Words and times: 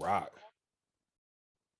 Rock. 0.00 0.30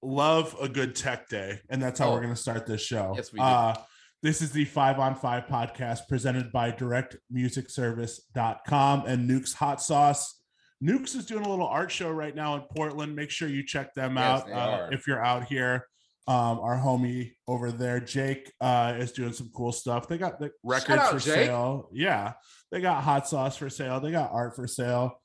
love 0.02 0.54
a 0.60 0.68
good 0.68 0.94
tech 0.94 1.28
day, 1.28 1.58
and 1.68 1.82
that's 1.82 1.98
how 1.98 2.08
Oh. 2.08 2.12
we're 2.12 2.20
going 2.22 2.34
to 2.34 2.40
start 2.40 2.66
this 2.66 2.80
show. 2.82 3.14
Yes, 3.16 3.32
we 3.32 3.38
do. 3.40 3.44
Uh, 3.44 3.74
this 4.22 4.40
is 4.42 4.52
the 4.52 4.64
Five 4.64 4.98
on 5.00 5.14
Five 5.16 5.46
podcast 5.46 6.00
presented 6.08 6.52
by 6.52 6.70
DirectMusicService.com 6.72 9.06
and 9.06 9.28
Nuke's 9.28 9.54
Hot 9.54 9.82
Sauce. 9.82 10.40
Nukes 10.82 11.16
is 11.16 11.26
doing 11.26 11.44
a 11.44 11.48
little 11.48 11.66
art 11.66 11.90
show 11.90 12.10
right 12.10 12.34
now 12.34 12.54
in 12.54 12.62
Portland. 12.74 13.16
Make 13.16 13.30
sure 13.30 13.48
you 13.48 13.64
check 13.66 13.94
them 13.94 14.16
Yes, 14.16 14.42
out 14.52 14.52
uh, 14.52 14.88
if 14.92 15.06
you're 15.06 15.24
out 15.24 15.44
here. 15.46 15.86
Um, 16.28 16.60
our 16.60 16.76
homie 16.76 17.32
over 17.48 17.72
there, 17.72 17.98
Jake, 18.00 18.52
uh, 18.60 18.94
is 18.98 19.12
doing 19.12 19.32
some 19.32 19.50
cool 19.56 19.72
stuff. 19.72 20.06
They 20.08 20.18
got 20.18 20.38
the 20.38 20.50
records 20.62 21.00
out, 21.00 21.10
for 21.12 21.18
Jake. 21.18 21.46
sale. 21.46 21.88
Yeah, 21.90 22.34
they 22.70 22.82
got 22.82 23.02
hot 23.02 23.26
sauce 23.26 23.56
for 23.56 23.70
sale. 23.70 23.98
They 23.98 24.10
got 24.12 24.30
art 24.30 24.54
for 24.54 24.66
sale. 24.66 25.18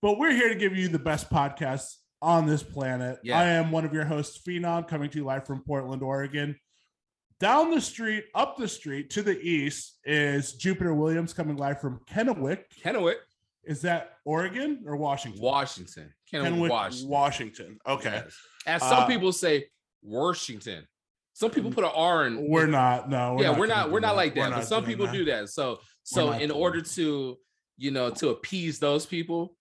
But 0.00 0.18
we're 0.18 0.32
here 0.32 0.48
to 0.48 0.54
give 0.54 0.74
you 0.74 0.88
the 0.88 0.98
best 0.98 1.28
podcast 1.30 1.84
on 2.26 2.44
this 2.44 2.60
planet. 2.60 3.20
Yeah. 3.22 3.38
I 3.38 3.44
am 3.44 3.70
one 3.70 3.84
of 3.84 3.94
your 3.94 4.04
hosts, 4.04 4.36
Phenom, 4.44 4.88
coming 4.88 5.08
to 5.10 5.18
you 5.18 5.24
live 5.24 5.46
from 5.46 5.60
Portland, 5.62 6.02
Oregon. 6.02 6.58
Down 7.38 7.70
the 7.70 7.80
street, 7.80 8.24
up 8.34 8.56
the 8.56 8.66
street 8.66 9.10
to 9.10 9.22
the 9.22 9.38
east 9.40 9.98
is 10.04 10.54
Jupiter 10.54 10.92
Williams 10.92 11.32
coming 11.32 11.56
live 11.56 11.80
from 11.80 12.00
Kennewick. 12.10 12.64
Kennewick, 12.82 13.18
Is 13.62 13.82
that 13.82 14.14
Oregon 14.24 14.82
or 14.86 14.96
Washington? 14.96 15.40
Washington. 15.40 16.12
Kennewick, 16.32 16.68
Washington. 16.68 17.08
Washington. 17.08 17.78
Okay. 17.86 18.10
Yes. 18.24 18.36
As 18.66 18.82
some 18.82 19.04
Uh, 19.04 19.06
people 19.06 19.32
say, 19.32 19.66
Washington. 20.02 20.84
Some 21.32 21.52
people 21.52 21.70
put 21.70 21.84
an 21.84 21.90
R 21.94 22.26
in. 22.26 22.48
We're 22.50 22.66
not. 22.66 23.08
No. 23.08 23.36
yeah, 23.40 23.50
we're 23.50 23.68
gonna 23.68 23.82
not. 23.82 23.90
We're 23.92 24.00
not 24.00 24.16
like 24.16 24.34
We're 24.34 24.48
that. 24.48 24.56
But 24.56 24.64
some 24.66 24.84
people 24.84 25.06
that. 25.06 25.12
do 25.12 25.26
that. 25.26 25.50
So, 25.50 25.78
so 26.02 26.32
in 26.32 26.50
order 26.50 26.80
to, 26.80 27.38
you 27.76 27.90
know, 27.92 28.10
to 28.10 28.30
appease 28.30 28.78
those 28.80 29.06
people, 29.06 29.54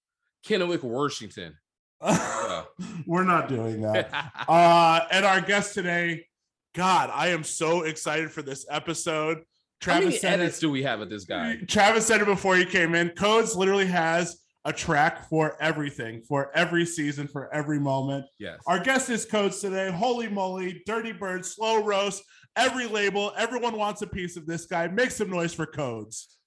Kennewick, 0.48 0.82
Washington. 0.82 1.56
we're 3.06 3.24
not 3.24 3.50
doing 3.50 3.82
that. 3.82 4.10
Uh, 4.48 5.00
and 5.12 5.26
our 5.26 5.42
guest 5.42 5.74
today, 5.74 6.26
God, 6.76 7.10
I 7.12 7.30
am 7.30 7.44
so 7.44 7.82
excited 7.82 8.32
for 8.32 8.44
this 8.44 8.66
episode. 8.70 9.44
How 9.82 9.96
many 9.96 10.06
Travis 10.06 10.22
said 10.22 10.40
edits 10.40 10.58
it. 10.58 10.62
do 10.62 10.70
we 10.70 10.84
have 10.84 11.00
with 11.00 11.10
this 11.10 11.26
guy? 11.26 11.58
Travis 11.68 12.06
said 12.06 12.22
it 12.22 12.26
before 12.26 12.56
he 12.56 12.66
came 12.66 12.94
in. 12.94 13.10
Codes 13.10 13.56
literally 13.56 13.88
has 13.88 14.38
a 14.66 14.74
track 14.74 15.30
for 15.30 15.56
everything, 15.62 16.22
for 16.22 16.52
every 16.56 16.86
season, 16.86 17.28
for 17.28 17.54
every 17.54 17.80
moment. 17.80 18.26
Yes. 18.40 18.60
Our 18.68 18.80
guest 18.80 19.10
is 19.10 19.26
Codes 19.26 19.60
today. 19.60 19.90
Holy 19.92 20.28
moly, 20.28 20.84
Dirty 20.86 21.12
Bird, 21.12 21.46
Slow 21.46 21.84
Roast, 21.84 22.24
every 22.56 22.88
label. 22.88 23.32
Everyone 23.38 23.78
wants 23.78 24.02
a 24.02 24.08
piece 24.08 24.38
of 24.38 24.46
this 24.46 24.66
guy. 24.66 24.88
Make 24.88 25.12
some 25.12 25.30
noise 25.30 25.54
for 25.54 25.66
Codes. 25.66 26.38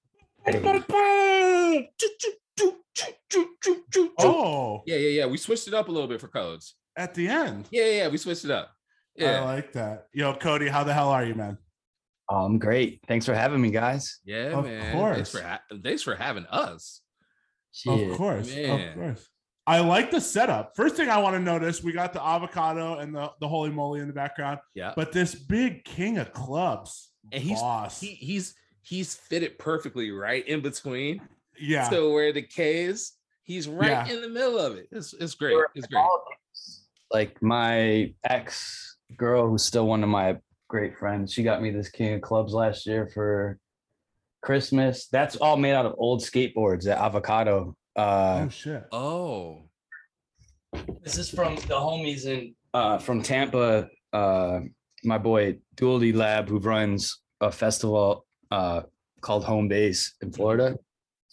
Oh, 4.19 4.81
Yeah, 4.85 4.95
yeah, 4.97 5.09
yeah. 5.09 5.25
We 5.25 5.37
switched 5.37 5.67
it 5.67 5.73
up 5.73 5.87
a 5.87 5.91
little 5.91 6.07
bit 6.07 6.19
for 6.21 6.27
codes. 6.27 6.75
at 6.97 7.13
the 7.13 7.27
end. 7.27 7.67
Yeah, 7.71 7.83
yeah, 7.85 7.91
yeah. 8.03 8.07
We 8.09 8.17
switched 8.17 8.45
it 8.45 8.51
up. 8.51 8.71
Yeah. 9.15 9.41
I 9.41 9.45
like 9.45 9.73
that. 9.73 10.07
Yo, 10.13 10.33
Cody, 10.33 10.67
how 10.67 10.83
the 10.83 10.93
hell 10.93 11.09
are 11.09 11.23
you, 11.25 11.35
man? 11.35 11.57
Um, 12.29 12.59
great. 12.59 12.99
Thanks 13.07 13.25
for 13.25 13.33
having 13.33 13.61
me, 13.61 13.71
guys. 13.71 14.19
yeah, 14.25 14.57
Of 14.57 14.65
man. 14.65 14.93
course. 14.93 15.15
Thanks 15.15 15.31
for 15.31 15.41
ha- 15.41 15.61
thanks 15.83 16.01
for 16.03 16.15
having 16.15 16.45
us. 16.47 17.01
Shit. 17.71 18.11
Of 18.11 18.17
course, 18.17 18.53
man. 18.53 18.89
of 18.89 18.95
course. 18.95 19.27
I 19.67 19.79
like 19.81 20.09
the 20.11 20.19
setup. 20.21 20.73
First 20.75 20.95
thing 20.95 21.09
I 21.09 21.17
want 21.19 21.35
to 21.35 21.39
notice, 21.39 21.83
we 21.83 21.91
got 21.91 22.11
the 22.13 22.23
avocado 22.25 22.97
and 22.99 23.15
the, 23.15 23.31
the 23.39 23.47
holy 23.47 23.69
moly 23.69 23.99
in 23.99 24.07
the 24.07 24.13
background, 24.13 24.59
Yeah, 24.73 24.93
but 24.95 25.11
this 25.11 25.35
big 25.35 25.85
king 25.85 26.17
of 26.17 26.33
clubs, 26.33 27.11
and 27.31 27.41
he's 27.43 27.59
boss. 27.61 27.99
he, 28.01 28.07
he's 28.07 28.55
he's 28.81 29.13
fitted 29.15 29.59
perfectly 29.59 30.09
right 30.11 30.47
in 30.47 30.61
between 30.61 31.21
yeah, 31.59 31.89
So 31.89 32.11
where 32.13 32.31
the 32.33 32.41
K 32.41 32.83
is. 32.83 33.13
He's 33.43 33.67
right 33.67 33.89
Yeah. 34.07 34.13
in 34.13 34.21
the 34.21 34.29
middle 34.29 34.59
of 34.59 34.75
it. 34.77 34.87
It's 34.91 35.13
it's 35.13 35.33
great. 35.35 35.57
It's 35.73 35.87
great. 35.87 36.05
Like 37.11 37.41
my 37.41 38.13
ex 38.23 38.97
girl, 39.17 39.47
who's 39.49 39.63
still 39.63 39.87
one 39.87 40.03
of 40.03 40.09
my 40.09 40.37
great 40.67 40.97
friends, 40.97 41.33
she 41.33 41.41
got 41.41 41.61
me 41.61 41.71
this 41.71 41.89
King 41.89 42.13
of 42.15 42.21
Clubs 42.21 42.53
last 42.53 42.85
year 42.85 43.07
for 43.07 43.57
Christmas. 44.43 45.07
That's 45.07 45.35
all 45.37 45.57
made 45.57 45.73
out 45.73 45.87
of 45.87 45.95
old 45.97 46.21
skateboards, 46.21 46.83
that 46.83 46.99
avocado. 46.99 47.75
Uh, 47.95 48.43
oh 48.45 48.49
shit. 48.49 48.83
Oh, 48.91 49.63
this 51.01 51.17
is 51.17 51.29
from 51.29 51.55
the 51.55 51.61
homies 51.73 52.25
in 52.25 52.53
uh, 52.73 52.99
from 52.99 53.23
Tampa. 53.23 53.87
Uh, 54.13 54.59
my 55.03 55.17
boy 55.17 55.57
Dooley 55.75 56.13
Lab, 56.13 56.47
who 56.47 56.59
runs 56.59 57.19
a 57.41 57.51
festival 57.51 58.25
uh, 58.51 58.81
called 59.21 59.43
Home 59.45 59.67
Base 59.67 60.13
in 60.21 60.31
Florida. 60.31 60.77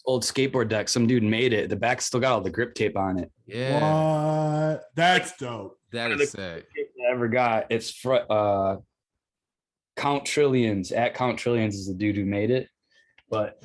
Old 0.07 0.23
skateboard 0.23 0.69
deck. 0.69 0.87
Some 0.87 1.05
dude 1.05 1.21
made 1.21 1.51
it. 1.51 1.69
The 1.69 1.75
back 1.75 2.01
still 2.01 2.21
got 2.21 2.31
all 2.31 2.39
the 2.41 2.49
grip 2.49 2.73
tape 2.75 2.95
on 2.97 3.19
it. 3.19 3.29
yeah, 3.45 4.71
What? 4.73 4.83
That's 4.95 5.35
dope. 5.37 5.77
that 5.91 6.11
is 6.11 6.31
sick. 6.31 6.65
I 6.77 7.11
ever 7.11 7.27
got. 7.27 7.65
It's 7.69 7.91
fr- 7.91 8.15
uh 8.29 8.77
Count 9.97 10.25
Trillions. 10.25 10.91
At 10.93 11.13
Count 11.13 11.37
Trillions 11.37 11.75
is 11.75 11.87
the 11.87 11.93
dude 11.93 12.15
who 12.15 12.23
made 12.25 12.51
it. 12.51 12.69
But 13.29 13.61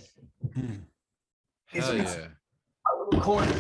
He's 1.71 1.85
Hell 1.85 1.93
a- 1.93 1.97
yeah. 1.99 2.27
a 2.93 3.05
little 3.05 3.21
corner. 3.21 3.53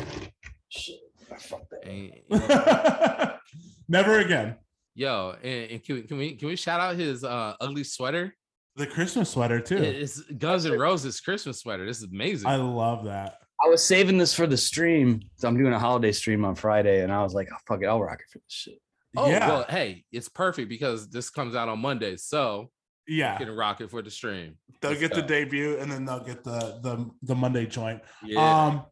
Shit, 0.68 0.98
I 1.30 1.36
fucked 1.36 1.70
that. 1.70 1.86
And- 1.88 3.32
Never 3.88 4.18
again. 4.18 4.56
yo, 4.94 5.36
and, 5.42 5.70
and 5.70 5.84
can, 5.84 5.94
we, 5.96 6.02
can 6.02 6.16
we 6.18 6.34
can 6.34 6.48
we 6.48 6.56
shout 6.56 6.80
out 6.80 6.96
his 6.96 7.22
uh 7.22 7.54
ugly 7.60 7.84
sweater? 7.84 8.34
The 8.76 8.86
Christmas 8.86 9.30
sweater 9.30 9.60
too. 9.60 9.76
It's 9.76 10.20
Guns 10.20 10.64
N' 10.64 10.78
Roses 10.78 11.20
Christmas 11.20 11.60
sweater. 11.60 11.84
This 11.84 11.98
is 11.98 12.10
amazing. 12.10 12.48
I 12.48 12.56
love 12.56 13.04
that. 13.04 13.36
I 13.62 13.68
was 13.68 13.84
saving 13.84 14.18
this 14.18 14.34
for 14.34 14.46
the 14.46 14.56
stream. 14.56 15.20
So 15.36 15.46
I'm 15.46 15.56
doing 15.56 15.72
a 15.72 15.78
holiday 15.78 16.12
stream 16.12 16.44
on 16.44 16.54
Friday, 16.54 17.02
and 17.02 17.12
I 17.12 17.22
was 17.22 17.34
like, 17.34 17.48
oh, 17.52 17.56
fuck 17.68 17.82
it, 17.82 17.86
I'll 17.86 18.02
rock 18.02 18.20
it 18.20 18.30
for 18.32 18.38
this 18.38 18.44
shit. 18.48 18.78
oh 19.16 19.28
yeah, 19.28 19.46
well, 19.46 19.66
hey, 19.68 20.04
it's 20.10 20.28
perfect 20.28 20.68
because 20.68 21.10
this 21.10 21.28
comes 21.28 21.54
out 21.54 21.68
on 21.68 21.80
Monday, 21.80 22.16
so 22.16 22.70
yeah. 23.06 23.38
you 23.38 23.46
can 23.46 23.54
rock 23.54 23.80
it 23.80 23.90
for 23.90 24.00
the 24.02 24.10
stream. 24.10 24.56
They'll 24.80 24.92
Let's 24.92 25.02
get 25.02 25.14
the 25.14 25.22
debut 25.22 25.78
and 25.78 25.90
then 25.90 26.04
they'll 26.04 26.24
get 26.24 26.42
the 26.42 26.78
the 26.82 27.10
the 27.22 27.34
Monday 27.34 27.66
joint. 27.66 28.00
Yeah. 28.24 28.66
Um, 28.66 28.84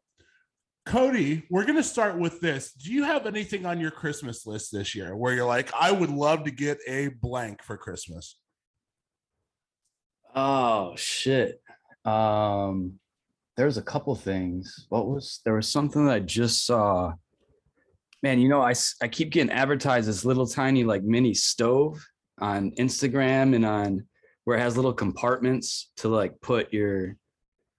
Cody, 0.86 1.46
we're 1.50 1.64
gonna 1.64 1.82
start 1.82 2.18
with 2.18 2.40
this. 2.40 2.72
Do 2.72 2.92
you 2.92 3.04
have 3.04 3.26
anything 3.26 3.66
on 3.66 3.80
your 3.80 3.90
Christmas 3.90 4.46
list 4.46 4.72
this 4.72 4.94
year 4.94 5.16
where 5.16 5.34
you're 5.34 5.46
like, 5.46 5.70
I 5.78 5.90
would 5.90 6.10
love 6.10 6.44
to 6.44 6.50
get 6.50 6.78
a 6.86 7.08
blank 7.08 7.62
for 7.62 7.76
Christmas? 7.76 8.36
Oh 10.34 10.94
shit. 10.96 11.60
Um, 12.04 12.94
there's 13.56 13.76
a 13.78 13.82
couple 13.82 14.14
things. 14.14 14.86
What 14.88 15.06
was 15.06 15.40
there 15.44 15.54
was 15.54 15.68
something 15.68 16.06
that 16.06 16.14
I 16.14 16.20
just 16.20 16.64
saw. 16.64 17.12
Man, 18.22 18.38
you 18.38 18.48
know, 18.48 18.60
I 18.62 18.74
I 19.02 19.08
keep 19.08 19.30
getting 19.30 19.50
advertised 19.50 20.08
this 20.08 20.24
little 20.24 20.46
tiny 20.46 20.84
like 20.84 21.02
mini 21.02 21.34
stove 21.34 22.04
on 22.38 22.70
Instagram 22.78 23.54
and 23.54 23.64
on 23.64 24.06
where 24.44 24.56
it 24.56 24.60
has 24.60 24.76
little 24.76 24.92
compartments 24.92 25.90
to 25.98 26.08
like 26.08 26.40
put 26.40 26.72
your 26.72 27.16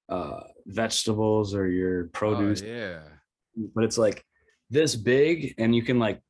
uh 0.10 0.42
vegetables 0.68 1.56
or 1.56 1.68
your 1.68 2.06
Oh, 2.06 2.10
produce 2.14 2.62
yeah. 2.62 3.00
but 3.74 3.84
it's 3.84 3.98
like 3.98 4.24
this 4.70 4.96
big 4.96 5.56
and 5.58 5.76
you 5.76 5.84
can 5.84 6.00
like 6.00 6.22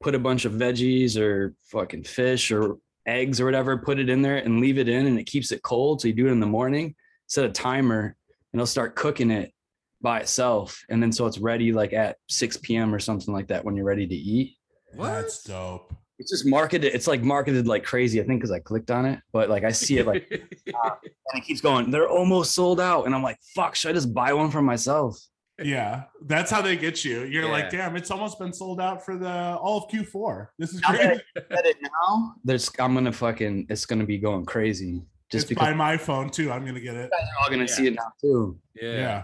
put 0.00 0.14
a 0.14 0.18
bunch 0.18 0.44
of 0.44 0.52
veggies 0.52 1.16
or 1.18 1.54
fucking 1.70 2.04
fish 2.04 2.50
or 2.50 2.76
eggs 3.06 3.40
or 3.40 3.44
whatever 3.44 3.78
put 3.78 3.98
it 3.98 4.08
in 4.08 4.22
there 4.22 4.36
and 4.38 4.60
leave 4.60 4.78
it 4.78 4.88
in 4.88 5.06
and 5.06 5.18
it 5.18 5.24
keeps 5.24 5.52
it 5.52 5.62
cold. 5.62 6.00
So 6.00 6.08
you 6.08 6.14
do 6.14 6.26
it 6.28 6.32
in 6.32 6.40
the 6.40 6.46
morning 6.46 6.94
set 7.28 7.44
a 7.44 7.48
timer 7.50 8.16
and 8.52 8.60
it'll 8.60 8.66
start 8.66 8.94
cooking 8.96 9.30
it 9.30 9.52
by 10.00 10.20
itself. 10.20 10.84
And 10.88 11.02
then 11.02 11.10
so 11.12 11.26
it's 11.26 11.38
ready 11.38 11.72
like 11.72 11.92
at 11.92 12.16
6 12.28 12.58
p.m 12.58 12.94
or 12.94 12.98
something 12.98 13.32
like 13.34 13.48
that 13.48 13.64
when 13.64 13.74
you're 13.76 13.84
ready 13.84 14.06
to 14.06 14.14
eat. 14.14 14.56
That's 14.92 15.46
What? 15.48 15.52
dope. 15.52 15.92
it's 16.18 16.30
just 16.30 16.46
marketed 16.46 16.94
it's 16.94 17.06
like 17.06 17.22
marketed 17.22 17.66
like 17.66 17.84
crazy. 17.84 18.20
I 18.20 18.24
think 18.24 18.40
because 18.40 18.52
i 18.52 18.58
clicked 18.60 18.90
on 18.90 19.04
it 19.06 19.18
but 19.32 19.50
like 19.50 19.64
i 19.64 19.70
see 19.72 19.98
it 19.98 20.06
like 20.06 20.26
and 20.30 21.34
it 21.34 21.44
keeps 21.44 21.60
going. 21.60 21.90
They're 21.90 22.08
almost 22.08 22.52
sold 22.54 22.80
out 22.80 23.04
and 23.06 23.14
i'm 23.14 23.22
like 23.22 23.38
fuck 23.54 23.74
should 23.74 23.90
i 23.90 23.94
just 23.94 24.14
buy 24.14 24.32
one 24.32 24.50
for 24.50 24.62
myself 24.62 25.18
Yeah, 25.62 26.04
that's 26.26 26.50
how 26.50 26.60
they 26.60 26.76
get 26.76 27.02
you. 27.04 27.22
You're 27.24 27.48
like, 27.48 27.70
damn, 27.70 27.96
it's 27.96 28.10
almost 28.10 28.38
been 28.38 28.52
sold 28.52 28.78
out 28.80 29.02
for 29.04 29.16
the 29.16 29.30
all 29.56 29.78
of 29.78 29.90
Q4. 29.90 30.48
This 30.58 30.74
is 30.74 30.82
Now 30.82 30.92
that 30.92 31.00
great. 31.00 31.20
I 31.50 31.54
said 31.56 31.66
it 31.66 31.76
now 31.82 32.34
there's 32.44 32.70
i'm 32.78 32.92
gonna 32.94 33.10
fucking 33.12 33.66
it's 33.70 33.86
gonna 33.86 34.04
be 34.04 34.18
going 34.18 34.44
crazy 34.44 35.02
just 35.30 35.44
It's 35.44 35.48
because 35.48 35.68
by 35.68 35.72
my 35.74 35.96
phone 35.96 36.28
too. 36.30 36.52
I'm 36.52 36.64
gonna 36.66 36.78
get 36.80 36.94
it. 36.94 37.04
you 37.04 37.18
guys 37.18 37.28
are 37.38 37.42
all 37.42 37.48
gonna 37.50 37.62
Yeah. 37.62 37.66
see 37.66 37.86
it 37.86 37.94
now 37.94 38.12
too. 38.20 38.58
Yeah. 38.74 38.92
yeah. 38.92 39.22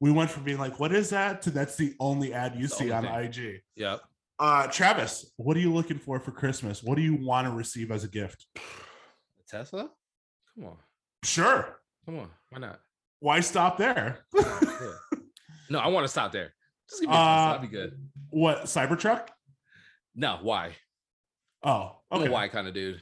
We 0.00 0.10
went 0.12 0.30
from 0.30 0.44
being 0.44 0.58
like, 0.58 0.80
what 0.80 0.92
is 0.94 1.10
that? 1.10 1.42
to 1.42 1.50
that's 1.50 1.76
the 1.76 1.94
only 2.00 2.32
ad 2.32 2.54
you 2.56 2.68
The 2.68 2.74
see 2.74 2.90
on 2.90 3.06
only 3.06 3.26
IG. 3.26 3.60
Yep. 3.76 4.00
Uh 4.38 4.66
Travis, 4.68 5.30
what 5.36 5.56
are 5.58 5.60
you 5.60 5.72
looking 5.74 5.98
for 5.98 6.18
for 6.20 6.30
Christmas? 6.30 6.82
What 6.82 6.96
do 6.96 7.02
you 7.02 7.16
want 7.22 7.46
to 7.48 7.52
receive 7.52 7.90
as 7.90 8.02
a 8.02 8.08
gift? 8.08 8.46
Tesla? 9.46 9.90
Come 10.54 10.66
on. 10.68 10.76
Sure. 11.22 11.80
Come 12.06 12.18
on. 12.18 12.30
Why 12.50 12.60
not? 12.60 12.80
Why 13.20 13.40
stop 13.40 13.76
there? 13.76 14.20
Yeah. 14.34 14.60
no, 15.70 15.78
I 15.78 15.88
want 15.88 16.04
to 16.04 16.08
stop 16.08 16.32
there. 16.32 16.52
Just 16.88 17.02
give 17.02 17.10
me 17.10 17.16
a 17.16 17.18
Uh, 17.18 17.46
That'd 17.52 17.70
be 17.70 17.76
good. 17.76 17.98
what 18.30 18.62
Cybertruck? 18.64 19.28
No, 20.14 20.38
why? 20.42 20.72
Oh, 21.62 21.96
I'm 22.10 22.20
okay. 22.20 22.28
a 22.28 22.32
why 22.32 22.48
kind 22.48 22.68
of 22.68 22.74
dude. 22.74 23.00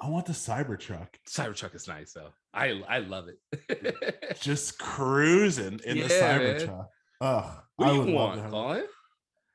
I 0.00 0.08
want 0.08 0.26
the 0.26 0.32
Cybertruck. 0.32 1.08
Cybertruck 1.28 1.74
is 1.74 1.88
nice 1.88 2.12
though. 2.12 2.30
I 2.54 2.82
I 2.88 2.98
love 2.98 3.26
it. 3.28 4.36
Just 4.40 4.78
cruising 4.78 5.80
in 5.84 5.98
the 5.98 6.06
Yeah, 6.08 6.38
man. 6.38 6.40
Cybertruck. 6.60 6.86
Ugh. 7.20 7.58
what 7.76 7.88
I 7.88 7.92
do 7.92 8.08
you 8.10 8.14
want, 8.14 8.50
Colin? 8.50 8.84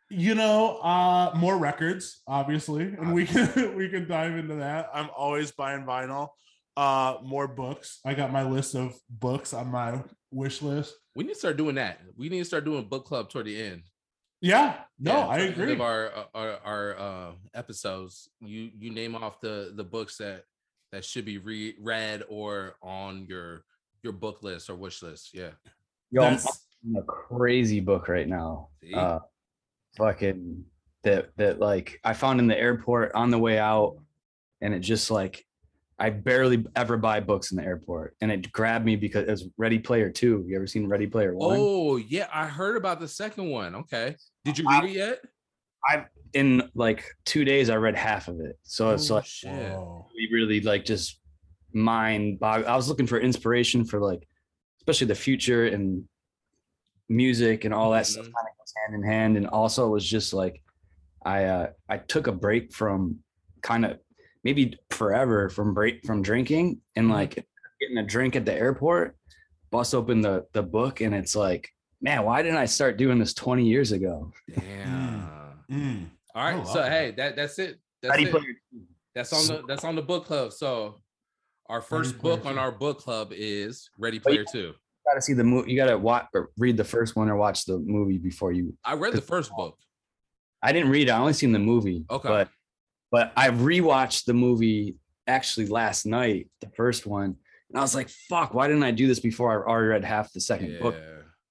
You 0.10 0.36
know, 0.36 0.78
uh, 0.80 1.32
more 1.36 1.58
records, 1.58 2.22
obviously, 2.28 2.84
and 2.84 3.14
we 3.14 3.26
can 3.26 3.76
we 3.78 3.88
can 3.90 4.08
dive 4.08 4.36
into 4.36 4.56
that. 4.56 4.90
I'm 4.94 5.10
always 5.16 5.52
buying 5.52 5.84
vinyl. 5.84 6.30
Uh, 6.76 7.18
more 7.24 7.48
books. 7.48 8.00
I 8.06 8.14
got 8.14 8.32
my 8.32 8.44
list 8.44 8.76
of 8.76 8.94
books 9.10 9.54
on 9.54 9.70
my 9.72 10.02
wish 10.32 10.62
list. 10.62 10.96
We 11.16 11.24
need 11.24 11.34
to 11.34 11.40
start 11.40 11.58
doing 11.58 11.76
that. 11.76 12.00
We 12.16 12.30
need 12.30 12.40
to 12.40 12.46
start 12.46 12.66
doing 12.66 12.86
book 12.86 13.06
club 13.06 13.30
toward 13.30 13.46
the 13.46 13.62
end. 13.62 13.84
Yeah, 14.40 14.78
no, 15.00 15.12
Yeah, 15.12 15.20
I 15.20 15.24
toward 15.24 15.40
the 15.40 15.44
end 15.44 15.54
agree. 15.62 15.74
Of 15.74 15.82
our 15.82 16.12
our 16.34 16.58
our 16.64 17.00
uh, 17.00 17.32
episodes, 17.54 18.30
you 18.40 18.72
you 18.78 18.92
name 18.92 19.16
off 19.16 19.40
the 19.42 19.74
the 19.76 19.84
books 19.84 20.18
that 20.18 20.46
that 20.92 21.06
should 21.06 21.26
be 21.26 21.38
re- 21.38 21.76
read 21.80 22.24
or 22.30 22.76
on 22.82 23.26
your 23.30 23.64
your 24.04 24.14
book 24.14 24.42
list 24.42 24.70
or 24.70 24.76
wish 24.76 25.02
list. 25.04 25.34
Yeah. 25.34 25.52
Yo, 26.12 26.24
I'm 26.24 26.32
That's- 26.38 26.68
a 26.98 27.04
crazy 27.04 27.80
book 27.80 28.08
right 28.08 28.28
now. 28.28 28.70
See? 28.82 28.94
Uh, 28.94 29.20
fucking 29.98 30.66
that 31.04 31.30
that 31.38 31.60
like 31.60 32.00
I 32.04 32.14
found 32.14 32.40
in 32.40 32.48
the 32.48 32.58
airport 32.58 33.12
on 33.14 33.30
the 33.30 33.38
way 33.38 33.60
out, 33.60 33.98
and 34.62 34.74
it 34.74 34.80
just 34.80 35.12
like 35.12 35.46
I 36.02 36.10
barely 36.10 36.66
ever 36.76 36.98
buy 36.98 37.20
books 37.20 37.52
in 37.52 37.58
the 37.58 37.64
airport, 37.64 38.16
and 38.22 38.32
it 38.32 38.52
grabbed 38.52 38.84
me 38.86 38.96
because 38.96 39.28
it 39.28 39.30
was 39.30 39.46
Ready 39.58 39.78
Player 39.78 40.10
Two. 40.10 40.44
You 40.48 40.56
ever 40.56 40.66
seen 40.66 40.88
Ready 40.88 41.06
Player 41.06 41.36
One? 41.36 41.60
Oh 41.62 41.98
yeah, 41.98 42.28
I 42.34 42.48
heard 42.48 42.76
about 42.76 43.00
the 43.00 43.08
second 43.08 43.52
one. 43.52 43.76
Okay, 43.76 44.16
did 44.44 44.58
you 44.58 44.68
read 44.68 44.86
it 44.86 44.92
yet? 44.94 45.20
I 45.88 46.06
in 46.34 46.64
like 46.74 47.06
two 47.26 47.46
days, 47.46 47.70
I 47.70 47.76
read 47.76 47.96
half 47.96 48.28
of 48.30 48.40
it. 48.40 48.58
So 48.64 48.90
it's 48.96 49.12
Oh, 49.12 49.16
like 49.16 49.26
shit. 49.26 49.52
Whoa. 49.52 50.08
really, 50.16 50.34
really 50.34 50.62
like 50.62 50.86
just 50.86 51.20
mind 51.72 52.40
bog. 52.40 52.66
I 52.66 52.76
was 52.76 52.90
looking 52.90 53.06
for 53.06 53.20
inspiration 53.20 53.86
for 53.86 54.00
like, 54.00 54.28
especially 54.80 55.06
the 55.08 55.16
future 55.16 55.68
and 55.68 56.04
music 57.10 57.64
and 57.64 57.74
all 57.76 57.92
that 57.92 58.08
stuff 58.08 58.26
Mhm. 58.26 58.34
kind 58.34 58.48
of 58.50 58.58
goes 58.58 58.74
hand 58.88 58.96
in 58.96 59.04
hand. 59.04 59.38
And 59.38 59.46
also 59.48 59.86
it 59.86 59.92
was 59.92 60.08
just 60.08 60.34
like, 60.34 60.64
I 61.24 61.44
uh, 61.46 61.72
I 61.88 61.98
took 62.00 62.26
a 62.26 62.32
break 62.32 62.74
from 62.74 63.20
kind 63.62 63.86
of 63.86 64.00
maybe 64.44 64.78
forever 64.90 65.50
from 65.50 65.74
break 65.74 66.06
from 66.06 66.22
drinking 66.22 66.82
and 66.96 67.08
Mhm. 67.08 67.12
like 67.12 67.46
getting 67.80 67.98
a 67.98 68.04
drink 68.06 68.36
at 68.36 68.46
the 68.46 68.54
airport, 68.54 69.16
bust 69.72 69.94
open 69.96 70.22
the 70.22 70.46
the 70.54 70.64
book 70.64 71.02
and 71.02 71.14
it's 71.16 71.36
like, 71.36 71.70
man, 72.02 72.24
why 72.24 72.42
didn't 72.42 72.58
I 72.58 72.66
start 72.66 72.98
doing 72.98 73.20
this 73.20 73.34
20 73.34 73.66
years 73.68 73.92
ago? 73.92 74.32
Yeah. 74.48 75.54
Mm. 75.70 76.10
All 76.36 76.44
right, 76.44 76.60
I 76.60 76.64
so 76.64 76.80
love 76.80 76.90
hey, 76.90 77.12
that 77.18 77.36
that's 77.36 77.60
it. 77.60 77.80
That's 78.02 78.12
Ready 78.12 78.24
it. 78.26 78.32
Player 78.32 78.56
That's 79.14 79.34
on 79.34 79.48
the 79.56 79.64
that's 79.68 79.84
on 79.84 79.96
the 79.96 80.02
book 80.02 80.26
club. 80.26 80.54
So 80.54 81.02
our 81.70 81.82
first 81.82 82.18
Player 82.18 82.38
book 82.38 82.46
on 82.46 82.54
Two. 82.54 82.60
our 82.60 82.72
book 82.72 83.00
club 83.00 83.32
is 83.34 83.90
Ready 83.98 84.18
But 84.20 84.24
Player 84.32 84.40
you- 84.42 84.46
Two. 84.52 84.60
You 85.04 85.14
gotta 85.14 85.22
see 85.22 85.34
the 85.34 85.44
movie. 85.44 85.72
You 85.72 85.78
gotta 85.78 85.98
watch 85.98 86.28
or 86.34 86.52
read 86.58 86.78
the 86.78 86.84
first 86.84 87.16
one 87.16 87.30
or 87.30 87.36
watch 87.36 87.66
the 87.66 87.80
movie 87.80 88.18
before 88.20 88.52
you 88.52 88.78
I 88.86 88.94
read 88.94 89.14
the 89.14 89.22
first 89.22 89.52
book. 89.56 89.78
I 90.62 90.72
didn't 90.74 90.92
read 90.92 91.08
it. 91.08 91.12
I 91.12 91.18
only 91.18 91.34
seen 91.34 91.52
the 91.52 91.60
movie. 91.60 92.06
Okay. 92.10 92.28
But 92.30 92.50
but 93.12 93.32
I 93.36 93.50
rewatched 93.50 94.26
the 94.26 94.34
movie 94.34 94.96
actually 95.28 95.68
last 95.68 96.06
night, 96.06 96.50
the 96.62 96.70
first 96.76 97.06
one, 97.06 97.36
and 97.70 97.78
I 97.78 97.82
was 97.82 97.94
like, 97.96 98.10
"Fuck! 98.30 98.54
Why 98.54 98.68
didn't 98.68 98.84
I 98.84 98.92
do 98.92 99.08
this 99.08 99.20
before 99.20 99.52
I 99.52 99.70
already 99.70 99.88
read 99.90 100.04
half 100.04 100.32
the 100.34 100.40
second 100.42 100.80
book?" 100.80 100.96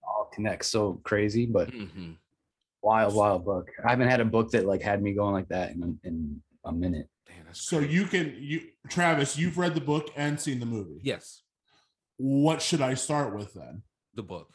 All 0.02 0.30
connects 0.34 0.68
so 0.68 0.94
crazy, 1.04 1.46
but 1.46 1.70
Mhm. 1.70 2.16
wild, 2.82 3.14
wild 3.14 3.44
book. 3.44 3.70
I 3.84 3.90
haven't 3.90 4.08
had 4.08 4.20
a 4.20 4.24
book 4.24 4.50
that 4.52 4.64
like 4.66 4.82
had 4.82 5.02
me 5.02 5.12
going 5.14 5.34
like 5.34 5.48
that 5.48 5.72
in 5.72 5.82
a, 5.82 6.06
in 6.08 6.42
a 6.64 6.72
minute. 6.72 7.08
Damn, 7.26 7.52
So 7.54 7.78
crazy. 7.78 7.94
you 7.94 8.04
can 8.06 8.34
you 8.38 8.60
Travis, 8.88 9.38
you've 9.38 9.56
read 9.58 9.74
the 9.74 9.80
book 9.80 10.08
and 10.16 10.40
seen 10.40 10.58
the 10.60 10.66
movie. 10.66 11.00
yes, 11.02 11.42
What 12.16 12.60
should 12.60 12.80
I 12.82 12.94
start 12.94 13.34
with 13.36 13.54
then? 13.54 13.82
the 14.14 14.22
book. 14.22 14.48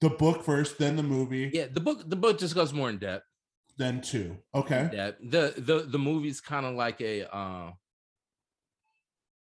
The 0.00 0.10
book 0.10 0.44
first, 0.44 0.78
then 0.78 0.96
the 0.96 1.02
movie, 1.02 1.50
Yeah, 1.52 1.66
the 1.66 1.80
book. 1.80 2.08
The 2.08 2.16
book 2.16 2.38
just 2.38 2.54
goes 2.54 2.72
more 2.72 2.88
in 2.90 2.98
depth. 2.98 3.24
Then 3.76 4.00
two. 4.00 4.38
Okay. 4.54 4.90
Yeah, 4.92 5.12
the 5.20 5.54
the 5.56 5.86
the 5.88 5.98
movie's 5.98 6.40
kind 6.40 6.66
of 6.66 6.74
like 6.74 7.00
a. 7.00 7.32
uh 7.34 7.72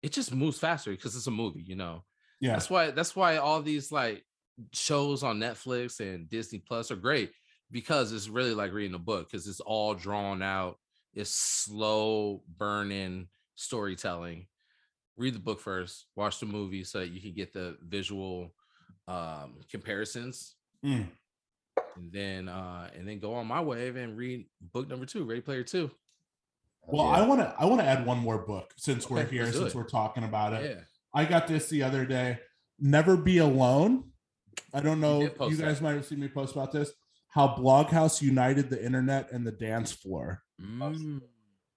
It 0.03 0.13
just 0.13 0.33
moves 0.35 0.59
faster 0.59 0.91
because 0.91 1.17
it's 1.17 1.27
a 1.27 1.31
movie, 1.33 1.63
you 1.63 1.75
know. 1.77 2.05
Yeah. 2.41 2.53
That's 2.53 2.71
why 2.71 2.91
that's 2.93 3.17
why 3.17 3.37
all 3.39 3.63
these 3.63 3.91
like 3.91 4.25
shows 4.73 5.23
on 5.23 5.39
Netflix 5.39 6.01
and 6.01 6.29
Disney 6.29 6.59
Plus 6.61 6.91
are 6.91 6.97
great 6.97 7.33
because 7.71 8.13
it's 8.13 8.29
really 8.29 8.55
like 8.55 8.73
reading 8.73 8.95
a 8.95 8.99
book 8.99 9.29
because 9.31 9.47
it's 9.47 9.61
all 9.61 9.95
drawn 9.95 10.43
out. 10.43 10.79
It's 11.15 11.31
slow 11.31 12.43
burning 12.57 13.29
storytelling. 13.57 14.47
Read 15.17 15.35
the 15.35 15.41
book 15.41 15.61
first, 15.61 16.07
watch 16.15 16.39
the 16.39 16.47
movie 16.47 16.85
so 16.85 17.01
that 17.01 17.11
you 17.11 17.21
can 17.21 17.35
get 17.35 17.53
the 17.53 17.77
visual 17.83 18.55
um 19.09 19.57
comparisons 19.71 20.55
Mm. 20.85 21.09
And 21.97 22.13
then 22.13 22.49
uh 22.49 22.91
and 22.97 23.07
then 23.09 23.19
go 23.19 23.35
on 23.35 23.47
my 23.47 23.61
wave 23.61 23.97
and 23.97 24.17
read 24.17 24.47
book 24.73 24.89
number 24.89 25.07
two, 25.07 25.25
Ready 25.25 25.41
Player 25.41 25.63
Two. 25.65 25.91
Well, 26.87 27.07
Yeah. 27.07 27.11
I 27.13 27.27
want 27.27 27.41
to 27.41 27.55
I 27.59 27.65
want 27.67 27.81
to 27.81 27.87
add 27.87 28.07
one 28.07 28.19
more 28.19 28.39
book 28.39 28.73
since 28.77 29.11
we're 29.11 29.25
here, 29.27 29.51
since 29.53 29.73
it. 29.73 29.75
we're 29.75 29.85
talking 29.89 30.25
about 30.25 30.53
it. 30.55 30.77
Yeah. 30.77 30.83
I 31.15 31.25
got 31.25 31.47
this 31.49 31.69
the 31.69 31.83
other 31.83 32.05
day. 32.07 32.39
Never 32.79 33.17
be 33.17 33.39
alone. 33.39 34.05
I 34.73 34.81
don't 34.81 35.01
know. 35.01 35.21
did 35.21 35.33
You, 35.41 35.57
guys 35.57 35.79
that. 35.79 35.83
might 35.83 35.95
have 35.95 36.07
seen 36.07 36.21
me 36.21 36.29
post 36.29 36.53
about 36.55 36.73
this. 36.73 36.93
How 37.31 37.49
Bloghouse 37.49 38.23
united 38.23 38.71
the 38.71 38.83
internet 38.85 39.31
and 39.33 39.47
the 39.47 39.53
dance 39.53 39.93
floor. 39.93 40.43
Mm. 40.61 41.21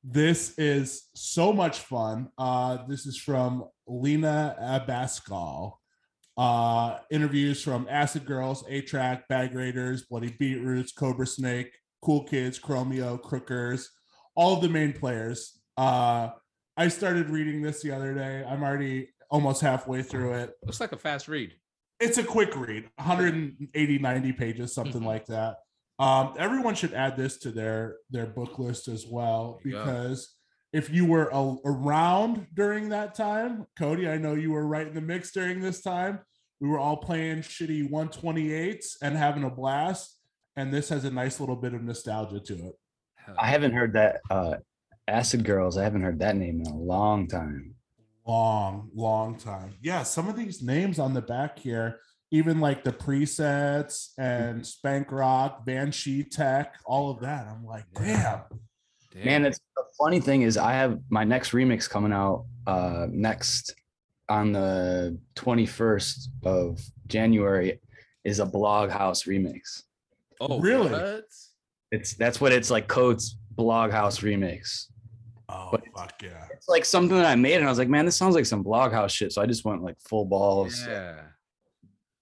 This 0.04 0.58
is 0.58 1.10
so 1.14 1.54
much 1.54 1.80
fun. 1.80 2.30
Uh, 2.38 2.80
this 2.88 3.06
is 3.06 3.18
from 3.18 3.66
Lina 3.88 4.56
Abascal. 4.60 5.74
Uh, 6.38 6.98
interviews 7.12 7.62
from 7.62 7.88
Acid 7.90 8.26
Girls, 8.26 8.64
A-Trak, 8.70 9.24
Bag 9.28 9.54
Raiders, 9.54 10.04
Bloody 10.04 10.34
Beetroots, 10.40 10.92
Cobra 10.94 11.28
Snake, 11.28 11.72
Cool 12.02 12.24
Kids, 12.24 12.58
Chromeo, 12.60 13.22
Crookers, 13.22 13.86
all 14.36 14.56
of 14.56 14.62
the 14.62 14.70
main 14.70 14.94
players. 14.94 15.60
Uh, 15.78 16.30
I 16.78 16.88
started 16.88 17.30
reading 17.30 17.62
this 17.62 17.82
the 17.82 17.92
other 17.92 18.14
day. 18.16 18.44
I'm 18.48 18.64
already 18.64 19.10
almost 19.30 19.62
halfway 19.62 20.02
through 20.04 20.34
it. 20.34 20.54
Looks 20.64 20.80
like 20.80 20.94
a 20.94 20.98
fast 20.98 21.28
read. 21.28 21.52
It's 22.00 22.18
a 22.18 22.24
quick 22.24 22.56
read, 22.56 22.90
180, 22.98 24.00
90 24.00 24.32
pages, 24.34 24.74
something 24.74 25.02
Mhm. 25.02 25.06
like 25.06 25.26
that. 25.28 25.58
Um, 26.00 26.34
everyone 26.40 26.74
should 26.74 26.94
add 26.94 27.16
this 27.16 27.38
to 27.40 27.52
their 27.52 27.98
their 28.10 28.26
book 28.26 28.58
list 28.58 28.88
as 28.88 29.06
well 29.06 29.60
because 29.64 30.36
if 30.74 30.90
you 30.90 31.06
were 31.06 31.30
a- 31.32 31.58
around 31.66 32.48
during 32.54 32.90
that 32.90 33.16
time, 33.16 33.66
Cody, 33.78 34.08
I 34.08 34.18
know 34.18 34.34
you 34.36 34.52
were 34.52 34.66
right 34.66 34.88
in 34.88 34.94
the 34.94 35.02
mix 35.02 35.32
during 35.32 35.60
this 35.62 35.82
time. 35.82 36.20
We 36.60 36.68
were 36.70 36.80
all 36.80 36.98
playing 36.98 37.40
shitty 37.40 37.90
128s 37.90 38.98
and 39.02 39.18
having 39.18 39.44
a 39.44 39.50
blast, 39.50 40.18
and 40.56 40.72
this 40.74 40.90
has 40.90 41.06
a 41.06 41.12
nice 41.12 41.40
little 41.40 41.56
bit 41.56 41.74
of 41.74 41.84
nostalgia 41.84 42.40
to 42.40 42.54
it. 42.54 42.76
I 43.40 43.48
haven't 43.48 43.74
heard 43.74 43.94
that 43.94 44.22
uh 44.30 44.56
Acid 45.08 45.44
Girls. 45.44 45.78
I 45.78 45.84
haven't 45.84 46.02
heard 46.04 46.20
that 46.20 46.36
name 46.36 46.62
in 46.62 46.68
a 46.68 46.78
long 46.78 47.28
time. 47.28 47.76
long 48.28 48.90
long 48.94 49.36
time 49.36 49.74
yeah 49.82 50.04
some 50.04 50.28
of 50.30 50.36
these 50.38 50.62
names 50.62 51.00
on 51.00 51.14
the 51.16 51.22
back 51.22 51.58
here 51.58 52.00
even 52.30 52.60
like 52.60 52.84
the 52.84 52.92
presets 52.92 54.10
and 54.20 54.66
spank 54.66 55.12
rock 55.12 55.66
banshee 55.66 56.24
tech 56.24 56.76
all 56.86 57.10
of 57.10 57.20
that 57.20 57.48
i'm 57.48 57.66
like 57.66 57.84
damn 57.96 58.42
Damn. 59.14 59.26
Man, 59.26 59.46
it's 59.46 59.60
the 59.76 59.84
funny 59.98 60.20
thing 60.20 60.42
is 60.44 60.58
I 60.58 60.74
have 60.74 61.00
my 61.10 61.24
next 61.24 61.52
remix 61.52 61.90
coming 61.90 62.14
out 62.14 62.46
uh 62.68 63.08
next 63.10 63.76
on 64.30 64.54
the 64.54 65.18
21st 65.36 66.28
of 66.46 66.80
January 67.08 67.80
is 68.24 68.40
a 68.40 68.46
blog 68.46 68.90
house 68.90 69.24
remix. 69.24 69.84
oh 70.40 70.60
really? 70.60 70.90
what? 70.92 71.24
It's 71.92 72.14
that's 72.14 72.40
what 72.40 72.52
it's 72.54 72.70
like 72.72 72.88
codes 72.88 73.38
blog 73.52 73.92
house 73.92 74.20
remix. 74.20 74.86
oh 75.50 75.70
But- 75.72 75.84
fuck 75.96 76.14
yeah 76.24 76.46
It's 76.54 76.70
like 76.70 76.86
something 76.86 77.18
that 77.18 77.26
I 77.26 77.36
made 77.36 77.56
and 77.56 77.66
I 77.66 77.70
was 77.70 77.80
like, 77.80 77.90
man, 77.90 78.06
this 78.06 78.16
sounds 78.16 78.36
like 78.36 78.46
some 78.46 78.64
blog 78.64 78.92
house 78.94 79.12
shit. 79.12 79.34
So 79.34 79.42
I 79.42 79.46
just 79.46 79.66
went 79.66 79.84
like 79.84 79.98
full 80.00 80.24
balls. 80.26 80.82
Yeah. 80.88 81.20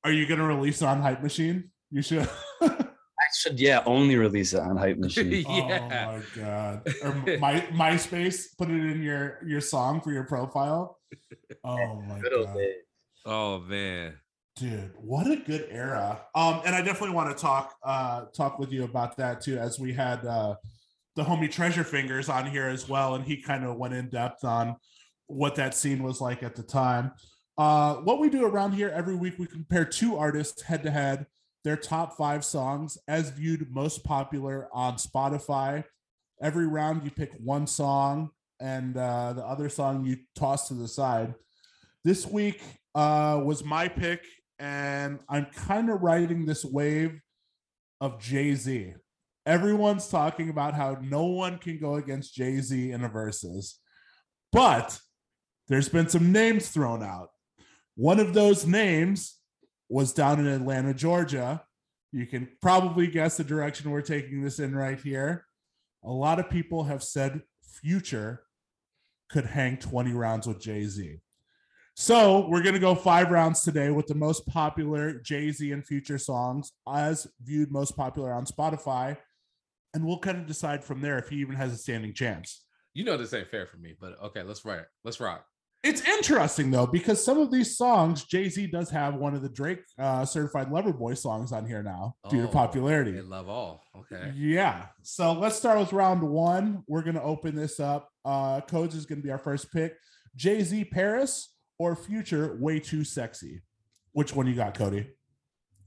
are 0.03 0.11
you 0.11 0.25
gonna 0.25 0.45
release 0.47 0.81
on 0.81 1.01
hype 1.01 1.21
machine 1.21 1.69
you 1.91 2.01
should 2.01 2.27
I 2.61 2.85
should 3.35 3.59
yeah, 3.59 3.83
only 3.85 4.15
release 4.15 4.53
it 4.53 4.59
on 4.59 4.77
Hype 4.77 4.97
Machine. 5.05 5.31
yeah. 5.47 6.07
oh 6.09 6.17
my 6.17 6.41
god 6.41 6.93
or 7.03 7.37
my 7.37 7.61
myspace 7.71 8.45
put 8.57 8.69
it 8.69 8.73
in 8.91 9.01
your 9.01 9.39
your 9.45 9.61
song 9.61 10.01
for 10.01 10.11
your 10.11 10.23
profile 10.23 10.97
oh 11.63 12.01
my 12.07 12.19
Good 12.19 12.45
god. 12.45 12.57
Oh 13.25 13.59
man. 13.59 14.13
dude 14.55 14.91
what 14.97 15.29
a 15.29 15.35
good 15.37 15.67
era 15.69 16.21
um 16.35 16.61
and 16.65 16.75
i 16.75 16.81
definitely 16.81 17.15
want 17.15 17.35
to 17.35 17.41
talk 17.41 17.75
uh 17.83 18.25
talk 18.35 18.59
with 18.59 18.71
you 18.71 18.83
about 18.83 19.15
that 19.17 19.41
too 19.41 19.57
as 19.57 19.79
we 19.79 19.93
had 19.93 20.25
uh 20.25 20.55
the 21.15 21.23
homie 21.23 21.51
treasure 21.51 21.83
fingers 21.83 22.29
on 22.29 22.45
here 22.49 22.67
as 22.67 22.87
well 22.89 23.15
and 23.15 23.23
he 23.25 23.41
kind 23.41 23.63
of 23.65 23.77
went 23.77 23.93
in 23.93 24.09
depth 24.09 24.43
on 24.43 24.75
what 25.27 25.55
that 25.55 25.73
scene 25.75 26.01
was 26.03 26.19
like 26.21 26.43
at 26.43 26.55
the 26.55 26.63
time 26.63 27.11
uh 27.57 27.95
what 27.95 28.19
we 28.19 28.29
do 28.29 28.45
around 28.45 28.71
here 28.73 28.89
every 28.89 29.15
week 29.15 29.35
we 29.37 29.45
compare 29.45 29.85
two 29.85 30.17
artists 30.17 30.61
head 30.63 30.81
to 30.83 30.89
head 30.91 31.25
their 31.63 31.77
top 31.77 32.15
five 32.15 32.43
songs 32.43 32.97
as 33.07 33.29
viewed 33.29 33.69
most 33.71 34.03
popular 34.03 34.67
on 34.73 34.95
spotify 34.95 35.83
every 36.41 36.67
round 36.67 37.03
you 37.03 37.11
pick 37.11 37.31
one 37.43 37.67
song 37.67 38.29
and 38.59 38.97
uh 38.97 39.33
the 39.33 39.45
other 39.45 39.69
song 39.69 40.05
you 40.05 40.17
toss 40.35 40.67
to 40.67 40.73
the 40.73 40.87
side 40.87 41.33
this 42.05 42.25
week 42.25 42.61
uh, 42.95 43.41
was 43.43 43.63
my 43.63 43.87
pick, 43.87 44.25
and 44.57 45.19
I'm 45.29 45.47
kind 45.47 45.89
of 45.89 46.01
riding 46.01 46.45
this 46.45 46.63
wave 46.63 47.19
of 48.01 48.19
Jay 48.21 48.55
Z. 48.55 48.93
everyone's 49.45 50.07
talking 50.07 50.49
about 50.49 50.75
how 50.75 50.97
no 51.01 51.25
one 51.25 51.57
can 51.57 51.79
go 51.79 51.95
against 51.95 52.35
Jay 52.35 52.59
Z 52.61 52.91
in 52.91 53.03
a 53.03 53.09
versus, 53.09 53.79
but 54.51 54.99
there's 55.67 55.89
been 55.89 56.07
some 56.07 56.31
names 56.31 56.69
thrown 56.69 57.03
out. 57.03 57.29
One 57.95 58.19
of 58.19 58.33
those 58.33 58.65
names 58.65 59.38
was 59.89 60.13
down 60.13 60.39
in 60.39 60.47
Atlanta, 60.47 60.93
Georgia. 60.93 61.63
You 62.11 62.25
can 62.25 62.47
probably 62.61 63.07
guess 63.07 63.37
the 63.37 63.43
direction 63.43 63.91
we're 63.91 64.01
taking 64.01 64.41
this 64.41 64.59
in 64.59 64.75
right 64.75 64.99
here. 64.99 65.45
A 66.03 66.11
lot 66.11 66.39
of 66.39 66.49
people 66.49 66.85
have 66.85 67.03
said 67.03 67.41
Future 67.61 68.43
could 69.29 69.45
hang 69.45 69.77
20 69.77 70.13
rounds 70.13 70.47
with 70.47 70.59
Jay 70.61 70.85
Z. 70.85 71.19
So 71.95 72.47
we're 72.47 72.63
going 72.63 72.75
to 72.75 72.79
go 72.79 72.95
five 72.95 73.29
rounds 73.29 73.61
today 73.61 73.89
with 73.91 74.07
the 74.07 74.15
most 74.15 74.47
popular 74.47 75.19
Jay 75.19 75.51
Z 75.51 75.71
and 75.71 75.85
Future 75.85 76.17
songs 76.17 76.71
as 76.91 77.27
viewed 77.43 77.71
most 77.71 77.97
popular 77.97 78.33
on 78.33 78.45
Spotify. 78.45 79.17
And 79.93 80.05
we'll 80.05 80.19
kind 80.19 80.37
of 80.37 80.45
decide 80.45 80.83
from 80.83 81.01
there 81.01 81.17
if 81.17 81.29
he 81.29 81.37
even 81.37 81.55
has 81.55 81.73
a 81.73 81.77
standing 81.77 82.13
chance. 82.13 82.63
You 82.93 83.03
know 83.03 83.17
this 83.17 83.33
ain't 83.33 83.49
fair 83.49 83.67
for 83.67 83.77
me, 83.77 83.95
but 83.99 84.19
okay, 84.23 84.43
let's 84.43 84.63
rock. 84.63 84.87
Let's 85.03 85.19
rock. 85.19 85.45
It's 85.81 86.01
interesting 86.05 86.71
though, 86.71 86.85
because 86.87 87.23
some 87.23 87.39
of 87.39 87.51
these 87.51 87.77
songs, 87.77 88.25
Jay 88.25 88.49
Z 88.49 88.67
does 88.67 88.89
have 88.89 89.15
one 89.15 89.33
of 89.33 89.41
the 89.41 89.47
Drake 89.49 89.79
uh, 89.97 90.25
certified 90.25 90.69
lover 90.71 90.91
boy 90.91 91.13
songs 91.13 91.53
on 91.53 91.65
here 91.65 91.81
now 91.81 92.15
due 92.29 92.41
to 92.41 92.49
Oh, 92.49 92.51
popularity. 92.51 93.11
They 93.11 93.21
love 93.21 93.47
all. 93.47 93.81
Okay. 93.95 94.33
Yeah. 94.35 94.87
So 95.03 95.31
let's 95.31 95.55
start 95.55 95.79
with 95.79 95.93
round 95.93 96.21
one. 96.21 96.83
We're 96.87 97.01
going 97.03 97.15
to 97.15 97.23
open 97.23 97.55
this 97.55 97.79
up. 97.79 98.09
Uh, 98.25 98.59
Codes 98.61 98.93
is 98.93 99.05
going 99.05 99.19
to 99.21 99.23
be 99.23 99.31
our 99.31 99.37
first 99.37 99.71
pick. 99.71 99.95
Jay 100.35 100.61
Z 100.63 100.83
Paris 100.85 101.55
or 101.77 101.95
Future 101.95 102.57
Way 102.59 102.79
Too 102.81 103.05
Sexy. 103.05 103.61
Which 104.11 104.35
one 104.35 104.47
you 104.47 104.55
got, 104.55 104.73
Cody? 104.77 105.07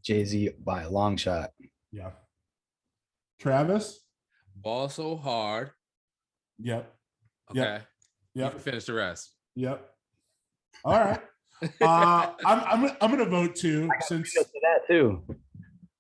Jay 0.02 0.24
Z 0.24 0.50
by 0.64 0.82
a 0.84 0.90
long 0.90 1.18
shot. 1.18 1.50
Yeah. 1.90 2.12
Travis? 3.38 4.00
Ball 4.56 4.88
so 4.88 5.16
hard. 5.16 5.70
Yep. 6.60 6.94
Okay. 7.50 7.60
Yep. 7.60 7.86
You 8.34 8.42
Yep. 8.42 8.50
can 8.52 8.60
finish 8.60 8.84
the 8.86 8.94
rest. 8.94 9.34
Yep. 9.54 9.88
All 10.84 10.98
right. 10.98 11.20
Uh, 11.80 12.32
I'm, 12.44 12.84
I'm, 12.84 12.96
I'm 13.00 13.10
going 13.10 13.24
to 13.24 13.30
vote 13.30 13.54
too. 13.56 13.88
Since 14.00 14.34
that 14.34 14.86
too. 14.86 15.22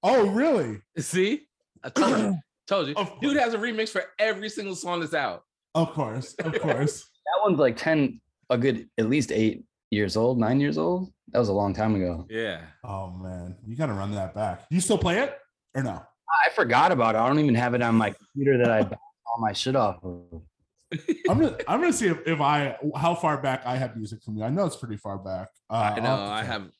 oh, 0.02 0.28
really? 0.28 0.80
See, 0.98 1.46
I 1.84 1.90
told 1.90 2.18
you. 2.18 2.38
Told 2.68 2.86
you. 2.86 2.94
Of 2.94 3.20
Dude 3.20 3.36
has 3.38 3.54
a 3.54 3.58
remix 3.58 3.88
for 3.88 4.04
every 4.20 4.48
single 4.48 4.76
song 4.76 5.00
that's 5.00 5.14
out. 5.14 5.42
Of 5.74 5.92
course, 5.92 6.34
of 6.34 6.58
course. 6.60 7.08
That 7.24 7.48
one's 7.48 7.58
like 7.58 7.76
10, 7.76 8.20
a 8.50 8.58
good 8.58 8.88
at 8.98 9.08
least 9.08 9.32
eight 9.32 9.64
years 9.90 10.16
old, 10.16 10.38
nine 10.38 10.60
years 10.60 10.76
old. 10.76 11.12
That 11.28 11.38
was 11.38 11.48
a 11.48 11.52
long 11.52 11.72
time 11.72 11.94
ago. 11.94 12.26
Yeah. 12.28 12.60
oh 12.84 13.10
man, 13.10 13.56
you 13.66 13.76
got 13.76 13.86
to 13.86 13.94
run 13.94 14.12
that 14.12 14.34
back. 14.34 14.62
You 14.70 14.80
still 14.80 14.98
play 14.98 15.18
it 15.18 15.38
or 15.74 15.82
no? 15.82 16.02
I 16.44 16.50
forgot 16.50 16.92
about 16.92 17.14
it. 17.14 17.18
I 17.18 17.26
don't 17.26 17.38
even 17.38 17.54
have 17.54 17.74
it 17.74 17.82
on 17.82 17.94
my 17.94 18.10
computer 18.10 18.58
that 18.58 18.70
I 18.70 18.82
bounced 18.82 19.00
all 19.26 19.40
my 19.40 19.52
shit 19.52 19.76
off 19.76 20.02
of. 20.04 20.42
I'm 21.28 21.38
gonna 21.38 21.56
I'm 21.68 21.80
gonna 21.80 21.92
see 21.92 22.08
if, 22.08 22.18
if 22.26 22.40
I 22.40 22.76
how 22.96 23.14
far 23.14 23.38
back 23.38 23.62
I 23.64 23.76
have 23.76 23.96
music 23.96 24.22
from 24.22 24.36
you. 24.36 24.44
I 24.44 24.50
know 24.50 24.66
it's 24.66 24.76
pretty 24.76 24.96
far 24.96 25.18
back. 25.18 25.48
Uh, 25.70 25.92
I 25.96 26.00
know. 26.00 26.04
have 26.04 26.20
I 26.20 26.44
have. 26.44 26.70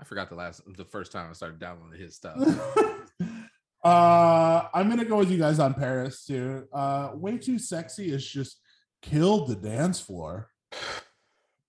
I 0.00 0.04
forgot 0.04 0.28
the 0.28 0.34
last, 0.34 0.62
the 0.76 0.84
first 0.84 1.12
time 1.12 1.30
I 1.30 1.32
started 1.32 1.60
downloading 1.60 2.00
his 2.00 2.16
stuff. 2.16 2.36
uh, 3.84 4.68
I'm 4.74 4.88
gonna 4.88 5.04
go 5.04 5.18
with 5.18 5.30
you 5.30 5.38
guys 5.38 5.60
on 5.60 5.74
Paris 5.74 6.24
too. 6.24 6.66
Uh, 6.72 7.10
way 7.14 7.38
too 7.38 7.58
sexy 7.58 8.10
is 8.10 8.26
just 8.26 8.58
killed 9.00 9.48
the 9.48 9.54
dance 9.54 10.00
floor. 10.00 10.48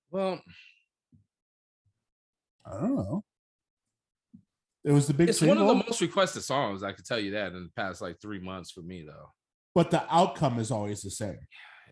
well, 0.09 0.41
I 2.65 2.79
don't 2.79 2.95
know. 2.95 3.23
It 4.83 4.91
was 4.91 5.07
the 5.07 5.13
big 5.13 5.29
it's 5.29 5.41
one 5.41 5.57
of 5.57 5.67
the 5.67 5.75
most 5.75 6.01
requested 6.01 6.43
songs. 6.43 6.83
I 6.83 6.91
can 6.91 7.05
tell 7.05 7.19
you 7.19 7.31
that 7.31 7.53
in 7.53 7.63
the 7.63 7.71
past 7.75 8.01
like 8.01 8.19
three 8.19 8.39
months 8.39 8.71
for 8.71 8.81
me, 8.81 9.03
though. 9.05 9.31
But 9.75 9.91
the 9.91 10.03
outcome 10.13 10.59
is 10.59 10.71
always 10.71 11.01
the 11.01 11.09
same. 11.11 11.37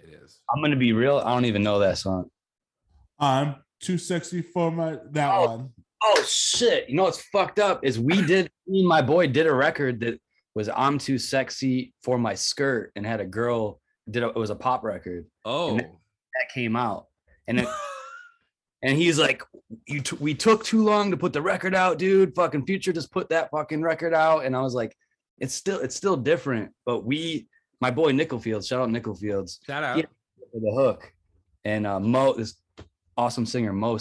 It 0.03 0.13
is. 0.23 0.39
I'm 0.53 0.61
gonna 0.61 0.75
be 0.75 0.93
real. 0.93 1.17
I 1.17 1.33
don't 1.33 1.45
even 1.45 1.63
know 1.63 1.79
that 1.79 1.97
song. 1.97 2.29
I'm 3.19 3.55
too 3.81 3.97
sexy 3.97 4.41
for 4.41 4.71
my 4.71 4.97
that 5.11 5.31
Oh. 5.33 5.45
one. 5.47 5.69
Oh 6.03 6.23
shit! 6.27 6.89
You 6.89 6.95
know 6.95 7.03
what's 7.03 7.21
fucked 7.21 7.59
up 7.59 7.83
is 7.85 7.99
we 7.99 8.21
did. 8.25 8.49
Me 8.67 8.79
and 8.79 8.87
my 8.87 9.01
boy 9.03 9.27
did 9.27 9.45
a 9.45 9.53
record 9.53 9.99
that 9.99 10.19
was 10.55 10.67
"I'm 10.75 10.97
too 10.97 11.17
sexy 11.19 11.93
for 12.03 12.17
my 12.17 12.33
skirt" 12.33 12.91
and 12.95 13.05
had 13.05 13.21
a 13.21 13.25
girl 13.25 13.79
did 14.09 14.23
a, 14.23 14.29
it 14.29 14.35
was 14.35 14.49
a 14.49 14.55
pop 14.55 14.83
record 14.83 15.27
Oh, 15.45 15.77
that 15.77 16.49
came 16.53 16.75
out, 16.75 17.05
and 17.47 17.59
it, 17.59 17.67
and 18.83 18.97
he's 18.97 19.19
like, 19.19 19.43
"You 19.87 20.01
t- 20.01 20.17
we 20.19 20.33
took 20.33 20.63
too 20.65 20.83
long 20.83 21.11
to 21.11 21.17
put 21.17 21.33
the 21.33 21.41
record 21.41 21.75
out, 21.75 21.99
dude. 21.99 22.33
Fucking 22.35 22.65
Future 22.65 22.91
just 22.91 23.11
put 23.11 23.29
that 23.29 23.51
fucking 23.51 23.83
record 23.83 24.15
out," 24.15 24.43
and 24.45 24.55
I 24.55 24.61
was 24.61 24.73
like, 24.73 24.95
"It's 25.37 25.53
still 25.53 25.79
it's 25.81 25.95
still 25.95 26.17
different." 26.17 26.71
But 26.83 27.05
we, 27.05 27.47
my 27.81 27.91
boy 27.91 28.11
Nickelfields, 28.11 28.67
shout 28.67 28.81
out 28.81 28.89
Nickelfields, 28.89 29.59
shout 29.65 29.83
out. 29.83 29.97
Yeah. 29.97 30.05
for 30.51 30.59
the 30.59 30.71
hook, 30.71 31.11
and 31.65 31.85
uh, 31.85 31.99
Mo, 31.99 32.33
this 32.33 32.55
awesome 33.17 33.45
singer, 33.45 33.73
Mo, 33.73 33.97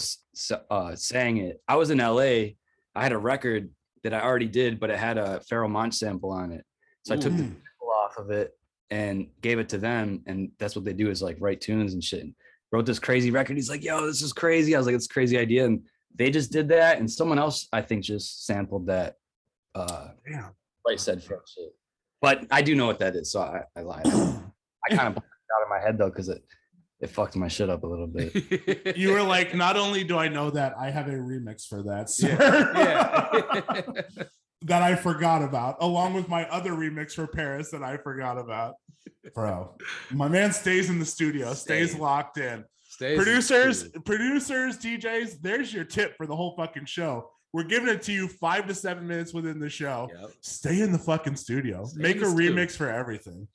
uh, 0.69 0.95
sang 0.95 1.37
it. 1.37 1.61
I 1.67 1.75
was 1.75 1.89
in 1.89 1.97
LA. 1.97 2.53
I 2.95 3.03
had 3.03 3.11
a 3.11 3.17
record 3.17 3.69
that 4.03 4.13
I 4.13 4.21
already 4.21 4.47
did, 4.47 4.79
but 4.79 4.89
it 4.89 4.97
had 4.97 5.17
a 5.17 5.41
Pharoahe 5.49 5.69
Monch 5.69 5.93
sample 5.95 6.31
on 6.31 6.51
it. 6.51 6.65
So 7.03 7.13
I 7.13 7.17
took 7.17 7.33
the 7.35 7.43
Mm. 7.43 7.47
sample 7.53 7.91
off 8.03 8.17
of 8.17 8.31
it 8.31 8.57
and 8.89 9.27
gave 9.41 9.59
it 9.59 9.69
to 9.69 9.77
them. 9.77 10.23
And 10.25 10.51
that's 10.57 10.75
what 10.75 10.85
they 10.85 10.93
do 10.93 11.09
is 11.09 11.21
like 11.21 11.37
write 11.39 11.61
tunes 11.61 11.93
and 11.93 12.03
shit. 12.03 12.21
And 12.23 12.35
wrote 12.71 12.85
this 12.85 12.99
crazy 12.99 13.31
record. 13.31 13.57
He's 13.57 13.69
like, 13.69 13.83
yo, 13.83 14.05
this 14.07 14.21
is 14.21 14.33
crazy. 14.33 14.75
I 14.75 14.77
was 14.79 14.87
like, 14.87 14.95
it's 14.95 15.05
a 15.05 15.13
crazy 15.13 15.37
idea. 15.37 15.65
And 15.65 15.83
they 16.15 16.29
just 16.31 16.51
did 16.51 16.67
that. 16.69 16.97
And 16.99 17.09
someone 17.09 17.37
else, 17.39 17.67
I 17.71 17.81
think, 17.81 18.03
just 18.03 18.45
sampled 18.45 18.87
that. 18.87 19.17
Uh, 19.75 20.09
Damn. 20.29 20.51
right 20.87 20.99
said 20.99 21.23
Pharaoh 21.23 21.41
shit. 21.45 21.73
But 22.21 22.45
I 22.51 22.61
do 22.61 22.75
know 22.75 22.85
what 22.85 22.99
that 22.99 23.15
is. 23.15 23.31
So 23.31 23.41
I, 23.41 23.63
I 23.75 23.81
lied. 23.81 24.05
I 24.05 24.95
kind 24.95 25.07
of 25.07 25.13
blocked 25.15 25.27
it 25.27 25.55
out 25.57 25.63
of 25.63 25.69
my 25.69 25.79
head 25.79 25.97
though, 25.97 26.09
because 26.09 26.29
it, 26.29 26.43
it 26.99 27.09
fucked 27.09 27.35
my 27.35 27.47
shit 27.47 27.69
up 27.69 27.83
a 27.83 27.87
little 27.87 28.07
bit. 28.07 28.95
you 28.97 29.11
were 29.11 29.23
like, 29.23 29.55
not 29.55 29.75
only 29.75 30.03
do 30.03 30.17
I 30.17 30.27
know 30.27 30.51
that, 30.51 30.75
I 30.77 30.91
have 30.91 31.07
a 31.07 31.13
remix 31.13 31.65
for 31.67 31.81
that, 31.83 32.09
sir. 32.09 32.29
yeah. 32.75 34.01
that 34.63 34.83
I 34.83 34.95
forgot 34.95 35.41
about, 35.41 35.77
along 35.81 36.13
with 36.13 36.29
my 36.29 36.47
other 36.49 36.71
remix 36.71 37.13
for 37.13 37.25
Paris 37.25 37.71
that 37.71 37.81
I 37.81 37.97
forgot 37.97 38.37
about. 38.37 38.75
Bro, 39.33 39.75
my 40.11 40.27
man 40.27 40.51
stays 40.51 40.89
in 40.89 40.99
the 40.99 41.05
studio, 41.05 41.53
stays 41.55 41.91
Stays. 41.91 41.99
locked 42.01 42.37
in. 42.37 42.63
Stays 42.83 43.17
producers, 43.17 43.91
tune. 43.91 44.01
producers, 44.03 44.77
DJs, 44.77 45.41
there's 45.41 45.73
your 45.73 45.85
tip 45.85 46.15
for 46.17 46.27
the 46.27 46.35
whole 46.35 46.55
fucking 46.55 46.85
show. 46.85 47.31
We're 47.53 47.63
giving 47.63 47.89
it 47.89 48.01
to 48.03 48.13
you 48.13 48.27
five 48.27 48.67
to 48.67 48.73
seven 48.73 49.07
minutes 49.07 49.33
within 49.33 49.59
the 49.59 49.69
show. 49.69 50.09
Yep. 50.19 50.31
Stay 50.41 50.79
in 50.81 50.91
the 50.91 50.97
fucking 50.97 51.35
studio. 51.35 51.85
Stay 51.85 52.01
Make 52.01 52.17
a 52.17 52.19
the 52.21 52.25
stew. 52.27 52.37
remix 52.37 52.75
for 52.77 52.89
everything. 52.89 53.47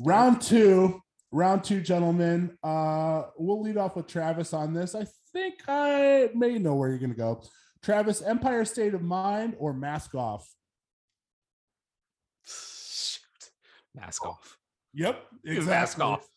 Round 0.00 0.40
two, 0.40 1.00
round 1.30 1.62
two, 1.64 1.80
gentlemen. 1.80 2.56
Uh, 2.62 3.24
we'll 3.36 3.62
lead 3.62 3.76
off 3.76 3.94
with 3.96 4.06
Travis 4.08 4.52
on 4.52 4.74
this. 4.74 4.94
I 4.94 5.06
think 5.32 5.54
I 5.68 6.30
may 6.34 6.58
know 6.58 6.74
where 6.74 6.88
you're 6.88 6.98
gonna 6.98 7.14
go. 7.14 7.42
Travis, 7.82 8.22
Empire 8.22 8.64
State 8.64 8.94
of 8.94 9.02
Mind 9.02 9.54
or 9.58 9.72
Mask 9.72 10.14
Off? 10.16 10.48
Shoot. 12.44 13.20
Mask 13.94 14.24
off. 14.26 14.58
Yep, 14.94 15.24
Mask 15.44 15.98
exactly. 15.98 16.04
off. 16.04 16.28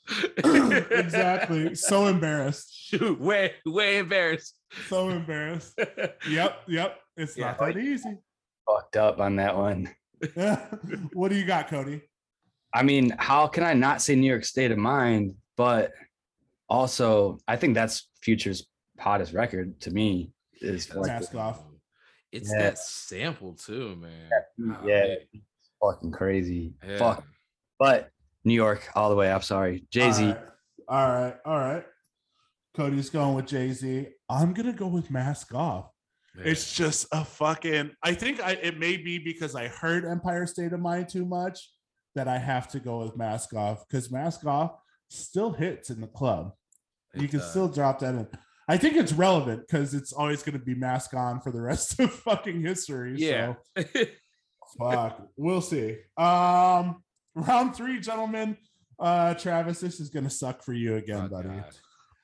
exactly. 0.91 1.75
So 1.75 2.07
embarrassed. 2.07 2.73
Shoot, 2.75 3.19
way, 3.19 3.53
way 3.65 3.97
embarrassed. 3.97 4.55
So 4.87 5.09
embarrassed. 5.09 5.77
Yep, 6.29 6.61
yep. 6.67 6.99
It's 7.17 7.37
Yeah. 7.37 7.47
not 7.47 7.59
that 7.59 7.77
easy. 7.77 8.17
Fucked 8.67 8.97
up 8.97 9.19
on 9.19 9.35
that 9.37 9.55
one. 9.57 9.89
what 11.13 11.29
do 11.29 11.35
you 11.35 11.45
got, 11.45 11.67
Cody? 11.67 12.01
I 12.73 12.83
mean, 12.83 13.13
how 13.17 13.47
can 13.47 13.63
I 13.63 13.73
not 13.73 14.01
say 14.01 14.15
New 14.15 14.27
York 14.29 14.45
State 14.45 14.71
of 14.71 14.77
Mind? 14.77 15.35
But 15.57 15.91
also, 16.69 17.37
I 17.47 17.57
think 17.57 17.75
that's 17.75 18.07
Future's 18.23 18.65
hottest 18.99 19.33
record 19.33 19.79
to 19.81 19.91
me. 19.91 20.31
Is 20.61 20.93
like, 20.93 21.07
Mask 21.07 21.35
off. 21.35 21.61
It's 22.31 22.51
Yeah. 22.51 22.59
that 22.59 22.77
sample 22.79 23.55
too, 23.55 23.95
man. 23.97 24.29
yeah, 24.85 25.15
Golly. 25.15 25.27
fucking 25.81 26.11
crazy. 26.11 26.73
Yeah. 26.87 26.97
Fuck. 26.97 27.25
But 27.77 28.09
New 28.45 28.53
York, 28.53 28.87
all 28.95 29.09
the 29.09 29.15
way. 29.15 29.29
I'm 29.31 29.41
sorry, 29.41 29.85
Jay 29.91 30.11
Z. 30.11 30.23
All 30.23 30.33
right. 30.33 30.43
All 30.87 31.07
right. 31.09 31.35
All 31.45 31.57
right. 31.59 31.85
Cody's 32.75 33.09
going 33.09 33.35
with 33.35 33.47
Jay 33.47 33.71
Z. 33.71 34.07
I'm 34.29 34.53
gonna 34.53 34.73
go 34.73 34.87
with 34.87 35.11
Mask 35.11 35.53
Off. 35.53 35.89
Man. 36.35 36.47
It's 36.47 36.73
just 36.73 37.07
a 37.11 37.25
fucking. 37.25 37.91
I 38.03 38.13
think 38.13 38.41
I 38.41 38.51
it 38.53 38.79
may 38.79 38.97
be 38.97 39.19
because 39.19 39.55
I 39.55 39.67
heard 39.67 40.05
Empire 40.05 40.45
State 40.45 40.71
of 40.73 40.79
Mind 40.79 41.09
too 41.09 41.25
much 41.25 41.69
that 42.15 42.27
I 42.27 42.37
have 42.37 42.69
to 42.69 42.79
go 42.79 42.99
with 42.99 43.17
Mask 43.17 43.53
Off 43.53 43.85
because 43.87 44.09
Mask 44.11 44.45
Off 44.45 44.71
still 45.09 45.51
hits 45.51 45.89
in 45.89 45.99
the 46.01 46.07
club. 46.07 46.51
you 47.15 47.27
can 47.27 47.39
does. 47.39 47.49
still 47.49 47.67
drop 47.67 47.99
that 47.99 48.15
in. 48.15 48.27
I 48.69 48.77
think 48.77 48.95
it's 48.95 49.11
relevant 49.11 49.67
because 49.67 49.93
it's 49.93 50.13
always 50.13 50.43
going 50.43 50.57
to 50.57 50.63
be 50.63 50.75
mask 50.75 51.13
on 51.13 51.41
for 51.41 51.51
the 51.51 51.59
rest 51.59 51.99
of 51.99 52.13
fucking 52.13 52.61
history. 52.61 53.15
yeah. 53.17 53.55
So 53.75 53.83
fuck. 54.79 55.27
We'll 55.35 55.59
see. 55.61 55.97
Um, 56.17 57.03
round 57.35 57.75
three, 57.75 57.99
gentlemen. 57.99 58.55
Uh, 58.97 59.33
Travis, 59.33 59.79
this 59.81 59.99
is 59.99 60.09
gonna 60.09 60.29
suck 60.29 60.63
for 60.63 60.73
you 60.73 60.95
again, 60.95 61.23
Oh, 61.25 61.27
buddy. 61.27 61.49
God. 61.49 61.65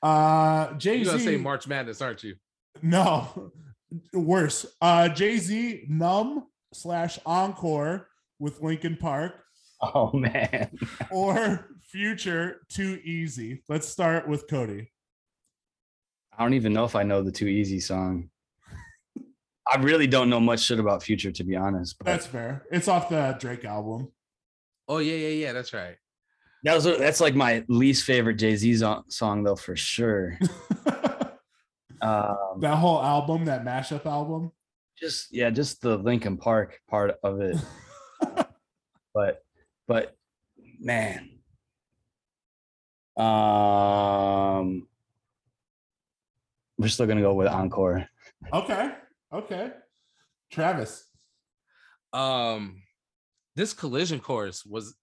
Uh, 0.01 0.73
Jay 0.73 0.97
You're 0.97 1.05
gonna 1.05 1.19
say 1.19 1.37
March 1.37 1.67
Madness, 1.67 2.01
aren't 2.01 2.23
you? 2.23 2.35
No, 2.81 3.51
worse. 4.13 4.65
Uh, 4.81 5.09
Jay 5.09 5.37
Z, 5.37 5.85
numb 5.89 6.47
slash 6.73 7.17
encore 7.25 8.09
with 8.39 8.61
Linkin 8.61 8.97
Park 8.97 9.33
Oh 9.81 10.11
man. 10.13 10.69
or 11.11 11.69
Future 11.83 12.61
Too 12.69 12.99
Easy? 13.03 13.63
Let's 13.69 13.87
start 13.87 14.27
with 14.27 14.47
Cody. 14.49 14.91
I 16.37 16.43
don't 16.43 16.53
even 16.53 16.73
know 16.73 16.85
if 16.85 16.95
I 16.95 17.03
know 17.03 17.21
the 17.21 17.31
Too 17.31 17.47
Easy 17.47 17.79
song. 17.79 18.29
I 19.69 19.77
really 19.77 20.07
don't 20.07 20.29
know 20.29 20.39
much 20.39 20.61
shit 20.61 20.79
about 20.79 21.03
Future, 21.03 21.31
to 21.31 21.43
be 21.43 21.55
honest. 21.55 21.97
But 21.97 22.05
That's 22.05 22.25
fair. 22.25 22.65
It's 22.71 22.87
off 22.87 23.09
the 23.09 23.35
Drake 23.39 23.65
album. 23.65 24.11
Oh 24.87 24.99
yeah, 24.99 25.15
yeah, 25.15 25.45
yeah. 25.45 25.53
That's 25.53 25.73
right. 25.73 25.97
That 26.67 26.75
was 26.75 26.83
that's 26.83 27.21
like 27.21 27.33
my 27.33 27.63
least 27.69 28.03
favorite 28.03 28.36
Jay 28.36 28.55
Z 28.55 28.83
song, 29.07 29.43
though, 29.43 29.55
for 29.55 29.75
sure. 29.75 30.38
Um, 32.00 32.59
that 32.59 32.75
whole 32.75 33.01
album, 33.01 33.45
that 33.45 33.65
mashup 33.65 34.05
album. 34.05 34.51
just 35.00 35.33
yeah, 35.33 35.50
just 35.50 35.81
the 35.81 35.97
Linkin 35.97 36.38
Park 36.38 36.79
part 36.88 37.15
of 37.24 37.41
it. 37.41 37.57
but 39.13 39.43
but 39.88 40.15
man. 40.79 41.29
Um 43.17 44.88
we're 46.77 46.88
still 46.88 47.07
gonna 47.07 47.21
go 47.21 47.33
with 47.33 47.47
encore. 47.47 48.07
Okay. 48.53 48.91
Okay. 49.33 49.71
Travis. 50.51 51.03
Um, 52.13 52.83
this 53.55 53.74
collision 53.74 54.19
course 54.19 54.63
was 54.63 54.95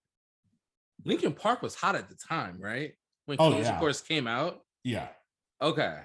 Linkin 1.04 1.32
Park 1.32 1.62
was 1.62 1.74
hot 1.74 1.94
at 1.96 2.08
the 2.08 2.14
time, 2.16 2.58
right? 2.60 2.92
When 3.26 3.36
Oh, 3.40 3.58
yeah. 3.58 3.78
course 3.78 4.00
came 4.00 4.26
out. 4.26 4.60
Yeah. 4.82 5.08
Okay, 5.62 5.98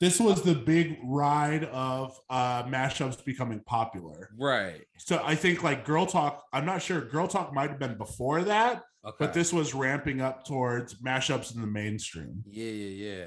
This 0.00 0.18
was 0.20 0.42
the 0.42 0.54
big 0.54 0.98
ride 1.04 1.64
of 1.64 2.18
uh 2.30 2.62
mashups 2.64 3.22
becoming 3.24 3.60
popular. 3.60 4.30
right. 4.38 4.82
So 4.98 5.20
I 5.24 5.34
think 5.34 5.62
like 5.62 5.84
Girl 5.84 6.06
Talk, 6.06 6.44
I'm 6.52 6.64
not 6.64 6.80
sure. 6.82 7.00
Girl 7.02 7.26
Talk 7.28 7.52
might 7.52 7.70
have 7.70 7.78
been 7.78 7.96
before 7.98 8.42
that, 8.44 8.82
Okay, 9.04 9.16
but 9.18 9.34
this 9.34 9.52
was 9.52 9.74
ramping 9.74 10.20
up 10.22 10.44
towards 10.46 10.94
mashups 11.02 11.54
in 11.54 11.60
the 11.60 11.66
mainstream. 11.66 12.42
yeah, 12.46 12.70
yeah, 12.70 13.26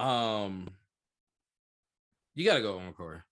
yeah. 0.00 0.44
Um, 0.44 0.68
you 2.34 2.44
gotta 2.44 2.60
go 2.62 2.78
on 2.78 2.86
encore. 2.88 3.24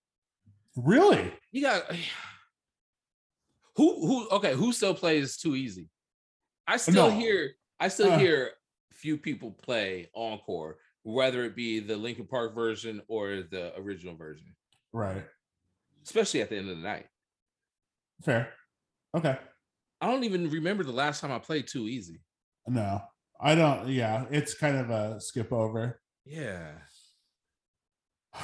Really? 0.75 1.33
You 1.51 1.61
got 1.63 1.83
who 3.75 4.05
who 4.07 4.29
okay, 4.29 4.53
who 4.53 4.71
still 4.73 4.93
plays 4.93 5.37
too 5.37 5.55
easy? 5.55 5.89
I 6.67 6.77
still 6.77 7.09
No. 7.09 7.17
hear 7.17 7.53
I 7.79 7.87
still 7.89 8.11
Uh. 8.11 8.17
hear 8.19 8.51
few 8.91 9.17
people 9.17 9.51
play 9.51 10.09
encore, 10.13 10.77
whether 11.03 11.43
it 11.45 11.55
be 11.55 11.79
the 11.79 11.95
Linkin 11.95 12.25
Park 12.27 12.55
version 12.55 13.01
or 13.07 13.43
the 13.43 13.73
original 13.77 14.15
version, 14.15 14.55
Right. 14.91 15.23
especially 16.03 16.41
at 16.41 16.49
the 16.49 16.57
end 16.57 16.69
of 16.69 16.77
the 16.77 16.83
night. 16.83 17.07
Fair. 18.23 18.53
Okay. 19.15 19.37
I 20.01 20.07
don't 20.11 20.23
even 20.23 20.49
remember 20.49 20.83
the 20.83 20.91
last 20.91 21.21
time 21.21 21.31
I 21.31 21.37
played 21.39 21.67
too 21.67 21.87
easy. 21.87 22.21
No, 22.67 23.01
I 23.39 23.53
don't. 23.55 23.87
Yeah, 23.89 24.25
it's 24.31 24.53
kind 24.55 24.75
of 24.77 24.89
a 24.89 25.21
skip 25.21 25.51
over. 25.53 26.01
Yeah. 26.25 26.79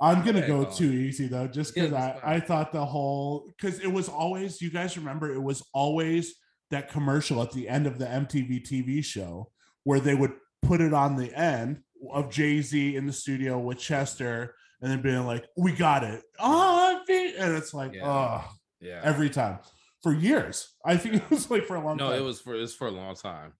I'm 0.00 0.24
gonna 0.24 0.38
Okay, 0.38 0.46
go 0.48 0.64
Colin. 0.64 0.76
too 0.76 0.92
easy 0.92 1.26
though, 1.28 1.46
just 1.46 1.76
Yeah, 1.76 1.84
because 1.84 1.94
I. 2.22 2.34
I 2.36 2.40
thought 2.40 2.72
the 2.72 2.84
whole 2.84 3.46
because 3.56 3.80
it 3.80 3.86
was 3.90 4.08
always 4.08 4.60
you 4.60 4.70
guys 4.70 4.96
remember 4.98 5.32
it 5.32 5.40
was 5.40 5.62
always 5.72 6.34
that 6.74 6.90
commercial 6.90 7.40
at 7.42 7.52
the 7.52 7.68
end 7.68 7.86
of 7.86 7.98
the 7.98 8.04
MTV 8.06 8.60
TV 8.68 9.02
show 9.02 9.50
where 9.84 10.00
they 10.00 10.14
would 10.14 10.32
put 10.62 10.80
it 10.80 10.92
on 10.92 11.16
the 11.16 11.32
end 11.34 11.80
of 12.12 12.30
Jay 12.30 12.60
Z 12.60 12.96
in 12.96 13.06
the 13.06 13.12
studio 13.12 13.58
with 13.58 13.78
Chester 13.78 14.54
and 14.82 14.90
then 14.90 15.00
being 15.00 15.24
like, 15.24 15.46
"We 15.56 15.72
got 15.72 16.04
it," 16.04 16.22
oh, 16.40 17.00
and 17.08 17.54
it's 17.56 17.72
like, 17.72 17.94
Yeah. 17.94 18.06
oh, 18.08 18.50
Yeah. 18.80 19.00
every 19.04 19.30
time 19.30 19.60
for 20.02 20.12
years. 20.12 20.74
I 20.84 20.96
think 20.96 21.14
it 21.16 21.30
was 21.30 21.50
like 21.50 21.64
for 21.66 21.76
a 21.76 21.84
long 21.84 21.96
no, 21.96 22.10
time. 22.10 22.20
it 22.20 22.22
was 22.24 22.40
for 22.40 22.54
it 22.54 22.60
was 22.60 22.74
for 22.74 22.88
a 22.88 22.90
long 22.90 23.14
time. 23.14 23.52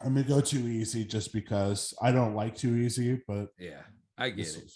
I'm 0.00 0.14
gonna 0.14 0.26
go 0.28 0.40
too 0.40 0.68
easy 0.68 1.04
just 1.04 1.32
because 1.32 1.92
I 2.00 2.12
don't 2.12 2.34
like 2.34 2.54
too 2.56 2.76
easy, 2.76 3.20
but 3.26 3.48
Yeah. 3.58 3.82
I 4.16 4.30
get 4.30 4.44
this, 4.44 4.56
it. 4.56 4.70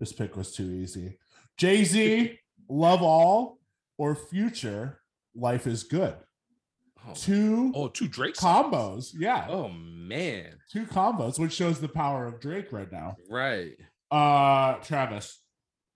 this 0.00 0.12
pick 0.12 0.36
was 0.36 0.52
too 0.52 0.70
easy. 0.70 1.18
Jay 1.56 1.84
Z, 1.84 2.38
Love 2.68 3.02
All, 3.02 3.58
or 3.98 4.14
Future, 4.14 5.00
Life 5.34 5.66
is 5.66 5.84
Good. 5.84 6.14
Oh, 7.08 7.12
Two 7.14 7.72
oh 7.74 7.88
two 7.88 8.08
Drake 8.08 8.36
songs. 8.36 8.72
combos. 8.72 9.14
Yeah, 9.18 9.46
Oh 9.48 9.68
man. 9.68 10.58
two 10.70 10.86
combos, 10.86 11.38
which 11.38 11.52
shows 11.52 11.80
the 11.80 11.88
power 11.88 12.26
of 12.26 12.40
Drake 12.40 12.72
right 12.72 12.90
now. 12.90 13.16
Right. 13.30 13.72
Uh, 14.10 14.74
Travis. 14.82 15.40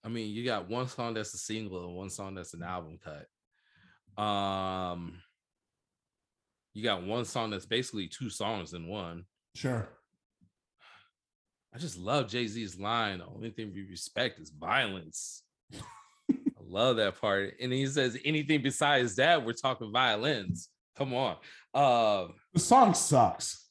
I 0.05 0.09
mean, 0.09 0.31
you 0.35 0.45
got 0.45 0.69
one 0.69 0.89
song 0.89 1.15
that's 1.15 1.35
a 1.35 1.39
single 1.39 1.85
and 1.87 1.97
one 1.97 2.11
song 2.11 2.35
that's 2.35 2.55
an 2.55 2.63
album 2.63 2.99
cut. 3.05 3.27
Um, 4.23 5.21
you 6.75 6.83
got 6.83 7.03
one 7.05 7.25
song 7.25 7.51
that's 7.51 7.67
basically 7.67 8.07
two 8.09 8.31
songs 8.31 8.73
in 8.73 8.87
one. 8.87 9.25
Sure. 9.55 9.89
I 11.75 11.79
just 11.79 11.99
love 11.99 12.29
Jay 12.29 12.47
Z's 12.47 12.79
line. 12.79 13.19
The 13.19 13.27
only 13.27 13.51
thing 13.51 13.73
we 13.75 13.83
respect 13.89 14.41
is 14.41 14.51
violence. 14.51 15.43
I 15.75 16.35
love 16.67 16.97
that 16.97 17.21
part. 17.21 17.55
And 17.61 17.73
he 17.73 17.87
says, 17.87 18.19
anything 18.25 18.63
besides 18.63 19.17
that, 19.17 19.45
we're 19.45 19.53
talking 19.53 19.93
violins. 19.93 20.69
Come 21.01 21.15
on. 21.15 21.37
Um, 21.75 22.35
The 22.53 22.61
song 22.61 22.93
sucks. 22.95 23.67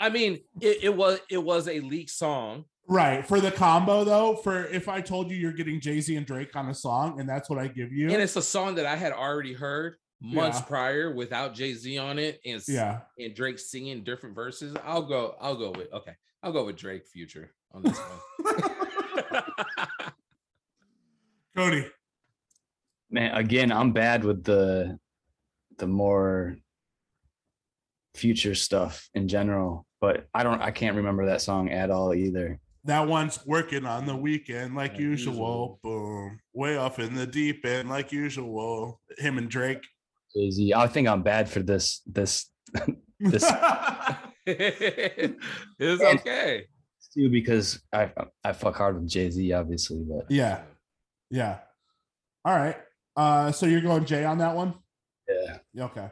I 0.00 0.08
mean, 0.08 0.40
it, 0.60 0.78
it 0.84 0.94
was 0.96 1.20
it 1.30 1.38
was 1.42 1.68
a 1.68 1.78
leaked 1.80 2.10
song. 2.10 2.64
Right. 2.88 3.24
For 3.26 3.40
the 3.40 3.52
combo, 3.52 4.02
though, 4.02 4.34
for 4.34 4.64
if 4.66 4.88
I 4.88 5.00
told 5.00 5.30
you 5.30 5.36
you're 5.36 5.52
getting 5.52 5.80
Jay 5.80 6.00
Z 6.00 6.14
and 6.16 6.26
Drake 6.26 6.54
on 6.56 6.68
a 6.68 6.74
song 6.74 7.20
and 7.20 7.28
that's 7.28 7.48
what 7.48 7.58
I 7.60 7.68
give 7.68 7.92
you. 7.92 8.10
And 8.10 8.20
it's 8.20 8.34
a 8.36 8.42
song 8.42 8.74
that 8.74 8.84
I 8.86 8.96
had 8.96 9.12
already 9.12 9.52
heard 9.54 9.94
months 10.20 10.58
Yeah. 10.58 10.64
prior 10.64 11.14
without 11.14 11.54
Jay 11.54 11.72
Z 11.74 11.96
on 11.98 12.18
it, 12.18 12.40
and 12.44 12.60
yeah. 12.66 13.00
and 13.18 13.32
Drake 13.34 13.58
singing 13.60 14.02
different 14.02 14.34
verses. 14.34 14.74
I'll 14.84 15.02
go. 15.02 15.36
I'll 15.40 15.56
go 15.56 15.70
with 15.70 15.92
okay. 15.92 16.16
I'll 16.42 16.52
go 16.52 16.64
with 16.64 16.76
Drake 16.76 17.06
Future 17.06 17.52
on 17.72 17.82
this 17.82 17.96
one. 17.98 19.42
Cody. 21.56 21.86
Man, 23.10 23.34
again, 23.34 23.70
I'm 23.70 23.92
bad 23.92 24.24
with 24.24 24.42
the 24.44 24.98
the 25.78 25.86
more 25.86 26.56
future 28.14 28.54
stuff 28.54 29.08
in 29.14 29.28
general, 29.28 29.86
but 30.00 30.26
I 30.34 30.42
don't 30.42 30.60
I 30.60 30.70
can't 30.70 30.96
remember 30.96 31.26
that 31.26 31.40
song 31.42 31.70
at 31.70 31.90
all 31.90 32.14
either. 32.14 32.58
That 32.84 33.06
one's 33.06 33.38
working 33.46 33.86
on 33.86 34.06
the 34.06 34.16
weekend 34.16 34.74
like 34.74 34.92
Like 34.92 35.00
usual. 35.00 35.32
usual. 35.34 35.80
Boom. 35.82 36.40
Way 36.52 36.76
off 36.76 36.98
in 36.98 37.14
the 37.14 37.26
deep 37.26 37.64
end 37.64 37.88
like 37.88 38.10
usual. 38.12 39.00
Him 39.18 39.38
and 39.38 39.48
Drake. 39.48 39.82
Jay-Z. 40.36 40.74
I 40.74 40.86
think 40.88 41.06
I'm 41.08 41.22
bad 41.22 41.48
for 41.48 41.60
this 41.60 42.00
this 42.06 42.50
This- 43.20 43.52
it's 44.46 46.02
okay. 46.02 46.64
too 47.14 47.28
because 47.30 47.80
I 47.92 48.10
I 48.42 48.52
fuck 48.52 48.76
hard 48.76 48.96
with 49.00 49.08
Jay-Z, 49.08 49.52
obviously, 49.52 50.02
but 50.08 50.28
yeah. 50.30 50.62
Yeah. 51.30 51.58
All 52.44 52.54
right. 52.56 52.76
Uh 53.14 53.52
so 53.52 53.66
you're 53.66 53.80
going 53.80 54.04
Jay 54.04 54.24
on 54.24 54.38
that 54.38 54.56
one? 54.56 54.74
Okay. 55.78 56.08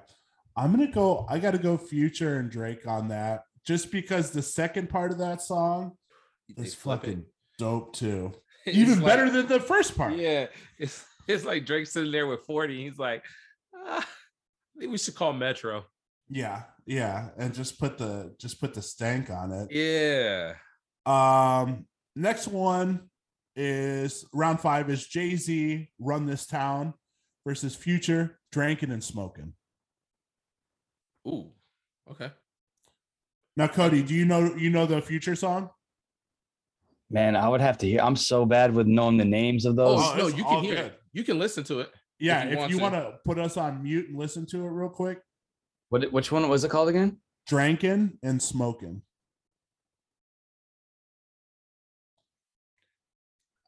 I'm 0.57 0.71
gonna 0.73 0.91
go. 0.91 1.27
I 1.29 1.39
gotta 1.39 1.59
go 1.59 1.77
Future 1.77 2.39
and 2.39 2.51
Drake 2.51 2.87
on 2.87 3.09
that, 3.09 3.43
just 3.67 3.91
because 3.93 4.31
the 4.31 4.43
second 4.43 4.89
part 4.91 5.13
of 5.13 5.19
that 5.19 5.41
song 5.41 5.93
They 6.57 6.65
is 6.65 6.75
flip 6.75 7.05
it. 7.05 7.07
fucking 7.07 7.25
dope 7.59 7.95
too. 7.95 8.33
Even 8.67 8.97
like- 9.01 9.07
better 9.07 9.31
than 9.31 9.47
the 9.47 9.61
first 9.61 9.97
part. 9.97 10.17
Yeah, 10.17 10.47
it's 10.79 11.05
it's 11.29 11.45
like 11.45 11.65
Drake 11.67 11.87
sitting 11.87 12.11
there 12.13 12.27
with 12.27 12.41
40. 12.47 12.83
He's 12.85 12.99
like, 12.99 13.25
ah, 13.75 13.99
I 14.01 14.79
think 14.81 14.91
we 14.93 14.99
should 14.99 15.15
call 15.15 15.33
Metro. 15.33 15.85
yeah, 16.29 16.63
yeah, 16.87 17.29
and 17.39 17.55
just 17.55 17.79
put 17.79 17.97
the 17.99 18.35
just 18.41 18.61
put 18.61 18.75
the 18.75 18.83
stank 18.83 19.31
on 19.31 19.53
it. 19.53 19.71
Yeah. 19.71 20.55
Um, 21.07 21.87
next 22.17 22.49
one 22.49 23.09
is 23.57 24.25
round 24.35 24.61
five 24.61 24.91
is 24.91 25.07
Jay 25.07 25.37
Z 25.37 25.89
Run 25.99 26.27
This 26.27 26.47
Town 26.47 26.95
versus 27.47 27.75
Future 27.75 28.39
Drinking 28.53 28.91
and 28.91 29.03
Smoking. 29.03 29.53
Ooh. 31.27 31.51
Okay. 32.11 32.31
Now, 33.57 33.69
Cody, 33.69 34.03
do 34.03 34.15
you 34.15 34.25
know 34.25 34.55
you 34.57 34.71
know 34.71 34.87
the 34.87 35.03
Future 35.03 35.37
song? 35.37 35.71
Man, 37.11 37.35
I 37.37 37.49
would 37.49 37.61
have 37.61 37.77
to 37.79 37.87
hear. 37.87 38.01
I'm 38.01 38.17
so 38.17 38.47
bad 38.47 38.73
with 38.73 38.87
knowing 38.87 39.17
the 39.17 39.25
names 39.25 39.65
of 39.67 39.79
Oh, 39.79 39.97
those. 39.97 40.01
Oh, 40.01 40.13
oh 40.13 40.17
no, 40.19 40.27
you 40.29 40.45
can 40.45 40.65
hear 40.65 40.75
good. 40.77 40.85
it. 40.87 41.01
You 41.13 41.25
can 41.25 41.39
listen 41.39 41.65
to 41.65 41.81
it. 41.81 41.91
Yeah, 42.19 42.45
if 42.45 42.71
you 42.71 42.79
want 42.79 42.95
to 42.95 43.15
put 43.25 43.39
us 43.39 43.57
on 43.57 43.83
mute 43.83 44.09
and 44.11 44.19
listen 44.19 44.47
to 44.47 44.65
it 44.65 44.69
real 44.69 44.91
quick. 44.91 45.21
What 45.89 46.13
which 46.13 46.31
one 46.31 46.49
was 46.49 46.65
it 46.65 46.71
called 46.71 46.89
again? 46.89 47.19
Drinking 47.47 48.19
and 48.23 48.41
smoking. 48.41 49.03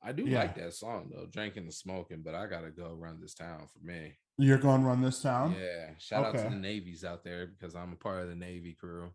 I 0.03 0.13
do 0.13 0.25
Yeah. 0.25 0.41
like 0.41 0.57
that 0.57 0.75
song 0.75 1.11
though, 1.13 1.27
drinking 1.27 1.65
and 1.65 1.75
smoking, 1.75 2.23
but 2.23 2.35
I 2.35 2.47
gotta 2.47 2.71
go 2.71 2.93
run 2.93 3.21
this 3.21 3.35
town 3.35 3.69
for 3.73 3.85
me. 3.87 4.19
You're 4.39 4.59
going 4.59 4.81
to 4.81 4.87
run 4.87 5.03
this 5.03 5.21
town. 5.21 5.55
Yeah. 5.59 5.91
Shout 5.99 6.25
out 6.25 6.33
to 6.33 6.43
the 6.45 6.57
Navies 6.57 7.05
out 7.05 7.23
there 7.23 7.47
because 7.47 7.75
I'm 7.75 7.93
a 7.93 7.97
part 7.97 8.23
of 8.23 8.29
the 8.29 8.35
Navy 8.35 8.73
crew. 8.73 9.11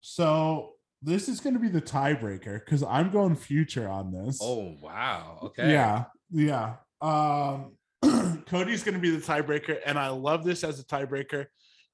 So 0.00 0.72
this 1.02 1.28
is 1.28 1.40
going 1.40 1.54
to 1.54 1.60
be 1.60 1.68
the 1.68 1.80
tiebreaker 1.80 2.64
because 2.64 2.82
I'm 2.82 3.10
going 3.10 3.36
Future 3.36 3.88
on 3.88 4.12
this. 4.12 4.38
Oh 4.42 4.74
wow. 4.82 5.38
Okay. 5.44 5.70
yeah, 5.70 6.04
yeah. 6.30 6.74
Um, 7.00 7.76
Cody's 8.46 8.82
going 8.82 8.94
to 8.94 9.00
be 9.00 9.10
the 9.10 9.22
tiebreaker, 9.24 9.78
and 9.86 9.98
I 9.98 10.08
love 10.08 10.44
this 10.44 10.64
as 10.64 10.80
a 10.80 10.84
tiebreaker. 10.84 11.46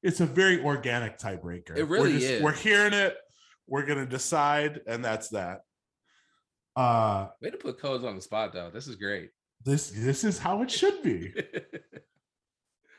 It's 0.03 0.21
a 0.21 0.27
very 0.27 0.63
organic 0.63 1.19
tiebreaker. 1.19 1.77
It 1.77 1.85
really 1.85 2.13
we're 2.13 2.19
is. 2.19 2.43
We're 2.43 2.53
hearing 2.53 2.93
it. 2.93 3.17
We're 3.67 3.85
going 3.87 3.99
to 3.99 4.07
decide, 4.07 4.81
and 4.87 5.05
that's 5.05 5.29
that. 5.31 5.61
Uh, 6.77 7.29
Way 7.41 7.51
to 7.51 7.57
put 7.57 7.79
codes 7.81 8.05
on 8.05 8.15
the 8.17 8.21
spot, 8.23 8.53
though. 8.53 8.71
This 8.71 8.87
is 8.87 8.97
great. 8.97 9.31
this 9.65 9.91
this 9.91 10.23
is 10.25 10.39
how 10.39 10.62
it 10.62 10.71
should 10.71 11.03
be. 11.03 11.33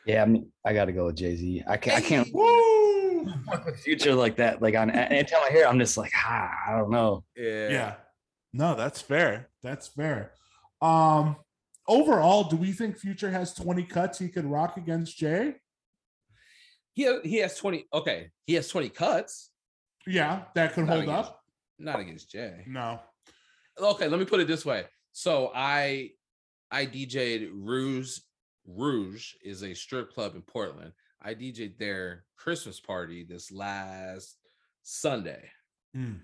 Yeah, 0.06 0.22
I 0.24 0.26
mean, 0.26 0.50
I 0.64 0.72
got 0.74 0.86
to 0.86 0.94
go 0.94 1.08
with 1.08 1.18
Jay 1.18 1.36
Z. 1.36 1.64
I 1.68 1.76
can't. 1.76 1.98
I 1.98 2.00
can't 2.02 2.34
Woo! 2.34 3.26
fuck 3.46 3.66
with 3.66 3.78
future 3.82 4.16
like 4.16 4.38
that. 4.38 4.62
Like 4.62 4.74
on 4.74 4.90
anytime 4.90 5.42
I 5.46 5.52
hear, 5.52 5.66
I'm 5.68 5.78
just 5.80 5.98
like, 5.98 6.14
ah, 6.16 6.50
I 6.66 6.78
don't 6.78 6.92
know. 6.92 7.26
yeah. 7.36 7.68
Yeah. 7.70 7.96
No, 8.54 8.74
that's 8.74 9.02
fair. 9.02 9.50
That's 9.64 9.90
fair. 9.90 10.32
Um, 10.82 11.36
overall, 11.90 12.46
do 12.46 12.56
we 12.56 12.72
think 12.72 12.98
Future 12.98 13.30
has 13.32 13.54
20 13.54 13.84
cuts 13.84 14.18
he 14.20 14.30
could 14.30 14.46
rock 14.46 14.78
against 14.78 15.18
Jay? 15.18 15.56
He 16.94 17.14
he 17.26 17.40
has 17.40 17.58
20. 17.58 17.86
Okay. 17.94 18.32
He 18.46 18.54
has 18.54 18.70
20 18.70 18.88
cuts. 18.88 19.50
Yeah, 20.08 20.44
that 20.56 20.72
could 20.74 20.86
Not 20.86 20.94
hold 20.94 21.04
against- 21.04 21.30
up. 21.32 21.42
Not 21.80 22.00
against 22.00 22.32
Jay. 22.32 22.64
No. 22.66 23.02
Okay, 23.80 24.08
let 24.08 24.20
me 24.20 24.26
put 24.26 24.40
it 24.40 24.48
this 24.48 24.66
way. 24.66 24.86
So 25.12 25.52
I 25.54 26.12
I 26.72 26.86
DJ'd 26.86 27.50
Rouge. 27.54 28.20
Rouge 28.66 29.34
is 29.44 29.64
a 29.64 29.74
strip 29.74 30.14
club 30.14 30.36
in 30.36 30.42
Portland. 30.42 30.92
I 31.22 31.34
DJ'd 31.34 31.80
their 31.80 32.26
Christmas 32.36 32.80
party 32.80 33.24
this 33.24 33.52
last 33.52 34.38
Sunday. 34.84 35.50
Mm. 35.96 36.20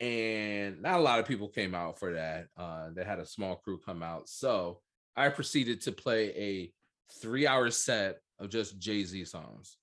And 0.00 0.80
not 0.82 0.98
a 0.98 1.02
lot 1.02 1.18
of 1.18 1.26
people 1.26 1.48
came 1.48 1.74
out 1.74 1.98
for 1.98 2.14
that. 2.14 2.46
Uh, 2.56 2.88
they 2.94 3.04
had 3.04 3.18
a 3.18 3.26
small 3.26 3.56
crew 3.56 3.78
come 3.84 4.02
out. 4.02 4.28
So 4.28 4.80
I 5.16 5.28
proceeded 5.28 5.80
to 5.82 5.92
play 5.92 6.28
a 6.36 6.72
three 7.20 7.46
hour 7.46 7.70
set 7.70 8.20
of 8.38 8.48
just 8.50 8.78
Jay 8.78 9.04
Z 9.04 9.24
songs, 9.24 9.76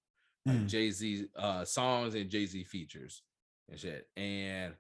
like 0.46 0.58
Mm. 0.58 0.68
Jay 0.68 0.92
Z 0.92 1.28
uh, 1.36 1.66
songs 1.66 2.16
and 2.16 2.30
Jay 2.30 2.46
Z 2.46 2.64
features 2.64 3.22
and 3.70 3.80
shit. 3.80 4.08
And 4.16 4.74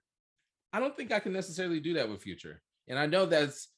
I 0.77 0.79
don't 0.79 0.95
think 0.95 1.11
I 1.11 1.19
can 1.19 1.33
necessarily 1.33 1.79
do 1.79 1.95
that 1.95 2.07
with 2.07 2.21
Future. 2.21 2.61
And 2.87 2.99
I 2.99 3.07
know 3.07 3.25
that's 3.25 3.69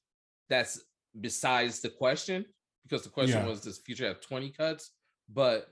that's 0.49 0.81
besides 1.21 1.79
the 1.79 1.89
question 1.89 2.45
because 2.83 3.03
the 3.03 3.09
question 3.09 3.39
Yeah. 3.39 3.47
was 3.47 3.61
does 3.61 3.77
Future 3.79 4.05
have 4.05 4.19
20 4.19 4.51
cuts? 4.51 4.91
But 5.33 5.69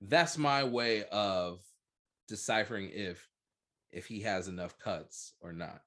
that's 0.00 0.38
my 0.38 0.64
way 0.64 1.04
of 1.12 1.60
deciphering 2.28 2.88
if 2.94 3.28
if 3.92 4.06
he 4.06 4.20
has 4.22 4.48
enough 4.48 4.78
cuts 4.78 5.34
or 5.42 5.52
not. 5.52 5.82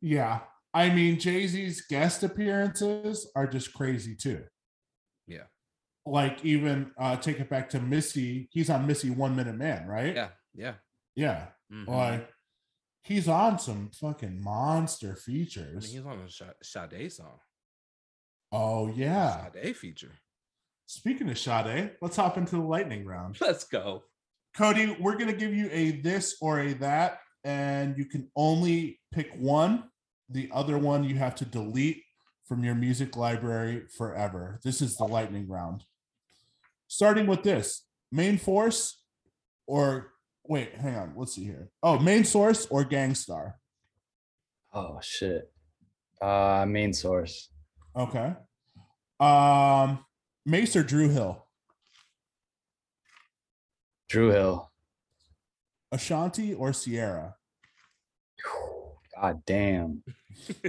Yeah. 0.00 0.42
I 0.72 0.90
mean, 0.90 1.18
Jay 1.18 1.44
Z's 1.48 1.80
guest 1.88 2.22
appearances 2.22 3.28
are 3.34 3.48
just 3.48 3.72
crazy 3.74 4.14
too. 4.14 4.44
Yeah. 5.26 5.46
Like, 6.06 6.44
even 6.44 6.92
uh, 6.96 7.16
take 7.16 7.40
it 7.40 7.50
back 7.50 7.68
to 7.70 7.80
Missy. 7.80 8.48
He's 8.52 8.70
on 8.70 8.86
Missy 8.86 9.10
One 9.10 9.34
Minute 9.34 9.56
Man, 9.56 9.88
right? 9.88 10.14
Yeah, 10.14 10.28
yeah. 10.54 10.74
Yeah. 11.16 11.48
mhm. 11.72 11.88
Like, 11.88 12.30
he's 13.02 13.28
on 13.28 13.58
some 13.58 13.90
fucking 14.00 14.42
monster 14.42 15.16
I 15.16 15.20
features. 15.20 15.92
mean, 15.94 16.02
he's 16.02 16.06
on 16.06 16.20
a 16.20 16.64
Sade 16.64 17.12
song. 17.12 17.38
oh, 18.52 18.88
yeah. 18.94 19.46
Sade 19.52 19.76
feature. 19.76 20.12
Speaking 20.86 21.28
of 21.28 21.38
Sade, 21.38 21.92
let's 22.00 22.16
hop 22.16 22.38
into 22.38 22.56
the 22.56 22.62
lightning 22.62 23.04
round. 23.04 23.38
Let's 23.40 23.64
go. 23.64 24.04
Cody, 24.56 24.96
we're 24.98 25.16
going 25.18 25.26
to 25.30 25.36
give 25.36 25.52
you 25.54 25.68
a 25.70 25.90
this 26.00 26.36
or 26.40 26.60
a 26.60 26.72
that, 26.74 27.18
and 27.44 27.96
you 27.98 28.06
can 28.06 28.30
only 28.34 28.98
pick 29.12 29.30
one. 29.36 29.84
The 30.30 30.48
other 30.52 30.78
one 30.78 31.04
you 31.04 31.16
have 31.16 31.34
to 31.36 31.44
delete 31.44 32.02
from 32.46 32.64
your 32.64 32.74
music 32.74 33.16
library 33.16 33.82
forever. 33.96 34.58
This 34.64 34.80
is 34.80 34.96
the 34.96 35.04
lightning 35.04 35.46
round. 35.46 35.84
Starting 36.86 37.26
with 37.26 37.42
this 37.42 37.84
main 38.10 38.38
force 38.38 39.02
or 39.66 40.12
wait, 40.48 40.74
hang 40.74 40.96
on. 40.96 41.12
Let's 41.16 41.34
see 41.34 41.44
here. 41.44 41.70
Oh, 41.82 41.98
main 41.98 42.24
source 42.24 42.66
or 42.66 42.82
Gang 42.84 43.14
Starr. 43.14 43.54
Oh 44.72 44.98
shit. 45.02 45.52
Uh, 46.20 46.64
main 46.68 46.92
source. 46.92 47.48
Okay. 47.96 48.32
Um, 49.20 50.04
Mase 50.46 50.76
or 50.76 50.82
Dru 50.82 51.08
Hill, 51.08 51.44
Dru 54.08 54.30
Hill. 54.30 54.70
Ashanti 55.90 56.54
or 56.54 56.72
Ciara. 56.72 57.34
God 59.20 59.42
damn. 59.46 60.02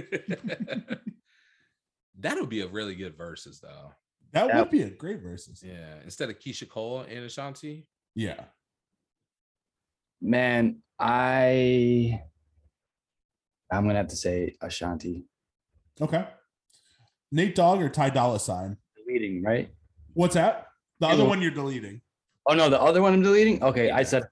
that 2.18 2.36
would 2.36 2.48
be 2.48 2.62
a 2.62 2.66
really 2.66 2.94
good 2.94 3.16
verses 3.16 3.60
though. 3.60 3.92
That 4.32 4.48
Yeah. 4.48 4.60
would 4.60 4.70
be 4.70 4.82
a 4.82 4.90
great 4.90 5.20
versus. 5.20 5.62
Yeah. 5.64 5.96
Instead 6.04 6.30
of 6.30 6.38
Keyshia 6.38 6.68
Cole 6.68 7.00
and 7.08 7.24
Ashanti. 7.24 7.86
Yeah. 8.14 8.44
Man, 10.20 10.82
I 10.98 12.20
I'm 13.72 13.84
gonna 13.86 13.98
have 13.98 14.08
to 14.08 14.16
say 14.16 14.54
Ashanti. 14.60 15.24
Okay. 16.00 16.26
Nate 17.32 17.54
Dogg 17.54 17.80
or 17.80 17.88
Ty 17.88 18.10
Dolla 18.10 18.40
Sign. 18.40 18.76
Deleting, 18.96 19.42
right? 19.42 19.70
What's 20.14 20.34
that? 20.34 20.66
The 20.98 21.06
Yeah, 21.06 21.12
other 21.14 21.22
the- 21.22 21.28
one 21.28 21.40
you're 21.42 21.50
deleting. 21.52 22.00
Oh 22.46 22.54
no, 22.54 22.68
the 22.68 22.80
other 22.80 23.00
one 23.02 23.12
I'm 23.14 23.22
deleting. 23.22 23.62
Okay, 23.62 23.90
I 23.90 24.02
said 24.02 24.24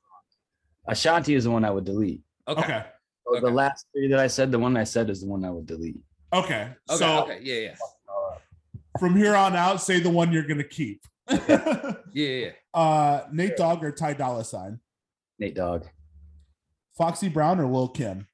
Ashanti 0.88 1.35
is 1.35 1.44
the 1.44 1.51
one 1.51 1.64
I 1.64 1.70
would 1.70 1.85
delete. 1.85 2.22
Okay. 2.48 2.61
Okay. 2.62 2.85
So 3.27 3.33
Okay. 3.37 3.40
The 3.40 3.51
last 3.51 3.87
three 3.92 4.09
that 4.09 4.18
I 4.18 4.27
said, 4.27 4.51
the 4.51 4.59
one 4.59 4.74
I 4.77 4.85
said 4.85 5.11
is 5.11 5.20
the 5.20 5.27
one 5.29 5.44
I 5.44 5.51
would 5.51 5.66
delete. 5.66 6.01
Okay. 6.33 6.70
Okay. 6.90 6.98
so 6.98 7.22
okay. 7.24 7.38
Yeah. 7.42 7.55
Yeah. 7.70 7.74
from 8.98 9.14
here 9.16 9.37
on 9.37 9.55
out, 9.55 9.81
say 9.81 10.01
the 10.01 10.11
one 10.11 10.33
you're 10.33 10.46
gonna 10.46 10.64
keep. 10.64 11.03
Yeah. 11.29 11.94
Yeah. 12.14 12.51
uh 12.74 13.24
Nate 13.33 13.57
Dogg 13.57 13.85
or 13.85 13.92
Ty 13.92 14.14
Dolla 14.14 14.44
Sign. 14.44 14.81
Nate 15.38 15.55
Dogg, 15.55 15.85
Foxy 16.96 17.29
Brown 17.29 17.61
or 17.61 17.66
Lil 17.66 17.88
Kim. 17.88 18.27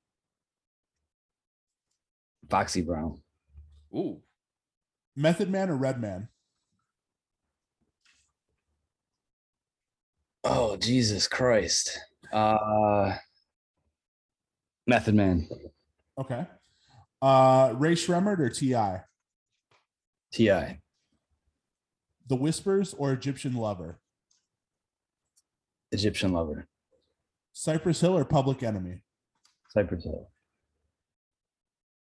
Foxy 2.49 2.83
Brown, 2.83 3.21
Ooh. 3.95 4.21
Method 5.17 5.51
Man 5.51 5.71
or 5.71 5.77
Redman. 5.77 6.29
Oh 10.45 10.77
Jesus 10.77 11.27
Christ. 11.29 11.99
Uh 12.33 13.15
Method 14.87 15.15
Man. 15.15 15.49
Okay. 16.19 16.47
Uh 17.23 17.73
Rae 17.77 17.95
Sremmurd 17.95 18.41
or 18.41 18.51
Ti. 18.51 19.05
T.I. 20.33 20.81
The 22.29 22.37
Whispers 22.37 22.95
or 22.95 23.13
Egyptian 23.13 23.55
Lover. 23.55 24.01
Egyptian 25.93 26.33
lover. 26.33 26.67
Cypress 27.55 28.01
Hill 28.01 28.17
or 28.19 28.25
Public 28.25 28.63
Enemy. 28.63 29.01
Cypress 29.71 30.05
Hill. 30.05 30.29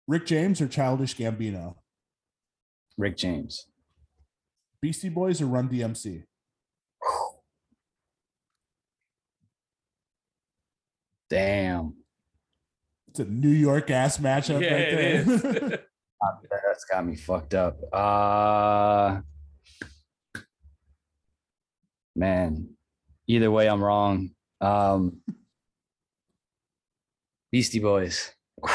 Rick 0.07 0.25
James 0.25 0.59
or 0.59 0.67
Childish 0.67 1.15
Gambino. 1.15 1.75
Rick 2.97 3.15
James. 3.17 3.67
Beastie 4.81 5.09
Boys 5.09 5.41
or 5.41 5.45
Run 5.45 5.69
DMC. 5.69 6.23
Damn. 11.29 11.93
It's 13.09 13.19
a 13.19 13.25
New 13.25 13.49
York 13.49 13.91
ass 13.91 14.17
matchup 14.17 14.61
Yeah, 14.61 14.73
right 14.73 14.81
it 14.81 15.25
there. 15.25 15.35
is. 15.35 15.41
That's 16.67 16.85
got 16.85 17.05
me 17.05 17.15
fucked 17.15 17.53
up. 17.53 17.77
Uh 17.93 19.19
man. 22.15 22.69
Either 23.27 23.51
way, 23.51 23.67
I'm 23.67 23.83
wrong. 23.83 24.31
Um 24.61 25.17
Beastie 27.53 27.77
Boys. 27.77 28.31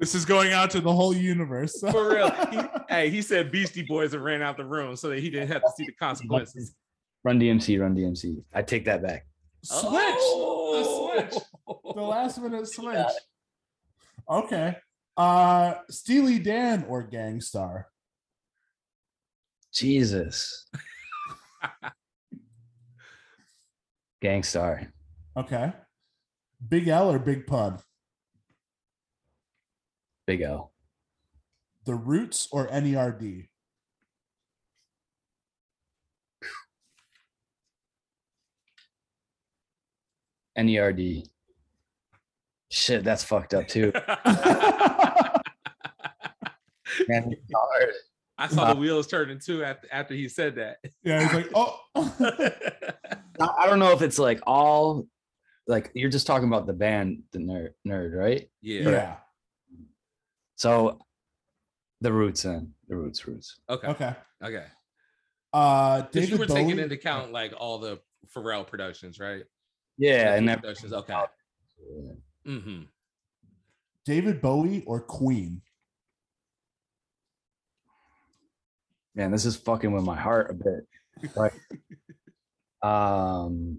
this 0.00 0.14
is 0.16 0.24
going 0.24 0.52
out 0.52 0.70
to 0.72 0.80
the 0.80 0.92
whole 0.92 1.14
universe. 1.14 1.80
For 1.92 2.10
real. 2.14 2.30
He- 2.50 2.60
hey, 2.88 3.10
he 3.10 3.22
said 3.22 3.52
Beastie 3.52 3.82
Boys 3.84 4.12
and 4.12 4.24
ran 4.24 4.42
out 4.42 4.56
the 4.56 4.64
room 4.64 4.96
so 4.96 5.08
that 5.10 5.20
he 5.20 5.30
didn't 5.30 5.48
have 5.48 5.62
to 5.62 5.70
see 5.76 5.84
the 5.86 5.92
consequences. 5.92 6.74
Run 7.24 7.38
DMC, 7.38 7.80
run 7.80 7.94
DMC. 7.94 8.42
I 8.52 8.62
take 8.62 8.84
that 8.86 9.02
back. 9.02 9.26
switch. 9.62 9.92
Oh. 9.92 11.14
The 11.16 11.30
switch. 11.30 11.42
The 11.94 12.02
last 12.02 12.40
minute 12.40 12.66
switch. 12.72 13.06
Okay. 14.28 14.76
Uh 15.16 15.74
Steely 15.88 16.40
Dan 16.40 16.84
or 16.88 17.02
Gang 17.04 17.40
Starr. 17.40 17.86
Jesus. 19.72 20.66
Gang 24.20 24.42
Starr. 24.42 24.92
Okay. 25.36 25.72
Big 26.68 26.88
L 26.88 27.10
or 27.10 27.18
Big 27.18 27.46
Pun. 27.46 27.78
Big 30.26 30.40
L. 30.40 30.72
The 31.84 31.94
Roots 31.94 32.48
or 32.50 32.66
E 32.66 32.80
NERD. 32.80 33.48
NERD. 40.58 41.28
Shit, 42.70 43.04
that's 43.04 43.22
fucked 43.22 43.54
up 43.54 43.68
too. 43.68 43.92
Man, 47.08 47.30
it's 47.30 47.52
hard. 47.54 47.92
I 48.38 48.48
saw 48.48 48.74
the 48.74 48.80
wheels 48.80 49.06
turning 49.06 49.38
too 49.38 49.64
after 49.64 49.88
after 49.90 50.14
he 50.14 50.28
said 50.28 50.56
that. 50.56 50.78
yeah, 51.02 51.22
he's 51.22 51.32
like, 51.32 51.50
oh. 51.54 51.80
I 51.96 53.48
I 53.58 53.66
don't 53.66 53.78
know 53.78 53.92
if 53.92 54.02
it's 54.02 54.18
like 54.18 54.40
all 54.46 55.06
like 55.66 55.90
you're 55.94 56.10
just 56.10 56.26
talking 56.26 56.48
about 56.48 56.66
the 56.66 56.72
band, 56.72 57.22
the 57.32 57.38
nerd, 57.38 57.70
nerd, 57.86 58.14
right? 58.14 58.48
yeah. 58.60 58.90
yeah. 58.90 59.16
So 60.56 60.98
the 62.00 62.12
roots 62.12 62.44
in 62.44 62.72
the 62.88 62.96
roots, 62.96 63.26
roots. 63.26 63.58
Okay. 63.68 63.88
Okay. 63.88 64.14
Okay. 64.42 64.64
Uh, 65.52 66.02
Because 66.02 66.30
you 66.30 66.36
were 66.36 66.46
Bowie. 66.46 66.62
taking 66.62 66.78
into 66.78 66.94
account 66.94 67.32
like 67.32 67.54
all 67.56 67.78
the 67.78 68.00
Pharrell 68.34 68.66
productions, 68.66 69.18
right? 69.18 69.44
Yeah, 69.98 70.34
and 70.34 70.48
that, 70.48 70.60
productions. 70.60 70.92
Okay. 70.92 71.14
Mm-hmm. 72.46 72.82
David 74.04 74.40
Bowie 74.40 74.84
or 74.86 75.00
Queen? 75.00 75.62
Man, 79.16 79.30
this 79.30 79.46
is 79.46 79.56
fucking 79.56 79.92
with 79.92 80.04
my 80.04 80.14
heart 80.14 80.50
a 80.50 80.54
bit. 80.54 80.86
Right. 81.34 81.54
um 82.82 83.78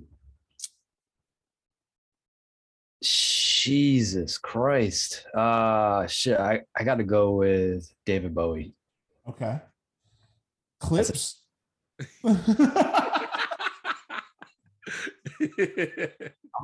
Jesus 3.03 4.39
Christ. 4.39 5.27
Uh 5.35 6.07
shit. 6.07 6.39
I, 6.39 6.61
I 6.75 6.83
gotta 6.83 7.03
go 7.03 7.33
with 7.33 7.87
David 8.05 8.33
Bowie. 8.33 8.73
Okay. 9.29 9.59
Clipse. 10.79 11.43
I'm 12.23 12.39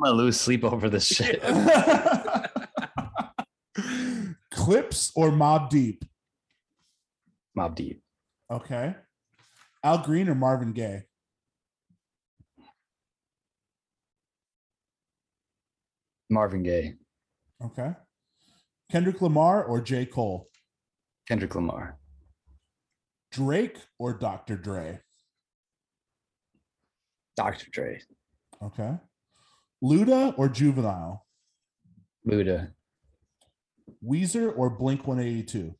gonna 0.02 0.16
lose 0.16 0.40
sleep 0.40 0.64
over 0.64 0.90
this 0.90 1.06
shit. 1.06 1.44
Clipse 4.52 5.12
or 5.16 5.30
Mobb 5.30 5.70
Deep? 5.70 6.04
Mobb 7.56 7.76
Deep. 7.76 8.02
Okay. 8.52 8.96
Al 9.84 9.98
Green 10.00 10.30
or 10.30 10.36
Marvin 10.36 10.72
Gaye? 10.74 11.04
Marvin 16.30 16.64
Gaye. 16.64 16.96
Okay. 17.64 17.92
Kendrick 18.92 19.22
Lamar 19.22 19.64
or 19.64 19.82
J. 19.82 20.06
Cole? 20.06 20.50
Kendrick 21.28 21.56
Lamar. 21.56 21.98
Drake 23.32 23.78
or 23.98 24.14
Dr. 24.14 24.58
Dre? 24.58 25.00
Dr. 27.36 27.68
Dre. 27.72 28.02
Okay. 28.62 28.94
Luda 29.84 30.34
or 30.38 30.50
Juvenile? 30.50 31.26
Luda. 32.28 32.72
Weezer 34.06 34.54
or 34.56 34.70
Blink 34.70 35.08
182? 35.08 35.76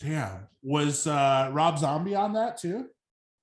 Damn. 0.01 0.47
Was 0.63 1.07
uh 1.07 1.49
Rob 1.53 1.79
Zombie 1.79 2.15
on 2.15 2.33
that 2.35 2.59
too? 2.59 2.87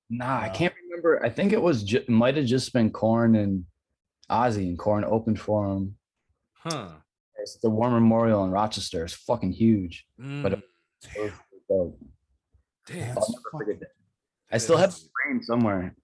Nah, 0.10 0.40
I 0.42 0.50
can't 0.50 0.74
remember. 0.84 1.24
I 1.24 1.30
think 1.30 1.52
it 1.54 1.62
was 1.62 1.84
ju- 1.84 2.04
might 2.08 2.36
have 2.38 2.46
just 2.46 2.72
been 2.74 2.90
Korn 2.92 3.36
and 3.36 3.66
Ozzy 4.30 4.68
and 4.70 4.78
Korn 4.80 5.04
opened 5.06 5.40
for 5.40 5.68
him. 5.72 5.96
Huh. 6.54 6.90
It's 7.38 7.58
the 7.58 7.70
War 7.70 7.90
Memorial 7.92 8.44
in 8.44 8.52
Rochester. 8.52 9.04
It's 9.06 9.14
fucking 9.14 9.52
huge. 9.52 10.06
But- 10.18 10.54
Mm. 10.54 10.64
It 11.16 11.22
was 11.22 11.32
dope. 11.70 12.00
Damn. 12.88 12.98
I'll 13.00 13.06
never 13.08 13.16
fucking- 13.16 13.42
forget 13.60 13.80
that. 13.80 13.92
I 14.52 14.58
still 14.58 14.78
have 14.78 14.92
the 14.94 15.02
frame 15.24 15.42
somewhere. 15.44 15.96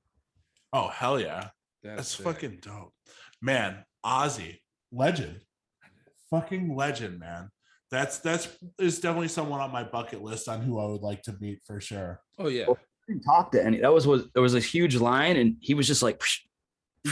Oh 0.73 0.88
hell 0.89 1.19
yeah. 1.19 1.49
That's, 1.84 1.97
That's 1.97 2.15
fucking 2.15 2.60
dope. 2.62 2.93
Man, 3.41 3.84
Ozzy, 4.05 4.60
legend. 4.91 5.41
Fucking 6.29 6.75
legend, 6.75 7.19
man. 7.19 7.49
That's 7.91 8.19
that's 8.19 8.47
is 8.79 8.99
definitely 8.99 9.27
someone 9.27 9.62
on 9.62 9.71
my 9.71 9.84
bucket 9.84 10.21
list 10.21 10.49
on 10.49 10.62
who 10.62 10.79
I 10.79 10.86
would 10.86 11.01
like 11.01 11.21
to 11.23 11.36
meet 11.39 11.60
for 11.65 11.79
sure. 11.79 12.21
Oh 12.39 12.47
yeah. 12.47 12.65
didn't 13.08 13.23
talk 13.23 13.51
to 13.51 13.63
any. 13.63 13.79
That 13.79 13.93
was 13.93 14.08
was 14.08 14.27
there 14.34 14.41
was 14.41 14.55
a 14.55 14.60
huge 14.60 14.95
line, 14.95 15.38
and 15.38 15.55
he 15.60 15.73
was 15.75 15.86
just 15.88 16.01
like 16.01 16.21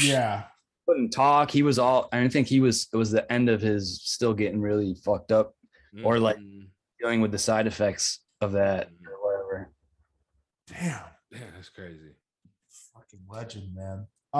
Yeah. 0.01 0.45
couldn't 0.87 1.11
talk. 1.11 1.51
He 1.51 1.61
was 1.63 1.77
all. 1.77 2.09
I 2.11 2.27
think 2.27 2.47
he 2.47 2.59
was. 2.59 2.87
It 2.91 2.97
was 2.97 3.11
the 3.11 3.31
end 3.31 3.47
of 3.49 3.61
his 3.61 4.01
still 4.03 4.33
getting 4.33 4.59
really 4.61 4.95
fucked 5.05 5.31
up, 5.31 5.53
or 6.03 6.19
like- 6.19 6.37
Mm. 6.37 6.67
dealing 6.99 7.21
with 7.21 7.31
the 7.31 7.37
side 7.37 7.67
effects 7.67 8.19
of 8.41 8.53
that 8.53 8.89
Mhm. 8.89 9.07
or 9.07 9.23
whatever. 9.23 9.71
Damn. 10.67 11.03
Damn, 11.33 11.51
that's 11.55 11.69
crazy. 11.69 12.15
Fucking 12.93 13.25
legend, 13.29 13.75
man. 13.75 14.07
Uh 14.33 14.37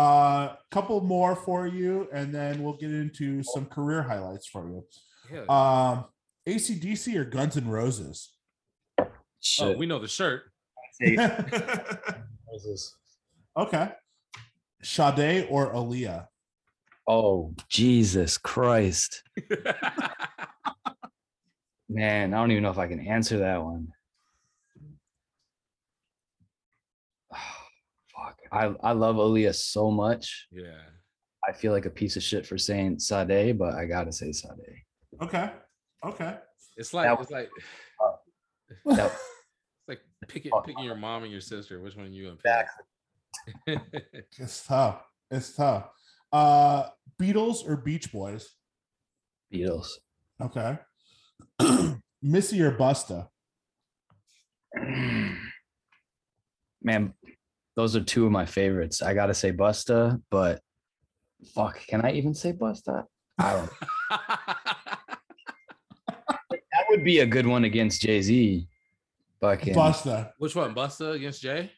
a 0.54 0.58
couple 0.72 1.02
more 1.02 1.36
for 1.36 1.68
you, 1.68 2.08
and 2.14 2.34
then 2.34 2.64
we'll 2.64 2.78
get 2.78 2.92
into 2.92 3.44
some 3.44 3.66
career 3.66 4.02
highlights 4.04 4.48
for 4.48 4.68
you. 4.68 4.86
Yeah. 5.32 5.42
Um 5.50 6.06
ACDC 6.48 7.16
or 7.16 7.26
Guns 7.26 7.58
N' 7.58 7.68
Roses? 7.68 8.34
oh, 9.00 9.72
we 9.78 9.86
know 9.86 10.00
the 10.00 10.08
shirt. 10.08 10.44
Roses. 12.52 12.96
okay. 13.58 13.92
Sade 14.84 15.48
or 15.50 15.74
Aaliyah? 15.74 16.28
oh 17.08 17.54
Jesus 17.70 18.38
Christ, 18.38 19.24
man! 21.90 22.34
I 22.34 22.38
don't 22.38 22.52
even 22.52 22.64
know 22.64 22.70
if 22.70 22.78
I 22.78 22.88
can 22.88 23.00
answer 23.00 23.40
that 23.40 23.64
one. 23.64 23.88
I 28.54 28.74
I 28.84 28.92
love 28.94 29.16
Aaliyah 29.18 29.56
so 29.56 29.90
much. 29.92 30.48
yeah. 30.52 30.82
I 31.46 31.52
feel 31.52 31.74
like 31.74 31.86
a 31.86 31.90
piece 31.90 32.16
of 32.16 32.24
shit 32.24 32.46
for 32.46 32.58
saying 32.58 33.00
Sade, 33.00 33.58
but 33.60 33.74
I 33.74 33.86
gotta 33.86 34.14
say 34.14 34.32
Sade. 34.32 34.82
Okay. 35.22 35.52
Okay. 36.06 36.38
It's 36.78 36.94
like 36.94 37.08
That- 37.08 37.20
it's 37.22 37.32
like 37.32 37.50
That- 38.86 39.12
it's 39.12 39.90
like 39.90 40.02
picking 40.30 40.52
Fuck. 40.52 40.66
picking 40.66 40.86
your 40.86 40.96
mom 40.96 41.24
and 41.24 41.32
your 41.32 41.42
sister. 41.42 41.82
Which 41.82 41.96
one 41.98 42.06
are 42.06 42.10
you 42.10 42.26
gonna 42.38 42.38
pick? 43.68 43.82
It's 44.40 44.66
tough. 44.66 45.04
It's 45.32 45.54
tough. 45.56 45.90
Uh 46.32 46.90
Beatles 47.22 47.68
or 47.68 47.76
Beach 47.78 48.12
Boys? 48.12 48.48
Beatles. 49.54 49.90
Okay. 50.42 50.78
Missy 52.22 52.62
or 52.62 52.72
Busta? 52.72 53.28
man, 56.82 57.14
those 57.76 57.96
are 57.96 58.04
two 58.04 58.26
of 58.26 58.32
my 58.32 58.46
favorites. 58.46 59.02
I 59.02 59.14
gotta 59.14 59.34
say 59.34 59.52
Busta, 59.52 60.22
but 60.30 60.62
fuck, 61.56 61.80
can 61.88 62.02
I 62.06 62.12
even 62.14 62.34
say 62.34 62.54
Busta? 62.54 63.06
I 63.40 63.54
don't. 63.54 63.70
that 66.10 66.86
would 66.90 67.04
be 67.04 67.20
a 67.20 67.26
good 67.26 67.48
one 67.48 67.64
against 67.64 68.02
Jay 68.02 68.22
Z. 68.22 68.68
Fucking 69.42 69.74
Busta. 69.76 70.32
Which 70.38 70.56
one? 70.56 70.74
Busta 70.76 71.14
against 71.14 71.42
Jay? 71.42 71.72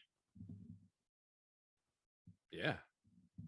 Yeah, 2.52 2.74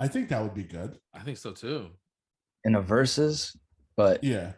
I 0.01 0.09
think 0.09 0.29
that 0.31 0.43
would 0.43 0.55
be 0.55 0.65
good. 0.65 0.99
I 1.15 1.21
think 1.21 1.39
so 1.39 1.53
too. 1.53 1.91
in 2.65 2.75
a 2.75 2.83
verses, 2.83 3.57
but 3.97 4.23
Yeah. 4.25 4.53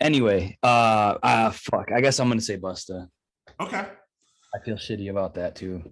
anyway, 0.00 0.56
uh, 0.62 1.18
uh, 1.22 1.50
fuck. 1.50 1.90
I 1.92 2.00
guess 2.00 2.20
I'm 2.20 2.28
gonna 2.28 2.40
say 2.40 2.58
Busta. 2.58 3.08
Okay. 3.58 3.88
I 4.54 4.58
feel 4.64 4.76
shitty 4.76 5.10
about 5.10 5.34
that 5.34 5.56
too. 5.56 5.82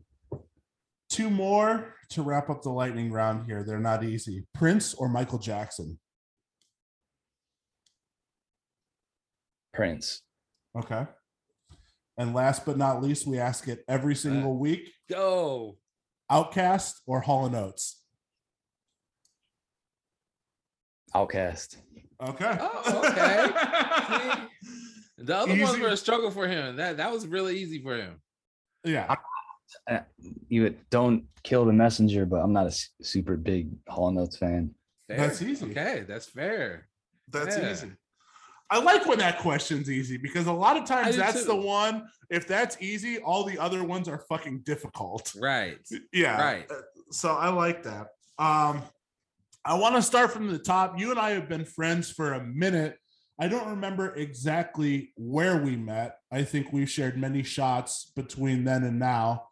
Two 1.09 1.31
more 1.31 1.94
to 2.11 2.23
wrap 2.23 2.51
up 2.51 2.62
the 2.62 2.70
lightning 2.70 3.11
round 3.11 3.46
here. 3.46 3.64
They're 3.64 3.81
not 3.81 4.05
easy. 4.05 4.44
Prince 4.55 4.94
or 4.94 5.09
Michael 5.09 5.38
Jackson? 5.38 5.99
Prince. 9.73 10.23
Okay. 10.77 11.07
And 12.18 12.35
last 12.35 12.66
but 12.66 12.77
not 12.77 13.03
least, 13.03 13.27
we 13.27 13.38
ask 13.38 13.66
it 13.66 13.83
every 13.88 14.14
single 14.14 14.59
week. 14.59 14.92
Go. 15.09 15.79
OutKast 16.31 17.01
or 17.07 17.20
Hall 17.20 17.46
and 17.46 17.57
Oates? 17.57 18.03
OutKast. 21.14 21.77
Okay. 22.23 22.57
Oh, 22.61 23.03
okay. 23.05 23.46
See? 24.64 25.25
The 25.25 25.37
other 25.37 25.53
ones 25.53 25.73
Easy. 25.73 25.81
were 25.83 25.88
a 25.88 25.96
struggle 25.96 26.31
for 26.31 26.46
him. 26.46 26.77
That 26.77 26.96
that 26.99 27.12
was 27.12 27.27
really 27.27 27.59
easy 27.59 27.83
for 27.83 27.96
him. 27.96 28.20
Yeah. 28.85 29.14
Uh, 29.88 30.01
You 30.49 30.75
don't 30.90 31.25
kill 31.43 31.64
the 31.64 31.73
messenger, 31.73 32.27
but 32.27 32.37
I'm 32.37 32.53
not 32.53 32.66
a 32.66 33.05
super 33.05 33.37
big 33.37 33.71
Hall 33.88 34.11
Notes 34.11 34.37
fan. 34.37 34.75
Fair. 35.09 35.16
That's 35.16 35.43
easy. 35.43 35.71
Okay, 35.71 36.05
that's 36.09 36.27
fair. 36.27 36.88
That's 37.29 37.57
Yeah. 37.57 37.71
easy. 37.73 37.93
I 38.73 38.79
like 38.81 39.05
when 39.07 39.19
that 39.19 39.40
question's 39.40 39.90
easy 39.90 40.16
because 40.16 40.47
a 40.47 40.53
lot 40.53 40.77
of 40.77 40.85
times 40.85 41.16
do 41.16 41.21
that's 41.21 41.45
the 41.45 41.57
one. 41.57 42.07
If 42.31 42.47
that's 42.47 42.77
easy, 42.81 43.19
all 43.19 43.43
the 43.43 43.59
other 43.59 43.83
ones 43.83 44.09
are 44.09 44.19
fucking 44.29 44.61
difficult. 44.61 45.33
Right. 45.37 45.79
Yeah. 46.12 46.40
Right. 46.40 46.71
uh, 46.71 46.83
So 47.11 47.35
I 47.35 47.49
like 47.49 47.83
that. 47.83 48.09
Um, 48.38 48.83
I 49.64 49.75
want 49.75 49.97
to 49.97 50.03
start 50.03 50.33
from 50.33 50.47
the 50.51 50.59
top. 50.59 50.99
You 50.99 51.11
and 51.11 51.19
I 51.19 51.31
have 51.31 51.49
been 51.49 51.64
friends 51.64 52.11
for 52.11 52.33
a 52.35 52.45
minute. 52.45 52.97
I 53.40 53.48
don't 53.48 53.68
remember 53.70 54.14
exactly 54.16 55.14
where 55.16 55.57
we 55.57 55.74
met. 55.74 56.18
I 56.31 56.42
think 56.42 56.74
we've 56.74 56.90
shared 56.90 57.16
many 57.16 57.42
shots 57.42 58.12
between 58.14 58.64
then 58.64 58.85
and 58.85 58.98
now. 58.98 59.44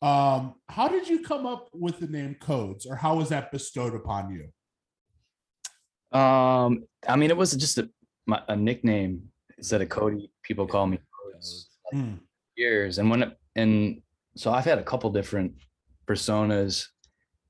Um, 0.00 0.54
how 0.68 0.86
did 0.86 1.08
you 1.08 1.22
come 1.24 1.44
up 1.44 1.68
with 1.72 1.98
the 1.98 2.06
name 2.06 2.36
Codes, 2.40 2.86
or 2.86 2.94
how 2.94 3.16
was 3.16 3.30
that 3.30 3.50
bestowed 3.50 3.96
upon 3.96 4.30
you? 4.30 6.16
Um, 6.16 6.84
I 7.08 7.16
mean, 7.16 7.30
it 7.30 7.36
was 7.36 7.52
just 7.54 7.78
a, 7.78 7.90
my, 8.26 8.40
a 8.46 8.54
nickname 8.54 9.24
instead 9.56 9.82
of 9.82 9.88
Cody. 9.88 10.30
People 10.44 10.68
call 10.68 10.86
me 10.86 10.98
Codes 10.98 11.70
Mm, 11.92 12.20
years, 12.54 12.98
and 12.98 13.08
when 13.10 13.22
it, 13.22 13.38
and 13.56 14.02
so 14.36 14.52
I've 14.52 14.66
had 14.66 14.78
a 14.78 14.84
couple 14.84 15.10
different 15.10 15.54
personas, 16.06 16.84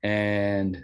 and 0.01 0.83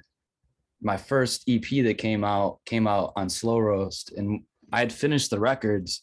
my 0.81 0.97
first 0.97 1.45
EP 1.47 1.63
that 1.85 1.97
came 1.97 2.25
out 2.25 2.59
came 2.65 2.85
out 2.85 3.13
on 3.15 3.29
Slow 3.29 3.59
Roast, 3.59 4.11
and 4.11 4.43
I 4.71 4.79
had 4.79 4.91
finished 4.93 5.29
the 5.29 5.39
records, 5.39 6.01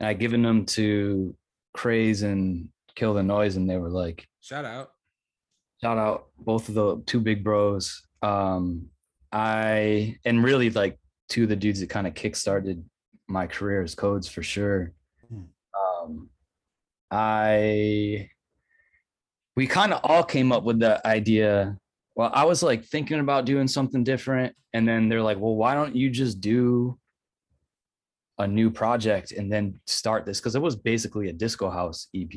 and 0.00 0.08
I'd 0.08 0.18
given 0.18 0.42
them 0.42 0.66
to 0.66 1.34
Craze 1.74 2.22
and 2.22 2.68
Kill 2.94 3.14
the 3.14 3.22
Noise, 3.22 3.56
and 3.56 3.68
they 3.68 3.76
were 3.78 3.90
like, 3.90 4.26
Shout 4.40 4.64
out. 4.64 4.90
shout 5.80 5.98
out 5.98 6.26
both 6.38 6.68
of 6.68 6.74
the 6.74 7.02
two 7.06 7.20
big 7.20 7.42
bros 7.44 8.02
um 8.22 8.86
i 9.32 10.16
and 10.24 10.44
really 10.44 10.68
like 10.70 10.98
two 11.28 11.44
of 11.44 11.48
the 11.48 11.56
dudes 11.56 11.80
that 11.80 11.88
kind 11.90 12.06
of 12.06 12.14
kickstarted 12.14 12.82
my 13.28 13.46
career 13.46 13.82
as 13.82 13.94
codes 13.94 14.28
for 14.28 14.42
sure 14.42 14.92
Hmm. 15.28 15.42
um 15.80 16.28
i 17.10 18.28
we 19.56 19.66
kind 19.66 19.92
of 19.92 20.00
all 20.04 20.22
came 20.24 20.50
up 20.52 20.64
with 20.64 20.78
the 20.80 21.04
idea 21.06 21.76
well 22.16 22.30
i 22.34 22.44
was 22.44 22.62
like 22.62 22.84
thinking 22.84 23.20
about 23.20 23.44
doing 23.44 23.68
something 23.68 24.02
different 24.04 24.54
and 24.72 24.86
then 24.88 25.08
they're 25.08 25.22
like 25.22 25.38
well 25.38 25.54
why 25.54 25.74
don't 25.74 25.94
you 25.96 26.10
just 26.10 26.40
do 26.40 26.98
a 28.42 28.46
new 28.48 28.70
project 28.70 29.32
and 29.32 29.50
then 29.50 29.80
start 29.86 30.26
this 30.26 30.40
because 30.40 30.54
it 30.54 30.62
was 30.62 30.76
basically 30.76 31.28
a 31.28 31.32
disco 31.32 31.70
house 31.70 32.08
ep 32.14 32.32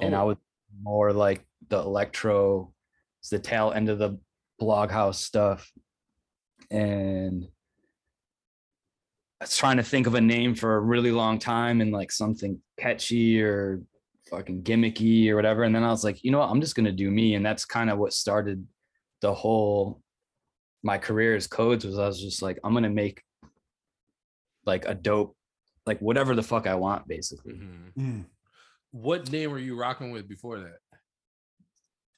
and 0.00 0.14
I 0.14 0.22
Oh, 0.22 0.26
was 0.26 0.36
more 0.82 1.12
like 1.12 1.46
the 1.68 1.78
electro, 1.78 2.72
it's 3.20 3.30
the 3.30 3.38
tail 3.38 3.72
end 3.72 3.88
of 3.88 3.98
the 3.98 4.18
blog 4.58 4.90
house 4.90 5.20
stuff. 5.20 5.70
And 6.70 7.46
I 9.40 9.44
was 9.44 9.56
trying 9.56 9.76
to 9.76 9.82
think 9.82 10.06
of 10.06 10.14
a 10.14 10.20
name 10.20 10.54
for 10.54 10.76
a 10.76 10.80
really 10.80 11.12
long 11.12 11.38
time 11.38 11.80
and 11.80 11.92
like 11.92 12.10
something 12.10 12.60
catchy 12.78 13.40
or 13.40 13.82
fucking 14.30 14.62
gimmicky 14.62 15.28
or 15.28 15.36
whatever. 15.36 15.64
And 15.64 15.74
then 15.74 15.84
I 15.84 15.90
was 15.90 16.04
like, 16.04 16.24
you 16.24 16.30
know 16.30 16.40
what, 16.40 16.50
I'm 16.50 16.60
just 16.60 16.74
gonna 16.74 16.92
do 16.92 17.10
me. 17.10 17.34
And 17.34 17.44
that's 17.44 17.64
kind 17.64 17.90
of 17.90 17.98
what 17.98 18.12
started 18.12 18.66
the 19.20 19.32
whole 19.32 20.00
my 20.82 20.98
career 20.98 21.34
as 21.34 21.46
codes 21.46 21.84
was 21.84 21.98
I 21.98 22.06
was 22.06 22.20
just 22.20 22.42
like, 22.42 22.58
I'm 22.64 22.74
gonna 22.74 22.90
make 22.90 23.22
like 24.66 24.84
a 24.86 24.94
dope, 24.94 25.36
like 25.86 25.98
whatever 26.00 26.34
the 26.34 26.42
fuck 26.42 26.66
I 26.66 26.74
want, 26.74 27.06
basically. 27.08 27.54
mhm. 27.54 27.92
mm. 27.98 28.24
What 28.92 29.30
name 29.32 29.50
were 29.50 29.58
you 29.58 29.76
rocking 29.76 30.12
with 30.12 30.28
before 30.28 30.60
that? 30.60 30.78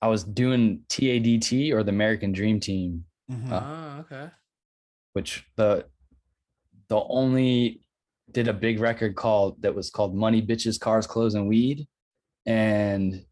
I 0.03 0.09
was 0.09 0.25
doing 0.25 0.83
TADT 0.89 1.73
or 1.73 1.83
the 1.83 1.91
American 1.91 2.33
Dream 2.33 2.61
Team, 2.61 3.05
Mhm. 3.31 3.49
Ah, 3.51 4.01
okay. 4.01 4.31
which 5.15 5.47
the 5.57 5.87
the 6.89 7.03
only 7.09 7.81
did 8.31 8.47
a 8.49 8.53
big 8.53 8.79
record 8.79 9.17
called 9.17 9.61
that 9.63 9.75
was 9.75 9.91
called 9.91 10.15
Money 10.15 10.41
Bitches 10.43 10.79
Cars 10.79 11.07
Clothes 11.07 11.35
and 11.35 11.49
Weed 11.49 11.89
and 12.45 13.25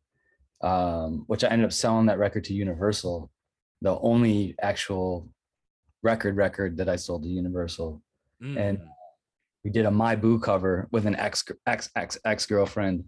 um 0.62 1.24
which 1.26 1.44
I 1.44 1.48
ended 1.48 1.66
up 1.66 1.72
selling 1.72 2.06
that 2.06 2.18
record 2.18 2.44
to 2.44 2.54
Universal 2.54 3.30
the 3.82 3.96
only 3.98 4.54
actual 4.60 5.28
record 6.02 6.36
record 6.36 6.78
that 6.78 6.88
I 6.88 6.96
sold 6.96 7.22
to 7.24 7.28
Universal 7.28 8.02
And- 8.40 8.78
Mm. 8.78 8.88
We 9.64 9.70
did 9.70 9.86
a 9.86 9.90
My 9.90 10.14
Boo 10.14 10.38
cover 10.38 10.88
with 10.92 11.06
an 11.06 11.16
ex 11.16 11.42
ex 11.66 11.88
ex 11.96 12.18
ex 12.24 12.46
girlfriend, 12.46 13.04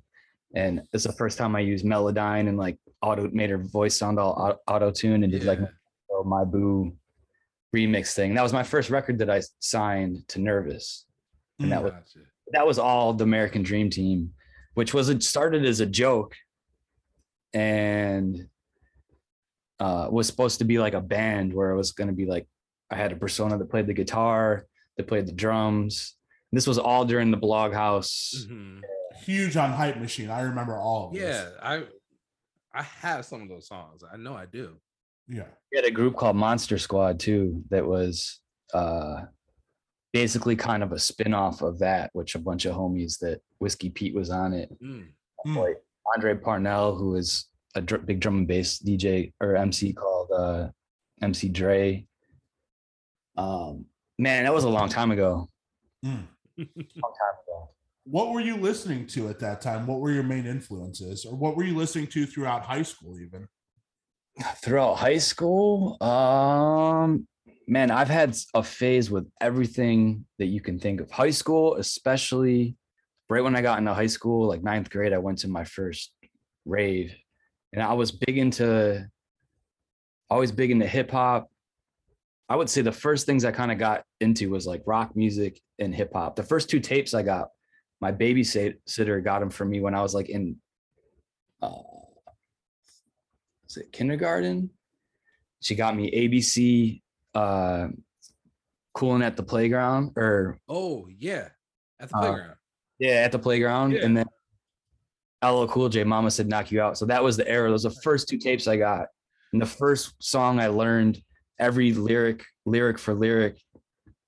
and 0.55 0.83
it's 0.93 1.05
the 1.05 1.13
first 1.13 1.37
time 1.39 1.55
I 1.55 1.61
used 1.61 1.85
Melodyne 1.85 2.49
and 2.49 2.57
like 2.57 2.79
auto 3.03 3.29
made 3.33 3.51
her 3.51 3.59
voice 3.59 3.97
sound 3.97 4.19
all 4.19 4.59
auto 4.67 4.91
tune 4.91 5.23
and 5.23 5.31
did 5.33 5.45
like 5.45 5.59
Yeah. 5.59 6.19
a 6.21 6.25
My 6.25 6.45
Boo 6.45 6.97
remix 7.75 8.15
thing. 8.15 8.35
That 8.35 8.43
was 8.43 8.53
my 8.55 8.63
first 8.63 8.89
record 8.91 9.19
that 9.19 9.29
I 9.31 9.43
signed 9.61 10.27
to 10.29 10.41
Nervous. 10.41 11.05
and 11.59 11.71
that 11.73 11.83
was- 11.83 11.93
That 12.53 12.67
was 12.67 12.79
all 12.79 13.13
the 13.13 13.25
American 13.25 13.63
Dream 13.63 13.91
Team, 13.91 14.33
which 14.75 14.95
was 14.95 15.09
it 15.09 15.23
started 15.25 15.65
as 15.65 15.81
a 15.81 15.87
joke, 15.87 16.35
and 17.53 18.49
uh, 19.81 20.09
was 20.11 20.27
supposed 20.29 20.59
to 20.59 20.65
be 20.65 20.79
like 20.79 20.95
a 20.95 21.01
band 21.01 21.53
where 21.53 21.71
it 21.71 21.77
was 21.77 21.93
going 21.93 22.09
to 22.09 22.15
be 22.15 22.25
like 22.25 22.47
I 22.91 22.95
had 22.97 23.11
a 23.13 23.17
persona 23.17 23.59
that 23.59 23.69
played 23.71 23.87
the 23.89 23.95
guitar, 23.95 24.67
that 24.97 25.07
played 25.09 25.27
the 25.27 25.33
drums. 25.33 26.15
This 26.53 26.67
was 26.67 26.79
all 26.79 27.05
during 27.05 27.31
the 27.31 27.37
blog 27.37 27.73
house. 27.73 28.47
Mhm. 28.49 28.81
Huge 29.25 29.57
on 29.57 29.73
Hype 29.73 29.97
Machine. 29.99 30.31
I 30.31 30.43
remember 30.43 30.77
all 30.79 31.09
of 31.09 31.15
this. 31.15 31.23
Yeah, 31.23 31.51
I 31.63 31.85
I 32.73 32.83
have 32.83 33.25
some 33.25 33.43
of 33.43 33.49
those 33.49 33.67
songs. 33.67 34.03
I 34.11 34.17
know 34.17 34.35
I 34.35 34.47
do. 34.47 34.77
Yeah. 35.29 35.49
We 35.73 35.77
had 35.77 35.85
a 35.87 35.91
group 35.91 36.15
called 36.17 36.37
Monster 36.37 36.79
Squad 36.79 37.19
too 37.19 37.65
that 37.71 37.85
was 37.87 38.41
uh, 38.75 39.25
basically 40.13 40.55
kind 40.57 40.83
of 40.83 40.93
a 40.93 40.99
spin-off 40.99 41.63
of 41.63 41.79
that, 41.81 42.11
which 42.13 42.35
a 42.35 42.39
bunch 42.39 42.65
of 42.67 42.75
homies 42.77 43.19
that 43.21 43.41
Whiskey 43.59 43.91
Pete 43.91 44.15
was 44.15 44.31
on 44.31 44.53
it. 44.53 44.71
Mm. 44.83 45.09
Mm. 45.47 45.57
Like 45.57 45.83
Andre 46.15 46.37
Parnell, 46.37 46.95
who 46.97 47.17
is 47.17 47.47
a 47.75 47.81
dr- 47.81 48.07
big 48.07 48.21
drum 48.21 48.39
and 48.39 48.49
bass 48.49 48.79
DJ 48.79 49.33
or 49.41 49.57
MC 49.57 49.93
called 49.95 50.31
uh, 50.31 50.69
MC 51.23 51.49
Dre. 51.49 52.07
Um, 53.37 53.87
man, 54.19 54.45
that 54.45 54.55
was 54.55 54.65
a 54.65 54.69
long 54.69 54.89
time 54.89 55.11
ago. 55.11 55.49
Mm. 56.05 56.27
Long 56.59 56.67
time 56.67 57.37
ago. 57.47 57.71
What 58.05 58.31
were 58.31 58.41
you 58.41 58.57
listening 58.57 59.07
to 59.09 59.29
at 59.29 59.41
that 59.41 59.61
time? 59.61 59.87
What 59.87 60.01
were 60.01 60.13
your 60.13 60.23
main 60.23 60.47
influences, 60.47 61.25
or 61.25 61.35
what 61.35 61.57
were 61.57 61.65
you 61.65 61.77
listening 61.77 62.07
to 62.09 62.27
throughout 62.27 62.63
high 62.63 62.83
school? 62.83 63.19
Even 63.19 63.49
throughout 64.63 64.95
high 64.95 65.19
school 65.19 66.03
um 66.03 67.27
man 67.67 67.91
i've 67.91 68.09
had 68.09 68.37
a 68.55 68.63
phase 68.63 69.11
with 69.11 69.27
everything 69.41 70.25
that 70.39 70.47
you 70.47 70.61
can 70.61 70.79
think 70.79 71.01
of 71.01 71.11
high 71.11 71.31
school 71.31 71.77
especially 71.77 72.77
right 73.31 73.43
when 73.43 73.57
i 73.57 73.63
got 73.63 73.79
into 73.79 73.95
high 73.95 74.07
school 74.07 74.47
like 74.47 74.63
ninth 74.63 74.91
grade 74.91 75.13
i 75.13 75.19
went 75.19 75.39
to 75.39 75.49
my 75.49 75.65
first 75.65 76.13
rave 76.67 77.15
and 77.73 77.83
i 77.83 77.95
was 77.95 78.13
big 78.13 78.37
into 78.37 79.09
always 80.29 80.53
big 80.53 80.71
into 80.71 80.87
hip 80.87 81.11
hop 81.11 81.51
i 82.49 82.57
would 82.57 82.69
say 82.71 82.83
the 82.83 82.93
first 82.93 83.27
things 83.27 83.45
i 83.45 83.51
kind 83.51 83.73
of 83.73 83.79
got 83.79 84.05
into 84.21 84.51
was 84.51 84.67
like 84.67 84.83
rock 84.87 85.15
music 85.17 85.61
and 85.79 85.95
hip 85.95 86.13
hop 86.13 86.37
the 86.37 86.43
first 86.43 86.69
two 86.71 86.81
tapes 86.81 87.15
i 87.15 87.23
got 87.23 87.49
my 88.01 88.13
babysitter 88.13 89.23
got 89.23 89.41
them 89.41 89.51
for 89.51 89.65
me 89.65 89.81
when 89.81 89.95
i 89.95 90.03
was 90.03 90.15
like 90.15 90.29
in 90.29 90.57
uh, 91.63 91.73
it 93.77 93.93
kindergarten? 93.93 94.71
She 95.61 95.75
got 95.75 95.97
me 95.97 96.11
ABC 96.11 97.03
uh, 97.35 97.89
cooling 98.95 99.23
at 99.23 99.37
the 99.37 99.43
playground 99.43 100.13
or 100.17 100.59
Oh 100.69 101.09
yeah, 101.19 101.49
at 102.01 102.09
the 102.09 102.17
Uh, 102.17 102.21
playground. 102.21 102.57
yeah, 102.99 103.11
at 103.11 103.33
the 103.33 103.39
playground. 103.39 103.93
Yeah. 103.93 104.05
And 104.05 104.17
then 104.17 104.27
LL 105.45 105.67
Cool 105.67 105.89
J, 105.89 106.05
Mama 106.05 106.31
said 106.31 106.49
knock 106.49 106.71
you 106.71 106.81
out. 106.81 106.97
So 106.97 107.05
that 107.07 107.23
was 107.23 107.37
the 107.37 107.49
era. 107.49 107.69
Those 107.71 107.85
were 107.85 107.91
the 107.91 108.01
first 108.03 108.29
two 108.29 108.39
tapes 108.39 108.67
I 108.67 108.77
got. 108.77 109.09
And 109.53 109.61
the 109.61 109.67
first 109.67 110.15
song 110.23 110.61
I 110.61 110.69
learned 110.69 111.21
every 111.59 111.93
lyric, 111.93 112.45
lyric 112.65 112.99
for 112.99 113.15
lyric. 113.15 113.59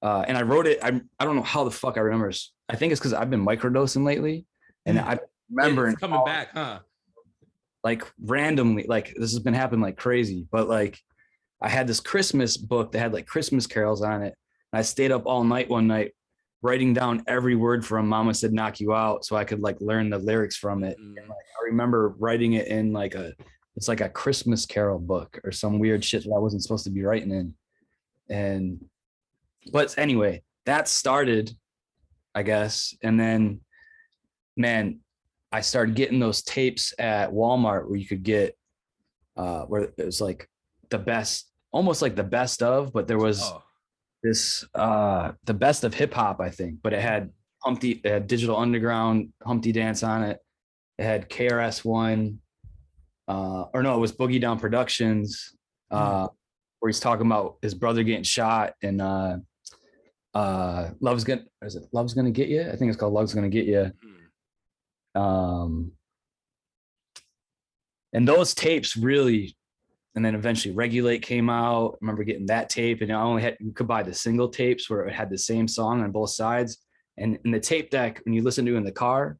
Uh, 0.02 0.24
and 0.26 0.36
I 0.36 0.42
wrote 0.42 0.66
it. 0.66 0.78
I 0.82 1.00
I 1.18 1.24
don't 1.24 1.36
know 1.36 1.42
how 1.42 1.64
the 1.64 1.70
fuck 1.70 1.96
I 1.96 2.00
remember. 2.00 2.32
I 2.68 2.76
think 2.76 2.92
it's 2.92 3.00
because 3.00 3.12
I've 3.12 3.30
been 3.30 3.44
microdosing 3.44 4.04
lately. 4.04 4.46
And 4.86 4.98
I 4.98 5.18
remember 5.50 5.88
it's 5.88 5.98
coming 5.98 6.16
college, 6.16 6.32
back, 6.32 6.48
huh? 6.54 6.78
like 7.84 8.04
randomly, 8.22 8.84
like 8.88 9.14
this 9.16 9.32
has 9.32 9.40
been 9.40 9.54
happening 9.54 9.82
like 9.82 9.96
crazy. 9.96 10.46
But 10.50 10.68
like 10.68 10.98
I 11.60 11.68
had 11.68 11.86
this 11.86 12.00
Christmas 12.00 12.56
book 12.56 12.92
that 12.92 12.98
had 12.98 13.12
like 13.12 13.26
Christmas 13.26 13.66
carols 13.66 14.02
on 14.02 14.22
it. 14.22 14.34
And 14.72 14.78
I 14.78 14.82
stayed 14.82 15.12
up 15.12 15.26
all 15.26 15.44
night 15.44 15.68
one 15.68 15.86
night 15.86 16.12
writing 16.62 16.92
down 16.92 17.22
every 17.26 17.54
word 17.54 17.84
from 17.84 18.08
Mama 18.08 18.34
Said 18.34 18.52
Knock 18.52 18.80
You 18.80 18.92
Out 18.92 19.24
so 19.24 19.36
I 19.36 19.44
could 19.44 19.60
like 19.60 19.80
learn 19.80 20.10
the 20.10 20.18
lyrics 20.18 20.56
from 20.56 20.84
it. 20.84 20.98
Mm. 21.00 21.16
I 21.18 21.64
remember 21.64 22.14
writing 22.18 22.54
it 22.54 22.68
in 22.68 22.92
like 22.92 23.14
a 23.14 23.32
it's 23.78 23.86
like 23.86 24.00
a 24.00 24.08
Christmas 24.08 24.66
carol 24.66 24.98
book 24.98 25.38
or 25.44 25.52
some 25.52 25.78
weird 25.78 26.04
shit 26.04 26.24
that 26.24 26.34
I 26.34 26.40
wasn't 26.40 26.64
supposed 26.64 26.82
to 26.86 26.90
be 26.90 27.04
writing 27.04 27.30
in. 27.30 27.54
And 28.28 28.84
but 29.70 29.96
anyway, 29.96 30.42
that 30.66 30.88
started, 30.88 31.52
I 32.34 32.42
guess. 32.42 32.92
And 33.04 33.20
then 33.20 33.60
man, 34.56 34.98
I 35.52 35.60
started 35.60 35.94
getting 35.94 36.18
those 36.18 36.42
tapes 36.42 36.92
at 36.98 37.30
Walmart 37.30 37.86
where 37.86 37.96
you 37.96 38.04
could 38.04 38.24
get 38.24 38.58
uh 39.36 39.62
where 39.66 39.82
it 39.82 40.04
was 40.04 40.20
like 40.20 40.48
the 40.90 40.98
best, 40.98 41.48
almost 41.70 42.02
like 42.02 42.16
the 42.16 42.24
best 42.24 42.64
of, 42.64 42.92
but 42.92 43.06
there 43.06 43.16
was 43.16 43.40
Oh, 43.44 43.62
this 44.24 44.64
uh 44.74 45.30
the 45.44 45.54
best 45.54 45.84
of 45.84 45.94
hip 45.94 46.12
hop, 46.12 46.40
I 46.40 46.50
think, 46.50 46.78
but 46.82 46.92
it 46.92 47.00
had 47.00 47.30
Humpty, 47.62 48.00
it 48.02 48.10
had 48.10 48.26
Digital 48.26 48.56
Underground, 48.56 49.32
Humpty 49.46 49.70
Dance 49.70 50.02
on 50.02 50.24
it. 50.24 50.40
It 50.98 51.04
had 51.04 51.30
KRS 51.30 51.84
One, 51.84 52.40
uh, 53.28 53.66
or 53.72 53.82
no, 53.82 53.94
it 53.94 54.00
was 54.00 54.12
Boogie 54.12 54.40
Down 54.40 54.58
Productions, 54.58 55.54
uh, 55.90 56.28
where 56.80 56.88
he's 56.88 57.00
talking 57.00 57.26
about 57.26 57.56
his 57.62 57.74
brother 57.74 58.02
getting 58.02 58.22
shot 58.22 58.74
and 58.82 59.00
uh 59.00 59.36
uh 60.34 60.90
Love's 61.00 61.24
gonna 61.24 61.44
is 61.62 61.76
it 61.76 61.84
Love's 61.92 62.14
gonna 62.14 62.30
get 62.30 62.48
you? 62.48 62.62
I 62.62 62.76
think 62.76 62.88
it's 62.90 62.96
called 62.96 63.12
Love's 63.12 63.34
gonna 63.34 63.48
get 63.48 63.66
you. 63.66 63.92
mm. 65.16 65.20
Um 65.20 65.92
and 68.12 68.26
those 68.26 68.54
tapes 68.54 68.96
really 68.96 69.56
and 70.14 70.24
then 70.24 70.34
eventually 70.34 70.74
regulate 70.74 71.22
came 71.22 71.50
out 71.50 71.94
I 71.94 71.98
remember 72.00 72.24
getting 72.24 72.46
that 72.46 72.70
tape 72.70 73.02
and 73.02 73.12
i 73.12 73.20
only 73.20 73.42
had 73.42 73.56
you 73.60 73.72
could 73.72 73.86
buy 73.86 74.02
the 74.02 74.14
single 74.14 74.48
tapes 74.48 74.88
where 74.88 75.06
it 75.06 75.14
had 75.14 75.30
the 75.30 75.38
same 75.38 75.68
song 75.68 76.02
on 76.02 76.10
both 76.10 76.30
sides 76.30 76.78
and 77.18 77.38
in 77.44 77.50
the 77.50 77.60
tape 77.60 77.90
deck 77.90 78.20
when 78.24 78.32
you 78.32 78.42
listen 78.42 78.64
to 78.66 78.74
it 78.74 78.78
in 78.78 78.84
the 78.84 78.92
car 78.92 79.38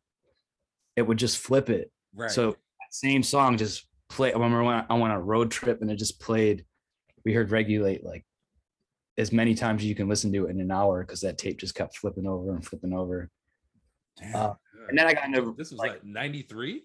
it 0.97 1.03
would 1.03 1.19
just 1.19 1.39
flip 1.39 1.71
it 1.71 1.91
right. 2.15 2.31
so 2.31 2.57
same 2.91 3.23
song 3.23 3.57
just 3.57 3.87
play 4.09 4.31
i 4.31 4.35
remember 4.35 4.63
when 4.63 4.85
i 4.89 4.95
went 4.95 5.13
on 5.13 5.19
a 5.19 5.21
road 5.21 5.51
trip 5.51 5.81
and 5.83 5.91
it 5.91 5.97
just 5.97 6.21
played 6.21 6.65
we 7.25 7.33
heard 7.33 7.51
regulate 7.51 8.05
like 8.05 8.25
as 9.19 9.33
many 9.33 9.55
times 9.55 9.83
as 9.83 9.87
you 9.87 9.95
can 9.95 10.09
listen 10.09 10.33
to 10.33 10.47
it 10.47 10.51
in 10.51 10.61
an 10.61 10.71
hour 10.71 11.05
because 11.05 11.21
that 11.21 11.37
tape 11.39 11.59
just 11.59 11.75
kept 11.75 11.97
flipping 11.97 12.27
over 12.27 12.55
and 12.55 12.65
flipping 12.65 12.93
over 12.93 13.29
uh, 14.35 14.53
and 14.89 14.97
then 14.99 15.07
i 15.07 15.13
got 15.13 15.25
into 15.27 15.55
this 15.59 15.71
was 15.71 15.79
like- 15.79 15.91
like 15.93 16.05
93. 16.05 16.85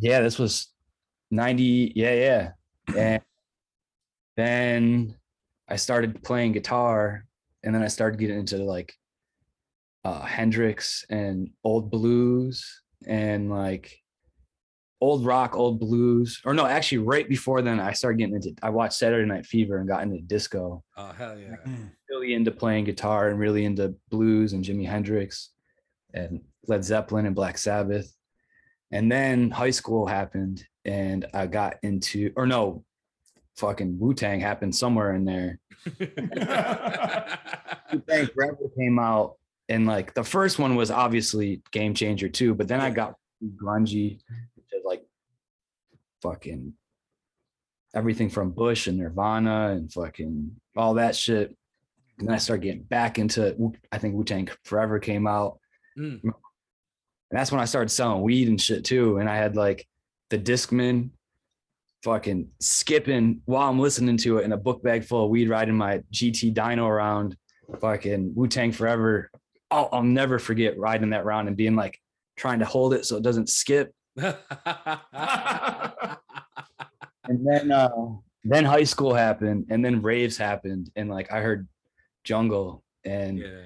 yeah, 0.00 0.20
this 0.20 0.38
was 0.38 0.68
90. 1.30 1.92
Yeah, 1.94 2.14
yeah. 2.14 2.50
And 2.98 3.22
then 4.36 5.14
I 5.68 5.76
started 5.76 6.22
playing 6.22 6.52
guitar 6.52 7.24
and 7.62 7.74
then 7.74 7.82
I 7.82 7.88
started 7.88 8.18
getting 8.18 8.38
into 8.38 8.58
like 8.58 8.94
uh 10.04 10.22
Hendrix 10.22 11.04
and 11.08 11.50
old 11.64 11.90
blues 11.90 12.82
and 13.06 13.50
like 13.50 13.96
old 15.02 15.26
rock, 15.26 15.56
old 15.56 15.80
blues. 15.80 16.40
Or 16.44 16.54
no, 16.54 16.64
actually 16.64 16.98
right 16.98 17.28
before 17.28 17.60
then 17.60 17.80
I 17.80 17.92
started 17.92 18.18
getting 18.18 18.36
into 18.36 18.54
I 18.62 18.70
watched 18.70 18.94
Saturday 18.94 19.26
Night 19.26 19.44
Fever 19.44 19.78
and 19.78 19.88
got 19.88 20.04
into 20.04 20.20
disco. 20.20 20.84
Oh 20.96 21.12
hell 21.12 21.36
yeah. 21.36 21.56
Mm. 21.66 21.90
Really 22.08 22.34
into 22.34 22.52
playing 22.52 22.84
guitar 22.84 23.28
and 23.28 23.38
really 23.38 23.64
into 23.64 23.96
blues 24.10 24.52
and 24.52 24.64
Jimi 24.64 24.86
Hendrix 24.86 25.50
and 26.14 26.40
Led 26.68 26.84
Zeppelin 26.84 27.26
and 27.26 27.34
Black 27.34 27.58
Sabbath. 27.58 28.14
And 28.92 29.10
then 29.10 29.50
high 29.50 29.72
school 29.72 30.06
happened 30.06 30.64
and 30.84 31.26
I 31.34 31.48
got 31.48 31.78
into, 31.82 32.32
or 32.36 32.46
no, 32.46 32.84
fucking 33.56 33.98
Wu 33.98 34.14
Tang 34.14 34.38
happened 34.38 34.76
somewhere 34.76 35.16
in 35.16 35.24
there. 35.24 35.58
Wu 35.98 36.06
Tang 38.08 38.26
Forever 38.28 38.70
came 38.78 39.00
out. 39.00 39.34
And 39.68 39.84
like 39.84 40.14
the 40.14 40.22
first 40.22 40.60
one 40.60 40.76
was 40.76 40.92
obviously 40.92 41.62
game 41.72 41.92
changer 41.94 42.28
too, 42.28 42.54
but 42.54 42.68
then 42.68 42.80
I 42.80 42.90
got 42.90 43.16
grungy 43.56 44.18
to 44.18 44.24
like 44.26 44.51
fucking 46.22 46.74
everything 47.94 48.30
from 48.30 48.50
Bush 48.50 48.86
and 48.86 48.98
Nirvana 48.98 49.70
and 49.70 49.92
fucking 49.92 50.52
all 50.76 50.94
that 50.94 51.14
shit. 51.14 51.54
And 52.18 52.28
then 52.28 52.34
I 52.34 52.38
started 52.38 52.62
getting 52.62 52.82
back 52.82 53.18
into, 53.18 53.72
I 53.90 53.98
think 53.98 54.14
Wu 54.14 54.24
Tang 54.24 54.48
Forever 54.64 54.98
came 54.98 55.26
out. 55.26 55.58
Mm. 55.98 56.20
And 56.22 56.32
that's 57.30 57.50
when 57.50 57.60
I 57.60 57.64
started 57.64 57.90
selling 57.90 58.22
weed 58.22 58.48
and 58.48 58.60
shit 58.60 58.84
too. 58.84 59.18
And 59.18 59.28
I 59.28 59.36
had 59.36 59.56
like 59.56 59.86
the 60.30 60.38
Discman 60.38 61.10
fucking 62.04 62.48
skipping 62.60 63.40
while 63.44 63.68
I'm 63.68 63.78
listening 63.78 64.16
to 64.18 64.38
it 64.38 64.44
in 64.44 64.52
a 64.52 64.56
book 64.56 64.82
bag 64.82 65.04
full 65.04 65.24
of 65.24 65.30
weed, 65.30 65.48
riding 65.48 65.76
my 65.76 66.02
GT 66.12 66.54
dyno 66.54 66.86
around 66.88 67.36
fucking 67.80 68.32
Wu 68.34 68.48
Tang 68.48 68.72
Forever. 68.72 69.30
I'll, 69.70 69.88
I'll 69.92 70.02
never 70.02 70.38
forget 70.38 70.78
riding 70.78 71.10
that 71.10 71.24
round 71.24 71.48
and 71.48 71.56
being 71.56 71.76
like 71.76 71.98
trying 72.36 72.58
to 72.58 72.64
hold 72.64 72.94
it 72.94 73.06
so 73.06 73.16
it 73.16 73.22
doesn't 73.22 73.48
skip. 73.48 73.94
And 77.24 77.46
then 77.46 77.70
uh 77.70 77.90
then 78.44 78.64
high 78.64 78.84
school 78.84 79.14
happened 79.14 79.66
and 79.70 79.84
then 79.84 80.02
raves 80.02 80.36
happened. 80.36 80.90
And 80.96 81.08
like 81.08 81.32
I 81.32 81.40
heard 81.40 81.68
jungle 82.24 82.82
and 83.04 83.38
yeah. 83.38 83.62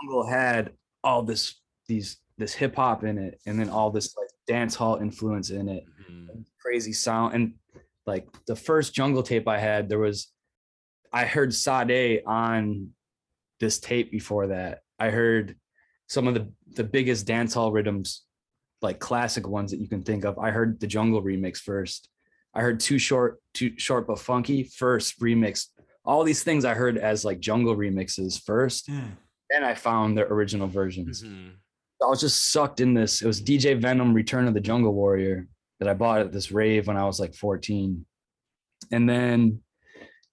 jungle 0.00 0.26
had 0.26 0.72
all 1.02 1.22
this 1.22 1.60
these 1.88 2.18
this 2.38 2.54
hip 2.54 2.74
hop 2.76 3.04
in 3.04 3.18
it 3.18 3.40
and 3.46 3.58
then 3.58 3.68
all 3.68 3.90
this 3.90 4.16
like 4.16 4.28
dance 4.46 4.74
hall 4.74 4.96
influence 4.96 5.50
in 5.50 5.68
it 5.68 5.84
Mhm. 6.10 6.44
crazy 6.60 6.92
sound 6.92 7.34
and 7.34 7.54
like 8.06 8.26
the 8.46 8.56
first 8.56 8.94
jungle 8.94 9.22
tape 9.22 9.46
i 9.46 9.58
had 9.58 9.88
there 9.88 9.98
was 9.98 10.32
i 11.12 11.24
heard 11.24 11.54
sade 11.54 12.22
on 12.26 12.88
this 13.60 13.78
tape 13.78 14.10
before 14.10 14.48
that 14.48 14.80
i 14.98 15.10
heard 15.10 15.54
some 16.08 16.26
of 16.26 16.34
the 16.34 16.50
the 16.74 16.84
biggest 16.84 17.26
dance 17.26 17.54
hall 17.54 17.70
rhythms 17.70 18.24
like 18.82 18.98
classic 18.98 19.46
ones 19.46 19.70
that 19.70 19.78
you 19.80 19.88
can 19.88 20.02
think 20.02 20.24
of 20.24 20.38
i 20.38 20.50
heard 20.50 20.80
the 20.80 20.86
jungle 20.88 21.22
remix 21.22 21.58
first 21.58 22.08
i 22.54 22.60
heard 22.60 22.80
too 22.80 22.98
short 22.98 23.40
too 23.54 23.72
short 23.78 24.06
but 24.06 24.18
funky 24.18 24.62
first 24.64 25.20
remix 25.20 25.66
all 26.04 26.24
these 26.24 26.42
things 26.42 26.64
i 26.64 26.74
heard 26.74 26.98
as 26.98 27.24
like 27.24 27.40
jungle 27.40 27.76
remixes 27.76 28.40
first 28.42 28.88
Mm. 28.88 29.10
then 29.50 29.64
i 29.64 29.74
found 29.74 30.16
the 30.16 30.22
original 30.22 30.66
versions 30.68 31.22
Mhm. 31.22 31.52
I 32.02 32.06
was 32.06 32.20
just 32.20 32.50
sucked 32.50 32.80
in 32.80 32.94
this. 32.94 33.20
It 33.20 33.26
was 33.26 33.42
DJ 33.42 33.74
Venom 33.78 34.14
Return 34.14 34.48
of 34.48 34.54
the 34.54 34.60
Jungle 34.60 34.94
Warrior 34.94 35.46
that 35.80 35.86
I 35.86 35.92
bought 35.92 36.22
at 36.22 36.32
this 36.32 36.50
rave 36.50 36.86
when 36.86 36.96
I 36.96 37.04
was 37.04 37.20
like 37.20 37.34
14. 37.34 38.06
And 38.90 39.06
then 39.06 39.60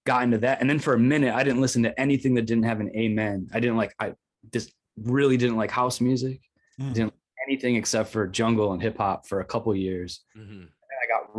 got 0.06 0.22
into 0.22 0.38
that. 0.38 0.62
And 0.62 0.70
then 0.70 0.78
for 0.78 0.94
a 0.94 0.98
minute, 0.98 1.34
I 1.34 1.44
didn't 1.44 1.60
listen 1.60 1.82
to 1.82 2.00
anything 2.00 2.32
that 2.36 2.46
didn't 2.46 2.64
have 2.64 2.80
an 2.80 2.90
amen. 2.96 3.48
I 3.52 3.60
didn't 3.60 3.76
like, 3.76 3.92
I 4.00 4.14
just 4.50 4.72
really 4.96 5.36
didn't 5.36 5.58
like 5.58 5.70
house 5.70 6.00
music, 6.00 6.40
Mm. 6.80 6.94
didn't 6.94 7.12
like 7.12 7.46
anything 7.46 7.76
except 7.76 8.08
for 8.12 8.26
jungle 8.26 8.72
and 8.72 8.80
hip 8.80 8.96
hop 8.96 9.26
for 9.28 9.40
a 9.40 9.44
couple 9.44 9.76
years. 9.76 10.24
Mhm. 10.38 10.68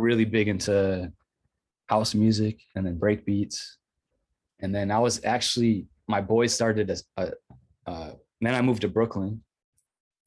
got 0.00 0.02
really 0.02 0.24
big 0.24 0.48
into 0.48 1.12
house 1.86 2.14
music 2.14 2.60
and 2.74 2.86
then 2.86 2.98
break 2.98 3.24
beats. 3.24 3.78
And 4.60 4.74
then 4.74 4.90
I 4.90 4.98
was 4.98 5.24
actually, 5.24 5.86
my 6.08 6.20
boys 6.20 6.54
started 6.54 6.90
a, 6.90 6.96
a 7.16 7.32
uh, 7.86 8.12
then 8.40 8.54
I 8.54 8.62
moved 8.62 8.82
to 8.82 8.88
Brooklyn 8.88 9.42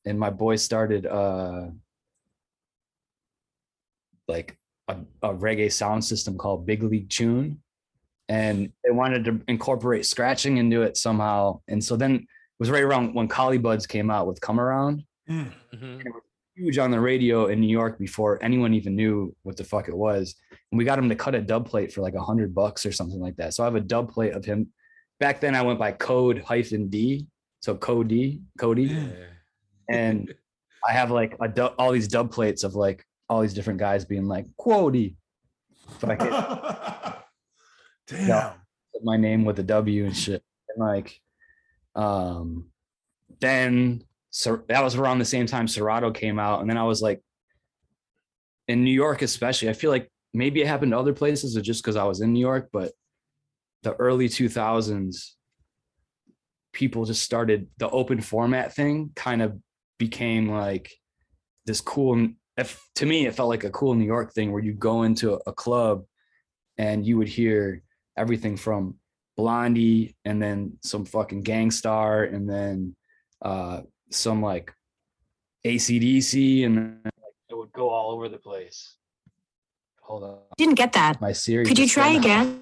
and 0.06 0.20
my 0.20 0.30
boys 0.30 0.62
started 0.62 1.06
uh 1.06 1.68
like 4.28 4.58
a, 4.88 4.98
a 5.22 5.34
reggae 5.34 5.72
sound 5.72 6.04
system 6.04 6.38
called 6.38 6.66
Big 6.66 6.84
League 6.84 7.10
Tune. 7.10 7.62
And 8.30 8.72
they 8.84 8.92
wanted 8.92 9.26
to 9.26 9.42
incorporate 9.48 10.06
scratching 10.06 10.58
into 10.58 10.82
it 10.82 10.98
somehow. 10.98 11.62
And 11.68 11.84
so 11.84 11.96
then 11.96 12.16
it 12.16 12.28
was 12.60 12.70
right 12.70 12.84
around 12.84 13.14
when 13.14 13.28
Collie 13.28 13.58
Buddz 13.58 13.86
came 13.86 14.10
out 14.10 14.28
with 14.28 14.40
Come 14.42 14.60
Around 14.60 15.04
Mm. 15.30 15.52
Huge 16.56 16.78
on 16.78 16.92
the 16.92 17.00
radio 17.00 17.48
in 17.48 17.60
New 17.60 17.70
York 17.70 17.98
before 17.98 18.38
anyone 18.44 18.74
even 18.74 18.96
knew 18.96 19.36
what 19.44 19.58
the 19.58 19.64
fuck 19.64 19.88
it 19.88 19.98
was. 19.98 20.36
And 20.72 20.78
we 20.78 20.86
got 20.86 21.00
him 21.00 21.10
to 21.10 21.16
cut 21.16 21.36
a 21.36 21.42
dub 21.42 21.68
plate 21.68 21.92
for 21.92 22.02
like 22.02 22.14
a 22.14 22.22
hundred 22.22 22.54
bucks 22.54 22.86
or 22.86 22.92
something 22.92 23.20
like 23.20 23.36
that. 23.38 23.54
So 23.54 23.64
I 23.64 23.66
have 23.66 23.76
a 23.76 23.82
dub 23.82 24.12
plate 24.12 24.34
of 24.34 24.46
him. 24.46 24.68
Back 25.20 25.42
then 25.42 25.56
I 25.56 25.64
went 25.64 25.80
by 25.80 25.92
code 25.94 26.44
hyphen 26.46 26.90
D. 26.90 27.28
So 27.62 27.76
Cody, 27.76 28.42
Cody. 28.60 28.84
Yeah. 28.84 29.10
And 29.90 30.34
I 30.88 30.92
have 30.92 31.12
like 31.12 31.36
a 31.42 31.48
dub, 31.48 31.74
all 31.78 31.92
these 31.92 32.08
dub 32.08 32.32
plates 32.32 32.64
of 32.64 32.76
like 32.76 33.06
all 33.30 33.42
these 33.42 33.54
different 33.54 33.80
guys 33.80 34.06
being 34.06 34.28
like 34.28 34.46
quody 34.60 35.16
fucking 36.00 36.28
Damn. 38.08 38.54
my 39.04 39.18
name 39.18 39.46
with 39.46 39.60
a 39.60 39.64
W 39.64 40.06
and 40.06 40.16
shit. 40.16 40.44
And 40.70 40.86
like, 40.86 41.20
um, 41.96 42.70
then 43.40 44.04
so 44.36 44.64
that 44.68 44.84
was 44.84 44.96
around 44.96 45.20
the 45.20 45.26
same 45.26 45.46
time 45.46 45.68
Serato 45.68 46.10
came 46.10 46.40
out, 46.40 46.62
and 46.62 46.70
then 46.70 46.78
I 46.78 46.84
was 46.86 47.04
like, 47.04 47.22
in 48.68 48.84
New 48.84 48.92
York 48.92 49.22
especially, 49.22 49.70
I 49.70 49.74
feel 49.74 49.92
like 49.92 50.10
maybe 50.34 50.60
it 50.60 50.68
happened 50.68 50.92
to 50.92 50.98
other 50.98 51.14
places 51.14 51.56
or 51.56 51.62
just 51.62 51.84
because 51.84 51.96
I 51.96 52.06
was 52.06 52.20
in 52.20 52.34
New 52.34 52.40
York, 52.40 52.70
but 52.74 52.94
the 53.84 53.94
early 53.94 54.28
two 54.28 54.50
thousands, 54.50 55.38
people 56.72 57.06
just 57.06 57.22
started 57.22 57.68
the 57.78 57.88
open 57.92 58.22
format 58.22 58.74
thing 58.74 59.12
kind 59.16 59.44
of 59.44 59.56
became 60.00 60.50
like 60.50 60.92
this 61.68 61.80
cool 61.80 62.30
if 62.58 62.84
to 62.96 63.06
me 63.06 63.28
it 63.28 63.36
felt 63.36 63.50
like 63.50 63.66
a 63.66 63.70
cool 63.70 63.94
New 63.94 64.06
York 64.06 64.34
thing 64.34 64.52
where 64.52 64.64
you 64.64 64.74
go 64.74 65.04
into 65.04 65.40
a 65.46 65.54
club 65.54 66.06
and 66.80 67.06
you 67.06 67.20
would 67.20 67.28
hear 67.28 67.84
everything 68.18 68.58
from 68.58 68.96
Blondie 69.38 70.16
and 70.26 70.42
then 70.42 70.80
some 70.82 71.06
fucking 71.06 71.44
Gang 71.44 71.70
Starr 71.70 72.24
and 72.24 72.50
then 72.50 72.96
uh 73.44 73.82
some 74.14 74.42
like 74.42 74.74
ACDC 75.66 76.66
and 76.66 77.00
it 77.50 77.58
would 77.58 77.72
go 77.72 77.90
all 77.90 78.12
over 78.12 78.30
the 78.30 78.38
place. 78.38 78.96
Hold 80.02 80.24
on. 80.24 80.38
Didn't 80.58 80.76
get 80.76 80.94
that. 80.94 81.22
My 81.22 81.32
series. 81.32 81.68
Could 81.68 81.80
you 81.80 81.88
try 81.88 82.14
went 82.14 82.26
out. 82.26 82.42
again? 82.42 82.62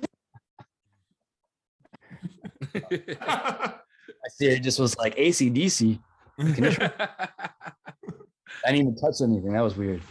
My 2.92 4.30
Siri 4.30 4.60
just 4.60 4.80
was 4.80 4.96
like 4.98 5.16
ACDC. 5.16 6.00
Can 6.40 6.64
you 6.64 6.72
try? 6.72 6.92
I 7.00 8.72
didn't 8.72 8.82
even 8.82 8.96
touch 8.96 9.22
anything. 9.22 9.54
That 9.54 9.62
was 9.62 9.76
weird. 9.76 10.02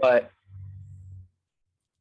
But 0.00 0.30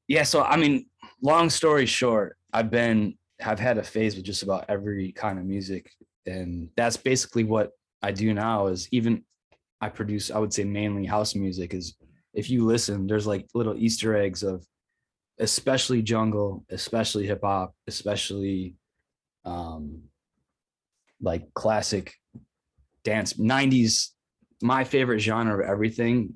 yeah, 0.07 0.23
so 0.23 0.43
I 0.43 0.55
mean, 0.55 0.85
long 1.21 1.49
story 1.49 1.85
short, 1.85 2.37
I've 2.53 2.71
been 2.71 3.17
have 3.41 3.59
had 3.59 3.77
a 3.77 3.83
phase 3.83 4.15
with 4.15 4.23
just 4.23 4.43
about 4.43 4.65
every 4.69 5.11
kind 5.11 5.39
of 5.39 5.45
music. 5.45 5.91
And 6.25 6.69
that's 6.77 6.97
basically 6.97 7.43
what 7.43 7.71
I 8.01 8.11
do 8.11 8.33
now 8.33 8.67
is 8.67 8.87
even 8.91 9.23
I 9.79 9.89
produce, 9.89 10.31
I 10.31 10.39
would 10.39 10.53
say 10.53 10.63
mainly 10.63 11.05
house 11.05 11.35
music 11.35 11.73
is 11.73 11.95
if 12.33 12.49
you 12.49 12.65
listen, 12.65 13.07
there's 13.07 13.27
like 13.27 13.47
little 13.53 13.75
Easter 13.75 14.15
eggs 14.15 14.43
of 14.43 14.65
especially 15.39 16.01
jungle, 16.01 16.65
especially 16.69 17.25
hip 17.25 17.41
hop, 17.43 17.73
especially 17.87 18.75
um 19.43 20.03
like 21.19 21.51
classic 21.53 22.13
dance 23.03 23.33
90s 23.33 24.09
my 24.61 24.83
favorite 24.83 25.19
genre 25.19 25.63
of 25.63 25.69
everything 25.69 26.33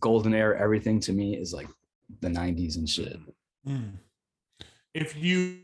golden 0.00 0.32
era 0.32 0.58
everything 0.58 0.98
to 0.98 1.12
me 1.12 1.36
is 1.36 1.52
like 1.52 1.68
the 2.20 2.28
90s 2.28 2.76
and 2.76 2.88
shit 2.88 3.18
Mm. 3.66 3.98
If 4.94 5.16
you 5.16 5.60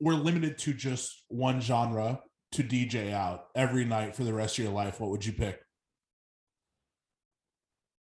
were 0.00 0.14
limited 0.14 0.58
to 0.58 0.74
just 0.74 1.24
one 1.28 1.60
genre 1.60 2.20
to 2.52 2.62
DJ 2.62 3.12
out 3.12 3.46
every 3.54 3.84
night 3.84 4.16
for 4.16 4.24
the 4.24 4.34
rest 4.34 4.58
of 4.58 4.64
your 4.64 4.72
life, 4.72 5.00
what 5.00 5.10
would 5.10 5.24
you 5.24 5.32
pick? 5.32 5.60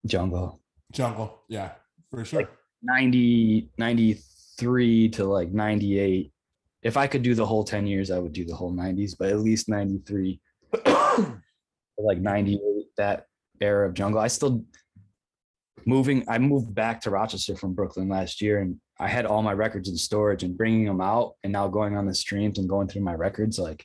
jungle 0.06 0.62
Jungle. 0.92 1.42
Yeah, 1.50 1.72
for 2.10 2.24
sure. 2.24 2.48
90 2.84 3.70
93 3.78 5.10
to 5.10 5.26
like 5.26 5.52
98 5.52 6.32
if 6.84 6.98
i 6.98 7.08
could 7.08 7.24
do 7.24 7.34
the 7.34 7.46
whole 7.46 7.64
10 7.64 7.88
years 7.88 8.12
i 8.12 8.20
would 8.20 8.34
do 8.34 8.46
the 8.46 8.54
whole 8.54 8.72
90s 8.72 9.16
but 9.18 9.30
at 9.30 9.40
least 9.40 9.70
93 9.70 10.40
like 11.98 12.20
98 12.20 12.60
that 12.98 13.26
era 13.60 13.88
of 13.88 13.96
jungle 13.96 14.22
i 14.22 14.28
still 14.28 14.64
moving 15.88 16.24
i 16.28 16.38
moved 16.38 16.76
back 16.76 17.02
to 17.02 17.10
rochester 17.10 17.56
from 17.56 17.74
brooklyn 17.74 18.10
last 18.10 18.40
year 18.40 18.60
and 18.60 18.80
i 19.00 19.08
had 19.08 19.26
all 19.26 19.42
my 19.42 19.54
records 19.54 19.90
in 19.90 19.98
storage 19.98 20.44
and 20.44 20.58
bringing 20.58 20.86
them 20.86 21.02
out 21.02 21.34
and 21.44 21.52
now 21.52 21.68
going 21.68 21.98
on 21.98 22.06
the 22.06 22.14
streams 22.14 22.60
and 22.60 22.70
going 22.70 22.88
through 22.88 23.02
my 23.02 23.16
records 23.16 23.58
like 23.58 23.84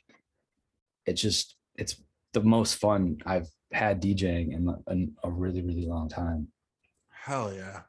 it's 1.05 1.21
just 1.21 1.55
it's 1.75 2.01
the 2.33 2.41
most 2.41 2.75
fun 2.75 3.17
i've 3.25 3.47
had 3.71 4.01
djing 4.01 4.53
in 4.53 4.67
a, 4.67 4.91
in 4.91 5.13
a 5.23 5.29
really 5.29 5.61
really 5.61 5.85
long 5.85 6.09
time 6.09 6.47
Hell 7.23 7.53
yeah. 7.53 7.81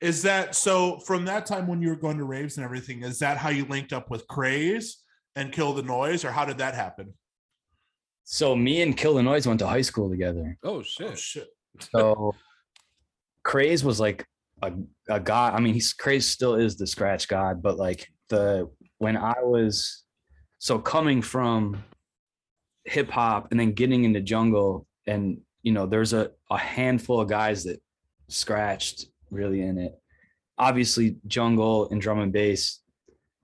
Is 0.00 0.22
that 0.22 0.56
so 0.56 0.98
from 0.98 1.24
that 1.26 1.46
time 1.46 1.68
when 1.68 1.80
you 1.80 1.90
were 1.90 1.96
going 1.96 2.18
to 2.18 2.24
raves 2.24 2.56
and 2.56 2.64
everything, 2.64 3.04
is 3.04 3.20
that 3.20 3.36
how 3.36 3.50
you 3.50 3.64
linked 3.66 3.92
up 3.92 4.10
with 4.10 4.26
Craze 4.26 4.96
and 5.36 5.52
Kill 5.52 5.72
the 5.74 5.82
Noise, 5.82 6.24
or 6.24 6.32
how 6.32 6.44
did 6.44 6.58
that 6.58 6.74
happen? 6.74 7.14
so 8.24 8.56
me 8.56 8.80
and 8.82 8.96
kill 8.96 9.14
the 9.14 9.22
noise 9.22 9.46
went 9.46 9.60
to 9.60 9.66
high 9.66 9.82
school 9.82 10.08
together 10.08 10.56
oh 10.64 10.78
Oh 10.78 10.82
shit. 10.82 11.18
shit. 11.18 11.48
So 11.94 12.34
Craze 13.44 13.84
was 13.84 14.00
like 14.00 14.26
a, 14.62 14.72
a 15.08 15.20
god. 15.20 15.54
I 15.54 15.60
mean, 15.60 15.74
he's 15.74 15.92
Craze 15.92 16.26
still 16.26 16.54
is 16.54 16.76
the 16.76 16.86
scratch 16.86 17.28
god, 17.28 17.62
but 17.62 17.76
like 17.76 18.08
the 18.30 18.68
when 18.98 19.16
I 19.16 19.34
was 19.42 20.02
so 20.58 20.78
coming 20.78 21.22
from 21.22 21.84
hip 22.84 23.10
hop 23.10 23.48
and 23.50 23.58
then 23.58 23.72
getting 23.72 24.04
into 24.04 24.20
jungle, 24.20 24.86
and 25.06 25.38
you 25.62 25.72
know, 25.72 25.86
there's 25.86 26.12
a, 26.12 26.30
a 26.50 26.58
handful 26.58 27.20
of 27.20 27.28
guys 27.28 27.64
that 27.64 27.80
scratched 28.28 29.06
really 29.30 29.62
in 29.62 29.78
it. 29.78 29.94
Obviously, 30.58 31.16
jungle 31.26 31.88
and 31.90 32.00
drum 32.00 32.20
and 32.20 32.32
bass 32.32 32.80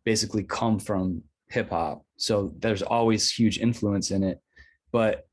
basically 0.05 0.45
come 0.45 0.79
from 0.79 1.23
hip 1.49 1.71
hop. 1.71 2.05
So 2.17 2.53
there's 2.59 2.83
always 2.83 3.31
huge 3.31 3.59
influence 3.59 4.11
in 4.11 4.23
it. 4.23 4.41
But 4.93 5.27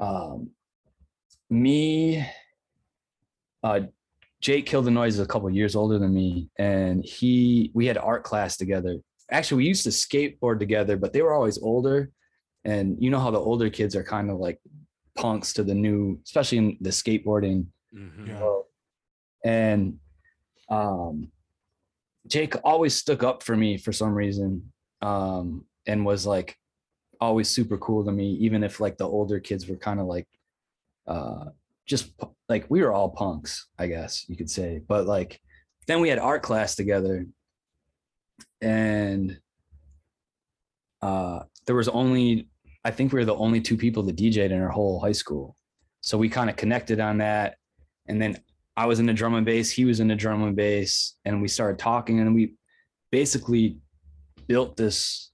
um 0.00 0.50
me 1.50 2.26
uh 3.62 3.80
jake 4.40 4.66
kill 4.66 4.82
the 4.82 4.90
noise 4.90 5.14
is 5.14 5.20
a 5.20 5.26
couple 5.26 5.50
years 5.50 5.76
older 5.76 5.98
than 5.98 6.14
me 6.14 6.48
and 6.58 7.04
he 7.04 7.70
we 7.74 7.86
had 7.86 7.98
art 7.98 8.24
class 8.24 8.56
together 8.56 8.96
actually 9.30 9.58
we 9.58 9.68
used 9.68 9.84
to 9.84 9.90
skateboard 9.90 10.58
together 10.58 10.96
but 10.96 11.12
they 11.12 11.20
were 11.20 11.34
always 11.34 11.58
older 11.58 12.10
and 12.64 12.96
you 13.02 13.10
know 13.10 13.18
how 13.20 13.30
the 13.30 13.38
older 13.38 13.70
kids 13.70 13.96
are 13.96 14.04
kind 14.04 14.30
of 14.30 14.38
like 14.38 14.60
punks 15.16 15.52
to 15.54 15.62
the 15.62 15.74
new 15.74 16.18
especially 16.24 16.58
in 16.58 16.76
the 16.80 16.90
skateboarding 16.90 17.66
Mhm. 17.94 18.26
Yeah. 18.28 18.40
world. 18.40 18.66
and 19.44 19.98
um 20.68 21.32
jake 22.26 22.54
always 22.64 22.94
stuck 22.94 23.22
up 23.22 23.42
for 23.42 23.56
me 23.56 23.76
for 23.78 23.92
some 23.92 24.14
reason 24.14 24.70
um 25.02 25.64
and 25.86 26.04
was 26.04 26.26
like 26.26 26.56
always 27.20 27.48
super 27.48 27.76
cool 27.78 28.04
to 28.04 28.12
me 28.12 28.32
even 28.34 28.62
if 28.62 28.78
like 28.80 28.96
the 28.98 29.08
older 29.08 29.40
kids 29.40 29.66
were 29.68 29.76
kind 29.76 29.98
of 30.00 30.06
like 30.06 30.28
uh 31.06 31.46
just 31.86 32.12
like 32.48 32.66
we 32.68 32.82
were 32.82 32.92
all 32.92 33.08
punks 33.08 33.68
i 33.78 33.86
guess 33.86 34.24
you 34.28 34.36
could 34.36 34.50
say 34.50 34.80
but 34.86 35.06
like 35.06 35.40
then 35.86 36.00
we 36.00 36.08
had 36.08 36.18
art 36.18 36.42
class 36.42 36.76
together 36.76 37.26
and 38.60 39.40
uh 41.02 41.40
there 41.66 41.74
was 41.74 41.88
only 41.88 42.48
i 42.84 42.90
think 42.90 43.12
we 43.12 43.18
were 43.18 43.24
the 43.24 43.34
only 43.34 43.60
two 43.60 43.76
people 43.76 44.02
that 44.04 44.16
dj'd 44.16 44.50
in 44.50 44.60
our 44.60 44.68
whole 44.68 45.00
high 45.00 45.12
school. 45.12 45.56
So 46.02 46.16
we 46.16 46.30
kind 46.30 46.48
of 46.48 46.56
connected 46.56 46.98
on 46.98 47.18
that. 47.18 47.56
And 48.06 48.20
then 48.20 48.38
i 48.76 48.86
was 48.86 49.00
in 49.00 49.06
the 49.06 49.12
drum 49.12 49.34
and 49.34 49.44
bass 49.44 49.70
he 49.70 49.84
was 49.84 50.00
in 50.00 50.08
the 50.08 50.14
drum 50.14 50.42
and 50.42 50.56
bass 50.56 51.16
and 51.24 51.42
we 51.42 51.48
started 51.48 51.78
talking 51.78 52.20
and 52.20 52.34
we 52.34 52.54
basically 53.10 53.78
built 54.46 54.76
this 54.76 55.30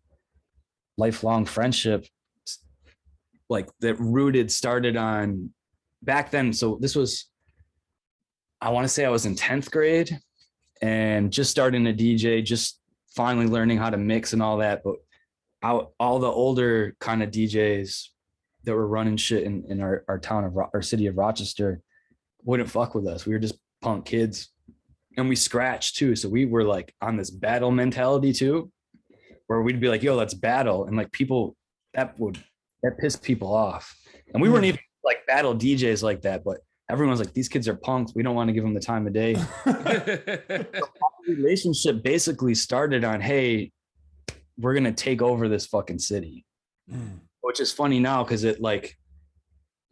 lifelong 0.99 1.45
friendship 1.45 2.07
like 3.49 3.69
that 3.81 3.99
rooted 4.01 4.51
started 4.51 4.97
on 4.97 5.51
back 6.03 6.31
then. 6.31 6.53
So 6.53 6.79
this 6.81 6.97
was 6.97 7.27
i 8.61 8.71
want 8.71 8.85
to 8.85 8.89
say 8.89 9.05
i 9.05 9.11
was 9.11 9.27
in 9.27 9.35
10th 9.35 9.71
grade 9.71 10.19
and 10.83 11.33
just 11.33 11.51
starting 11.51 11.85
to 11.85 11.93
dj 11.93 12.43
just 12.45 12.81
finally 13.15 13.47
learning 13.47 13.79
how 13.79 13.91
to 13.91 13.97
mix 13.97 14.33
and 14.33 14.43
all 14.43 14.59
that 14.59 14.83
but 14.83 14.97
out 15.67 15.93
all 15.99 16.19
the 16.19 16.31
older 16.31 16.95
kind 17.01 17.23
of 17.23 17.31
djs 17.31 18.09
that 18.65 18.75
were 18.75 18.87
running 18.87 19.17
shit 19.17 19.43
in, 19.43 19.65
in 19.69 19.81
our, 19.81 20.05
our 20.09 20.19
town 20.19 20.45
of 20.45 20.55
Ro- 20.55 20.71
our 20.73 20.83
city 20.83 21.07
of 21.07 21.17
rochester 21.17 21.81
wouldn't 22.45 22.71
fuck 22.71 22.95
with 22.95 23.07
us. 23.07 23.27
We 23.27 23.33
were 23.33 23.41
just 23.41 23.59
punk 23.83 24.07
kids. 24.07 24.51
And 25.17 25.29
we 25.29 25.37
scratched 25.37 25.97
too 25.97 26.15
so 26.15 26.29
we 26.29 26.45
were 26.45 26.63
like 26.63 26.95
on 27.01 27.17
this 27.17 27.31
battle 27.31 27.71
mentality 27.71 28.33
too 28.33 28.71
where 29.47 29.63
we'd 29.63 29.81
be 29.81 29.89
like 29.89 30.03
yo 30.03 30.15
let's 30.15 30.35
battle. 30.35 30.85
And 30.85 30.97
like 30.97 31.11
people 31.11 31.57
that 31.95 32.19
would 32.21 32.39
that 32.83 32.99
pissed 32.99 33.23
people 33.23 33.53
off. 33.53 33.97
And 34.33 34.43
we 34.43 34.49
weren't 34.49 34.65
hmm. 34.65 34.71
even 34.71 34.81
like 35.05 35.27
battle 35.27 35.55
djs 35.55 36.03
like 36.03 36.23
that 36.23 36.45
but 36.45 36.59
everyone's 36.89 37.19
like 37.19 37.33
these 37.33 37.49
kids 37.49 37.67
are 37.67 37.77
punks. 37.77 38.13
We 38.15 38.23
don't 38.23 38.37
want 38.37 38.49
to 38.49 38.53
give 38.53 38.63
them 38.63 38.75
the 38.75 38.81
time 38.81 39.07
of 39.07 39.13
day. 39.13 39.35
The 41.27 41.35
relationship 41.35 42.05
basically 42.05 42.55
started 42.55 43.03
on 43.03 43.21
hey 43.21 43.73
we're 44.59 44.75
gonna 44.75 44.93
take 44.93 45.23
over 45.23 45.49
this 45.49 45.67
fucking 45.67 45.99
city. 45.99 46.45
Mm. 46.91 47.19
which 47.41 47.59
is 47.59 47.73
funny 47.73 47.99
now 47.99 48.23
because 48.23 48.45
it 48.45 48.61
like 48.61 48.97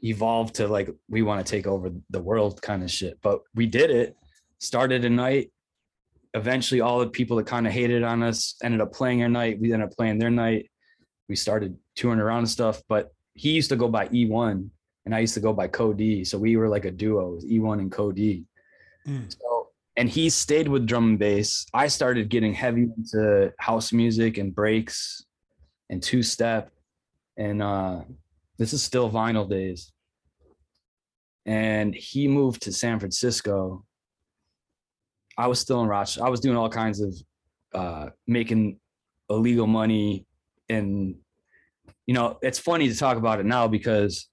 evolved 0.02 0.54
to 0.56 0.68
like 0.68 0.88
we 1.08 1.22
want 1.22 1.44
to 1.44 1.50
take 1.50 1.66
over 1.66 1.90
the 2.10 2.20
world 2.20 2.62
kind 2.62 2.84
of 2.84 2.90
shit. 2.90 3.18
But 3.20 3.40
we 3.54 3.66
did 3.66 3.90
it. 3.90 4.16
Started 4.60 5.04
a 5.04 5.10
night. 5.10 5.50
Eventually 6.34 6.80
all 6.80 7.00
the 7.00 7.08
people 7.08 7.36
that 7.38 7.46
kind 7.46 7.66
of 7.66 7.72
hated 7.72 8.04
on 8.04 8.22
us 8.22 8.54
ended 8.62 8.80
up 8.80 8.92
playing 8.92 9.22
our 9.22 9.28
night. 9.28 9.60
We 9.60 9.72
ended 9.72 9.88
up 9.88 9.96
playing 9.96 10.18
their 10.18 10.30
night. 10.30 10.70
We 11.28 11.34
started 11.34 11.76
touring 11.96 12.20
around 12.20 12.38
and 12.40 12.48
stuff. 12.48 12.80
But 12.88 13.12
he 13.34 13.50
used 13.50 13.70
to 13.70 13.76
go 13.76 13.88
by 13.88 14.06
e1 14.08 14.68
and 15.04 15.14
i 15.14 15.18
used 15.18 15.34
to 15.34 15.40
go 15.40 15.52
by 15.52 15.66
cody 15.66 16.24
so 16.24 16.38
we 16.38 16.56
were 16.56 16.68
like 16.68 16.84
a 16.84 16.90
duo 16.90 17.40
e1 17.40 17.80
and 17.80 17.90
cody 17.90 18.44
Mm. 19.06 19.30
So, 19.30 19.53
and 19.96 20.08
he 20.08 20.28
stayed 20.28 20.68
with 20.68 20.86
drum 20.86 21.10
and 21.10 21.18
bass. 21.18 21.66
I 21.72 21.86
started 21.86 22.28
getting 22.28 22.52
heavy 22.52 22.88
into 22.96 23.52
house 23.58 23.92
music 23.92 24.38
and 24.38 24.54
breaks 24.54 25.24
and 25.88 26.02
two 26.02 26.22
step. 26.22 26.70
And 27.36 27.62
uh, 27.62 28.00
this 28.58 28.72
is 28.72 28.82
still 28.82 29.10
vinyl 29.10 29.48
days. 29.48 29.92
And 31.46 31.94
he 31.94 32.26
moved 32.26 32.62
to 32.62 32.72
San 32.72 32.98
Francisco. 32.98 33.84
I 35.36 35.46
was 35.46 35.60
still 35.60 35.80
in 35.82 35.88
Rochester. 35.88 36.24
I 36.24 36.28
was 36.28 36.40
doing 36.40 36.56
all 36.56 36.70
kinds 36.70 37.00
of 37.00 37.14
uh, 37.74 38.10
making 38.26 38.80
illegal 39.28 39.66
money. 39.66 40.26
And, 40.68 41.16
you 42.06 42.14
know, 42.14 42.38
it's 42.42 42.58
funny 42.58 42.88
to 42.88 42.96
talk 42.96 43.16
about 43.16 43.40
it 43.40 43.46
now 43.46 43.68
because, 43.68 44.28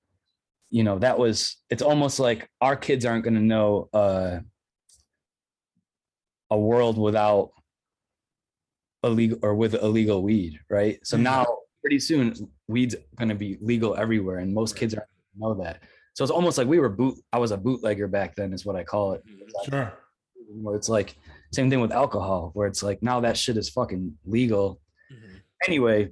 you 0.69 0.83
know, 0.83 0.99
that 0.99 1.19
was, 1.19 1.57
it's 1.69 1.81
almost 1.81 2.19
like 2.19 2.49
our 2.61 2.75
kids 2.75 3.05
aren't 3.05 3.23
going 3.23 3.35
to 3.35 3.41
know 3.41 3.89
uh, 3.93 4.39
a 6.51 6.57
world 6.57 6.97
without 6.97 7.51
illegal 9.03 9.39
or 9.41 9.55
with 9.55 9.73
illegal 9.73 10.21
weed, 10.21 10.59
right? 10.69 10.99
So 11.03 11.17
Mhm. 11.17 11.21
now 11.23 11.45
pretty 11.81 11.99
soon 11.99 12.33
weed's 12.67 12.95
gonna 13.15 13.33
be 13.35 13.57
legal 13.61 13.95
everywhere 13.95 14.37
and 14.37 14.53
most 14.53 14.75
kids 14.75 14.93
aren't 14.93 15.09
know 15.35 15.53
that. 15.55 15.81
So 16.13 16.23
it's 16.23 16.31
almost 16.31 16.57
like 16.57 16.67
we 16.67 16.77
were 16.79 16.89
boot 16.89 17.17
I 17.33 17.39
was 17.39 17.51
a 17.51 17.57
bootlegger 17.57 18.07
back 18.07 18.35
then 18.35 18.53
is 18.53 18.65
what 18.65 18.75
I 18.75 18.83
call 18.83 19.13
it. 19.13 19.23
Sure. 19.67 19.93
Where 20.49 20.75
it's 20.75 20.89
like 20.89 21.15
same 21.51 21.69
thing 21.69 21.79
with 21.81 21.91
alcohol, 21.91 22.51
where 22.53 22.67
it's 22.67 22.83
like 22.83 23.01
now 23.01 23.21
that 23.21 23.37
shit 23.37 23.57
is 23.57 23.69
fucking 23.69 24.17
legal. 24.25 24.81
Mhm. 25.11 25.41
Anyway, 25.67 26.09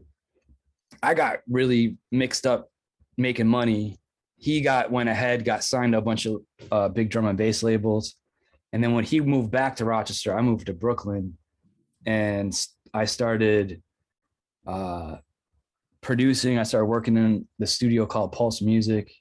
I 1.04 1.14
got 1.14 1.42
really 1.48 1.98
mixed 2.12 2.48
up 2.48 2.72
making 3.18 3.48
money. 3.48 4.00
He 4.38 4.62
got 4.62 4.90
went 4.90 5.10
ahead, 5.10 5.44
got 5.46 5.64
signed 5.64 5.92
to 5.94 5.98
a 6.00 6.02
bunch 6.02 6.26
of 6.26 6.42
uh, 6.72 6.88
big 6.90 7.10
drum 7.10 7.26
and 7.26 7.38
bass 7.38 7.62
labels. 7.62 8.16
And 8.72 8.84
then 8.84 8.94
when 8.94 9.04
he 9.04 9.20
moved 9.20 9.52
back 9.52 9.76
to 9.78 9.86
Rochester, 9.86 10.38
I 10.38 10.42
moved 10.42 10.68
to 10.68 10.74
Brooklyn 10.74 11.38
and 12.06 12.54
I 12.94 13.06
started 13.06 13.82
uh, 14.68 15.18
producing. 16.02 16.60
I 16.60 16.64
started 16.64 16.86
working 16.86 17.18
in 17.18 17.48
the 17.58 17.68
studio 17.68 18.06
called 18.06 18.32
Pulse 18.32 18.62
Music. 18.62 19.12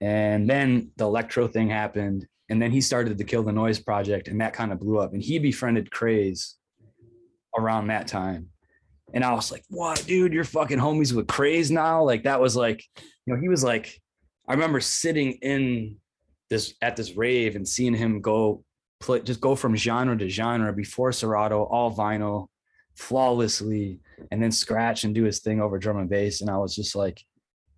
And 0.00 0.48
then 0.48 0.90
the 0.96 1.04
electro 1.04 1.46
thing 1.46 1.68
happened. 1.68 2.26
And 2.50 2.60
then 2.60 2.70
he 2.70 2.80
started 2.80 3.16
the 3.16 3.24
Kill 3.24 3.42
the 3.42 3.52
Noise 3.52 3.78
project, 3.78 4.28
and 4.28 4.40
that 4.42 4.52
kind 4.52 4.70
of 4.70 4.78
blew 4.78 4.98
up. 4.98 5.14
And 5.14 5.22
he 5.22 5.38
befriended 5.38 5.90
Craze 5.90 6.56
around 7.56 7.86
that 7.86 8.06
time. 8.06 8.48
And 9.14 9.24
I 9.24 9.32
was 9.32 9.50
like, 9.50 9.64
what, 9.70 10.04
dude, 10.06 10.34
you're 10.34 10.44
fucking 10.44 10.78
homies 10.78 11.14
with 11.14 11.26
Craze 11.26 11.70
now? 11.70 12.02
Like, 12.02 12.24
that 12.24 12.40
was 12.40 12.54
like, 12.54 12.84
you 13.24 13.34
know, 13.34 13.40
he 13.40 13.48
was 13.48 13.64
like, 13.64 13.98
I 14.46 14.52
remember 14.52 14.80
sitting 14.80 15.32
in 15.40 15.96
this 16.50 16.74
at 16.82 16.96
this 16.96 17.16
rave 17.16 17.56
and 17.56 17.66
seeing 17.66 17.94
him 17.94 18.20
go 18.20 18.64
play, 19.00 19.20
just 19.20 19.40
go 19.40 19.54
from 19.54 19.76
genre 19.76 20.16
to 20.16 20.28
genre 20.28 20.72
before 20.72 21.12
Serato, 21.12 21.64
all 21.64 21.94
vinyl, 21.94 22.48
flawlessly, 22.94 24.00
and 24.30 24.42
then 24.42 24.52
scratch 24.52 25.04
and 25.04 25.14
do 25.14 25.24
his 25.24 25.40
thing 25.40 25.60
over 25.60 25.78
drum 25.78 25.98
and 25.98 26.08
bass. 26.08 26.40
And 26.40 26.50
I 26.50 26.58
was 26.58 26.74
just 26.74 26.94
like 26.94 27.22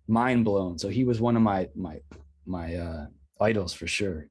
mind 0.07 0.45
blown. 0.45 0.77
So 0.77 0.89
he 0.89 1.03
was 1.03 1.19
one 1.19 1.35
of 1.35 1.41
my 1.41 1.69
my 1.75 1.99
my 2.45 2.75
uh 2.75 3.05
idols 3.39 3.73
for 3.73 3.87
sure. 3.87 4.27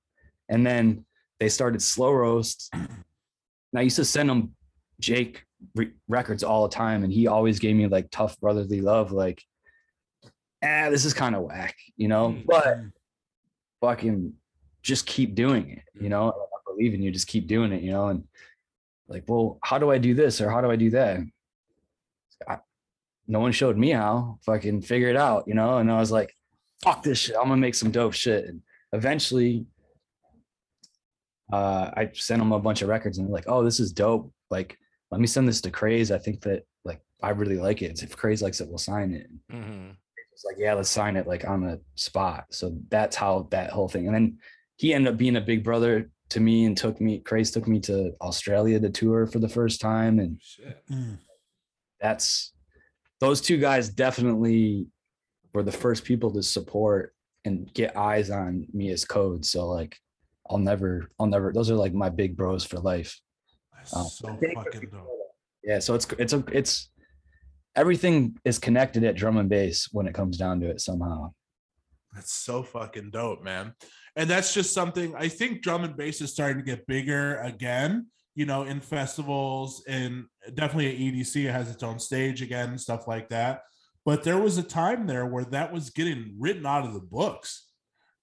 And 0.49 0.67
then 0.67 1.05
they 1.41 1.49
started 1.49 1.83
slow 1.83 2.13
roast. 2.13 2.73
And 3.73 3.81
I 3.81 3.83
used 3.83 3.97
to 3.97 4.05
send 4.05 4.31
him 4.31 4.55
Jake 5.01 5.45
re- 5.75 5.93
records 6.09 6.43
all 6.43 6.67
the 6.67 6.75
time, 6.75 7.05
and 7.05 7.13
he 7.13 7.27
always 7.27 7.59
gave 7.59 7.77
me 7.77 7.87
like 7.89 8.09
tough 8.11 8.39
brotherly 8.41 8.81
love, 8.81 9.13
like, 9.13 9.43
ah, 10.63 10.89
this 10.91 11.05
is 11.05 11.13
kind 11.13 11.35
of 11.35 11.43
whack, 11.43 11.77
you 11.97 12.09
know. 12.09 12.31
Mm. 12.31 12.45
But 12.47 12.79
fucking 13.87 14.33
just 14.83 15.07
keep 15.07 15.35
doing 15.35 15.71
it, 15.71 15.83
you 16.01 16.09
know. 16.09 16.31
I 16.31 16.59
believe 16.71 16.95
in 16.95 17.03
you, 17.03 17.11
just 17.11 17.29
keep 17.29 17.47
doing 17.47 17.73
it, 17.73 17.83
you 17.83 17.93
know. 17.93 18.09
And 18.09 18.25
like, 19.09 19.25
well, 19.29 19.59
how 19.63 19.79
do 19.79 19.91
I 19.91 19.99
do 19.99 20.15
this 20.15 20.41
or 20.41 20.51
how 20.51 20.61
do 20.61 20.71
I 20.71 20.77
do 20.77 20.91
that? 20.91 21.21
I, 22.49 22.59
no 23.29 23.41
one 23.41 23.53
showed 23.53 23.77
me 23.77 23.91
how. 23.91 24.39
Fucking 24.45 24.83
figure 24.83 25.09
it 25.09 25.17
out, 25.17 25.45
you 25.47 25.55
know. 25.55 25.79
And 25.79 25.91
I 25.91 25.99
was 25.99 26.11
like, 26.11 26.35
fuck 26.83 27.03
this 27.03 27.19
shit. 27.19 27.37
I'm 27.37 27.49
gonna 27.49 27.57
make 27.57 27.75
some 27.75 27.91
dope 27.93 28.13
shit. 28.13 28.47
And 28.47 28.63
eventually, 28.93 29.67
uh, 31.53 31.91
I 31.97 32.11
sent 32.15 32.41
them 32.41 32.53
a 32.53 32.59
bunch 32.59 32.83
of 32.83 32.89
records 32.89 33.19
and 33.19 33.27
they're 33.27 33.35
like, 33.35 33.49
oh, 33.49 33.63
this 33.63 33.79
is 33.79 33.93
dope. 33.93 34.33
Like, 34.51 34.77
let 35.13 35.21
me 35.21 35.29
send 35.29 35.47
this 35.49 35.61
to 35.63 35.71
Craze. 35.71 36.11
I 36.11 36.19
think 36.19 36.43
that 36.43 36.65
like 36.85 37.01
I 37.23 37.31
really 37.31 37.59
like 37.59 37.83
it. 37.83 38.03
If 38.03 38.17
Craze 38.17 38.43
likes 38.43 38.61
it, 38.61 38.69
we'll 38.69 38.79
sign 38.79 39.15
it. 39.15 39.29
And 39.51 39.97
It's 40.37 40.45
like, 40.45 40.57
yeah, 40.59 40.75
let's 40.75 40.91
sign 40.91 41.17
it 41.17 41.27
like 41.27 41.49
on 41.49 41.63
the 41.63 41.81
spot. 41.95 42.45
So 42.51 42.77
that's 42.91 43.17
how 43.17 43.49
that 43.53 43.71
whole 43.71 43.89
thing. 43.89 44.05
And 44.05 44.15
then 44.15 44.37
he 44.77 44.93
ended 44.93 45.15
up 45.15 45.19
being 45.19 45.37
a 45.37 45.41
big 45.41 45.65
brother 45.65 46.11
to 46.29 46.41
me 46.41 46.67
and 46.67 46.77
took 46.77 47.01
me, 47.01 47.21
Craze 47.21 47.51
took 47.51 47.67
me 47.67 47.81
to 47.81 48.13
Australia 48.21 48.79
to 48.79 48.91
tour 48.91 49.27
for 49.27 49.39
the 49.39 49.49
first 49.49 49.81
time. 49.81 50.19
And 50.19 50.39
Shit. 50.43 50.83
Mm. 50.93 51.17
that's 51.99 52.53
those 53.19 53.41
two 53.41 53.57
guys 53.57 53.89
definitely 53.89 54.89
were 55.55 55.63
the 55.63 55.73
first 55.73 56.05
people 56.05 56.31
to 56.33 56.43
support 56.43 57.15
and 57.47 57.73
get 57.73 57.97
eyes 57.97 58.29
on 58.29 58.67
me 58.75 58.91
as 58.91 59.07
code. 59.07 59.43
So 59.43 59.67
like 59.67 59.97
I'll 60.51 60.59
never, 60.59 61.11
I'll 61.19 61.29
never, 61.29 61.51
those 61.51 61.71
are 61.71 61.77
like 61.77 61.95
my 61.95 62.11
big 62.11 62.37
bros 62.37 62.63
for 62.63 62.79
life. 62.79 63.19
That's 63.75 63.95
Oh. 63.97 64.07
so 64.11 64.39
fucking 64.55 64.91
dope. 64.93 65.09
Yeah. 65.65 65.79
So 65.79 65.95
it's, 65.95 66.07
it's, 66.19 66.35
a, 66.35 66.45
it's, 66.53 66.91
everything 67.77 68.37
is 68.45 68.59
connected 68.59 69.05
at 69.05 69.17
drum 69.17 69.37
and 69.37 69.49
bass 69.49 69.89
when 69.93 70.07
it 70.07 70.15
comes 70.15 70.39
down 70.39 70.61
to 70.61 70.69
it 70.69 70.81
somehow. 70.81 71.33
That's 72.15 72.33
so 72.33 72.63
fucking 72.63 73.11
dope, 73.11 73.45
man. 73.45 73.75
And 74.17 74.29
that's 74.29 74.55
just 74.55 74.73
something 74.73 75.15
I 75.15 75.29
think 75.29 75.63
drum 75.63 75.85
and 75.85 75.97
bass 75.97 76.23
is 76.23 76.33
starting 76.33 76.57
to 76.57 76.65
get 76.65 76.87
bigger 76.87 77.37
again, 77.37 78.07
you 78.35 78.47
know, 78.47 78.63
in 78.63 78.81
festivals 78.81 79.85
and 79.87 80.25
definitely 80.55 80.89
at 80.89 81.15
EDC 81.15 81.45
it 81.45 81.53
has 81.53 81.71
its 81.71 81.83
own 81.83 81.99
stage 81.99 82.41
again, 82.41 82.79
stuff 82.79 83.07
like 83.07 83.29
that. 83.29 83.61
But 84.07 84.23
there 84.23 84.39
was 84.39 84.57
a 84.57 84.63
time 84.63 85.07
there 85.07 85.27
where 85.27 85.45
that 85.47 85.73
was 85.73 85.91
getting 85.91 86.35
written 86.39 86.65
out 86.65 86.87
of 86.87 86.95
the 86.95 87.01
books, 87.01 87.71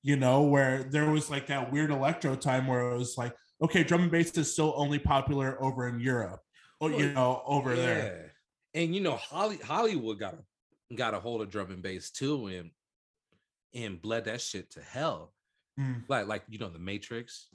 you 0.01 0.16
know, 0.16 0.41
where 0.41 0.84
there 0.84 1.12
was 1.12 1.30
like 1.30 1.47
that 1.47 1.72
weird 1.72 1.91
electro 1.91 2.36
time 2.36 2.66
where 2.66 2.89
it 2.89 2.97
was 2.97 3.16
like, 3.18 3.36
okay, 3.62 3.84
drum 3.84 4.04
and 4.04 4.12
bass 4.12 4.32
is 4.32 4.51
still 4.51 4.74
only 4.76 4.97
popular 4.97 5.64
over 5.64 5.88
in 5.88 5.99
Europe, 5.99 6.39
or 6.80 6.89
you 6.89 7.10
oh, 7.10 7.14
know, 7.14 7.43
over 7.45 7.76
there. 7.76 8.33
And 8.74 8.95
you 8.95 9.01
know, 9.01 9.15
Holly 9.15 9.57
Hollywood 9.57 10.19
got 10.19 10.36
a 10.36 10.95
got 10.95 11.13
a 11.13 11.19
hold 11.19 11.41
of 11.41 11.49
drum 11.49 11.71
and 11.71 11.82
bass 11.84 12.11
too, 12.11 12.47
and 12.47 12.71
and 13.74 14.01
bled 14.01 14.26
that 14.26 14.41
shit 14.41 14.71
to 14.71 14.82
hell. 14.82 15.34
Mm, 15.80 16.03
Like 16.07 16.28
like 16.28 16.43
you 16.49 16.59
know, 16.59 16.69
the 16.69 16.80
Matrix. 16.80 17.49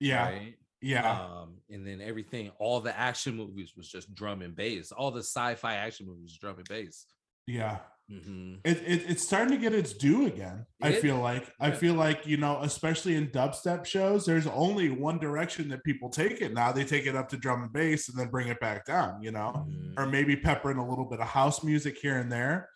yeah, 0.00 0.24
Right? 0.28 0.54
yeah, 0.80 1.20
Um, 1.22 1.58
and 1.70 1.86
then 1.86 2.00
everything, 2.00 2.50
all 2.58 2.80
the 2.80 2.96
action 2.96 3.36
movies 3.36 3.74
was 3.76 3.88
just 3.88 4.12
drum 4.14 4.42
and 4.42 4.54
bass. 4.56 4.92
All 4.92 5.10
the 5.10 5.20
sci-fi 5.22 5.74
action 5.76 6.06
movies, 6.06 6.36
drum 6.40 6.58
and 6.58 6.68
bass. 6.68 7.06
yeah. 7.46 7.78
Mhm. 8.10 8.60
it, 8.64 8.76
it 8.86 9.10
it's 9.10 9.22
starting 9.24 9.50
to 9.50 9.56
get 9.60 9.74
its 9.74 9.92
due 9.92 10.26
again. 10.26 10.64
I 10.80 10.92
feel 10.92 11.18
like 11.18 11.52
I 11.58 11.72
feel 11.72 11.94
like 11.94 12.24
you 12.26 12.36
know, 12.36 12.60
especially 12.62 13.16
in 13.16 13.28
dubstep 13.30 13.84
shows, 13.84 14.24
there's 14.24 14.46
only 14.46 14.90
one 14.90 15.18
direction 15.18 15.68
that 15.70 15.82
people 15.82 16.08
take 16.08 16.40
it. 16.40 16.52
Now 16.54 16.70
they 16.70 16.84
take 16.84 17.06
it 17.06 17.16
up 17.16 17.28
to 17.30 17.36
drum 17.36 17.62
and 17.64 17.72
bass 17.72 18.08
and 18.08 18.16
then 18.18 18.28
bring 18.28 18.46
it 18.48 18.60
back 18.60 18.84
down. 18.86 19.22
You 19.22 19.32
know, 19.32 19.66
Mhm. 19.68 19.94
or 19.98 20.06
maybe 20.06 20.36
pepper 20.36 20.70
in 20.70 20.76
a 20.76 20.88
little 20.88 21.04
bit 21.06 21.18
of 21.18 21.26
house 21.26 21.64
music 21.64 21.98
here 21.98 22.18
and 22.18 22.30
there. 22.30 22.68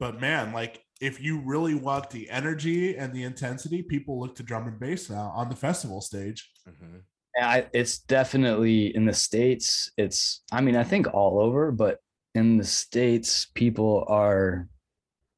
But 0.00 0.20
man, 0.20 0.52
like 0.54 0.82
if 1.02 1.20
you 1.20 1.40
really 1.44 1.74
want 1.74 2.08
the 2.10 2.30
energy 2.30 2.96
and 2.96 3.12
the 3.12 3.24
intensity, 3.24 3.82
people 3.82 4.20
look 4.20 4.36
to 4.36 4.42
drum 4.42 4.68
and 4.68 4.78
bass 4.80 5.10
now 5.10 5.32
on 5.34 5.48
the 5.50 5.56
festival 5.56 6.00
stage. 6.00 6.50
Mhm. 6.66 7.02
Yeah, 7.36 7.48
I, 7.48 7.66
it's 7.72 7.98
definitely 7.98 8.94
in 8.94 9.04
the 9.04 9.12
states. 9.12 9.90
It's, 9.96 10.42
I 10.52 10.60
mean, 10.60 10.76
I 10.76 10.84
think 10.84 11.12
all 11.12 11.40
over, 11.40 11.72
but 11.72 11.98
in 12.34 12.58
the 12.58 12.64
states, 12.64 13.46
people 13.54 14.04
are. 14.08 14.68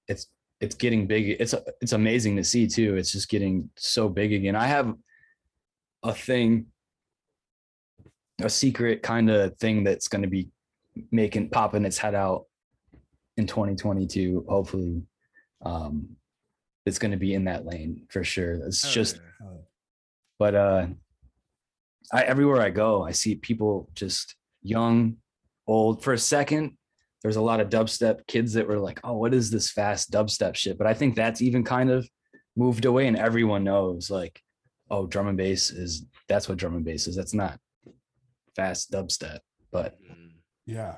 It's 0.09 0.26
it's 0.61 0.74
getting 0.74 1.07
big. 1.07 1.36
It's 1.40 1.55
it's 1.80 1.92
amazing 1.92 2.36
to 2.36 2.45
see 2.45 2.66
too. 2.66 2.97
It's 2.97 3.12
just 3.12 3.28
getting 3.28 3.70
so 3.76 4.09
big 4.09 4.32
again. 4.32 4.57
I 4.57 4.66
have 4.66 4.95
a 6.03 6.14
thing, 6.14 6.66
a 8.40 8.51
secret 8.51 9.03
kind 9.03 9.30
of 9.30 9.57
thing 9.59 9.84
that's 9.84 10.09
going 10.09 10.22
to 10.22 10.28
be 10.28 10.49
making 11.11 11.51
popping 11.51 11.84
its 11.84 11.99
head 11.99 12.14
out 12.14 12.47
in 13.36 13.47
2022. 13.47 14.47
Hopefully, 14.49 15.03
um, 15.64 16.16
it's 16.86 16.99
going 16.99 17.11
to 17.11 17.16
be 17.16 17.34
in 17.34 17.45
that 17.45 17.66
lane 17.66 18.07
for 18.09 18.22
sure. 18.22 18.55
It's 18.66 18.82
Hell 18.82 18.92
just 18.92 19.16
yeah. 19.40 19.49
but 20.38 20.55
uh 20.55 20.86
I 22.12 22.22
everywhere 22.22 22.61
I 22.61 22.70
go, 22.70 23.03
I 23.03 23.12
see 23.12 23.34
people 23.34 23.88
just 23.95 24.36
young, 24.62 25.16
old. 25.66 26.03
For 26.03 26.12
a 26.12 26.18
second, 26.18 26.76
there's 27.24 27.36
a 27.36 27.42
lot 27.42 27.58
of 27.58 27.70
dubstep 27.70 28.26
kids 28.26 28.52
that 28.52 28.68
were 28.68 28.78
like, 28.78 29.00
"Oh, 29.02 29.14
what 29.14 29.32
is 29.32 29.50
this 29.50 29.70
fast 29.70 30.12
dubstep 30.12 30.54
shit?" 30.54 30.76
But 30.76 30.86
I 30.86 30.92
think 30.92 31.16
that's 31.16 31.40
even 31.40 31.64
kind 31.64 31.90
of 31.90 32.06
moved 32.54 32.84
away, 32.84 33.06
and 33.08 33.16
everyone 33.16 33.64
knows 33.64 34.10
like, 34.10 34.42
"Oh, 34.90 35.06
drum 35.06 35.28
and 35.28 35.36
bass 35.36 35.70
is 35.70 36.04
that's 36.28 36.50
what 36.50 36.58
drum 36.58 36.76
and 36.76 36.84
bass 36.84 37.08
is. 37.08 37.16
That's 37.16 37.32
not 37.32 37.58
fast 38.54 38.92
dubstep." 38.92 39.38
But. 39.72 39.96
Yeah, 40.66 40.96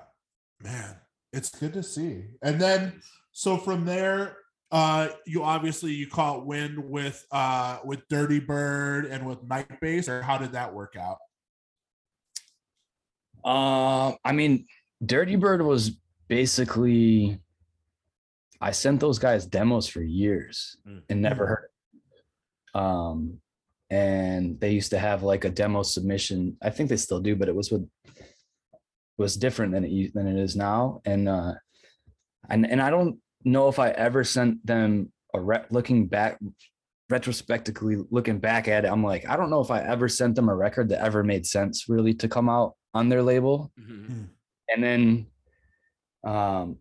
man, 0.60 0.96
it's 1.32 1.50
good 1.50 1.72
to 1.74 1.82
see. 1.84 2.24
And 2.42 2.60
then 2.60 3.00
so 3.30 3.56
from 3.56 3.84
there, 3.84 4.36
uh 4.72 5.08
you 5.26 5.44
obviously 5.44 5.92
you 5.92 6.08
caught 6.08 6.44
wind 6.44 6.76
with 6.78 7.24
uh 7.30 7.78
with 7.84 8.06
dirty 8.08 8.40
bird 8.40 9.06
and 9.06 9.24
with 9.26 9.42
Night 9.44 9.80
Bass 9.80 10.08
or 10.08 10.22
how 10.22 10.38
did 10.38 10.52
that 10.52 10.74
work 10.74 10.96
out 10.96 11.18
Uh, 13.44 14.12
I 14.24 14.32
mean, 14.32 14.66
Dirty 15.04 15.36
Bird 15.36 15.62
was 15.62 16.00
basically. 16.28 17.40
I 18.60 18.70
sent 18.70 19.00
those 19.00 19.18
guys 19.18 19.44
demos 19.44 19.86
for 19.86 20.00
years 20.02 20.76
Mm. 20.88 21.02
and 21.10 21.20
never 21.22 21.46
heard. 21.46 21.68
Um, 22.74 23.40
and 23.90 24.58
they 24.60 24.70
used 24.72 24.90
to 24.90 24.98
have 24.98 25.22
like 25.22 25.44
a 25.44 25.50
demo 25.50 25.82
submission. 25.82 26.56
I 26.62 26.70
think 26.70 26.88
they 26.88 26.96
still 26.96 27.20
do, 27.20 27.36
but 27.36 27.48
it 27.48 27.54
was 27.54 27.70
with 27.70 27.86
was 29.18 29.36
different 29.36 29.72
than 29.72 29.84
it 29.84 30.14
than 30.14 30.26
it 30.26 30.38
is 30.42 30.56
now. 30.56 31.00
And 31.04 31.28
uh, 31.28 31.54
and 32.48 32.66
and 32.66 32.80
I 32.80 32.90
don't 32.90 33.18
know 33.44 33.68
if 33.68 33.78
I 33.78 33.90
ever 33.90 34.24
sent 34.24 34.64
them 34.66 35.12
a 35.34 35.40
re- 35.40 35.64
looking 35.70 36.06
back 36.06 36.38
retrospectively 37.08 37.98
looking 38.10 38.40
back 38.40 38.66
at 38.66 38.84
it 38.84 38.88
i'm 38.88 39.04
like 39.04 39.24
i 39.28 39.36
don't 39.36 39.48
know 39.48 39.60
if 39.60 39.70
i 39.70 39.78
ever 39.80 40.08
sent 40.08 40.34
them 40.34 40.48
a 40.48 40.54
record 40.56 40.88
that 40.88 41.00
ever 41.00 41.22
made 41.22 41.46
sense 41.46 41.88
really 41.88 42.12
to 42.12 42.26
come 42.28 42.48
out 42.48 42.74
on 42.94 43.08
their 43.08 43.22
label 43.22 43.70
Mhm. 43.78 44.26
and 44.70 44.82
then 44.82 45.26
um 46.26 46.76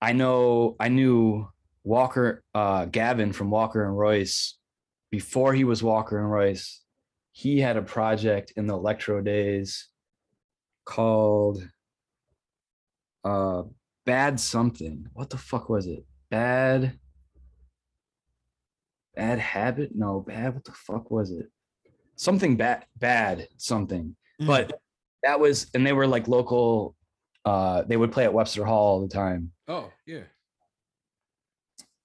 i 0.00 0.12
know 0.12 0.76
i 0.80 0.88
knew 0.88 1.46
walker 1.84 2.42
uh 2.54 2.84
gavin 2.86 3.32
from 3.32 3.50
walker 3.50 3.84
and 3.84 3.98
royce. 3.98 4.56
Before 5.10 5.52
he 5.52 5.64
was 5.64 5.82
walker 5.82 6.18
and 6.18 6.30
royce 6.30 6.82
he 7.32 7.58
had 7.60 7.76
a 7.76 7.82
project 7.82 8.52
in 8.56 8.66
the 8.66 8.74
electro 8.74 9.20
days 9.20 9.88
called 10.84 11.66
uh 13.24 13.62
bad 14.06 14.40
something. 14.40 15.06
What 15.12 15.30
the 15.30 15.36
fuck 15.36 15.68
was 15.68 15.86
it? 15.86 16.04
Bad 16.30 16.98
bad 19.16 19.38
habit? 19.38 19.90
No 19.94 20.20
bad 20.20 20.54
what 20.54 20.64
the 20.64 20.72
fuck 20.72 21.10
was 21.10 21.32
it? 21.32 21.46
Something 22.14 22.56
bad 22.56 22.86
bad 22.96 23.48
something. 23.56 24.14
Mm. 24.40 24.46
but 24.46 24.80
that 25.22 25.40
was 25.40 25.70
and 25.74 25.86
they 25.86 25.92
were 25.92 26.06
like 26.06 26.28
local 26.28 26.94
uh 27.44 27.82
they 27.82 27.96
would 27.96 28.12
play 28.12 28.24
at 28.24 28.34
webster 28.34 28.64
hall 28.64 28.86
all 28.86 29.00
the 29.00 29.14
time. 29.14 29.52
Oh 29.68 29.90
yeah. 30.06 30.24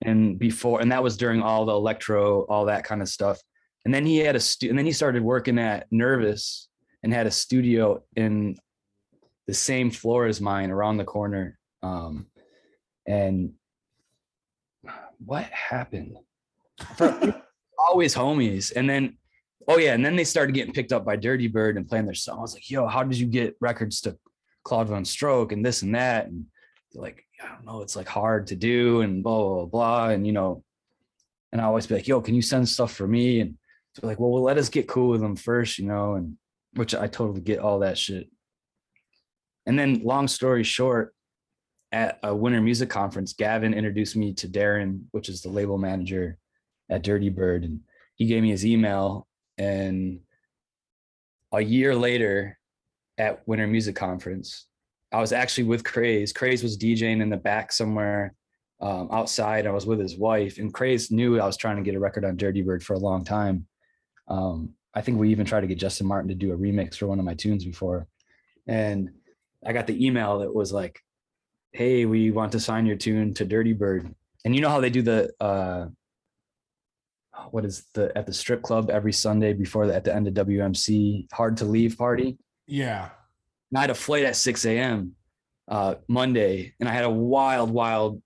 and 0.02 0.38
before 0.40 0.82
and 0.82 0.92
that 0.92 1.04
was 1.04 1.18
during 1.18 1.42
all 1.42 1.66
the 1.66 1.74
electro 1.74 2.46
all 2.46 2.66
that 2.66 2.84
kind 2.84 3.02
of 3.02 3.10
stuff. 3.10 3.40
And 3.84 3.94
then 3.94 4.06
he 4.06 4.18
had 4.18 4.36
a 4.36 4.40
stu- 4.40 4.70
and 4.70 4.78
then 4.78 4.86
he 4.86 4.92
started 4.92 5.22
working 5.24 5.60
at 5.60 5.88
nervous 5.92 6.70
and 7.04 7.14
had 7.14 7.28
a 7.28 7.32
studio 7.32 8.04
in 8.16 8.56
the 9.48 9.54
same 9.54 9.92
floor 9.92 10.26
as 10.26 10.42
mine 10.42 10.72
around 10.72 10.98
the 10.98 11.04
corner. 11.04 11.58
Um 11.84 12.28
and 13.08 13.54
what 15.24 15.46
happened? 15.46 16.18
Always 17.78 18.16
homies. 18.16 18.72
And 18.76 18.90
then 18.90 19.18
oh 19.68 19.78
yeah 19.78 19.94
and 19.94 20.06
then 20.06 20.16
they 20.16 20.24
started 20.24 20.54
getting 20.54 20.74
picked 20.74 20.94
up 20.94 21.06
by 21.06 21.16
dirty 21.16 21.48
bird 21.48 21.78
and 21.78 21.88
playing 21.88 22.06
their 22.06 22.16
song. 22.16 22.38
I 22.40 22.42
was 22.42 22.54
like 22.54 22.70
yo 22.70 22.88
how 22.88 23.04
did 23.04 23.18
you 23.18 23.28
get 23.28 23.56
records 23.60 24.02
to 24.02 24.18
Claude 24.66 24.90
VonStroke 24.90 25.52
and 25.54 25.64
this 25.64 25.84
and 25.84 25.96
that 25.96 26.26
and 26.26 26.46
like 26.96 27.24
i 27.42 27.48
don't 27.48 27.66
know 27.66 27.82
it's 27.82 27.96
like 27.96 28.08
hard 28.08 28.48
to 28.48 28.56
do 28.56 29.02
and 29.02 29.24
blah 29.24 29.44
blah 29.44 29.66
blah, 29.66 30.10
and 30.10 30.26
you 30.26 30.34
know 30.34 30.64
and 31.52 31.62
i 31.62 31.66
always 31.66 31.88
be 31.88 31.94
like 31.94 32.08
yo 32.08 32.20
can 32.20 32.36
you 32.36 32.42
send 32.42 32.68
stuff 32.68 32.94
for 32.94 33.08
me? 33.08 33.40
And 33.40 33.56
they're 33.96 34.10
like 34.10 34.20
well, 34.20 34.32
well 34.32 34.44
let 34.44 34.58
us 34.58 34.70
get 34.70 34.88
cool 34.88 35.10
with 35.10 35.22
them 35.22 35.36
first 35.36 35.78
you 35.78 35.86
know 35.86 36.16
and 36.16 36.36
which 36.74 36.94
i 36.94 37.08
totally 37.08 37.42
get 37.42 37.60
all 37.60 37.80
that 37.80 37.98
shit. 37.98 38.30
And 39.66 39.80
then 39.80 40.02
long 40.04 40.28
story 40.28 40.64
short 40.64 41.16
at 41.92 42.20
a 42.24 42.36
winter 42.36 42.62
music 42.62 42.90
conference 42.90 43.34
gavin 43.34 43.74
introduced 43.74 44.16
me 44.16 44.34
to 44.34 44.48
darren 44.48 45.04
which 45.12 45.30
is 45.30 45.42
the 45.42 45.50
label 45.50 45.78
manager 45.78 46.38
at 46.90 47.04
dirty 47.04 47.30
bird 47.30 47.64
and 47.64 47.82
he 48.16 48.26
gave 48.26 48.42
me 48.42 48.50
his 48.50 48.66
email 48.66 49.28
and 49.58 50.20
a 51.54 51.62
year 51.62 51.96
later 51.96 52.58
at 53.18 53.48
winter 53.48 53.68
music 53.68 53.96
conference. 53.96 54.66
I 55.12 55.22
was 55.22 55.32
actually 55.32 55.66
with 55.66 55.84
craze. 55.84 56.34
Craze 56.34 56.64
was 56.64 56.78
djing 56.78 57.22
in 57.22 57.30
the 57.30 57.38
back 57.38 57.72
somewhere 57.72 58.34
um, 58.82 59.10
outside. 59.12 59.68
I 59.68 59.72
was 59.72 59.86
with 59.86 60.00
his 60.00 60.18
wife 60.18 60.58
and 60.58 60.74
craze 60.74 61.12
knew 61.12 61.40
i 61.40 61.46
was 61.46 61.58
trying 61.58 61.78
to 61.78 61.82
get 61.82 61.96
a 61.96 62.00
record 62.00 62.26
on 62.26 62.36
dirty 62.36 62.62
bird 62.62 62.84
for 62.84 62.94
a 62.94 63.00
long 63.00 63.24
time. 63.24 63.68
Um, 64.28 64.74
i 64.94 65.02
think 65.02 65.18
we 65.18 65.30
even 65.30 65.46
tried 65.46 65.62
to 65.62 65.68
get 65.68 65.78
justin 65.78 66.08
martin 66.08 66.30
to 66.30 66.36
do 66.36 66.52
a 66.52 66.58
remix 66.58 66.96
for 66.96 67.08
one 67.08 67.20
of 67.20 67.26
my 67.26 67.36
tunes 67.36 67.64
before. 67.64 68.08
And 68.68 69.12
i 69.66 69.72
got 69.72 69.88
the 69.88 70.06
email 70.06 70.40
that 70.40 70.54
was 70.54 70.74
like 70.74 71.02
hey 71.72 72.06
we 72.06 72.32
want 72.32 72.52
to 72.54 72.60
sign 72.60 72.86
your 72.86 72.96
tune 72.96 73.34
to 73.36 73.46
dirty 73.46 73.74
bird. 73.74 74.14
And 74.44 74.56
you 74.56 74.62
know 74.62 74.70
how 74.70 74.82
they 74.82 74.90
do 74.90 75.02
the 75.02 75.32
uh 75.40 75.88
what 77.52 77.66
is 77.66 77.86
the 77.94 78.12
at 78.18 78.26
the 78.26 78.34
strip 78.34 78.62
club 78.62 78.90
every 78.90 79.14
Sunday 79.14 79.54
before 79.54 79.88
the, 79.88 79.96
at 79.96 80.04
the 80.04 80.14
end 80.14 80.28
of 80.28 80.34
WMC 80.34 81.32
hard 81.32 81.58
to 81.58 81.66
leave 81.66 81.98
party. 81.98 82.38
Yeah 82.68 83.10
And 83.72 83.78
I 83.78 83.82
had 83.82 83.90
a 83.90 83.96
flight 83.96 84.24
at 84.26 84.36
6 84.36 84.66
a.m. 84.66 85.14
Uh, 85.68 85.96
Monday, 86.08 86.74
and 86.80 86.88
I 86.88 86.92
had 86.94 87.04
a 87.06 87.10
wild, 87.10 87.72
wild, 87.72 88.22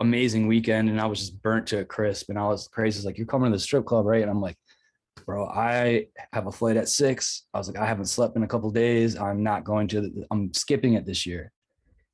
amazing 0.00 0.46
weekend, 0.46 0.90
and 0.90 1.00
I 1.00 1.06
was 1.06 1.18
just 1.20 1.40
burnt 1.42 1.66
to 1.68 1.78
a 1.80 1.84
crisp. 1.84 2.28
And 2.28 2.38
I 2.38 2.46
was 2.46 2.68
crazy. 2.68 2.98
It's 2.98 3.06
like, 3.06 3.16
"You're 3.16 3.26
coming 3.26 3.50
to 3.50 3.56
the 3.56 3.60
strip 3.60 3.86
club, 3.86 4.04
right?" 4.04 4.20
And 4.20 4.30
I'm 4.30 4.40
like, 4.42 4.56
"Bro, 5.24 5.46
I 5.46 6.08
have 6.34 6.46
a 6.46 6.52
flight 6.52 6.76
at 6.76 6.88
six. 6.90 7.44
I 7.54 7.58
was 7.58 7.68
like, 7.68 7.78
I 7.78 7.86
haven't 7.86 8.06
slept 8.06 8.36
in 8.36 8.42
a 8.42 8.46
couple 8.46 8.70
days. 8.70 9.16
I'm 9.16 9.42
not 9.42 9.64
going 9.64 9.88
to. 9.88 10.00
the- 10.02 10.26
I'm 10.30 10.52
skipping 10.52 10.92
it 10.94 11.06
this 11.06 11.24
year." 11.24 11.52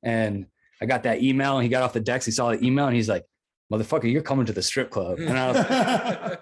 And 0.03 0.45
I 0.81 0.85
got 0.85 1.03
that 1.03 1.21
email, 1.21 1.57
and 1.57 1.63
he 1.63 1.69
got 1.69 1.83
off 1.83 1.91
the 1.93 1.99
decks. 1.99 2.25
He 2.25 2.31
saw 2.31 2.51
the 2.51 2.65
email, 2.65 2.87
and 2.87 2.95
he's 2.95 3.09
like, 3.09 3.25
"Motherfucker, 3.73 4.09
you're 4.09 4.21
coming 4.21 4.45
to 4.45 4.53
the 4.53 4.61
strip 4.63 4.89
club." 4.89 5.19
And 5.19 5.37
I 5.37 5.51
was 5.51 6.37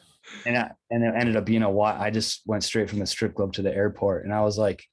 and 0.46 0.56
I, 0.56 0.70
and 0.90 1.02
it 1.04 1.14
ended 1.16 1.36
up 1.36 1.44
being 1.44 1.62
a 1.62 1.70
while. 1.70 2.00
I 2.00 2.10
just 2.10 2.42
went 2.46 2.64
straight 2.64 2.88
from 2.90 2.98
the 2.98 3.06
strip 3.06 3.34
club 3.34 3.52
to 3.54 3.62
the 3.62 3.74
airport, 3.74 4.24
and 4.24 4.32
I 4.34 4.40
was 4.42 4.58
like, 4.58 4.84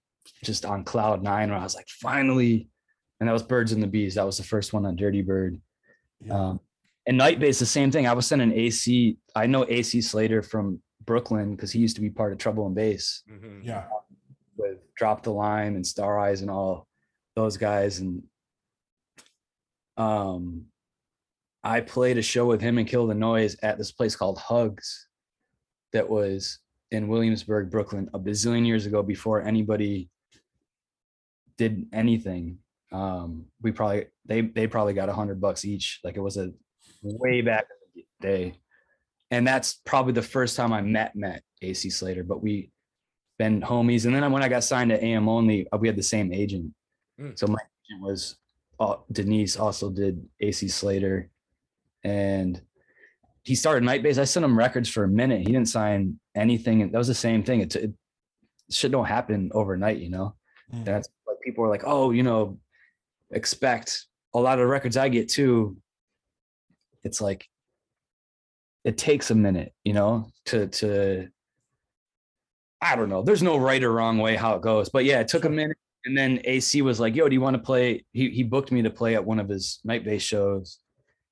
just 0.44 0.66
on 0.66 0.84
cloud 0.84 1.24
nine. 1.24 1.50
Where 1.50 1.60
I 1.60 1.64
was 1.64 1.76
like, 1.76 1.88
finally, 1.89 2.70
and 3.20 3.28
that 3.30 3.34
was 3.34 3.44
Birds 3.44 3.72
and 3.72 3.82
the 3.84 3.88
Bees. 3.88 4.16
That 4.16 4.26
was 4.26 4.38
the 4.38 4.44
first 4.44 4.74
one 4.74 4.86
on 4.86 4.96
Dirty 4.96 5.22
Bird. 5.22 5.60
Yeah. 6.24 6.34
Um, 6.34 6.60
and 7.08 7.18
Night 7.18 7.39
Bass, 7.39 7.58
the 7.60 7.66
same 7.66 7.89
thing. 7.92 8.08
I 8.08 8.14
was 8.14 8.28
sending 8.28 8.52
AC. 8.52 9.18
I 9.36 9.48
know 9.48 9.66
AC 9.68 10.02
Slater 10.02 10.44
from 10.44 10.80
Brooklyn 11.04 11.56
because 11.56 11.72
he 11.72 11.80
used 11.80 11.96
to 11.96 12.02
be 12.02 12.12
part 12.12 12.32
of 12.32 12.38
Trouble 12.38 12.68
and 12.68 12.76
Bass 12.76 13.24
Mhm. 13.30 13.66
yeah 13.66 13.86
with 14.56 14.78
Drop 14.96 15.24
the 15.24 15.32
Lime 15.32 15.76
and 15.76 15.86
Star 15.88 16.20
Eyes 16.20 16.42
and 16.42 16.52
all 16.52 16.88
those 17.36 17.58
guys. 17.58 18.00
And 18.00 18.22
um, 19.98 20.66
I 21.64 21.82
played 21.82 22.18
a 22.18 22.22
show 22.22 22.46
with 22.46 22.62
him 22.62 22.78
and 22.78 22.88
Kill 22.88 23.08
the 23.08 23.16
Noise 23.16 23.56
at 23.64 23.78
this 23.80 23.92
place 23.92 24.16
called 24.16 24.38
Hugs 24.38 25.08
that 25.94 26.10
was 26.10 26.60
in 26.92 27.08
Williamsburg, 27.08 27.70
Brooklyn, 27.70 28.10
a 28.14 28.20
bazillion 28.20 28.66
years 28.66 28.86
ago 28.86 29.02
before 29.02 29.42
anybody 29.42 30.10
did 31.58 31.88
anything. 31.94 32.58
Um, 32.92 33.46
we 33.62 33.72
probably 33.72 34.08
they 34.26 34.42
they 34.42 34.68
probably 34.68 34.94
got 34.94 35.10
a 35.10 35.14
hundred 35.14 35.39
bucks 35.39 35.64
each. 35.64 36.00
Like 36.04 36.18
it 36.18 36.22
was 36.22 36.38
a 36.38 36.52
way 37.04 37.42
back 37.42 37.66
day. 38.20 38.54
And 39.30 39.48
that's 39.48 39.80
probably 39.86 40.14
the 40.14 40.22
first 40.22 40.58
time 40.58 40.74
I 40.74 40.82
met 40.82 41.16
met 41.16 41.44
AC 41.62 41.89
Slater, 41.89 42.24
but 42.24 42.42
we 42.42 42.72
been 43.38 43.62
homies. 43.62 44.06
And 44.06 44.14
then 44.14 44.30
when 44.32 44.44
I 44.44 44.50
got 44.50 44.64
signed 44.64 44.92
to 44.92 45.04
AM 45.04 45.28
only, 45.28 45.68
uh, 45.72 45.78
we 45.78 45.88
had 45.88 45.98
the 45.98 46.04
same 46.04 46.34
agent. 46.34 46.74
Mm. 47.20 47.38
So 47.38 47.48
my 47.48 47.60
agent 47.86 48.04
was 48.04 48.38
uh, 48.80 48.98
Denise 49.12 49.58
also 49.58 49.89
did 49.89 50.28
AC 50.39 50.68
Slater. 50.68 51.30
And 52.04 52.62
he 53.44 53.56
started 53.56 53.84
Night 53.84 54.04
Bass. 54.04 54.18
I 54.18 54.24
sent 54.24 54.46
him 54.46 54.58
records 54.58 54.89
for 54.89 55.04
a 55.04 55.08
minute. 55.08 55.39
He 55.39 55.46
didn't 55.46 55.66
sign 55.66 56.20
anything. 56.36 56.82
And 56.82 56.94
that 56.94 56.98
was 56.98 57.08
the 57.08 57.14
same 57.14 57.44
thing. 57.44 57.62
It, 57.62 57.76
it 57.76 57.92
shit 58.70 58.92
don't 58.92 59.06
happen 59.06 59.52
overnight, 59.54 59.98
you 59.98 60.10
know? 60.10 60.36
Mm. 60.74 60.86
That's 60.86 61.10
like 61.28 61.39
people 61.44 61.64
are 61.64 61.70
like, 61.70 61.84
oh, 61.86 62.12
you 62.12 62.24
know, 62.24 62.60
expect 63.32 64.06
a 64.34 64.39
lot 64.39 64.60
of 64.60 64.70
records 64.70 64.98
I 64.98 65.10
get 65.10 65.30
too. 65.30 65.78
It's 67.04 67.20
like 67.20 67.48
it 68.84 68.98
takes 68.98 69.32
a 69.32 69.36
minute, 69.36 69.74
you 69.84 69.94
know, 69.94 70.28
to 70.46 70.68
to 70.68 71.28
I 72.82 72.96
don't 72.96 73.10
know. 73.10 73.22
There's 73.22 73.44
no 73.44 73.58
right 73.58 73.84
or 73.84 73.92
wrong 73.92 74.18
way 74.18 74.36
how 74.36 74.56
it 74.56 74.62
goes. 74.62 74.89
But 74.89 75.06
yeah, 75.06 75.20
it 75.20 75.28
took 75.28 75.46
a 75.46 75.50
minute. 75.50 75.78
And 76.04 76.18
then 76.18 76.42
AC 76.46 76.82
was 76.82 77.00
like, 77.00 77.16
yo, 77.16 77.30
do 77.30 77.36
you 77.36 77.42
want 77.42 77.56
to 77.56 77.62
play? 77.62 78.06
He 78.12 78.30
he 78.32 78.44
booked 78.44 78.72
me 78.72 78.82
to 78.82 78.89
play 78.89 79.16
at 79.16 79.24
one 79.24 79.39
of 79.39 79.50
his 79.50 79.80
Night 79.84 80.04
Bass 80.04 80.22
shows. 80.22 80.80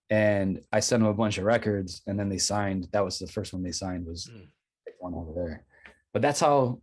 And 0.10 0.62
I 0.72 0.80
sent 0.80 1.02
them 1.04 1.10
a 1.10 1.14
bunch 1.14 1.38
of 1.38 1.44
records 1.44 2.02
and 2.08 2.18
then 2.20 2.30
they 2.30 2.40
signed. 2.40 2.88
That 2.92 3.06
was 3.06 3.20
the 3.20 3.28
first 3.28 3.54
one 3.54 3.62
they 3.64 3.72
signed 3.72 4.06
was 4.08 4.28
Mm. 4.28 4.50
one 5.00 5.14
over 5.14 5.34
there. 5.34 5.66
But 6.14 6.22
that's 6.22 6.40
how 6.40 6.82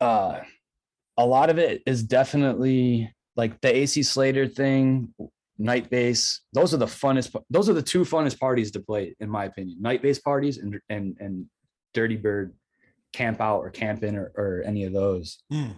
uh 0.00 0.40
a 1.16 1.24
lot 1.26 1.48
of 1.48 1.58
it 1.58 1.82
is 1.86 2.02
definitely 2.02 3.10
like 3.36 3.60
the 3.60 3.74
AC 3.74 4.02
Slater 4.02 4.46
thing, 4.46 5.14
Night 5.58 5.88
Bass. 5.88 6.42
Those 6.52 6.74
are 6.74 6.78
the 6.78 6.86
funnest. 6.86 7.34
Those 7.48 7.68
are 7.70 7.72
the 7.74 7.82
two 7.82 8.02
funnest 8.02 8.38
parties 8.38 8.70
to 8.72 8.80
play, 8.80 9.14
in 9.20 9.30
my 9.30 9.44
opinion. 9.46 9.80
Night 9.80 10.02
Bass 10.02 10.18
parties 10.18 10.58
and 10.58 10.78
and 10.90 11.16
and 11.20 11.46
Dirty 11.94 12.16
Bird 12.16 12.52
camp 13.14 13.40
out 13.40 13.60
or 13.60 13.70
camp 13.70 14.02
in 14.02 14.16
or, 14.16 14.30
or 14.36 14.62
any 14.66 14.84
of 14.84 14.92
those. 14.92 15.38
Mm. 15.50 15.76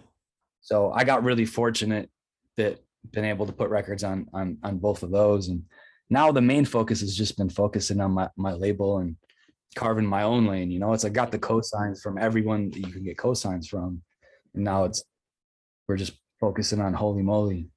So 0.61 0.91
I 0.91 1.05
got 1.05 1.23
really 1.23 1.45
fortunate 1.45 2.09
that 2.57 2.79
been 3.11 3.25
able 3.25 3.45
to 3.45 3.53
put 3.53 3.69
records 3.69 4.03
on 4.03 4.27
on 4.33 4.57
on 4.63 4.77
both 4.77 5.03
of 5.03 5.11
those, 5.11 5.47
and 5.47 5.63
now 6.09 6.31
the 6.31 6.41
main 6.41 6.65
focus 6.65 7.01
has 7.01 7.15
just 7.15 7.37
been 7.37 7.49
focusing 7.49 8.01
on 8.01 8.11
my, 8.11 8.29
my 8.35 8.53
label 8.53 8.97
and 8.97 9.15
carving 9.75 10.05
my 10.05 10.23
own 10.23 10.47
lane. 10.47 10.71
You 10.71 10.79
know, 10.79 10.93
it's 10.93 11.05
I 11.05 11.09
got 11.09 11.31
the 11.31 11.39
cosigns 11.39 12.01
from 12.01 12.17
everyone 12.17 12.71
that 12.71 12.79
you 12.79 12.91
can 12.91 13.03
get 13.03 13.17
cosigns 13.17 13.67
from. 13.67 14.01
And 14.55 14.63
now 14.63 14.85
it's 14.85 15.03
we're 15.87 15.97
just 15.97 16.13
focusing 16.39 16.81
on 16.81 16.93
holy 16.93 17.21
moly. 17.21 17.69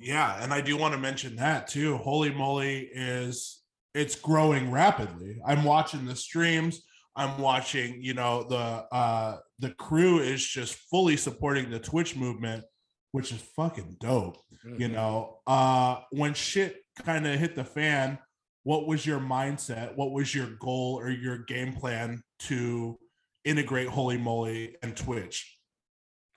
Yeah, 0.00 0.42
and 0.42 0.52
I 0.52 0.60
do 0.60 0.76
want 0.76 0.94
to 0.94 1.00
mention 1.00 1.36
that 1.36 1.68
too. 1.68 1.96
Holy 1.96 2.32
moly 2.32 2.88
is 2.92 3.62
it's 3.94 4.14
growing 4.14 4.70
rapidly. 4.70 5.40
I'm 5.46 5.64
watching 5.64 6.06
the 6.06 6.16
streams. 6.16 6.82
I'm 7.16 7.38
watching, 7.40 8.00
you 8.00 8.14
know, 8.14 8.44
the 8.44 8.86
uh 8.94 9.38
the 9.58 9.70
crew 9.70 10.20
is 10.20 10.44
just 10.44 10.74
fully 10.90 11.16
supporting 11.16 11.70
the 11.70 11.80
Twitch 11.80 12.16
movement, 12.16 12.64
which 13.12 13.32
is 13.32 13.40
fucking 13.56 13.96
dope. 14.00 14.38
Mm-hmm. 14.64 14.80
You 14.82 14.88
know, 14.88 15.38
uh 15.46 16.00
when 16.10 16.34
shit 16.34 16.84
kind 17.04 17.26
of 17.26 17.38
hit 17.38 17.56
the 17.56 17.64
fan, 17.64 18.18
what 18.64 18.86
was 18.86 19.06
your 19.06 19.20
mindset? 19.20 19.96
What 19.96 20.12
was 20.12 20.34
your 20.34 20.48
goal 20.58 20.98
or 21.00 21.10
your 21.10 21.38
game 21.38 21.72
plan 21.72 22.22
to 22.40 22.98
integrate 23.44 23.88
Holy 23.88 24.18
Moly 24.18 24.76
and 24.82 24.96
Twitch? 24.96 25.58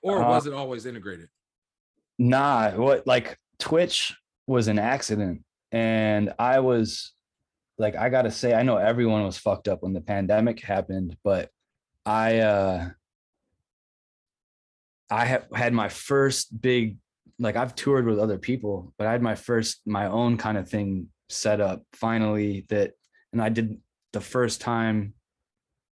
or 0.01 0.24
Uh, 0.24 0.30
was 0.30 0.47
it 0.47 0.53
always 0.53 0.86
integrated? 0.86 1.28
Nah, 2.17 2.72
what 2.72 3.05
like 3.05 3.38
Twitch 3.59 4.15
was 4.47 4.67
an 4.67 4.80
accident. 4.80 5.43
And 5.72 6.34
I 6.39 6.59
was 6.59 7.13
like, 7.78 7.95
I 7.95 8.09
gotta 8.09 8.32
say, 8.32 8.53
I 8.53 8.63
know 8.63 8.78
everyone 8.78 9.24
was 9.24 9.38
fucked 9.38 9.67
up 9.67 9.84
when 9.84 9.93
the 9.93 10.01
pandemic 10.01 10.61
happened, 10.61 11.17
but 11.24 11.49
I 12.05 12.39
uh 12.39 12.89
I 15.12 15.26
have 15.26 15.45
had 15.53 15.74
my 15.74 15.89
first 15.89 16.59
big 16.62 16.97
like 17.38 17.55
I've 17.55 17.76
toured 17.76 18.05
with 18.05 18.20
other 18.20 18.38
people, 18.38 18.93
but 18.97 19.07
I 19.07 19.12
had 19.12 19.22
my 19.22 19.36
first 19.36 19.82
my 19.86 20.05
own 20.07 20.38
kind 20.38 20.57
of 20.57 20.70
thing 20.70 21.07
set 21.30 21.59
up 21.62 21.84
finally 21.93 22.66
that 22.70 22.91
and 23.34 23.41
I 23.41 23.49
did 23.49 23.78
the 24.14 24.22
first 24.22 24.62
time 24.62 25.14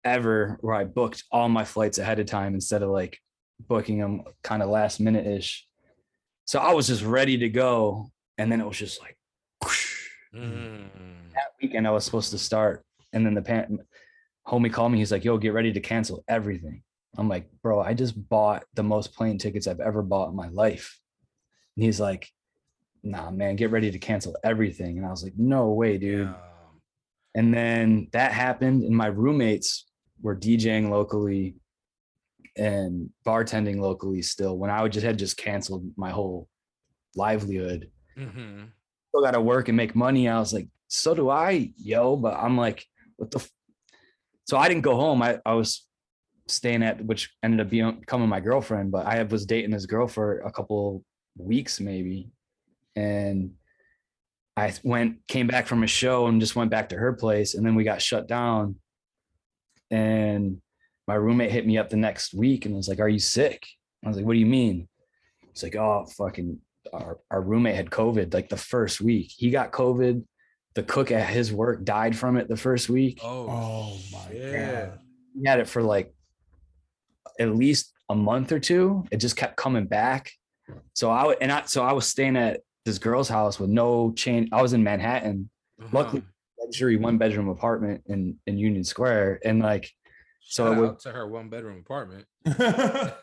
ever 0.04 0.58
where 0.62 0.76
I 0.76 0.84
booked 0.86 1.24
all 1.32 1.50
my 1.50 1.64
flights 1.64 1.98
ahead 1.98 2.20
of 2.20 2.26
time 2.26 2.54
instead 2.54 2.82
of 2.84 2.90
like 2.90 3.20
booking 3.60 4.00
them 4.00 4.24
kind 4.44 4.64
of 4.64 4.70
last 4.70 5.00
minute 5.00 5.28
ish. 5.28 5.68
So 6.46 6.60
I 6.60 6.74
was 6.74 6.88
just 6.88 7.04
ready 7.04 7.38
to 7.40 7.50
go. 7.50 8.12
And 8.38 8.52
then 8.52 8.60
it 8.62 8.68
was 8.68 8.78
just 8.78 9.00
like 9.02 9.18
Mm. 10.34 10.88
that 11.34 11.52
weekend 11.62 11.86
I 11.86 11.92
was 11.92 12.06
supposed 12.06 12.32
to 12.32 12.38
start. 12.38 12.86
And 13.14 13.26
then 13.26 13.34
the 13.34 13.42
pan- 13.42 13.80
homie 14.48 14.72
called 14.72 14.92
me. 14.94 14.98
He's 14.98 15.12
like, 15.12 15.26
yo, 15.26 15.38
get 15.38 15.54
ready 15.54 15.74
to 15.74 15.80
cancel 15.82 16.24
everything. 16.28 16.84
I'm 17.18 17.28
like, 17.28 17.50
bro, 17.62 17.82
I 17.82 17.94
just 17.94 18.30
bought 18.30 18.64
the 18.74 18.84
most 18.84 19.14
plane 19.14 19.38
tickets 19.38 19.68
I've 19.68 19.80
ever 19.80 20.02
bought 20.02 20.30
in 20.30 20.36
my 20.36 20.48
life. 20.50 20.98
And 21.76 21.86
he's 21.86 22.00
like, 22.00 22.30
nah, 23.04 23.32
man, 23.32 23.56
get 23.56 23.72
ready 23.72 23.92
to 23.92 24.00
cancel 24.00 24.38
everything. 24.44 24.98
And 24.98 25.06
I 25.06 25.10
was 25.10 25.24
like, 25.24 25.34
no 25.38 25.70
way, 25.70 25.98
dude. 25.98 26.28
Yeah. 26.28 26.34
And 27.36 27.54
then 27.54 28.10
that 28.12 28.34
happened, 28.34 28.84
and 28.84 28.96
my 28.96 29.08
roommates 29.08 29.86
were 30.22 30.36
DJing 30.36 30.90
locally 30.90 31.56
and 32.58 33.10
bartending 33.26 33.80
locally 33.80 34.22
still 34.22 34.58
when 34.58 34.70
I 34.70 34.82
would 34.82 34.92
just 34.92 35.06
had 35.06 35.18
just 35.18 35.38
canceled 35.38 35.90
my 35.96 36.10
whole 36.12 36.50
livelihood. 37.16 37.90
Mhm. 38.18 38.68
Still 39.10 39.22
got 39.22 39.32
to 39.32 39.42
work 39.42 39.70
and 39.70 39.78
make 39.78 39.96
money. 39.96 40.28
I 40.28 40.40
was 40.40 40.54
like, 40.54 40.68
so 40.90 41.16
do 41.16 41.30
I, 41.30 41.72
yo. 41.78 42.18
But 42.18 42.36
I'm 42.36 42.58
like, 42.58 42.86
what 43.16 43.32
the? 43.32 43.40
F-? 43.40 43.52
So 44.46 44.58
I 44.58 44.68
didn't 44.68 44.84
go 44.84 44.96
home. 44.96 45.22
I, 45.22 45.40
I 45.46 45.54
was 45.54 45.88
staying 46.52 46.84
at, 46.84 47.04
which 47.06 47.32
ended 47.44 47.62
up 47.62 47.70
being 47.70 48.00
becoming 48.00 48.30
my 48.30 48.40
girlfriend. 48.40 48.92
But 48.92 49.06
I 49.06 49.22
was 49.24 49.46
dating 49.46 49.72
this 49.72 49.86
girl 49.86 50.08
for 50.08 50.40
a 50.40 50.52
couple 50.52 51.04
weeks 51.38 51.80
maybe, 51.80 52.32
and 52.96 53.52
I 54.58 54.74
went 54.84 55.26
came 55.28 55.48
back 55.48 55.68
from 55.68 55.84
a 55.84 55.88
show 55.88 56.28
and 56.28 56.40
just 56.42 56.56
went 56.56 56.72
back 56.72 56.90
to 56.90 56.98
her 56.98 57.14
place, 57.14 57.56
and 57.56 57.66
then 57.66 57.76
we 57.76 57.84
got 57.84 58.02
shut 58.02 58.28
down. 58.28 58.76
And 59.90 60.62
my 61.08 61.16
roommate 61.16 61.52
hit 61.52 61.66
me 61.66 61.78
up 61.78 61.90
the 61.90 61.98
next 61.98 62.34
week 62.34 62.66
and 62.66 62.76
was 62.76 62.88
like, 62.88 63.00
"Are 63.00 63.10
you 63.10 63.20
sick?" 63.20 63.66
I 64.04 64.08
was 64.08 64.18
like, 64.18 64.26
"What 64.26 64.34
do 64.34 64.40
you 64.40 64.46
mean?" 64.46 64.88
It's 65.50 65.64
like, 65.64 65.76
"Oh, 65.76 66.06
fucking." 66.18 66.60
Our, 66.94 67.20
our 67.30 67.42
roommate 67.42 67.76
had 67.76 67.90
COVID 67.92 68.34
like 68.34 68.50
the 68.50 68.58
first 68.58 69.00
week. 69.02 69.32
He 69.38 69.50
got 69.52 69.72
COVID. 69.72 70.26
The 70.74 70.84
cook 70.84 71.12
at 71.12 71.30
his 71.30 71.54
work 71.54 71.84
died 71.86 72.18
from 72.18 72.38
it 72.38 72.48
the 72.50 72.58
first 72.58 72.90
week. 72.90 73.20
Oh, 73.24 73.48
Oh 73.50 73.98
my 74.12 74.32
shit. 74.32 74.54
god. 74.90 75.00
He 75.40 75.48
had 75.48 75.60
it 75.60 75.68
for 75.68 75.84
like 75.84 76.14
at 77.40 77.56
least 77.56 77.94
a 78.10 78.16
month 78.16 78.52
or 78.52 78.60
two. 78.60 79.06
It 79.12 79.18
just 79.18 79.36
kept 79.36 79.56
coming 79.58 79.86
back. 79.86 80.32
So 80.94 81.10
I 81.12 81.34
and 81.42 81.52
I 81.52 81.64
so 81.66 81.84
I 81.84 81.94
was 81.94 82.08
staying 82.08 82.38
at 82.38 82.62
this 82.86 82.98
girl's 82.98 83.30
house 83.30 83.60
with 83.60 83.70
no 83.70 84.12
chain. 84.14 84.50
I 84.52 84.62
was 84.62 84.74
in 84.74 84.84
Manhattan, 84.84 85.50
Luckily- 85.92 86.22
Uh-huh. 86.22 86.66
luxury 86.66 86.96
one 86.98 87.18
bedroom 87.18 87.50
apartment 87.50 88.04
in 88.08 88.38
in 88.48 88.58
Union 88.58 88.84
Square, 88.84 89.40
and 89.44 89.60
like 89.62 89.90
so 90.42 90.66
Shout 90.66 90.78
it 90.78 90.80
would- 90.82 90.90
out 90.92 91.00
to 91.02 91.12
her 91.12 91.28
one 91.28 91.50
bedroom 91.50 91.80
apartment. 91.80 92.26
shout 92.48 93.14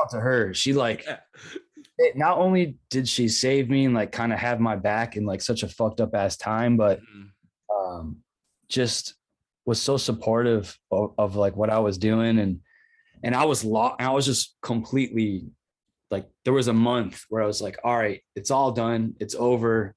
out 0.00 0.10
to 0.10 0.20
her. 0.20 0.54
She 0.54 0.72
like 0.72 1.04
Yeah. 1.04 1.18
it, 1.98 2.16
not 2.16 2.38
only 2.38 2.78
did 2.90 3.08
she 3.08 3.28
save 3.28 3.68
me 3.68 3.84
and 3.84 3.94
like 3.94 4.12
kind 4.12 4.32
of 4.32 4.38
have 4.38 4.60
my 4.60 4.76
back 4.76 5.16
in 5.16 5.24
like 5.26 5.40
such 5.42 5.62
a 5.62 5.68
fucked 5.68 6.00
up 6.00 6.14
ass 6.14 6.36
time, 6.36 6.76
but 6.76 7.00
Mhm. 7.00 7.30
um, 7.74 8.16
just 8.68 9.14
was 9.66 9.80
so 9.80 9.96
supportive 9.98 10.78
of, 10.90 11.12
of 11.18 11.36
like 11.36 11.56
what 11.56 11.68
I 11.70 11.78
was 11.78 11.98
doing 11.98 12.38
and 12.38 12.60
and 13.22 13.34
I 13.34 13.44
was 13.44 13.64
lost. 13.64 13.96
I 14.00 14.10
was 14.10 14.26
just 14.26 14.56
completely 14.62 15.46
like 16.10 16.26
there 16.44 16.52
was 16.54 16.68
a 16.68 16.72
month 16.72 17.24
where 17.28 17.42
I 17.42 17.46
was 17.46 17.60
like, 17.60 17.78
all 17.84 17.96
right, 17.96 18.22
it's 18.34 18.50
all 18.50 18.72
done, 18.72 19.14
it's 19.20 19.34
over. 19.34 19.94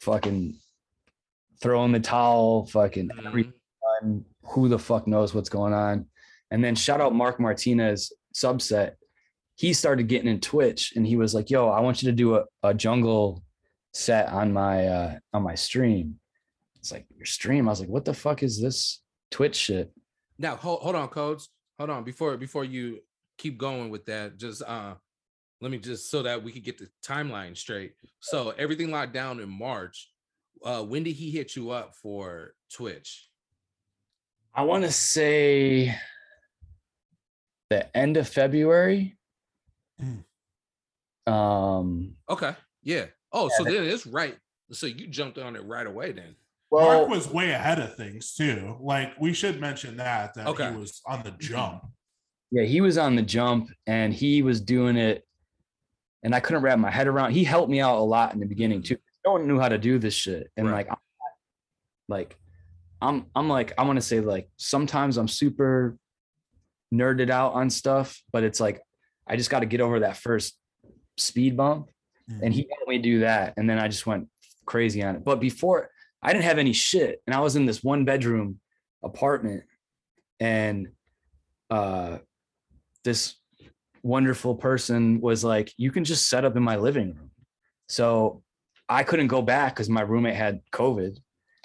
Fucking 0.00 0.56
throwing 1.60 1.92
the 1.92 2.00
towel, 2.00 2.66
fucking 2.66 3.08
Mhm. 3.10 4.24
Who 4.46 4.68
the 4.68 4.78
fuck 4.78 5.06
knows 5.06 5.32
what's 5.34 5.48
going 5.48 5.72
on? 5.72 6.06
And 6.50 6.62
then 6.64 6.74
shout 6.74 7.00
out 7.00 7.14
Mark 7.14 7.38
Martinez 7.38 8.12
subset. 8.34 8.94
He 9.54 9.72
started 9.72 10.08
getting 10.08 10.28
in 10.28 10.40
Twitch 10.40 10.94
and 10.96 11.06
he 11.06 11.14
was 11.16 11.34
like, 11.34 11.50
yo, 11.50 11.68
I 11.68 11.80
want 11.80 12.02
you 12.02 12.10
to 12.10 12.16
do 12.16 12.34
a, 12.36 12.44
a 12.64 12.74
jungle 12.74 13.44
set 13.94 14.28
on 14.28 14.52
my 14.52 14.86
uh 14.86 15.18
on 15.32 15.42
my 15.42 15.54
stream. 15.54 16.18
It's 16.76 16.90
like 16.90 17.06
your 17.16 17.26
stream. 17.26 17.68
I 17.68 17.70
was 17.70 17.80
like, 17.80 17.88
what 17.90 18.04
the 18.04 18.14
fuck 18.14 18.42
is 18.42 18.60
this 18.60 19.00
Twitch 19.30 19.54
shit? 19.54 19.92
Now 20.38 20.56
hold, 20.56 20.80
hold 20.80 20.96
on, 20.96 21.08
codes. 21.08 21.48
Hold 21.82 21.90
on 21.90 22.04
before 22.04 22.36
before 22.36 22.64
you 22.64 23.00
keep 23.36 23.58
going 23.58 23.90
with 23.90 24.06
that. 24.06 24.36
Just 24.36 24.62
uh 24.62 24.94
let 25.60 25.72
me 25.72 25.78
just 25.78 26.12
so 26.12 26.22
that 26.22 26.40
we 26.40 26.52
could 26.52 26.62
get 26.62 26.78
the 26.78 26.88
timeline 27.04 27.56
straight. 27.56 27.94
So 28.20 28.50
everything 28.56 28.92
locked 28.92 29.12
down 29.12 29.40
in 29.40 29.48
March. 29.48 30.08
Uh 30.64 30.84
when 30.84 31.02
did 31.02 31.14
he 31.14 31.32
hit 31.32 31.56
you 31.56 31.70
up 31.70 31.96
for 31.96 32.54
Twitch? 32.72 33.28
I 34.54 34.62
want 34.62 34.84
to 34.84 34.92
say 34.92 35.92
the 37.68 37.96
end 37.96 38.16
of 38.16 38.28
February. 38.28 39.18
Mm. 40.00 41.32
Um 41.32 42.14
Okay. 42.30 42.54
Yeah. 42.84 43.06
Oh, 43.32 43.48
so 43.48 43.66
Yeah. 43.66 43.80
then 43.80 43.84
it's 43.90 44.06
right. 44.06 44.38
So 44.70 44.86
you 44.86 45.08
jumped 45.08 45.36
on 45.36 45.56
it 45.56 45.64
right 45.64 45.88
away 45.88 46.12
then. 46.12 46.36
Well 46.72 46.98
Mark 46.98 47.08
was 47.08 47.28
way 47.28 47.50
ahead 47.50 47.78
of 47.78 47.94
things 47.96 48.34
too. 48.34 48.76
Like 48.80 49.12
we 49.20 49.32
should 49.32 49.60
mention 49.60 49.98
that 49.98 50.34
that 50.34 50.46
Okay. 50.48 50.70
he 50.70 50.76
was 50.76 51.02
on 51.06 51.22
the 51.22 51.30
mm-hmm. 51.30 51.38
jump. 51.40 51.86
Yeah, 52.50 52.64
he 52.64 52.80
was 52.80 52.98
on 52.98 53.14
the 53.14 53.22
jump 53.22 53.70
and 53.86 54.12
he 54.12 54.42
was 54.42 54.60
doing 54.60 54.96
it. 54.96 55.24
And 56.22 56.34
I 56.34 56.40
couldn't 56.40 56.62
wrap 56.62 56.78
my 56.78 56.90
head 56.90 57.08
around. 57.08 57.32
He 57.32 57.44
helped 57.44 57.70
me 57.70 57.80
out 57.80 57.98
a 57.98 58.00
lot 58.00 58.32
in 58.34 58.40
the 58.40 58.46
beginning 58.46 58.80
mm-hmm. 58.80 58.94
too. 58.94 59.00
No 59.24 59.32
one 59.32 59.46
knew 59.46 59.58
how 59.60 59.68
to 59.68 59.78
do 59.78 59.98
this 59.98 60.14
shit. 60.14 60.50
And 60.56 60.66
Right. 60.66 60.86
like, 60.86 60.90
I'm 60.90 60.96
like, 62.08 62.36
I'm 63.00 63.26
I'm 63.34 63.48
like, 63.48 63.72
I 63.78 63.84
want 63.84 63.96
to 63.96 64.02
say 64.02 64.20
like 64.20 64.48
sometimes 64.56 65.16
I'm 65.16 65.28
super 65.28 65.96
nerded 66.92 67.30
out 67.30 67.52
on 67.54 67.70
stuff, 67.70 68.22
but 68.32 68.44
it's 68.44 68.60
like 68.60 68.80
I 69.26 69.36
just 69.36 69.50
got 69.50 69.60
to 69.60 69.66
get 69.66 69.80
over 69.80 70.00
that 70.00 70.16
first 70.16 70.56
speed 71.16 71.56
bump. 71.56 71.90
And 72.40 72.54
he 72.54 72.62
mm-hmm. 72.62 72.70
helped 72.70 72.88
me 72.88 72.98
do 72.98 73.20
that. 73.20 73.54
And 73.58 73.68
then 73.68 73.78
I 73.78 73.88
just 73.88 74.06
went 74.06 74.28
crazy 74.64 75.02
on 75.02 75.16
it. 75.16 75.24
But 75.24 75.38
before 75.38 75.90
I 76.22 76.32
didn't 76.32 76.44
have 76.44 76.58
any 76.58 76.72
shit. 76.72 77.22
And 77.26 77.34
I 77.34 77.40
was 77.40 77.56
in 77.56 77.66
this 77.66 77.82
one 77.82 78.04
bedroom 78.04 78.60
apartment. 79.02 79.64
And 80.40 80.88
uh 81.70 82.18
this 83.04 83.34
wonderful 84.02 84.54
person 84.54 85.20
was 85.20 85.44
like, 85.44 85.72
you 85.76 85.90
can 85.90 86.04
just 86.04 86.28
set 86.28 86.44
up 86.44 86.56
in 86.56 86.62
my 86.62 86.76
living 86.76 87.14
room. 87.14 87.30
So 87.88 88.42
I 88.88 89.04
couldn't 89.04 89.28
go 89.28 89.42
back 89.42 89.74
because 89.74 89.88
my 89.88 90.02
roommate 90.02 90.34
had 90.34 90.60
COVID. 90.72 91.18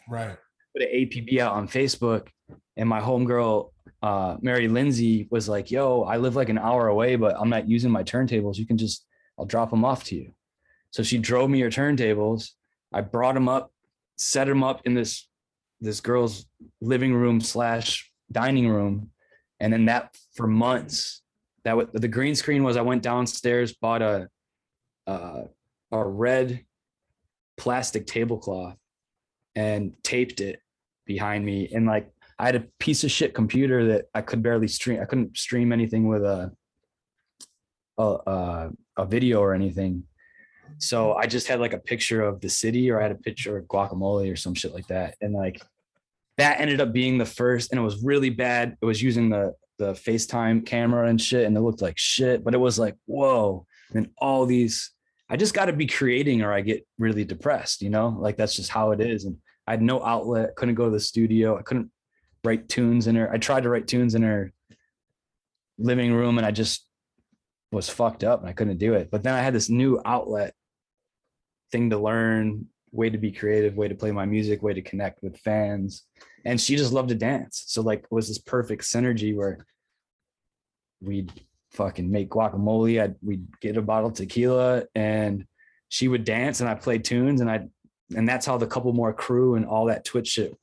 Right. 0.10 0.38
Put 0.74 0.84
an 0.84 0.90
APB 0.94 1.40
out 1.40 1.54
on 1.54 1.68
Facebook, 1.68 2.28
and 2.76 2.88
my 2.88 3.02
homegirl, 3.02 3.72
uh, 4.02 4.38
Mary 4.42 4.68
Lindsay, 4.68 5.28
was 5.32 5.50
like, 5.50 5.72
"Yo, 5.72 6.04
I 6.04 6.18
live 6.18 6.36
like 6.36 6.50
an 6.50 6.58
hour 6.58 6.88
away, 6.88 7.16
but 7.16 7.36
I'm 7.38 7.50
not 7.50 7.68
using 7.68 7.92
my 7.92 8.04
turntables. 8.04 8.58
You 8.58 8.66
can 8.66 8.78
just, 8.78 9.06
I'll 9.38 9.46
drop 9.46 9.72
them 9.72 9.84
off 9.84 10.04
to 10.06 10.16
you." 10.16 10.34
So 10.92 11.04
she 11.04 11.18
drove 11.18 11.50
me 11.50 11.60
her 11.62 11.70
turntables. 11.70 12.52
I 12.94 13.02
brought 13.02 13.34
them 13.34 13.50
up, 13.50 13.72
set 14.18 14.48
him 14.48 14.64
up 14.64 14.82
in 14.86 14.94
this 14.94 15.28
this 15.80 16.02
girl's 16.02 16.46
living 16.82 17.14
room 17.14 17.40
slash 17.40 18.12
dining 18.32 18.68
room, 18.68 19.12
and 19.60 19.72
then 19.72 19.86
that 19.86 20.18
for 20.36 20.48
months. 20.48 21.22
That 21.64 21.78
was, 21.78 21.88
the 21.94 22.08
green 22.08 22.34
screen 22.34 22.64
was 22.64 22.78
I 22.78 22.82
went 22.82 23.04
downstairs, 23.04 23.74
bought 23.74 24.02
a 24.02 24.30
uh, 25.06 25.44
a 25.92 26.04
red 26.04 26.66
plastic 27.58 28.06
tablecloth 28.06 28.76
and 29.56 29.94
taped 30.04 30.42
it 30.42 30.62
behind 31.06 31.46
me. 31.46 31.70
And 31.74 31.86
like 31.86 32.12
I 32.38 32.46
had 32.46 32.56
a 32.56 32.66
piece 32.80 33.04
of 33.04 33.12
shit 33.12 33.34
computer 33.34 33.88
that 33.88 34.06
I 34.14 34.22
could 34.22 34.44
barely 34.44 34.68
stream. 34.68 35.02
I 35.02 35.06
couldn't 35.06 35.38
stream 35.38 35.72
anything 35.72 36.08
with 36.08 36.24
a 36.24 36.52
a, 37.98 38.04
a, 38.04 38.70
a 38.98 39.06
video 39.06 39.40
or 39.40 39.54
anything. 39.54 40.04
So 40.80 41.14
I 41.14 41.26
just 41.26 41.48
had 41.48 41.60
like 41.60 41.74
a 41.74 41.80
picture 41.80 42.22
of 42.22 42.40
the 42.42 42.50
city 42.50 42.92
or 42.92 43.00
I 43.00 43.04
had 43.04 43.12
a 43.12 43.16
picture 43.16 43.58
of 43.58 43.66
guacamole 43.66 44.32
or 44.32 44.36
some 44.36 44.54
shit 44.54 44.74
like 44.74 44.88
that. 44.88 45.16
And 45.22 45.34
like 45.34 45.62
that 46.38 46.60
ended 46.60 46.82
up 46.82 46.94
being 46.94 47.18
the 47.18 47.26
first 47.26 47.72
and 47.72 47.80
it 47.80 47.84
was 47.84 48.04
really 48.04 48.30
bad. 48.30 48.78
It 48.82 48.86
was 48.86 49.02
using 49.02 49.30
the 49.30 49.56
the 49.80 49.94
FaceTime 49.94 50.66
camera 50.66 51.08
and 51.08 51.22
shit 51.22 51.46
and 51.46 51.56
it 51.56 51.62
looked 51.62 51.84
like 51.84 52.00
shit, 52.00 52.44
but 52.44 52.56
it 52.56 52.60
was 52.60 52.80
like, 52.80 52.96
whoa. 53.06 53.66
And 53.94 54.10
all 54.18 54.46
these 54.46 54.92
I 55.30 55.36
just 55.36 55.54
got 55.54 55.66
to 55.66 55.74
be 55.74 55.88
creating 55.88 56.42
or 56.42 56.54
I 56.54 56.62
get 56.62 56.88
really 56.98 57.26
depressed, 57.26 57.82
you 57.82 57.90
know? 57.90 58.16
Like 58.18 58.38
that's 58.38 58.56
just 58.56 58.70
how 58.70 58.92
it 58.92 59.02
is 59.02 59.26
and 59.26 59.38
I 59.66 59.72
had 59.72 59.82
no 59.82 60.04
outlet, 60.04 60.56
couldn't 60.56 60.76
go 60.76 60.86
to 60.86 60.92
the 60.92 61.00
studio. 61.00 61.58
I 61.58 61.62
couldn't 61.62 61.92
write 62.44 62.70
tunes 62.70 63.08
in 63.08 63.16
her. 63.16 63.32
I 63.32 63.38
tried 63.38 63.64
to 63.64 63.70
write 63.70 63.88
tunes 63.88 64.16
in 64.16 64.22
her 64.22 64.54
living 65.78 66.14
room 66.14 66.38
and 66.38 66.48
I 66.48 66.52
just 66.52 66.88
was 67.72 67.90
fucked 67.90 68.24
up 68.24 68.40
and 68.40 68.50
I 68.50 68.54
couldn't 68.54 68.78
do 68.78 68.94
it. 68.94 69.12
But 69.12 69.24
then 69.24 69.34
I 69.34 69.42
had 69.42 69.54
this 69.54 69.70
new 69.70 70.00
outlet 70.06 70.54
thing 71.72 71.90
to 71.90 71.98
learn, 71.98 72.68
way 72.92 73.10
to 73.10 73.18
be 73.18 73.32
creative, 73.32 73.76
way 73.76 73.88
to 73.88 73.96
play 73.96 74.12
my 74.12 74.26
music, 74.26 74.64
way 74.64 74.74
to 74.74 74.82
connect 74.82 75.22
with 75.22 75.38
fans. 75.40 76.04
And 76.46 76.60
she 76.60 76.76
just 76.76 76.94
loved 76.94 77.10
to 77.10 77.16
dance. 77.16 77.64
So 77.68 77.82
like 77.82 78.00
it 78.00 78.12
was 78.12 78.28
this 78.28 78.40
perfect 78.40 78.84
synergy 78.84 79.36
where 79.36 79.66
we'd 81.02 81.32
fucking 81.72 82.10
make 82.10 82.30
guacamole. 82.30 83.02
I'd 83.02 83.16
we'd 83.22 83.46
get 83.62 83.78
a 83.78 83.82
bottle 83.82 84.10
of 84.10 84.16
tequila 84.16 84.84
and 84.96 85.46
she 85.90 86.08
would 86.08 86.24
dance 86.24 86.60
and 86.60 86.70
I 86.70 86.76
played 86.76 87.04
tunes 87.04 87.42
and 87.42 87.50
I 87.50 87.68
and 88.16 88.28
that's 88.28 88.46
how 88.46 88.58
the 88.58 88.68
couple 88.68 88.94
more 88.94 89.14
crew 89.14 89.56
and 89.56 89.66
all 89.66 89.86
that 89.86 90.06
Twitch 90.06 90.28
shit 90.28 90.58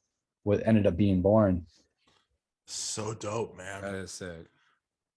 what 0.44 0.66
ended 0.66 0.86
up 0.86 0.96
being 0.96 1.20
born. 1.20 1.66
So 2.66 3.14
dope, 3.14 3.56
man. 3.56 3.82
That 3.82 3.94
is 3.94 4.12
sick. 4.12 4.46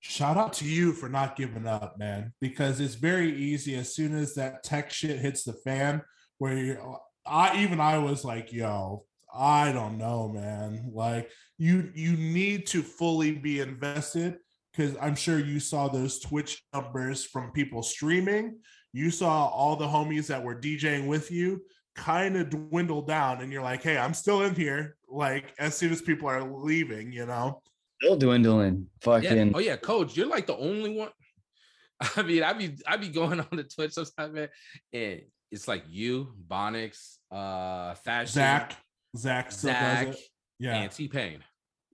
Shout 0.10 0.38
out 0.38 0.54
to 0.54 0.66
you 0.66 0.94
for 0.94 1.10
not 1.10 1.36
giving 1.36 1.68
up, 1.68 2.00
man, 2.00 2.32
because 2.40 2.80
it's 2.80 2.96
very 2.96 3.36
easy 3.36 3.76
as 3.76 3.94
soon 3.94 4.16
as 4.16 4.36
that 4.36 4.64
tech 4.64 4.90
shit 4.90 5.20
hits 5.20 5.44
the 5.44 5.52
fan, 5.52 6.02
where 6.38 6.58
you 6.58 6.96
I 7.26 7.62
even 7.62 7.82
I 7.82 7.98
was 7.98 8.24
like, 8.24 8.54
yo, 8.54 9.04
I 9.38 9.74
don't 9.74 9.98
know, 9.98 10.30
man. 10.30 10.92
Like 10.94 11.30
you 11.58 11.92
you 11.94 12.14
need 12.14 12.68
to 12.68 12.84
fully 12.84 13.34
be 13.34 13.60
invested 13.60 14.38
because 14.72 14.96
I'm 15.02 15.16
sure 15.16 15.40
you 15.40 15.60
saw 15.60 15.90
those 15.90 16.22
Twitch 16.22 16.64
numbers 16.74 17.26
from 17.26 17.52
people 17.52 17.84
streaming. 17.84 18.60
You 18.94 19.12
saw 19.12 19.48
all 19.48 19.76
the 19.76 19.88
homies 19.88 20.28
that 20.28 20.42
were 20.42 20.56
DJing 20.56 21.08
with 21.08 21.32
you 21.32 21.64
kind 21.96 22.38
of 22.38 22.50
dwindle 22.50 23.02
down, 23.02 23.42
and 23.42 23.52
you're 23.52 23.62
like, 23.62 23.84
hey, 23.84 23.98
I'm 23.98 24.14
still 24.14 24.44
in 24.44 24.56
here. 24.56 24.96
Like 25.10 25.54
as 25.60 25.76
soon 25.76 25.92
as 25.92 26.02
people 26.02 26.30
are 26.30 26.50
leaving, 26.50 27.12
you 27.12 27.26
know 27.26 27.62
still 28.02 28.18
dwindling. 28.18 28.88
Fucking. 29.02 29.48
Yeah. 29.48 29.54
Oh 29.54 29.60
yeah, 29.60 29.76
coach, 29.76 30.16
you're 30.16 30.28
like 30.28 30.48
the 30.48 30.58
only 30.58 30.96
one. 30.96 31.10
I 32.16 32.22
mean, 32.24 32.44
I 32.44 32.54
be 32.54 32.78
I 32.88 32.98
be 32.98 33.10
going 33.10 33.40
on 33.40 33.48
the 33.52 33.64
Twitch 33.64 33.94
sometimes, 33.94 34.34
man, 34.34 34.50
and 34.94 35.22
it's 35.52 35.68
like 35.68 35.84
you, 35.90 36.34
Bonix, 36.48 37.18
uh, 37.32 37.96
Fashion, 37.96 38.34
Zach, 38.34 38.76
Zach, 39.16 39.52
Zach, 39.52 40.16
yeah, 40.60 40.76
and 40.78 40.92
T 40.92 41.08
Pain. 41.08 41.44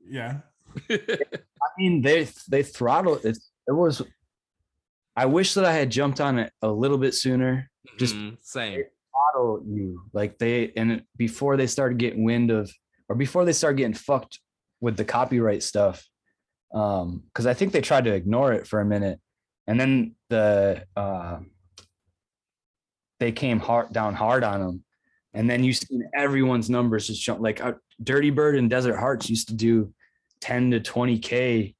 Yeah. 0.05 0.37
I 0.89 0.97
mean, 1.77 2.01
they 2.01 2.27
they 2.49 2.63
throttled 2.63 3.25
it. 3.25 3.37
It 3.67 3.71
was. 3.71 4.01
I 5.15 5.27
wish 5.27 5.53
that 5.53 5.65
I 5.65 5.73
had 5.73 5.91
jumped 5.91 6.19
on 6.19 6.39
it 6.39 6.51
a 6.63 6.71
little 6.71 6.97
bit 6.97 7.13
sooner. 7.13 7.69
Just 7.99 8.15
Mhm, 8.15 8.37
same. 8.41 8.83
throttle 9.11 9.63
you 9.67 10.01
like 10.11 10.39
they 10.39 10.71
and 10.75 11.03
before 11.17 11.55
they 11.55 11.67
started 11.67 11.99
getting 11.99 12.23
wind 12.23 12.49
of 12.49 12.71
or 13.07 13.15
before 13.15 13.45
they 13.45 13.53
started 13.53 13.77
getting 13.77 13.93
fucked 13.93 14.39
with 14.83 14.97
the 14.97 15.05
copyright 15.05 15.63
stuff 15.63 16.05
um 16.73 17.23
because 17.27 17.45
i 17.45 17.53
think 17.53 17.71
they 17.71 17.79
tried 17.81 18.03
to 18.03 18.13
ignore 18.13 18.51
it 18.51 18.67
for 18.67 18.81
a 18.81 18.85
minute 18.85 19.17
and 19.67 19.79
then 19.79 20.13
the 20.29 20.83
uh 20.97 21.39
they 23.19 23.31
came 23.31 23.59
hard 23.59 23.93
down 23.93 24.13
hard 24.13 24.43
on 24.43 24.59
them 24.59 24.83
and 25.33 25.49
then 25.49 25.63
you 25.63 25.71
see 25.73 25.99
everyone's 26.13 26.69
numbers 26.69 27.07
just 27.07 27.21
jump 27.21 27.39
like 27.39 27.63
uh, 27.63 27.73
dirty 28.03 28.29
bird 28.29 28.55
and 28.57 28.69
desert 28.69 28.97
hearts 28.97 29.29
used 29.29 29.47
to 29.47 29.53
do 29.55 29.93
10 30.41 30.71
to 30.71 30.79
20k 30.81 31.73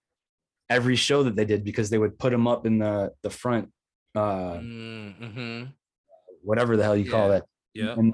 every 0.70 0.96
show 0.96 1.24
that 1.24 1.36
they 1.36 1.46
did 1.46 1.64
because 1.66 1.90
they 1.90 1.98
would 1.98 2.18
put 2.18 2.32
them 2.32 2.48
up 2.48 2.66
in 2.66 2.80
the 2.80 3.12
the 3.22 3.30
front 3.30 3.70
uh 4.16 4.60
Mm-hmm. 4.62 5.64
whatever 6.44 6.78
the 6.78 6.84
hell 6.84 6.96
you 6.96 7.10
call 7.12 7.28
Yeah. 7.28 7.34
that 7.34 7.44
Yeah. 7.74 7.94
and 7.98 8.14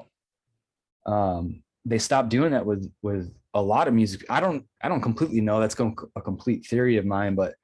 um 1.05 1.63
they 1.85 1.99
stopped 1.99 2.29
doing 2.29 2.51
that 2.51 2.65
with 2.65 2.91
with 3.03 3.31
a 3.53 3.61
lot 3.61 3.87
of 3.87 3.93
music 3.93 4.25
i 4.29 4.39
don't 4.39 4.65
i 4.81 4.87
don't 4.87 5.01
completely 5.01 5.41
know 5.41 5.59
that's 5.59 5.75
a 5.79 6.21
complete 6.21 6.65
theory 6.67 6.97
of 6.97 7.05
mine 7.05 7.35
but 7.35 7.55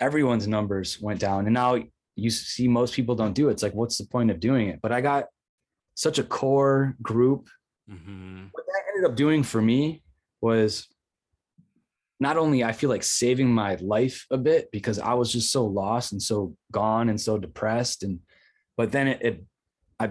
everyone's 0.00 0.48
numbers 0.48 1.00
went 1.00 1.20
down 1.20 1.46
and 1.46 1.54
now 1.54 1.78
you 2.16 2.30
see 2.30 2.66
most 2.66 2.94
people 2.94 3.14
don't 3.14 3.34
do 3.34 3.48
it 3.48 3.52
it's 3.52 3.62
like 3.62 3.74
what's 3.74 3.98
the 3.98 4.06
point 4.06 4.30
of 4.30 4.40
doing 4.40 4.68
it 4.68 4.80
but 4.82 4.92
i 4.92 5.00
got 5.00 5.26
such 5.94 6.18
a 6.18 6.24
core 6.24 6.96
group 7.02 7.48
Mm-hmm. 7.90 8.44
what 8.52 8.66
that 8.66 8.82
ended 8.94 9.10
up 9.10 9.16
doing 9.16 9.42
for 9.42 9.60
me 9.60 10.04
was 10.40 10.86
not 12.20 12.36
only 12.36 12.62
I 12.62 12.72
feel 12.72 12.90
like 12.90 13.02
saving 13.02 13.48
my 13.52 13.76
life 13.76 14.26
a 14.30 14.36
bit 14.36 14.70
because 14.70 14.98
I 14.98 15.14
was 15.14 15.32
just 15.32 15.50
so 15.50 15.64
lost 15.64 16.12
and 16.12 16.22
so 16.22 16.54
gone 16.70 17.08
and 17.08 17.20
so 17.20 17.38
depressed 17.38 18.02
and 18.02 18.20
but 18.76 18.92
then 18.92 19.08
it, 19.08 19.22
it 19.22 19.44
I 19.98 20.10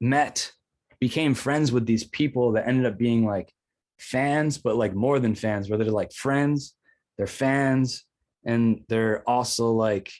met 0.00 0.52
became 1.00 1.34
friends 1.34 1.72
with 1.72 1.86
these 1.86 2.04
people 2.04 2.52
that 2.52 2.66
ended 2.66 2.86
up 2.86 2.98
being 2.98 3.24
like 3.24 3.52
fans 3.98 4.58
but 4.58 4.76
like 4.76 4.94
more 4.94 5.18
than 5.18 5.34
fans 5.34 5.68
where 5.68 5.78
they're 5.78 5.90
like 5.90 6.12
friends 6.12 6.74
they're 7.16 7.26
fans 7.26 8.04
and 8.44 8.82
they're 8.88 9.22
also 9.28 9.70
like 9.70 10.10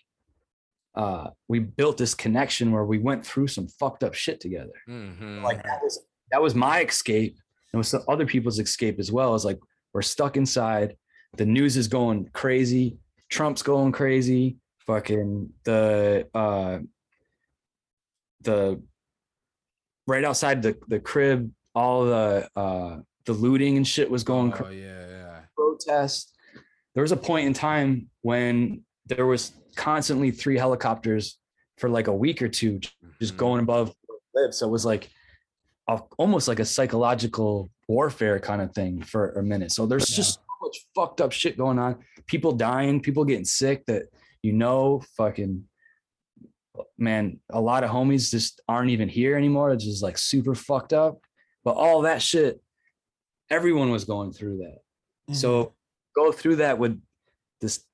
uh 0.94 1.28
we 1.48 1.58
built 1.58 1.96
this 1.98 2.14
connection 2.14 2.70
where 2.70 2.84
we 2.84 2.98
went 2.98 3.26
through 3.26 3.48
some 3.48 3.66
fucked 3.66 4.04
up 4.04 4.14
shit 4.14 4.40
together 4.40 4.72
Mm-hmm. 4.88 5.42
like 5.42 5.62
that 5.64 5.80
was 5.82 6.00
that 6.30 6.40
was 6.40 6.54
my 6.54 6.82
escape 6.82 7.32
and 7.32 7.74
it 7.74 7.76
was 7.78 7.88
some 7.88 8.02
other 8.08 8.26
people's 8.26 8.58
escape 8.58 8.98
as 8.98 9.10
well 9.10 9.34
it's 9.34 9.44
like 9.44 9.58
we're 9.92 10.02
stuck 10.02 10.36
inside 10.36 10.96
the 11.36 11.44
news 11.46 11.76
is 11.76 11.88
going 11.88 12.28
crazy 12.32 12.96
trump's 13.28 13.62
going 13.62 13.90
crazy 13.92 14.56
fucking 14.86 15.50
the 15.64 16.28
uh 16.34 16.78
the 18.42 18.80
right 20.06 20.24
outside 20.24 20.62
the 20.62 20.76
the 20.88 21.00
crib 21.00 21.50
all 21.74 22.04
the 22.04 22.48
uh 22.54 22.98
the 23.26 23.32
looting 23.32 23.76
and 23.76 23.86
shit 23.86 24.10
was 24.10 24.22
going 24.24 24.52
oh 24.52 24.56
crazy 24.56 24.82
yeah, 24.82 25.06
yeah. 25.08 25.40
protest. 25.56 26.32
There 26.94 27.02
was 27.02 27.12
a 27.12 27.16
point 27.16 27.46
in 27.46 27.54
time 27.54 28.08
when 28.22 28.82
there 29.06 29.26
was 29.26 29.52
constantly 29.76 30.30
three 30.30 30.56
helicopters 30.58 31.38
for 31.78 31.88
like 31.88 32.06
a 32.06 32.14
week 32.14 32.40
or 32.42 32.48
two 32.48 32.78
just 33.20 33.34
Mhm. 33.34 33.36
going 33.36 33.60
above 33.62 33.94
live. 34.34 34.54
So 34.54 34.66
it 34.66 34.70
was 34.70 34.84
like 34.84 35.10
a, 35.88 36.00
almost 36.18 36.48
like 36.48 36.60
a 36.60 36.64
psychological 36.64 37.70
warfare 37.88 38.38
kind 38.40 38.62
of 38.62 38.72
thing 38.74 39.02
for 39.02 39.32
a 39.32 39.42
minute. 39.42 39.72
So 39.72 39.86
there's 39.86 40.08
Yeah. 40.10 40.16
just 40.16 40.34
so 40.34 40.40
much 40.62 40.86
fucked 40.94 41.20
up 41.20 41.32
shit 41.32 41.56
going 41.58 41.78
on. 41.78 42.04
People 42.26 42.52
dying, 42.52 43.00
people 43.00 43.24
getting 43.24 43.44
sick 43.44 43.84
that 43.86 44.04
you 44.42 44.52
know, 44.52 45.02
fucking 45.16 45.64
man, 46.98 47.38
a 47.50 47.60
lot 47.60 47.84
of 47.84 47.90
homies 47.90 48.30
just 48.30 48.60
aren't 48.68 48.90
even 48.90 49.08
here 49.08 49.36
anymore. 49.36 49.70
It's 49.72 49.84
just 49.84 50.02
like 50.02 50.18
super 50.18 50.54
fucked 50.54 50.92
up. 50.92 51.18
But 51.64 51.72
all 51.76 52.02
that 52.02 52.20
shit, 52.20 52.60
everyone 53.54 53.90
was 53.90 54.04
going 54.04 54.32
through 54.32 54.58
that. 54.58 54.78
Mm-hmm. 55.30 55.34
So 55.34 55.74
go 56.14 56.32
through 56.32 56.56
that 56.56 56.78
with 56.78 57.00
this 57.60 57.84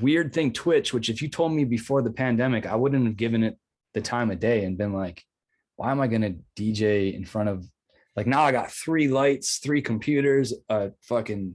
weird 0.00 0.32
thing, 0.32 0.52
Twitch, 0.52 0.94
which 0.94 1.08
if 1.08 1.20
you 1.20 1.28
told 1.28 1.52
me 1.52 1.64
before 1.64 2.02
the 2.02 2.10
pandemic, 2.10 2.66
I 2.66 2.76
wouldn't 2.76 3.04
have 3.06 3.16
given 3.16 3.42
it 3.42 3.58
the 3.94 4.00
time 4.00 4.30
of 4.30 4.40
day 4.40 4.64
and 4.64 4.78
been 4.78 4.92
like, 4.92 5.24
why 5.76 5.90
am 5.90 6.00
I 6.00 6.06
gonna 6.06 6.34
DJ 6.56 7.14
in 7.14 7.24
front 7.24 7.48
of 7.48 7.66
like 8.14 8.26
now 8.26 8.42
I 8.42 8.52
got 8.52 8.70
three 8.70 9.08
lights, 9.08 9.58
three 9.58 9.82
computers, 9.82 10.54
a 10.68 10.92
fucking 11.00 11.54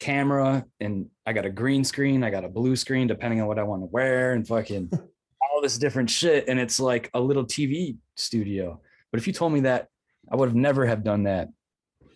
camera, 0.00 0.64
and 0.80 1.06
I 1.26 1.32
got 1.32 1.46
a 1.46 1.50
green 1.50 1.82
screen, 1.82 2.22
I 2.22 2.30
got 2.30 2.44
a 2.44 2.48
blue 2.48 2.76
screen, 2.76 3.06
depending 3.06 3.40
on 3.40 3.46
what 3.46 3.58
I 3.58 3.62
want 3.62 3.82
to 3.82 3.86
wear, 3.86 4.34
and 4.34 4.46
fucking 4.46 4.90
all 5.52 5.62
this 5.62 5.78
different 5.78 6.10
shit. 6.10 6.46
And 6.48 6.60
it's 6.60 6.78
like 6.78 7.10
a 7.14 7.20
little 7.20 7.44
TV 7.44 7.96
studio. 8.16 8.80
But 9.10 9.20
if 9.20 9.26
you 9.26 9.32
told 9.32 9.52
me 9.52 9.60
that, 9.60 9.88
I 10.30 10.36
would 10.36 10.48
have 10.48 10.56
never 10.56 10.86
have 10.86 11.04
done 11.04 11.24
that. 11.24 11.48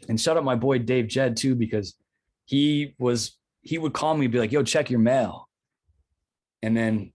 And 0.08 0.20
shout 0.20 0.36
out 0.36 0.44
my 0.44 0.54
boy 0.54 0.78
Dave 0.78 1.08
Jed 1.08 1.36
too, 1.36 1.54
because 1.54 1.94
he 2.44 2.94
was 2.98 3.36
he 3.62 3.78
would 3.78 3.92
call 3.92 4.14
me 4.14 4.26
and 4.26 4.32
be 4.32 4.38
like, 4.38 4.52
yo, 4.52 4.62
check 4.62 4.90
your 4.90 5.00
mail. 5.00 5.48
And 6.62 6.76
then 6.76 7.12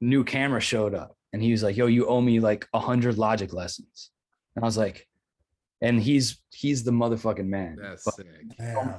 new 0.00 0.24
camera 0.24 0.60
showed 0.60 0.94
up 0.94 1.16
and 1.32 1.42
he 1.42 1.52
was 1.52 1.62
like, 1.62 1.76
yo, 1.76 1.86
you 1.86 2.06
owe 2.06 2.20
me 2.20 2.40
like 2.40 2.66
a 2.72 2.80
hundred 2.80 3.18
logic 3.18 3.52
lessons. 3.52 4.10
And 4.56 4.64
I 4.64 4.66
was 4.66 4.78
like, 4.78 5.06
and 5.80 6.00
he's 6.00 6.40
he's 6.50 6.84
the 6.84 6.90
motherfucking 6.90 7.46
man. 7.46 7.76
That's 7.80 8.04
But 8.04 8.14
sick. 8.14 8.26
Damn. 8.58 8.94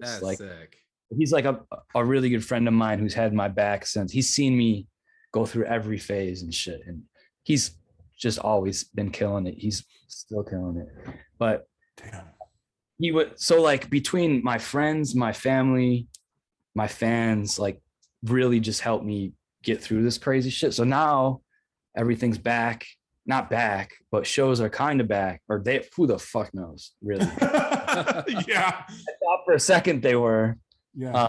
That's 0.00 0.22
like 0.22 0.38
sick. 0.38 0.76
he's 1.16 1.32
like 1.32 1.44
a, 1.44 1.60
a 1.94 2.04
really 2.04 2.30
good 2.30 2.44
friend 2.44 2.66
of 2.66 2.74
mine 2.74 2.98
who's 2.98 3.14
had 3.14 3.32
my 3.32 3.48
back 3.48 3.86
since 3.86 4.10
he's 4.10 4.28
seen 4.28 4.56
me 4.56 4.86
go 5.32 5.44
through 5.46 5.66
every 5.66 5.98
phase 5.98 6.42
and 6.42 6.52
shit. 6.54 6.80
And 6.86 7.02
he's 7.42 7.76
just 8.16 8.38
always 8.38 8.84
been 8.84 9.10
killing 9.10 9.46
it. 9.46 9.56
He's 9.58 9.84
still 10.08 10.42
killing 10.44 10.78
it. 10.78 11.14
But 11.38 11.68
Damn. 11.96 12.24
He 12.98 13.12
would 13.12 13.40
so 13.40 13.60
like 13.60 13.90
between 13.90 14.42
my 14.44 14.58
friends, 14.58 15.14
my 15.14 15.32
family, 15.32 16.06
my 16.74 16.88
fans, 16.88 17.58
like 17.58 17.80
really 18.24 18.60
just 18.60 18.80
helped 18.80 19.04
me 19.04 19.32
get 19.62 19.82
through 19.82 20.02
this 20.02 20.18
crazy 20.18 20.50
shit. 20.50 20.74
So 20.74 20.84
now 20.84 21.40
everything's 21.96 22.38
back, 22.38 22.86
not 23.26 23.50
back, 23.50 23.92
but 24.10 24.26
shows 24.26 24.60
are 24.60 24.68
kind 24.68 25.00
of 25.00 25.08
back, 25.08 25.42
or 25.48 25.60
they 25.60 25.84
who 25.96 26.06
the 26.06 26.18
fuck 26.18 26.52
knows, 26.54 26.92
really. 27.02 27.26
yeah. 28.46 28.82
I 28.82 29.12
thought 29.22 29.44
for 29.44 29.54
a 29.54 29.60
second 29.60 30.02
they 30.02 30.16
were, 30.16 30.58
Yeah. 30.94 31.14
Uh, 31.14 31.28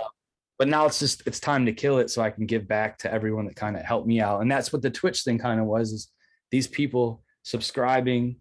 but 0.58 0.68
now 0.68 0.86
it's 0.86 1.00
just 1.00 1.24
it's 1.26 1.40
time 1.40 1.66
to 1.66 1.74
kill 1.74 2.00
it 2.00 2.10
so 2.10 2.22
I 2.22 2.30
can 2.30 2.46
give 2.46 2.68
back 2.68 2.98
to 3.00 3.12
everyone 3.12 3.46
that 3.48 3.56
kind 3.56 3.76
of 3.76 3.84
helped 3.84 4.08
me 4.08 4.22
out. 4.22 4.42
And 4.42 4.50
that's 4.50 4.72
what 4.72 4.82
the 4.82 4.90
Twitch 4.90 5.24
thing 5.24 5.38
kind 5.38 5.60
of 5.60 5.66
was 5.66 5.92
is 5.92 6.12
these 6.52 6.68
people 6.68 7.24
subscribing. 7.44 8.38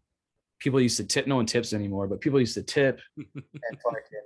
People 0.65 0.81
used 0.81 0.97
to 0.97 1.05
tip, 1.05 1.27
no 1.27 1.37
one 1.37 1.45
tips 1.45 1.75
anymore, 1.75 2.07
but 2.09 2.23
people 2.23 2.41
used 2.41 2.55
to 2.55 2.63
tip 2.63 2.99
and 3.19 3.27
fucking 3.85 4.25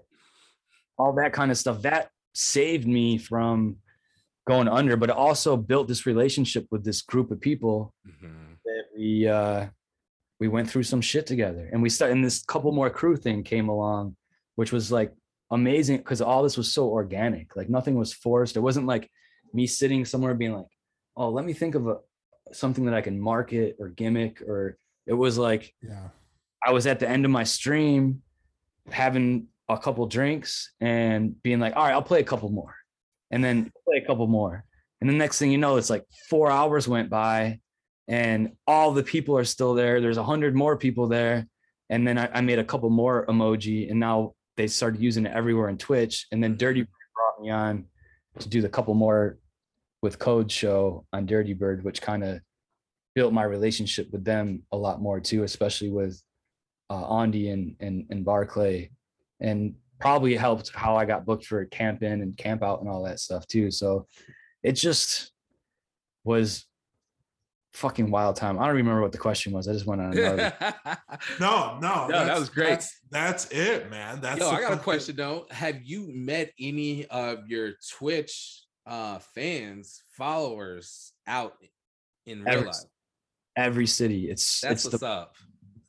all 0.97 1.13
that 1.15 1.33
kind 1.33 1.51
of 1.51 1.59
stuff. 1.59 1.83
That 1.83 2.11
saved 2.33 2.87
me 2.87 3.19
from 3.19 3.77
going 4.47 4.69
under, 4.69 4.97
but 4.97 5.11
it 5.11 5.17
also 5.17 5.57
built 5.57 5.89
this 5.89 6.07
relationship 6.07 6.65
with 6.71 6.85
this 6.85 7.03
group 7.03 7.33
of 7.33 7.41
people 7.41 7.93
Mhm. 8.07 8.57
that 8.65 8.85
we 8.97 9.27
uh 9.27 9.67
we 10.39 10.47
went 10.47 10.71
through 10.71 10.85
some 10.85 11.01
shit 11.01 11.27
together 11.27 11.69
and 11.73 11.83
we 11.83 11.89
started 11.91 12.15
and 12.15 12.25
this 12.25 12.45
couple 12.45 12.71
more 12.71 12.89
crew 12.89 13.17
thing 13.17 13.43
came 13.43 13.69
along 13.69 14.15
which 14.55 14.71
was 14.71 14.93
like 14.93 15.13
amazing 15.51 15.97
because 15.97 16.21
all 16.21 16.43
this 16.45 16.57
was 16.57 16.73
so 16.73 16.87
organic 16.89 17.57
like 17.57 17.69
nothing 17.69 17.97
was 17.97 18.13
forced 18.13 18.57
it 18.57 18.61
wasn't 18.61 18.87
like 18.87 19.11
me 19.53 19.67
sitting 19.67 20.05
somewhere 20.05 20.35
being 20.35 20.53
like 20.55 20.67
oh 21.17 21.29
let 21.31 21.45
me 21.45 21.53
think 21.53 21.75
of 21.75 21.89
a 21.89 21.97
something 22.53 22.85
that 22.85 22.95
i 22.95 23.01
can 23.01 23.19
market 23.19 23.77
or 23.81 23.89
gimmick 23.89 24.41
or 24.43 24.79
it 25.07 25.15
was 25.15 25.37
like 25.39 25.75
yeah. 25.83 26.09
I 26.65 26.73
was 26.73 26.87
at 26.87 26.99
the 26.99 27.09
end 27.09 27.25
of 27.25 27.31
my 27.31 27.45
stream 27.45 28.23
having 28.91 29.49
a 29.69 29.79
couple 29.79 30.07
drinks 30.07 30.73
and 30.81 31.41
being 31.43 31.61
like, 31.61 31.77
all 31.77 31.85
right, 31.85 31.93
I'll 31.93 32.03
play 32.03 32.21
a 32.21 32.25
couple 32.25 32.51
more. 32.51 32.75
And 33.31 33.45
then 33.45 33.71
play 33.85 33.99
a 33.99 34.07
couple 34.07 34.27
more. 34.27 34.65
And 35.01 35.09
the 35.09 35.15
next 35.15 35.39
thing 35.39 35.51
you 35.51 35.59
know, 35.59 35.77
it's 35.77 35.91
like 35.91 36.05
four 36.29 36.51
hours 36.51 36.89
went 36.89 37.11
by 37.11 37.61
and 38.09 38.53
all 38.67 38.93
the 38.93 39.03
people 39.03 39.37
are 39.37 39.45
still 39.45 39.75
there. 39.75 40.01
There's 40.01 40.17
a 40.17 40.25
hundred 40.25 40.55
more 40.57 40.77
people 40.77 41.07
there. 41.07 41.47
And 41.91 42.07
then 42.07 42.19
I, 42.19 42.29
I 42.33 42.41
made 42.41 42.59
a 42.59 42.65
couple 42.65 42.91
more 42.91 43.27
emoji 43.27 43.91
and 43.91 44.01
now 44.01 44.35
they 44.57 44.67
started 44.67 45.01
using 45.01 45.27
it 45.27 45.33
everywhere 45.33 45.69
in 45.69 45.79
Twitch. 45.79 46.27
And 46.33 46.43
then 46.43 46.53
mm-hmm. 46.53 46.59
Dirty 46.59 46.83
Bird 46.83 46.91
brought 47.15 47.43
me 47.43 47.51
on 47.51 47.85
to 48.41 48.49
do 48.49 48.63
the 48.63 48.69
couple 48.69 48.95
more 48.95 49.39
with 50.03 50.19
Code 50.19 50.51
show 50.51 51.05
on 51.13 51.27
Dirty 51.27 51.53
Bird, 51.53 51.85
which 51.85 52.01
kind 52.01 52.25
of 52.25 52.41
built 53.15 53.33
my 53.33 53.45
relationship 53.45 54.11
with 54.11 54.25
them 54.25 54.63
a 54.73 54.77
lot 54.77 55.01
more 55.01 55.21
too, 55.21 55.43
especially 55.43 55.91
with 55.91 56.23
uh, 56.91 57.19
Andy 57.19 57.51
and, 57.51 57.77
and 57.81 58.07
and 58.11 58.25
Barclay, 58.25 58.91
and 59.41 59.75
probably 60.01 60.35
helped 60.37 60.71
how 60.75 60.97
I 60.97 61.05
got 61.05 61.27
booked 61.27 61.47
for 61.47 61.65
camp 61.67 62.03
in 62.03 62.23
and 62.23 62.37
camp 62.37 62.63
out 62.63 62.81
and 62.81 62.89
all 62.89 63.03
that 63.05 63.21
stuff 63.21 63.47
too. 63.47 63.71
So 63.71 64.07
it 64.63 64.73
just 64.73 65.33
was 66.25 66.65
fucking 67.73 68.11
wild 68.11 68.37
time. 68.37 68.59
I 68.59 68.67
don't 68.67 68.77
remember 68.77 69.03
what 69.03 69.13
the 69.13 69.19
question 69.19 69.53
was. 69.53 69.69
I 69.69 69.73
just 69.73 69.87
went 69.87 70.01
on. 70.01 70.17
Another. 70.17 70.53
No, 71.41 71.79
no. 71.81 72.07
No, 72.09 72.25
that 72.25 72.39
was 72.39 72.49
great. 72.49 72.69
That's, 72.71 73.01
that's 73.11 73.47
it, 73.51 73.91
man. 73.91 74.21
That's 74.21 74.39
Yo, 74.41 74.49
I 74.49 74.53
got 74.61 74.61
a 74.61 74.67
fucking- 74.69 74.79
question 74.85 75.17
though. 75.17 75.47
Have 75.51 75.83
you 75.83 76.11
met 76.15 76.53
any 76.61 77.07
of 77.07 77.49
your 77.49 77.73
Twitch 77.97 78.65
uh 78.87 79.19
fans, 79.35 80.01
followers 80.17 81.13
out 81.27 81.55
in 82.27 82.41
real 82.45 82.49
Every- 82.55 82.67
life? 82.69 82.77
Every 83.57 83.87
city. 83.87 84.31
It's 84.31 84.61
That's 84.61 84.85
it's 84.85 84.93
what's 84.93 85.01
the, 85.01 85.09
up. 85.09 85.35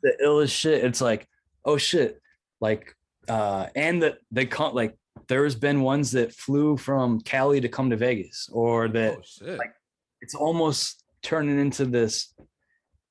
The 0.01 0.15
illest 0.23 0.51
shit. 0.51 0.83
It's 0.83 1.01
like, 1.01 1.27
oh 1.65 1.77
shit. 1.77 2.21
Like 2.61 2.95
uh 3.27 3.67
and 3.75 4.01
that 4.03 4.19
they 4.31 4.45
come 4.45 4.73
like 4.73 4.97
there's 5.27 5.55
been 5.55 5.81
ones 5.81 6.11
that 6.11 6.33
flew 6.33 6.75
from 6.77 7.21
Cali 7.21 7.61
to 7.61 7.69
come 7.69 7.89
to 7.91 7.95
Vegas 7.97 8.49
or 8.51 8.87
that 8.89 9.17
Oh 9.17 9.21
shit. 9.23 9.57
like, 9.57 9.73
it's 10.21 10.33
almost 10.35 11.03
turning 11.21 11.59
into 11.59 11.85
this 11.85 12.33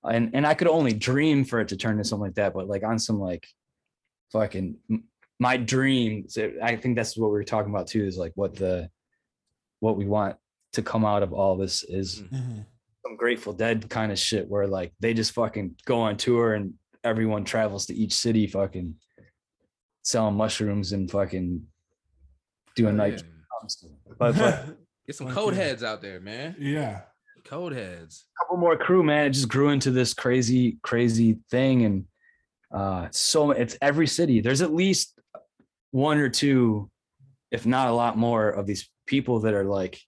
and 0.05 0.31
and 0.35 0.47
I 0.47 0.55
could 0.55 0.69
only 0.69 0.93
dream 0.93 1.45
for 1.45 1.61
it 1.61 1.69
to 1.69 1.77
turn 1.77 1.93
into 1.93 2.05
something 2.05 2.27
like 2.27 2.35
that 2.35 2.53
but 2.55 2.67
like 2.69 2.83
on 2.83 2.99
some 2.99 3.21
like 3.21 3.47
fucking 4.33 4.77
my 5.39 5.57
dreams 5.57 6.37
I 6.63 6.77
think 6.77 6.97
that's 6.97 7.17
what 7.17 7.29
we 7.31 7.37
were 7.39 7.45
talking 7.45 7.71
about 7.73 7.87
too 7.87 8.05
is 8.05 8.17
like 8.19 8.33
what 8.35 8.57
the 8.57 8.91
what 9.81 9.97
we 9.97 10.07
want 10.07 10.37
to 10.73 10.83
come 10.83 11.05
out 11.05 11.23
of 11.23 11.33
all 11.33 11.57
this 11.57 11.85
is 11.85 12.23
Mm. 12.23 12.65
Some 13.09 13.17
Grateful 13.17 13.55
Dead 13.55 13.89
kind 13.89 14.13
of 14.13 14.19
shit 14.19 14.49
where 14.49 14.67
like 14.67 14.93
they 15.01 15.15
just 15.15 15.33
fucking 15.33 15.77
go 15.87 16.01
on 16.01 16.19
tour 16.19 16.53
and 16.55 16.75
everyone 17.03 17.45
travels 17.45 17.87
to 17.87 17.95
each 17.95 18.13
city 18.13 18.47
fucking 18.47 18.97
selling 20.03 20.35
mushrooms 20.35 20.93
and 20.93 21.11
fucking 21.11 21.63
doing 22.77 22.95
Oh, 22.95 22.99
night 22.99 23.23
but, 24.19 24.37
but 24.37 24.67
Get 25.07 25.17
some 25.17 25.29
Fuck 25.29 25.37
code 25.37 25.55
heads 25.55 25.83
out 25.83 26.03
there, 26.03 26.21
man. 26.21 26.55
yeah. 26.59 27.01
Code 27.47 27.73
heads. 27.73 28.27
couple 28.39 28.59
more 28.59 28.77
crew, 28.77 29.03
man. 29.03 29.29
It 29.29 29.31
just 29.31 29.49
grew 29.49 29.71
into 29.71 29.91
this 29.91 30.13
crazy, 30.13 30.77
crazy 30.83 31.39
thing. 31.51 31.87
And 31.87 32.05
uh 32.71 33.09
so 33.11 33.53
it's 33.53 33.79
every 33.81 34.07
city. 34.07 34.43
There's 34.43 34.61
at 34.61 34.75
least 34.75 35.19
one 35.93 36.19
or 36.19 36.29
two, 36.29 36.91
if 37.51 37.65
not 37.65 37.89
a 37.89 37.93
lot 37.93 38.19
more, 38.19 38.51
of 38.51 38.67
these 38.67 38.91
people 39.07 39.41
that 39.41 39.55
are 39.55 39.65
like, 39.65 39.99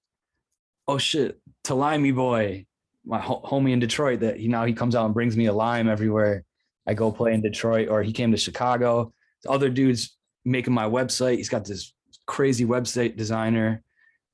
oh 0.86 0.98
shit, 0.98 1.40
to 1.64 1.74
Limey 1.74 2.12
boy, 2.12 2.66
my 3.04 3.18
ho- 3.20 3.42
homie 3.44 3.72
in 3.72 3.78
Detroit 3.80 4.20
that 4.20 4.38
he 4.38 4.48
now 4.48 4.64
he 4.64 4.72
comes 4.72 4.94
out 4.94 5.04
and 5.06 5.14
brings 5.14 5.36
me 5.36 5.46
a 5.46 5.52
lime 5.52 5.88
everywhere 5.88 6.44
I 6.86 6.94
go 6.94 7.10
play 7.12 7.34
in 7.34 7.40
Detroit, 7.42 7.88
or 7.88 8.02
he 8.02 8.12
came 8.12 8.30
to 8.32 8.36
Chicago. 8.36 9.12
Other 9.48 9.68
dudes 9.70 10.16
making 10.44 10.72
my 10.74 10.84
website. 10.84 11.36
He's 11.36 11.48
got 11.48 11.64
this 11.64 11.92
crazy 12.26 12.64
website 12.64 13.16
designer. 13.16 13.82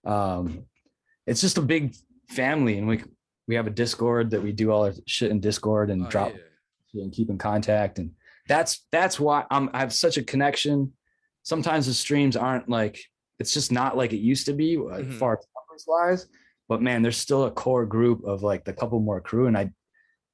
Um, 0.05 0.65
it's 1.27 1.41
just 1.41 1.59
a 1.59 1.63
big 1.63 1.95
family, 2.29 2.79
and 2.79 2.87
we 2.89 3.03
we 3.49 3.55
have 3.55 3.67
a 3.67 3.71
Discord 3.71 4.31
that 4.31 4.43
we 4.43 4.53
do 4.53 4.71
all 4.73 4.85
our 4.85 4.93
shit 5.07 5.31
in 5.31 5.41
Discord 5.41 5.91
and 5.91 6.07
Oh, 6.07 6.11
drop 6.11 6.33
yeah. 6.93 7.05
and 7.05 7.13
keep 7.13 7.31
in 7.31 7.39
contact. 7.39 7.99
And 7.99 8.13
that's 8.49 8.87
that's 8.91 9.21
why 9.21 9.45
I'm 9.51 9.71
I 9.73 9.79
have 9.81 9.93
such 9.93 10.17
a 10.17 10.23
connection. 10.23 10.93
Sometimes 11.43 11.87
the 11.87 11.95
streams 11.95 12.37
aren't 12.37 12.69
like 12.69 12.99
it's 13.39 13.53
just 13.53 13.71
not 13.71 13.97
like 13.97 14.13
it 14.13 14.19
used 14.19 14.47
to 14.47 14.53
be 14.53 14.77
uh, 14.77 14.81
Mhm. 14.81 15.13
far 15.15 15.35
numbers 15.35 15.85
wise. 15.87 16.27
But 16.69 16.83
man, 16.83 17.03
there's 17.03 17.17
still 17.17 17.45
a 17.45 17.51
core 17.51 17.87
group 17.87 18.25
of 18.25 18.43
like 18.43 18.65
the 18.65 18.73
couple 18.73 19.01
more 19.01 19.21
crew, 19.21 19.47
and 19.47 19.57
I, 19.57 19.71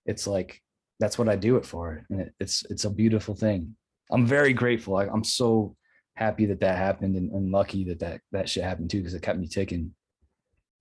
it's 0.06 0.26
like 0.26 0.60
that's 0.98 1.18
what 1.18 1.28
I 1.28 1.36
do 1.36 1.56
it 1.56 1.66
for, 1.66 2.04
and 2.10 2.22
it, 2.22 2.32
it's 2.40 2.64
it's 2.70 2.84
a 2.84 2.90
beautiful 2.90 3.34
thing. 3.34 3.76
I'm 4.10 4.26
very 4.26 4.52
grateful. 4.52 4.96
I, 4.96 5.06
I'm 5.06 5.24
so 5.24 5.76
happy 6.14 6.46
that 6.46 6.60
that 6.60 6.78
happened, 6.78 7.16
and, 7.16 7.30
and 7.32 7.50
lucky 7.50 7.84
that 7.84 8.00
that 8.00 8.20
that 8.32 8.48
shit 8.48 8.64
happened 8.64 8.90
too, 8.90 8.98
because 8.98 9.14
it 9.14 9.22
kept 9.22 9.38
me 9.38 9.48
ticking. 9.48 9.94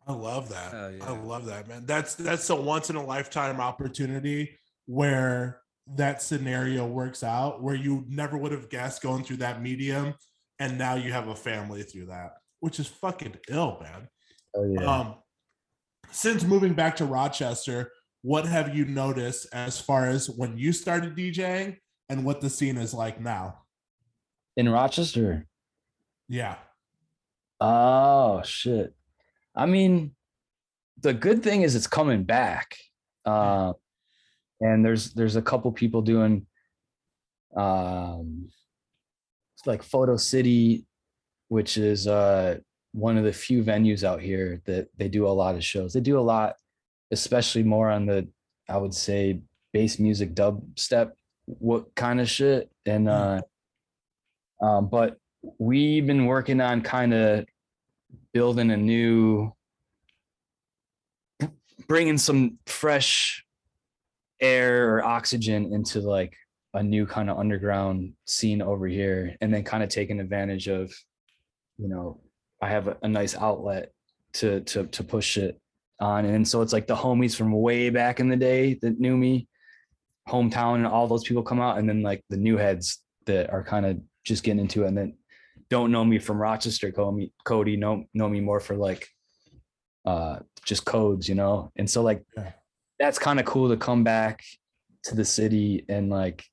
I 0.08 0.14
love 0.14 0.50
that. 0.50 0.72
Hell 0.72 0.92
yeah. 0.92 1.06
I 1.06 1.12
love 1.12 1.46
that, 1.46 1.68
man. 1.68 1.86
That's 1.86 2.16
that's 2.16 2.50
a 2.50 2.56
once 2.56 2.90
in 2.90 2.96
a 2.96 3.06
lifetime 3.06 3.60
opportunity 3.60 4.58
where 4.86 5.62
that 5.96 6.22
scenario 6.22 6.86
works 6.86 7.24
out 7.24 7.62
where 7.62 7.76
you 7.76 8.06
never 8.08 8.38
would 8.38 8.52
have 8.52 8.70
guessed 8.70 9.02
going 9.02 9.24
through 9.24 9.38
that 9.38 9.62
medium 9.62 10.14
and 10.60 10.78
now 10.78 10.96
you 10.96 11.12
have 11.12 11.28
a 11.28 11.36
family 11.36 11.84
through 11.84 12.06
that, 12.06 12.34
which 12.60 12.80
is 12.80 12.88
fucking 12.88 13.36
ill, 13.50 13.80
man. 13.82 14.08
Oh 14.56 14.72
yeah. 14.72 14.86
Um 14.86 15.16
since 16.12 16.44
moving 16.44 16.74
back 16.74 16.96
to 16.98 17.06
Rochester, 17.06 17.92
what 18.22 18.46
have 18.46 18.76
you 18.76 18.86
noticed 18.86 19.48
as 19.54 19.80
far 19.80 20.08
as 20.08 20.30
when 20.30 20.58
you 20.58 20.72
started 20.72 21.16
DJing 21.16 21.78
and 22.10 22.24
what 22.24 22.42
the 22.42 22.50
scene 22.50 22.78
is 22.78 22.94
like 22.94 23.20
now? 23.20 23.62
in 24.58 24.70
Rochester. 24.70 25.48
Yeah. 26.28 26.56
Oh 27.60 28.42
shit. 28.44 28.94
I 29.56 29.66
mean, 29.66 30.12
the 31.00 31.14
good 31.14 31.44
thing 31.44 31.62
is 31.62 31.76
it's 31.76 31.88
coming 31.88 32.24
back. 32.24 32.76
Uh, 33.26 33.74
and 34.60 34.84
there's 34.86 35.14
there's 35.14 35.36
a 35.36 35.42
couple 35.42 35.72
people 35.72 36.02
doing 36.02 36.46
um 37.56 38.50
it's 39.56 39.68
like 39.68 39.84
Photo 39.84 40.18
City, 40.18 40.86
which 41.50 41.78
is 41.78 42.08
uh 42.08 42.58
one 42.94 43.18
of 43.18 43.24
the 43.24 43.34
few 43.34 43.64
venues 43.64 44.04
out 44.04 44.22
here 44.22 44.62
that 44.66 44.90
they 44.98 45.08
do 45.08 45.28
a 45.28 45.30
lot 45.30 45.56
of 45.56 45.64
shows. 45.64 45.94
They 45.94 46.02
do 46.02 46.20
a 46.20 46.22
lot, 46.22 46.56
especially 47.12 47.64
more 47.64 47.90
on 47.90 48.06
the 48.06 48.28
I 48.70 48.78
would 48.78 48.94
say 48.94 49.42
bass 49.74 50.00
music 50.00 50.34
dubstep 50.34 51.12
what 51.46 51.94
kind 51.96 52.22
of 52.22 52.30
shit. 52.30 52.70
And 52.86 53.10
uh 53.10 53.42
um, 54.62 54.90
but 54.90 55.18
we've 55.58 56.06
been 56.06 56.26
working 56.26 56.62
on 56.62 56.82
kind 56.82 57.14
of 57.14 57.46
building 58.34 58.72
a 58.72 58.78
new 58.78 59.52
bringing 61.88 62.18
some 62.18 62.58
fresh 62.68 63.44
air 64.40 64.96
or 64.96 65.04
oxygen 65.04 65.74
into 65.74 66.00
like 66.00 66.36
a 66.74 66.84
new 66.84 67.06
kind 67.06 67.30
of 67.30 67.38
underground 67.38 68.14
scene 68.26 68.62
over 68.62 68.88
here 68.88 69.36
and 69.42 69.54
then 69.54 69.64
kind 69.64 69.84
of 69.84 69.90
taking 69.90 70.20
advantage 70.20 70.68
of 70.68 70.94
you 71.78 71.90
know 71.90 72.22
i 72.62 72.68
have 72.68 72.88
a, 72.88 72.98
a 73.04 73.08
nice 73.08 73.36
outlet 73.36 73.92
to 74.34 74.62
to 74.62 74.86
to 74.88 75.04
push 75.04 75.38
it 75.38 75.60
on 76.00 76.26
and 76.26 76.48
so 76.48 76.62
it's 76.62 76.74
like 76.74 76.88
the 76.88 76.96
homies 76.96 77.36
from 77.36 77.52
way 77.52 77.90
back 77.90 78.20
in 78.20 78.28
the 78.30 78.36
day 78.36 78.74
that 78.82 79.00
knew 79.00 79.16
me 79.16 79.48
hometown 80.28 80.76
and 80.76 80.88
all 80.88 81.08
those 81.08 81.24
people 81.24 81.44
come 81.44 81.60
out 81.60 81.78
and 81.78 81.88
then 81.88 82.02
like 82.02 82.24
the 82.30 82.38
new 82.38 82.58
heads 82.58 83.00
that 83.26 83.50
are 83.52 83.64
kind 83.64 83.86
of 83.86 84.00
just 84.24 84.44
getting 84.44 84.60
into 84.62 84.84
it 84.84 84.88
and 84.88 84.98
then 84.98 85.16
don't 85.70 85.92
know 85.92 86.04
me 86.04 86.20
from 86.20 86.38
Rochester, 86.38 86.92
Cody, 86.92 87.32
Cody 87.46 87.78
know 87.78 88.04
know 88.14 88.28
me 88.28 88.42
more 88.42 88.60
for 88.60 88.76
like 88.76 89.08
uh 90.06 90.40
just 90.66 90.86
codes, 90.86 91.30
you 91.30 91.36
know. 91.36 91.72
And 91.78 91.90
so 91.90 92.02
like 92.04 92.24
Yeah. 92.36 92.52
that's 93.00 93.18
kind 93.18 93.40
of 93.40 93.46
cool 93.46 93.70
to 93.70 93.78
come 93.78 94.04
back 94.04 94.44
to 95.06 95.16
the 95.16 95.24
city 95.26 95.86
and 95.88 96.10
like 96.10 96.44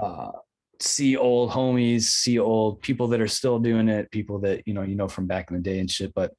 uh 0.00 0.32
see 0.80 1.16
old 1.16 1.50
homies, 1.50 2.02
see 2.02 2.38
old 2.38 2.80
people 2.82 3.08
that 3.08 3.20
are 3.20 3.28
still 3.28 3.58
doing 3.58 3.88
it, 3.88 4.10
people 4.10 4.38
that 4.40 4.66
you 4.66 4.74
know 4.74 4.82
you 4.82 4.94
know 4.94 5.08
from 5.08 5.26
back 5.26 5.50
in 5.50 5.56
the 5.56 5.62
day 5.62 5.78
and 5.78 5.90
shit. 5.90 6.12
But 6.14 6.32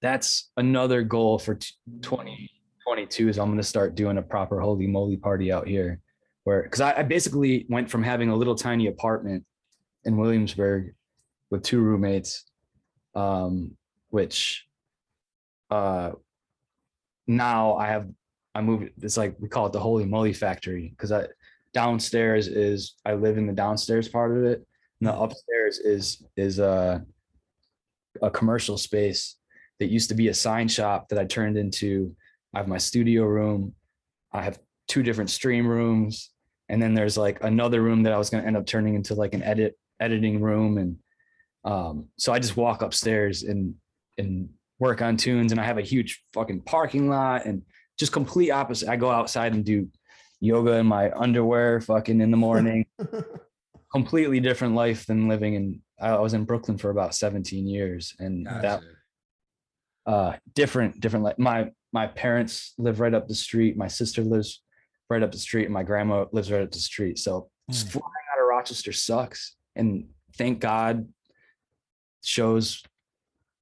that's 0.00 0.50
another 0.56 1.02
goal 1.02 1.38
for 1.38 1.54
2022 1.54 3.28
is 3.28 3.38
I'm 3.38 3.50
gonna 3.50 3.62
start 3.62 3.94
doing 3.94 4.18
a 4.18 4.22
proper 4.22 4.60
holy 4.60 4.86
moly 4.86 5.16
party 5.16 5.52
out 5.52 5.66
here, 5.66 6.00
where 6.44 6.62
because 6.62 6.80
I, 6.80 6.98
I 6.98 7.02
basically 7.02 7.66
went 7.68 7.90
from 7.90 8.02
having 8.02 8.28
a 8.30 8.36
little 8.36 8.54
tiny 8.54 8.86
apartment 8.86 9.44
in 10.04 10.16
Williamsburg 10.16 10.94
with 11.50 11.62
two 11.62 11.80
roommates, 11.80 12.44
um, 13.14 13.76
which 14.10 14.66
uh 15.70 16.12
now 17.26 17.76
I 17.76 17.86
have 17.86 18.08
I 18.54 18.60
moved 18.60 18.90
it's 19.00 19.16
like 19.16 19.36
we 19.38 19.48
call 19.48 19.66
it 19.66 19.72
the 19.72 19.80
holy 19.80 20.04
moly 20.04 20.32
factory 20.32 20.90
because 20.90 21.12
I 21.12 21.26
downstairs 21.72 22.48
is 22.48 22.94
I 23.04 23.14
live 23.14 23.38
in 23.38 23.46
the 23.46 23.52
downstairs 23.52 24.08
part 24.08 24.36
of 24.36 24.44
it. 24.44 24.66
And 25.00 25.08
the 25.08 25.16
upstairs 25.16 25.78
is 25.78 26.22
is 26.36 26.58
a 26.58 27.04
a 28.20 28.30
commercial 28.30 28.76
space 28.76 29.36
that 29.78 29.90
used 29.90 30.10
to 30.10 30.14
be 30.14 30.28
a 30.28 30.34
sign 30.34 30.68
shop 30.68 31.08
that 31.08 31.18
I 31.18 31.24
turned 31.24 31.56
into. 31.56 32.14
I 32.54 32.58
have 32.58 32.68
my 32.68 32.78
studio 32.78 33.24
room. 33.24 33.74
I 34.32 34.42
have 34.42 34.58
two 34.88 35.02
different 35.02 35.30
stream 35.30 35.66
rooms. 35.66 36.30
And 36.68 36.80
then 36.80 36.94
there's 36.94 37.16
like 37.16 37.42
another 37.42 37.82
room 37.82 38.02
that 38.04 38.12
I 38.12 38.18
was 38.18 38.30
gonna 38.30 38.46
end 38.46 38.56
up 38.56 38.66
turning 38.66 38.94
into 38.94 39.14
like 39.14 39.34
an 39.34 39.42
edit 39.42 39.78
editing 40.00 40.40
room. 40.40 40.78
And 40.78 40.96
um, 41.64 42.06
so 42.18 42.32
I 42.32 42.38
just 42.38 42.56
walk 42.56 42.82
upstairs 42.82 43.42
and 43.42 43.74
and 44.18 44.50
work 44.78 45.00
on 45.00 45.16
tunes 45.16 45.52
and 45.52 45.60
I 45.60 45.64
have 45.64 45.78
a 45.78 45.82
huge 45.82 46.22
fucking 46.34 46.62
parking 46.62 47.08
lot 47.08 47.46
and 47.46 47.62
just 47.98 48.12
complete 48.12 48.50
opposite. 48.50 48.88
I 48.88 48.96
go 48.96 49.10
outside 49.10 49.54
and 49.54 49.64
do 49.64 49.88
yoga 50.42 50.72
in 50.72 50.86
my 50.86 51.10
underwear 51.12 51.80
fucking 51.80 52.20
in 52.20 52.30
the 52.32 52.36
morning. 52.36 52.84
Completely 53.92 54.40
different 54.40 54.74
life 54.74 55.06
than 55.06 55.28
living 55.28 55.54
in 55.54 55.80
I 56.00 56.18
was 56.18 56.34
in 56.34 56.44
Brooklyn 56.44 56.78
for 56.78 56.90
about 56.90 57.14
17 57.14 57.66
years 57.66 58.14
and 58.18 58.46
that 58.46 58.80
uh 60.06 60.32
different 60.54 60.98
different 60.98 61.24
like 61.24 61.38
my 61.38 61.70
my 61.92 62.06
parents 62.08 62.74
live 62.78 62.98
right 63.00 63.14
up 63.14 63.28
the 63.28 63.34
street 63.34 63.76
my 63.76 63.86
sister 63.86 64.22
lives 64.24 64.62
right 65.10 65.22
up 65.22 65.30
the 65.30 65.38
street 65.38 65.64
and 65.66 65.72
my 65.74 65.84
grandma 65.84 66.24
lives 66.32 66.50
right 66.50 66.62
up 66.62 66.72
the 66.72 66.78
street 66.80 67.18
so 67.20 67.50
just 67.70 67.86
Mm. 67.86 67.92
flying 67.92 68.26
out 68.32 68.40
of 68.42 68.48
rochester 68.48 68.90
sucks 68.92 69.54
and 69.76 70.08
thank 70.36 70.58
god 70.58 71.06
shows 72.22 72.82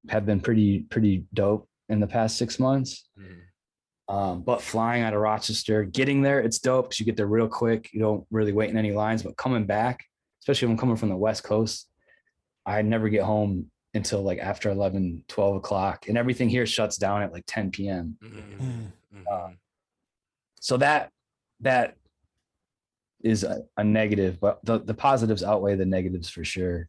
have 0.09 0.25
been 0.25 0.41
pretty 0.41 0.81
pretty 0.89 1.27
dope 1.35 1.69
in 1.91 2.01
the 2.01 2.07
past 2.07 2.39
six 2.39 2.59
months 2.59 3.09
Mhm. 3.19 3.41
Um, 4.11 4.43
but 4.43 4.61
flying 4.61 5.03
out 5.05 5.15
of 5.15 5.21
rochester 5.21 5.85
getting 5.85 6.21
there 6.21 6.41
it's 6.41 6.59
dope 6.59 6.87
because 6.87 6.99
you 7.01 7.07
get 7.07 7.17
there 7.17 7.27
real 7.39 7.49
quick 7.49 7.91
you 7.93 8.01
don't 8.01 8.27
really 8.31 8.53
wait 8.53 8.69
in 8.71 8.77
any 8.77 8.93
lines 8.93 9.23
but 9.23 9.37
coming 9.37 9.65
back 9.65 10.05
especially 10.43 10.67
when 10.67 10.75
i'm 10.75 10.81
coming 10.81 10.97
from 10.97 11.09
the 11.11 11.17
west 11.17 11.43
coast 11.45 11.89
i 12.67 12.83
never 12.83 13.09
get 13.09 13.23
home 13.23 13.71
until 13.95 14.23
like 14.23 14.39
after 14.39 14.69
11 14.71 15.25
12 15.29 15.57
o'clock 15.57 16.09
and 16.09 16.19
everything 16.19 16.49
here 16.49 16.67
shuts 16.67 16.97
down 16.97 17.23
at 17.23 17.33
like 17.33 17.45
10 17.47 17.71
p.m 17.71 18.17
Mhm. 18.23 18.61
Mm. 18.63 18.93
Mhm. 19.27 19.57
so 20.61 20.77
that 20.77 21.11
that 21.61 21.97
is 23.23 23.45
a, 23.45 23.63
a 23.77 23.85
negative 23.85 24.41
but 24.41 24.59
the, 24.65 24.79
the 24.81 24.95
positives 24.95 25.43
outweigh 25.45 25.77
the 25.77 25.87
negatives 25.87 26.29
for 26.29 26.45
sure 26.45 26.89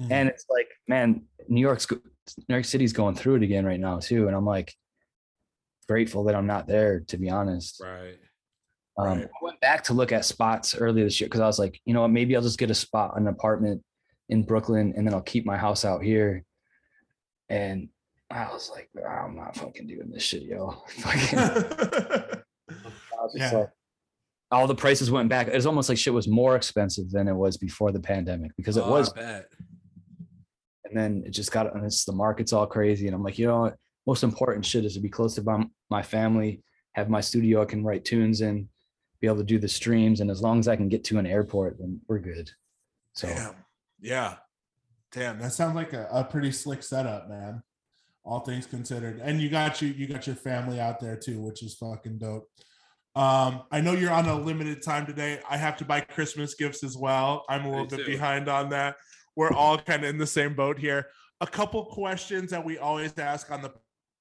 Mhm. 0.00 0.08
and 0.12 0.28
it's 0.28 0.44
like 0.48 0.68
man 0.86 1.22
new 1.48 1.60
york's 1.60 1.86
new 1.90 2.54
york 2.54 2.64
city's 2.64 2.92
going 2.92 3.14
through 3.16 3.36
it 3.36 3.42
again 3.42 3.64
right 3.64 3.80
now 3.80 3.98
too 3.98 4.26
and 4.28 4.36
i'm 4.36 4.44
like 4.46 4.72
grateful 5.88 6.24
that 6.24 6.34
i'm 6.34 6.46
not 6.46 6.66
there 6.66 7.00
to 7.08 7.16
be 7.16 7.30
honest 7.30 7.80
Right. 7.82 8.18
um, 8.98 9.06
Right. 9.18 9.24
i 9.26 9.44
went 9.44 9.60
back 9.60 9.84
to 9.84 9.94
look 9.94 10.12
at 10.12 10.24
spots 10.24 10.74
earlier 10.76 11.04
this 11.04 11.20
year 11.20 11.26
because 11.28 11.40
i 11.40 11.46
was 11.46 11.58
like 11.58 11.80
you 11.84 11.94
know 11.94 12.02
what 12.02 12.10
maybe 12.10 12.36
i'll 12.36 12.42
just 12.42 12.58
get 12.58 12.70
a 12.70 12.74
spot 12.74 13.16
an 13.18 13.26
apartment 13.26 13.82
in 14.28 14.42
brooklyn 14.44 14.92
and 14.96 15.06
then 15.06 15.14
i'll 15.14 15.20
keep 15.22 15.46
my 15.46 15.56
house 15.56 15.84
out 15.84 16.02
here 16.02 16.44
and 17.48 17.88
i 18.30 18.44
was 18.52 18.70
like 18.70 18.88
"Ah, 19.04 19.24
i'm 19.24 19.34
not 19.36 19.56
fucking 19.56 19.86
doing 19.86 20.10
this 20.10 20.22
shit 20.22 20.42
yo 20.42 20.70
Fucking- 20.88 21.38
I 21.38 23.22
was 23.22 23.32
just 23.36 23.52
Yeah. 23.52 23.58
like- 23.60 23.70
all 24.50 24.66
the 24.66 24.74
prices 24.74 25.10
went 25.10 25.28
back. 25.28 25.46
It 25.48 25.54
was 25.54 25.66
almost 25.66 25.90
like 25.90 25.98
shit 25.98 26.14
was 26.14 26.26
more 26.26 26.56
expensive 26.56 27.10
than 27.10 27.28
it 27.28 27.34
was 27.34 27.58
before 27.58 27.92
the 27.92 28.00
pandemic 28.00 28.52
because 28.56 28.78
it 28.78 28.82
Oh, 28.82 28.90
was, 28.92 29.12
and 29.14 29.44
then 30.94 31.22
it 31.26 31.32
just 31.32 31.52
got 31.52 31.74
and 31.74 31.84
it's 31.84 32.06
the 32.06 32.12
market's 32.14 32.54
all 32.54 32.66
crazy. 32.66 33.06
And 33.08 33.14
I'm 33.14 33.22
like, 33.22 33.38
you 33.38 33.46
know 33.46 33.60
what? 33.60 33.76
Most 34.06 34.22
important 34.22 34.64
shit 34.64 34.86
is 34.86 34.94
to 34.94 35.00
be 35.00 35.10
close 35.10 35.34
to 35.34 35.42
my, 35.42 35.66
my 35.90 36.02
family, 36.02 36.62
have 36.92 37.08
my 37.08 37.20
studio 37.20 37.62
I 37.62 37.66
can 37.66 37.84
write 37.84 38.04
tunes 38.04 38.40
in, 38.40 38.68
be 39.20 39.26
able 39.26 39.38
to 39.38 39.44
do 39.44 39.58
the 39.58 39.68
streams, 39.68 40.20
and 40.20 40.30
as 40.30 40.42
long 40.42 40.58
as 40.58 40.68
I 40.68 40.76
can 40.76 40.88
get 40.88 41.04
to 41.04 41.18
an 41.18 41.26
airport, 41.26 41.78
then 41.78 42.00
we're 42.08 42.18
good. 42.18 42.50
So 43.12 43.28
Damn. 43.28 43.54
Yeah. 44.00 44.34
Damn, 45.10 45.38
that 45.38 45.52
sounds 45.52 45.74
like 45.74 45.92
a, 45.94 46.06
a 46.10 46.22
pretty 46.24 46.52
slick 46.52 46.82
setup, 46.82 47.28
man. 47.28 47.62
All 48.24 48.40
things 48.40 48.66
considered. 48.66 49.20
And 49.22 49.40
you 49.40 49.48
got 49.48 49.80
you 49.80 49.88
you 49.88 50.06
got 50.06 50.26
your 50.26 50.36
family 50.36 50.78
out 50.80 51.00
there 51.00 51.16
too, 51.16 51.40
which 51.40 51.62
is 51.62 51.74
fucking 51.76 52.18
dope. 52.18 52.46
Um, 53.16 53.62
I 53.72 53.80
know 53.80 53.92
you're 53.92 54.12
on 54.12 54.26
a 54.26 54.38
limited 54.38 54.82
time 54.82 55.06
today. 55.06 55.40
I 55.48 55.56
have 55.56 55.78
to 55.78 55.84
buy 55.84 56.02
Christmas 56.02 56.54
gifts 56.54 56.84
as 56.84 56.96
well. 56.96 57.44
I'm 57.48 57.64
a 57.64 57.68
little 57.70 57.84
Me 57.86 57.96
bit 57.96 58.00
too. 58.00 58.12
behind 58.12 58.48
on 58.48 58.68
that. 58.68 58.96
We're 59.34 59.52
all 59.52 59.78
kind 59.78 60.04
of 60.04 60.10
in 60.10 60.18
the 60.18 60.26
same 60.26 60.54
boat 60.54 60.78
here. 60.78 61.06
A 61.40 61.46
couple 61.46 61.84
questions 61.86 62.50
that 62.50 62.64
we 62.64 62.76
always 62.78 63.16
ask 63.18 63.50
on 63.50 63.62
the 63.62 63.72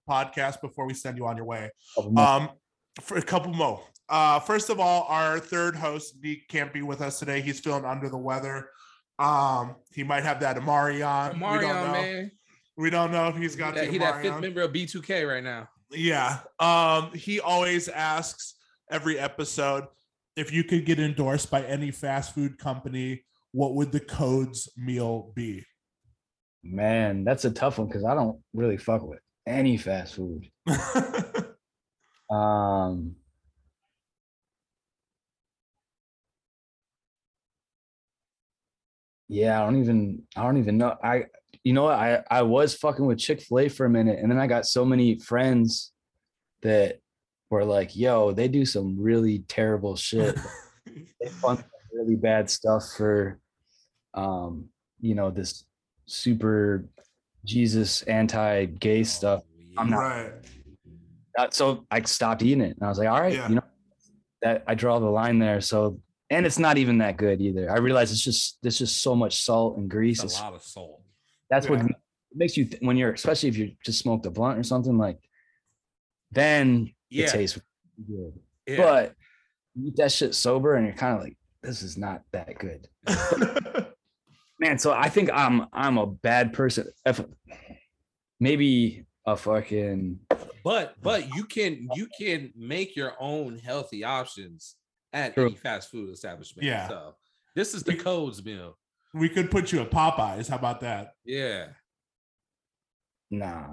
podcast 0.07 0.61
before 0.61 0.87
we 0.87 0.93
send 0.93 1.17
you 1.17 1.25
on 1.27 1.35
your 1.35 1.45
way. 1.45 1.69
Um, 2.17 2.49
for 3.01 3.17
a 3.17 3.21
couple 3.21 3.53
more. 3.53 3.81
Uh, 4.09 4.39
first 4.39 4.69
of 4.69 4.79
all, 4.79 5.05
our 5.09 5.39
third 5.39 5.75
host, 5.75 6.15
Neek, 6.23 6.47
can't 6.47 6.71
be 6.73 6.81
with 6.81 7.01
us 7.01 7.19
today. 7.19 7.41
He's 7.41 7.59
feeling 7.59 7.85
under 7.85 8.09
the 8.09 8.17
weather. 8.17 8.69
Um, 9.19 9.75
he 9.93 10.03
might 10.03 10.23
have 10.23 10.39
that 10.39 10.57
Omarion. 10.57 11.33
we 11.33 11.59
don't 11.59 11.61
know. 11.61 11.91
man. 11.91 12.31
We 12.77 12.89
don't 12.89 13.11
know 13.11 13.27
if 13.27 13.35
he's 13.35 13.55
got 13.55 13.75
That, 13.75 13.85
the 13.85 13.91
he 13.91 13.97
that 13.97 14.21
fifth 14.21 14.39
member 14.39 14.61
of 14.61 14.71
B2K 14.71 15.27
right 15.27 15.43
now. 15.43 15.67
Yeah. 15.91 16.39
Um, 16.59 17.11
he 17.13 17.39
always 17.39 17.89
asks 17.89 18.55
every 18.91 19.17
episode 19.19 19.85
if 20.35 20.53
you 20.53 20.63
could 20.63 20.85
get 20.85 20.99
endorsed 20.99 21.49
by 21.49 21.63
any 21.63 21.89
fast 21.89 22.35
food 22.35 22.59
company, 22.59 23.23
what 23.51 23.73
would 23.73 23.91
the 23.91 23.99
codes 23.99 24.69
meal 24.77 25.31
be? 25.35 25.65
man, 26.63 27.23
that's 27.23 27.45
a 27.45 27.51
tough 27.51 27.77
one 27.77 27.87
because 27.87 28.03
I 28.03 28.13
don't 28.13 28.39
really 28.53 28.77
fuck 28.77 29.01
with 29.07 29.19
any 29.47 29.77
fast 29.77 30.15
food. 30.15 30.49
Um, 32.29 33.15
yeah, 39.29 39.61
I 39.61 39.65
don't 39.65 39.79
even 39.79 40.23
I 40.35 40.43
don't 40.43 40.57
even 40.57 40.77
know. 40.77 40.95
I 41.03 41.25
you 41.63 41.73
know 41.73 41.83
what? 41.83 41.95
I 41.95 42.23
I 42.29 42.41
was 42.43 42.75
fucking 42.75 43.05
with 43.05 43.19
Chick-fil-A 43.19 43.69
for 43.69 43.85
a 43.85 43.89
minute 43.89 44.19
and 44.21 44.31
then 44.31 44.39
I 44.39 44.47
got 44.47 44.65
so 44.65 44.85
many 44.85 45.19
friends 45.19 45.91
that 46.61 46.99
were 47.49 47.65
like, 47.65 47.95
"Yo, 47.95 48.31
they 48.31 48.47
do 48.47 48.65
some 48.65 48.99
really 48.99 49.39
terrible 49.47 49.95
shit. 49.95 50.37
they 50.85 51.29
fund 51.29 51.63
really 51.93 52.15
bad 52.15 52.49
stuff 52.49 52.83
for 52.97 53.39
um, 54.13 54.69
you 54.99 55.15
know, 55.15 55.29
this 55.29 55.65
super 56.05 56.89
Jesus 57.47 58.03
anti-gay 58.03 58.99
oh, 58.99 59.03
stuff. 59.03 59.43
I'm 59.77 59.89
not- 59.89 59.97
right. 59.99 61.53
So 61.53 61.85
I 61.91 62.01
stopped 62.01 62.41
eating 62.43 62.61
it, 62.61 62.75
and 62.77 62.83
I 62.83 62.89
was 62.89 62.97
like, 62.97 63.07
all 63.07 63.21
right, 63.21 63.33
Yeah. 63.33 63.47
you 63.49 63.55
know, 63.55 63.61
that 64.41 64.63
I 64.67 64.73
draw 64.75 64.99
the 64.99 65.05
line 65.05 65.39
there. 65.39 65.61
So, 65.61 65.99
and 66.29 66.45
it's 66.45 66.59
not 66.59 66.77
even 66.77 66.97
that 66.99 67.17
good 67.17 67.41
either. 67.41 67.71
I 67.71 67.77
realize 67.77 68.11
it's 68.11 68.23
just 68.23 68.57
there's 68.61 68.77
just 68.79 69.01
so 69.01 69.15
much 69.15 69.41
salt 69.43 69.77
and 69.77 69.89
grease. 69.89 70.23
It's 70.23 70.33
It's- 70.33 70.41
a 70.41 70.43
lot 70.45 70.53
of 70.55 70.63
salt. 70.63 71.01
that's 71.49 71.69
what 71.69 71.81
makes 72.35 72.57
you 72.57 72.65
th- 72.65 72.81
when 72.81 72.97
you're 72.97 73.13
especially 73.13 73.49
if 73.49 73.57
you 73.57 73.71
just 73.85 73.99
smoked 73.99 74.25
a 74.25 74.31
blunt 74.31 74.59
or 74.59 74.63
something 74.63 74.97
like, 74.97 75.19
then 76.31 76.91
Yeah. 77.09 77.25
it 77.25 77.31
tastes 77.31 77.59
good. 78.07 78.33
yeah. 78.67 78.77
But 78.77 79.15
you 79.75 79.87
eat 79.89 79.95
that 79.97 80.11
shit 80.11 80.33
sober, 80.35 80.75
and 80.75 80.85
you're 80.87 80.95
kind 80.95 81.15
of 81.15 81.23
like, 81.23 81.37
this 81.63 81.81
is 81.83 81.97
not 81.97 82.23
that 82.31 82.57
good, 82.57 82.87
man. 84.59 84.77
So 84.77 84.93
I 84.93 85.09
think 85.09 85.29
I'm 85.33 85.67
I'm 85.73 85.97
a 85.97 86.05
bad 86.07 86.53
person. 86.53 86.87
If 87.05 87.21
maybe 88.39 89.05
a 89.25 89.35
fucking 89.35 90.19
But 90.63 90.95
but 91.01 91.33
you 91.35 91.43
can 91.43 91.89
you 91.95 92.07
can 92.19 92.51
make 92.55 92.95
your 92.95 93.13
own 93.19 93.57
healthy 93.59 94.03
options 94.03 94.75
at 95.13 95.33
True. 95.33 95.47
any 95.47 95.55
fast 95.55 95.89
food 95.91 96.09
establishment. 96.11 96.65
Yeah. 96.65 96.87
So 96.87 97.15
this 97.55 97.73
is 97.73 97.83
the 97.83 97.93
We- 97.93 97.97
codes 97.99 98.43
meal. 98.43 98.77
we 99.13 99.29
could 99.29 99.49
put 99.51 99.71
you 99.71 99.81
at 99.81 99.89
Popeyes. 99.91 100.49
How 100.49 100.57
about 100.57 100.81
that? 100.81 101.13
Yeah. 101.25 101.67
nah. 103.31 103.65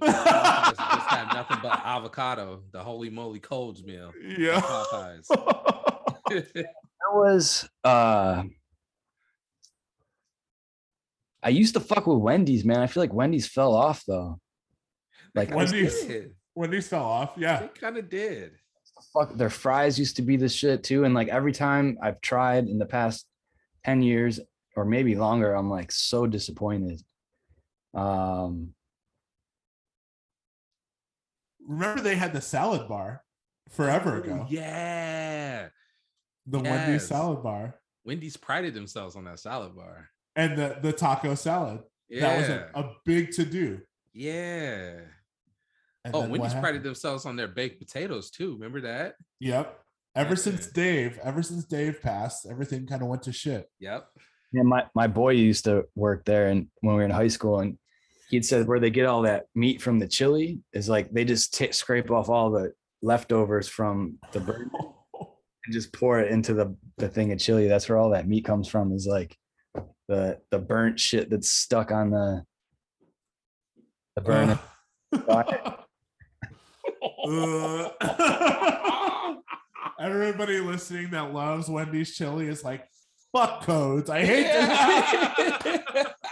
Popeyes 0.00 0.76
just 0.76 1.08
had 1.10 1.34
nothing 1.34 1.58
but 1.62 1.80
avocado, 1.84 2.62
the 2.72 2.80
holy 2.82 3.10
moly 3.10 3.40
Codes 3.40 3.84
meal. 3.84 4.10
Yeah. 4.22 4.60
Popeyes. 4.60 5.26
There 7.04 7.18
was 7.20 7.68
uh 7.84 8.44
I 11.42 11.48
used 11.48 11.74
to 11.74 11.80
fuck 11.80 12.06
with 12.06 12.18
Wendy's, 12.18 12.64
man. 12.64 12.78
I 12.80 12.86
feel 12.86 13.02
like 13.02 13.12
Wendy's 13.12 13.48
fell 13.48 13.74
off 13.74 14.04
though. 14.06 14.38
Like 15.34 15.50
I 15.50 15.56
was- 15.56 15.72
Wendy's 15.72 16.04
Did. 16.04 16.34
Wendy's 16.54 16.88
fell 16.88 17.04
off. 17.04 17.32
Yeah. 17.36 17.60
They 17.60 17.68
kind 17.68 17.96
of 17.96 18.08
did. 18.10 18.52
fuck 19.12 19.34
their 19.34 19.50
fries 19.50 19.98
used 19.98 20.16
to 20.16 20.22
be 20.22 20.36
the 20.36 20.48
shit 20.48 20.84
too. 20.84 21.04
And 21.04 21.14
like 21.14 21.28
every 21.28 21.52
time 21.52 21.98
I've 22.02 22.20
tried 22.20 22.68
in 22.68 22.78
the 22.78 22.86
past 22.86 23.26
10 23.84 24.02
years 24.02 24.38
or 24.76 24.84
maybe 24.84 25.14
longer, 25.16 25.54
I'm 25.54 25.68
like 25.70 25.90
so 25.90 26.26
disappointed. 26.26 27.02
Um 27.94 28.74
Remember 31.66 32.02
they 32.02 32.16
had 32.16 32.32
the 32.32 32.40
salad 32.40 32.88
bar 32.88 33.24
forever 33.70 34.16
Ooh, 34.18 34.22
ago. 34.22 34.46
Yeah. 34.48 35.68
The 36.46 36.58
Wendy's 36.60 37.06
salad 37.06 37.42
bar 37.42 37.74
Wendy's 38.04 38.36
prided 38.36 38.74
themselves 38.74 39.16
on 39.16 39.24
that 39.24 39.38
salad 39.40 39.74
bar. 39.76 40.10
And 40.36 40.56
the 40.56 40.78
the 40.82 40.92
taco 40.92 41.34
salad. 41.34 41.80
That 42.10 42.38
was 42.38 42.48
a, 42.50 42.70
a 42.74 42.90
big 43.06 43.30
to 43.32 43.44
do. 43.44 43.80
yeah. 44.12 45.00
And 46.04 46.14
Oh, 46.16 46.22
then 46.22 46.30
what 46.30 46.40
Wendy's 46.40 46.58
prided 46.58 46.82
themselves 46.82 47.26
on 47.26 47.36
their 47.36 47.46
baked 47.48 47.78
potatoes 47.78 48.30
too. 48.30 48.54
Remember 48.54 48.80
that? 48.80 49.14
Yep. 49.40 49.78
Ever 50.16 50.34
since 50.36 50.66
Dave, 50.66 51.18
ever 51.22 51.42
since 51.44 51.64
Dave 51.64 52.02
passed, 52.02 52.44
everything 52.50 52.86
kind 52.88 53.02
of 53.02 53.08
went 53.08 53.22
to 53.22 53.32
shit. 53.32 53.70
Yep. 53.78 54.08
yeah, 54.52 54.62
my, 54.62 54.84
my 54.96 55.06
boy 55.06 55.30
used 55.30 55.64
to 55.66 55.84
work 55.94 56.24
there 56.24 56.48
and 56.48 56.66
when 56.80 56.96
we 56.96 56.98
were 57.00 57.04
in 57.06 57.10
high 57.12 57.28
school 57.28 57.60
and 57.60 57.78
he'd 58.30 58.44
said 58.44 58.66
where 58.66 58.80
they 58.80 58.90
get 58.90 59.06
all 59.06 59.22
that 59.22 59.44
meat 59.54 59.80
from 59.80 59.98
the 60.00 60.08
chili 60.08 60.58
is 60.72 60.88
like 60.88 61.10
they 61.12 61.24
just 61.24 61.56
ta 61.56 61.66
scrape 61.70 62.10
off 62.10 62.28
all 62.28 62.50
the 62.50 62.72
leftovers 63.00 63.68
from 63.68 64.18
the 64.32 64.40
burger 64.40 64.68
and 65.64 65.72
just 65.72 65.92
pour 65.92 66.18
it 66.18 66.32
into 66.32 66.52
the, 66.52 66.76
the 66.98 67.08
thing 67.08 67.30
of 67.32 67.38
chili. 67.38 67.68
That's 67.68 67.88
where 67.88 67.96
all 67.96 68.10
that 68.10 68.26
meat 68.28 68.44
comes 68.44 68.66
from 68.68 68.92
is 68.92 69.06
like 69.06 69.36
the 70.12 70.38
the 70.50 70.58
burnt 70.58 71.00
shit 71.00 71.30
that's 71.30 71.48
stuck 71.48 71.90
on 71.90 72.10
the 72.10 72.44
the 74.14 74.20
burn. 74.20 74.58
Uh, 75.26 75.42
Everybody 79.98 80.60
listening 80.60 81.08
that 81.10 81.32
loves 81.32 81.70
Wendy's 81.70 82.14
chili 82.14 82.48
is 82.48 82.62
like, 82.62 82.86
fuck 83.32 83.62
codes. 83.62 84.10
I 84.10 84.24
hate 84.24 84.44
that. 84.44 86.14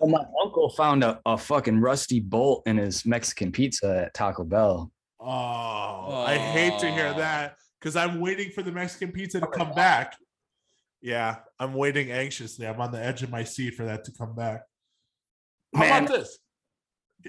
Well, 0.00 0.10
my 0.10 0.24
uncle 0.44 0.70
found 0.70 1.02
a, 1.02 1.20
a 1.26 1.36
fucking 1.36 1.80
rusty 1.80 2.20
bolt 2.20 2.62
in 2.66 2.76
his 2.76 3.04
Mexican 3.04 3.50
pizza 3.50 4.04
at 4.06 4.14
Taco 4.14 4.44
Bell. 4.44 4.92
oh, 5.18 6.24
I 6.24 6.36
hate 6.36 6.78
to 6.78 6.88
hear 6.88 7.12
that 7.14 7.56
because 7.80 7.96
I'm 7.96 8.20
waiting 8.20 8.52
for 8.52 8.62
the 8.62 8.70
Mexican 8.70 9.10
pizza 9.10 9.40
to 9.40 9.48
come 9.48 9.72
back. 9.72 10.14
Yeah, 11.00 11.36
I'm 11.58 11.74
waiting 11.74 12.10
anxiously. 12.10 12.66
I'm 12.66 12.80
on 12.80 12.90
the 12.92 13.02
edge 13.04 13.22
of 13.22 13.30
my 13.30 13.44
seat 13.44 13.74
for 13.74 13.84
that 13.86 14.04
to 14.04 14.12
come 14.12 14.34
back. 14.34 14.62
How 15.74 15.80
Man. 15.80 16.04
about 16.04 16.16
this? 16.18 16.38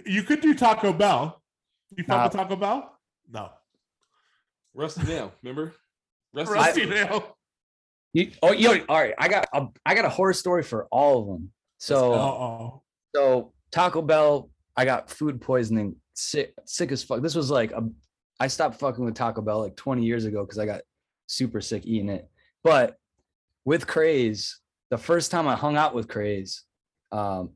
You 0.05 0.23
could 0.23 0.41
do 0.41 0.53
Taco 0.55 0.93
Bell. 0.93 1.41
You 1.95 2.03
fuck 2.03 2.17
Nah. 2.17 2.23
with 2.25 2.33
Taco 2.33 2.55
Bell? 2.55 2.99
No. 3.31 3.49
Rusty 4.73 5.03
nail. 5.03 5.33
Remember? 5.43 5.73
Rusty, 6.33 6.53
Rusty 6.53 6.85
Nail. 6.85 7.07
nail. 7.07 7.37
You, 8.13 8.31
oh, 8.41 8.51
yo, 8.53 8.79
all 8.89 8.97
right. 8.97 9.13
I 9.19 9.27
got 9.27 9.47
a, 9.53 9.67
I 9.85 9.93
got 9.95 10.05
a 10.05 10.09
horror 10.09 10.33
story 10.33 10.63
for 10.63 10.87
all 10.91 11.21
of 11.21 11.27
them. 11.27 11.51
So, 11.77 12.81
so 13.15 13.53
Taco 13.71 14.01
Bell, 14.01 14.49
I 14.75 14.85
got 14.85 15.09
food 15.09 15.41
poisoning, 15.41 15.95
sick, 16.13 16.53
sick 16.65 16.91
as 16.91 17.03
fuck. 17.03 17.21
This 17.21 17.35
was 17.35 17.49
like 17.51 17.71
a, 17.71 17.81
I 18.39 18.47
stopped 18.47 18.79
fucking 18.79 19.03
with 19.03 19.15
Taco 19.15 19.41
Bell 19.41 19.59
like 19.59 19.75
20 19.75 20.03
years 20.03 20.25
ago 20.25 20.43
because 20.43 20.57
I 20.59 20.65
got 20.65 20.81
super 21.27 21.61
sick 21.61 21.85
eating 21.85 22.09
it. 22.09 22.29
But 22.63 22.95
with 23.69 23.85
Craze, 23.85 24.61
the 24.89 24.97
first 24.97 25.29
time 25.29 25.47
I 25.47 25.55
hung 25.55 25.77
out 25.77 25.93
with 25.93 26.07
Craze, 26.07 26.63
um, 27.11 27.51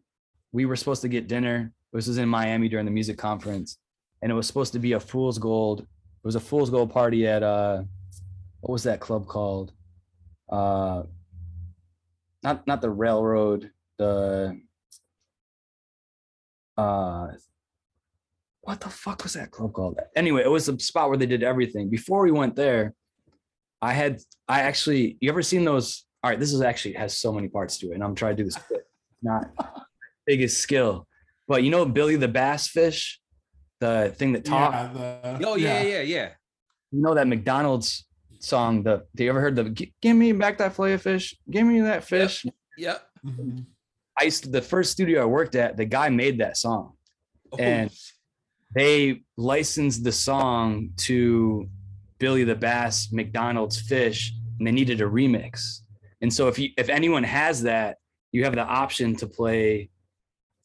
we 0.51 0.67
were 0.67 0.75
supposed 0.75 1.01
to 1.01 1.07
get 1.07 1.27
dinner. 1.27 1.73
This 1.91 2.05
was 2.05 2.19
in 2.19 2.29
Miami 2.29 2.69
during 2.69 2.85
the 2.85 2.91
music 2.91 3.17
conference, 3.17 3.79
and 4.21 4.31
it 4.31 4.35
was 4.35 4.45
supposed 4.45 4.73
to 4.73 4.79
be 4.79 4.91
a 4.93 4.99
fool's 4.99 5.39
gold. 5.39 5.79
It 5.79 5.87
was 6.23 6.35
a 6.35 6.39
fool's 6.39 6.69
gold 6.69 6.91
party 6.91 7.25
at 7.25 7.41
uh, 7.41 7.81
what 8.59 8.73
was 8.73 8.83
that 8.83 8.99
club 8.99 9.25
called? 9.25 9.71
Uh, 10.51 11.01
not 12.43 12.67
not 12.67 12.81
the 12.81 12.91
railroad. 12.91 13.71
The 13.97 14.61
uh, 16.77 17.27
what 18.61 18.81
the 18.81 18.89
fuck 18.89 19.23
was 19.23 19.33
that 19.33 19.49
club 19.49 19.73
called? 19.73 19.99
Anyway, 20.15 20.43
it 20.43 20.51
was 20.51 20.69
a 20.69 20.77
spot 20.77 21.09
where 21.09 21.17
they 21.17 21.25
did 21.25 21.41
everything. 21.41 21.89
Before 21.89 22.21
we 22.21 22.29
went 22.29 22.55
there, 22.55 22.93
I 23.83 23.91
had 23.91 24.21
I 24.47 24.61
actually 24.61 25.17
you 25.19 25.29
ever 25.29 25.41
seen 25.41 25.65
those? 25.65 26.05
All 26.23 26.29
right, 26.29 26.39
this 26.39 26.53
is 26.53 26.61
actually 26.61 26.93
has 26.93 27.17
so 27.17 27.33
many 27.33 27.49
parts 27.49 27.77
to 27.79 27.91
it, 27.91 27.95
and 27.95 28.03
I'm 28.03 28.15
trying 28.15 28.37
to 28.37 28.43
do 28.43 28.49
this. 28.49 28.57
Not 29.21 29.51
biggest 30.25 30.61
skill, 30.61 31.05
but 31.49 31.63
you 31.63 31.69
know 31.69 31.85
Billy 31.85 32.15
the 32.15 32.29
Bass 32.29 32.69
Fish, 32.69 33.19
the 33.81 34.13
thing 34.17 34.31
that 34.33 34.45
talks. 34.45 34.73
Yeah, 34.73 35.37
the, 35.37 35.47
Oh 35.47 35.55
yeah, 35.55 35.81
yeah, 35.83 36.01
yeah. 36.01 36.29
You 36.93 37.01
know 37.01 37.13
that 37.13 37.27
McDonald's 37.27 38.05
song. 38.39 38.83
The 38.83 39.03
do 39.15 39.25
you 39.25 39.29
ever 39.29 39.41
heard 39.41 39.57
the 39.57 39.65
"Give 40.01 40.15
me 40.15 40.31
back 40.31 40.57
that 40.59 40.73
fillet 40.75 40.93
of 40.93 41.01
fish"? 41.01 41.35
Give 41.51 41.67
me 41.67 41.81
that 41.81 42.05
fish. 42.05 42.45
Yep. 42.77 43.05
Mhm. 43.25 43.65
I 44.17 44.23
used 44.25 44.43
to, 44.45 44.49
the 44.49 44.61
first 44.61 44.91
studio 44.91 45.23
I 45.23 45.25
worked 45.25 45.55
at. 45.55 45.75
The 45.75 45.85
guy 45.85 46.07
made 46.09 46.39
that 46.39 46.55
song. 46.55 46.93
Oh, 47.51 47.57
And- 47.57 47.91
they 48.75 49.23
licensed 49.37 50.03
the 50.03 50.11
song 50.11 50.89
to 50.97 51.69
Billy 52.23 52.45
the 52.45 52.55
Bass 52.55 53.11
McDonald's 53.11 53.81
Fish, 53.81 54.31
and 54.57 54.65
they 54.65 54.71
needed 54.71 55.01
a 55.01 55.03
remix. 55.03 55.79
And 56.21 56.33
so 56.33 56.47
if 56.47 56.57
you 56.57 56.69
if 56.77 56.87
anyone 56.87 57.21
has 57.21 57.63
that, 57.63 57.97
you 58.31 58.45
have 58.45 58.55
the 58.55 58.63
option 58.63 59.13
to 59.17 59.27
play 59.27 59.89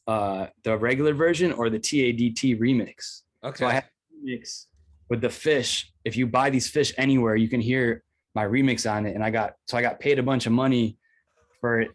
uh, 0.06 0.46
the 0.62 0.78
regular 0.78 1.14
version 1.14 1.50
or 1.50 1.68
the 1.68 1.80
TADT 1.80 2.60
remix. 2.60 3.22
okay. 3.42 3.58
So 3.58 3.66
I 3.66 3.72
have 3.72 3.86
a 3.86 4.24
remix 4.24 4.66
with 5.08 5.20
the 5.20 5.30
fish. 5.30 5.92
If 6.04 6.16
you 6.16 6.28
buy 6.28 6.48
these 6.48 6.68
fish 6.68 6.92
anywhere, 6.96 7.34
you 7.34 7.48
can 7.48 7.60
hear 7.60 8.04
my 8.36 8.44
remix 8.44 8.88
on 8.88 9.04
it. 9.04 9.16
And 9.16 9.24
I 9.24 9.30
got 9.30 9.54
so 9.66 9.76
I 9.76 9.82
got 9.82 9.98
paid 9.98 10.20
a 10.20 10.22
bunch 10.22 10.46
of 10.46 10.52
money 10.52 10.96
for 11.60 11.80
it. 11.80 11.90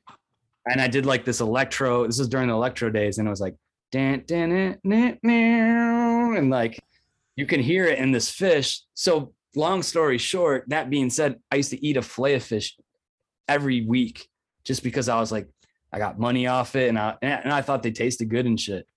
And 0.66 0.82
I 0.82 0.90
did 0.90 1.06
like 1.06 1.24
this 1.24 1.40
electro. 1.40 2.06
This 2.06 2.20
was 2.20 2.28
during 2.28 2.50
the 2.50 2.54
electro 2.54 2.90
days, 2.90 3.18
and 3.18 3.30
it 3.30 3.32
was 3.32 3.40
like 3.40 3.56
dan, 3.94 4.24
dan, 4.28 4.78
dan, 4.84 5.20
and 5.24 6.50
like 6.50 6.78
you 7.38 7.46
can 7.46 7.62
hear 7.62 7.86
it 7.86 7.98
in 7.98 8.12
this 8.12 8.30
fish. 8.30 8.82
So 8.94 9.32
long 9.56 9.84
story 9.84 10.18
short, 10.18 10.66
that 10.68 10.90
being 10.90 11.10
said, 11.10 11.40
I 11.52 11.56
used 11.56 11.72
to 11.72 11.86
eat 11.86 11.98
a 11.98 12.02
fillet 12.02 12.36
of 12.36 12.44
fish 12.44 12.76
every 13.48 13.86
week 13.86 14.28
just 14.64 14.84
because 14.84 15.10
I 15.10 15.20
was 15.20 15.32
like, 15.32 15.48
I 15.92 16.00
got 16.00 16.20
money 16.20 16.48
off 16.48 16.76
it 16.76 16.90
and 16.90 16.98
I 16.98 17.16
and 17.22 17.54
I 17.54 17.62
thought 17.62 17.84
they 17.84 17.92
tasted 17.92 18.30
good 18.30 18.46
and 18.46 18.60
shit. 18.60 18.88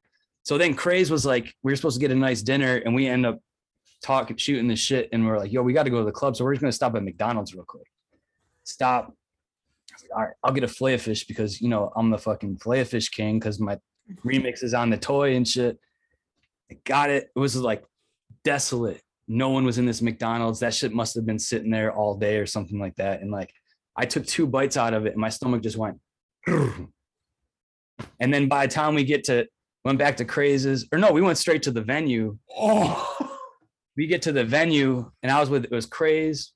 So 0.45 0.57
then 0.57 0.75
Craze 0.75 1.11
was 1.11 1.27
like, 1.27 1.55
we 1.63 1.73
were 1.73 1.77
supposed 1.77 1.97
to 1.97 2.01
get 2.01 2.11
a 2.11 2.19
nice 2.19 2.41
dinner 2.41 2.77
and 2.77 2.95
we 2.95 3.07
end 3.07 3.27
up 3.27 3.41
talking, 4.01 4.37
shooting 4.37 4.69
the 4.69 4.77
shit. 4.77 5.09
And 5.13 5.27
we're 5.27 5.39
like, 5.39 5.53
yo, 5.53 5.63
we 5.63 5.73
got 5.73 5.83
to 5.83 5.91
go 5.91 5.99
to 5.99 6.05
the 6.05 6.13
club. 6.13 6.37
So 6.37 6.45
we're 6.45 6.55
just 6.55 6.63
going 6.63 6.71
to 6.71 6.77
stop 6.77 6.95
at 6.95 7.03
McDonald's 7.03 7.53
real 7.55 7.65
quick. 7.65 7.87
Stop. 8.63 9.13
Like, 10.03 10.11
All 10.15 10.23
right, 10.23 10.35
I'll 10.45 10.53
get 10.53 10.65
a 10.65 10.69
fillet 10.69 10.95
of 10.95 11.03
fish 11.03 11.27
because, 11.27 11.61
you 11.61 11.69
know, 11.69 11.93
I'm 11.97 12.11
the 12.11 12.19
fucking 12.19 12.59
fillet 12.59 12.81
of 12.81 12.89
fish 12.89 13.09
king 13.09 13.39
because 13.39 13.59
my 13.59 13.79
remix 14.25 14.63
is 14.63 14.73
on 14.73 14.91
the 14.91 14.97
toy 14.97 15.35
and 15.35 15.47
shit. 15.47 15.79
I 16.71 16.77
got 16.85 17.11
it. 17.11 17.31
It 17.35 17.39
was 17.39 17.57
like 17.57 17.85
desolate. 18.45 19.03
No 19.29 19.51
one 19.51 19.65
was 19.65 19.79
in 19.79 19.87
this 19.87 20.03
McDonald's. 20.03 20.61
That 20.61 20.75
shit 20.75 20.93
must 20.93 21.15
have 21.17 21.27
been 21.27 21.39
sitting 21.39 21.71
there 21.71 21.93
all 21.93 22.17
day 22.17 22.39
or 22.39 22.47
something 22.47 22.79
like 22.79 22.95
that. 22.97 23.23
And 23.23 23.31
like, 23.31 23.53
I 23.97 24.07
took 24.07 24.27
two 24.27 24.47
bites 24.47 24.77
out 24.77 24.95
of 24.95 25.07
it 25.07 25.13
and 25.13 25.21
my 25.21 25.31
stomach 25.31 25.63
just 25.63 25.77
went. 25.77 25.99
And 28.21 28.33
then 28.33 28.49
by 28.49 28.67
the 28.67 28.73
time 28.73 28.95
we 28.95 29.05
get 29.05 29.25
to 29.25 29.47
went 29.85 29.99
back 29.99 30.17
to 30.17 30.25
Craze's, 30.25 30.87
or 30.93 30.99
no, 30.99 31.13
we 31.13 31.23
went 31.23 31.39
straight 31.39 31.63
to 31.63 31.71
the 31.71 31.81
venue. 31.81 32.37
Oh, 32.57 33.17
We 33.97 34.07
get 34.07 34.23
to 34.23 34.33
the 34.33 34.45
venue, 34.45 35.11
and 35.23 35.33
I 35.33 35.41
was 35.41 35.49
with 35.49 35.65
it 35.65 35.71
was 35.71 35.87
craze, 35.87 36.53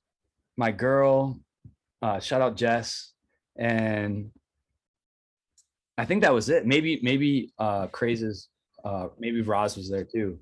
my 0.57 0.71
girl, 0.71 1.39
uh, 2.01 2.19
shout 2.19 2.41
out 2.41 2.55
Jess, 2.55 3.13
and 3.57 4.31
I 5.97 6.05
think 6.05 6.21
that 6.21 6.33
was 6.33 6.49
it. 6.49 6.67
Maybe 6.67 6.99
maybe 7.01 7.51
uh 7.57 7.87
Craze's, 7.87 8.49
uh 8.83 9.07
maybe 9.17 9.41
Roz 9.41 9.75
was 9.75 9.89
there 9.89 10.03
too, 10.03 10.39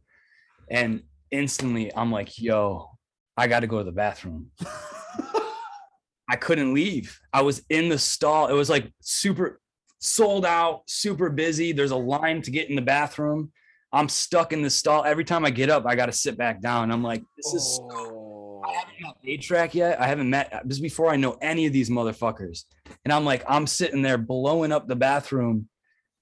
and 0.70 1.04
instantly 1.32 1.96
I'm 1.96 2.12
like, 2.12 2.40
yo, 2.40 2.90
I 3.38 3.48
got 3.48 3.62
to 3.62 3.68
go 3.68 3.80
to 3.80 3.84
the 3.84 3.92
bathroom. 3.92 4.52
I 6.30 6.36
couldn't 6.36 6.74
leave. 6.74 7.20
I 7.34 7.42
was 7.42 7.64
in 7.70 7.90
the 7.90 7.98
stall. 7.98 8.48
It 8.48 8.54
was 8.54 8.70
like 8.70 8.92
super 9.02 9.60
sold 10.00 10.46
out, 10.46 10.84
super 10.88 11.30
busy. 11.30 11.72
There's 11.72 11.92
a 11.92 11.96
line 11.96 12.42
to 12.44 12.52
get 12.52 12.70
in 12.70 12.76
the 12.76 12.82
bathroom. 12.82 13.52
I'm 13.92 14.08
stuck 14.08 14.54
in 14.54 14.62
the 14.62 14.70
stall. 14.70 15.04
Every 15.04 15.24
time 15.24 15.44
I 15.46 15.50
get 15.50 15.70
up, 15.70 15.86
I 15.88 15.96
got 15.96 16.06
to 16.06 16.12
sit 16.12 16.38
back 16.38 16.62
down. 16.62 16.92
I'm 16.92 17.04
like, 17.04 17.24
this 17.38 17.54
is. 17.54 17.80
Oh. 17.84 18.62
I 18.68 18.74
haven't 18.74 19.02
got 19.02 19.18
A-Trak 19.26 19.74
yet. 19.74 20.00
I 20.00 20.08
haven't 20.08 20.30
met 20.30 20.62
this 20.66 20.80
before 20.80 21.10
I 21.10 21.16
know 21.16 21.38
any 21.42 21.66
of 21.66 21.74
these 21.74 21.90
motherfuckers. 21.90 22.66
And 23.04 23.14
I'm 23.14 23.26
like, 23.26 23.44
I'm 23.48 23.66
sitting 23.66 24.02
there 24.02 24.18
blowing 24.18 24.72
up 24.72 24.88
the 24.88 24.96
bathroom, 24.96 25.70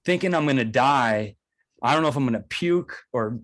thinking 0.04 0.34
I'm 0.34 0.46
gonna 0.46 0.64
die. 0.64 1.34
I 1.82 1.92
don't 1.92 2.02
know 2.02 2.08
if 2.08 2.16
I'm 2.16 2.24
gonna 2.24 2.44
puke 2.48 2.96
or 3.12 3.40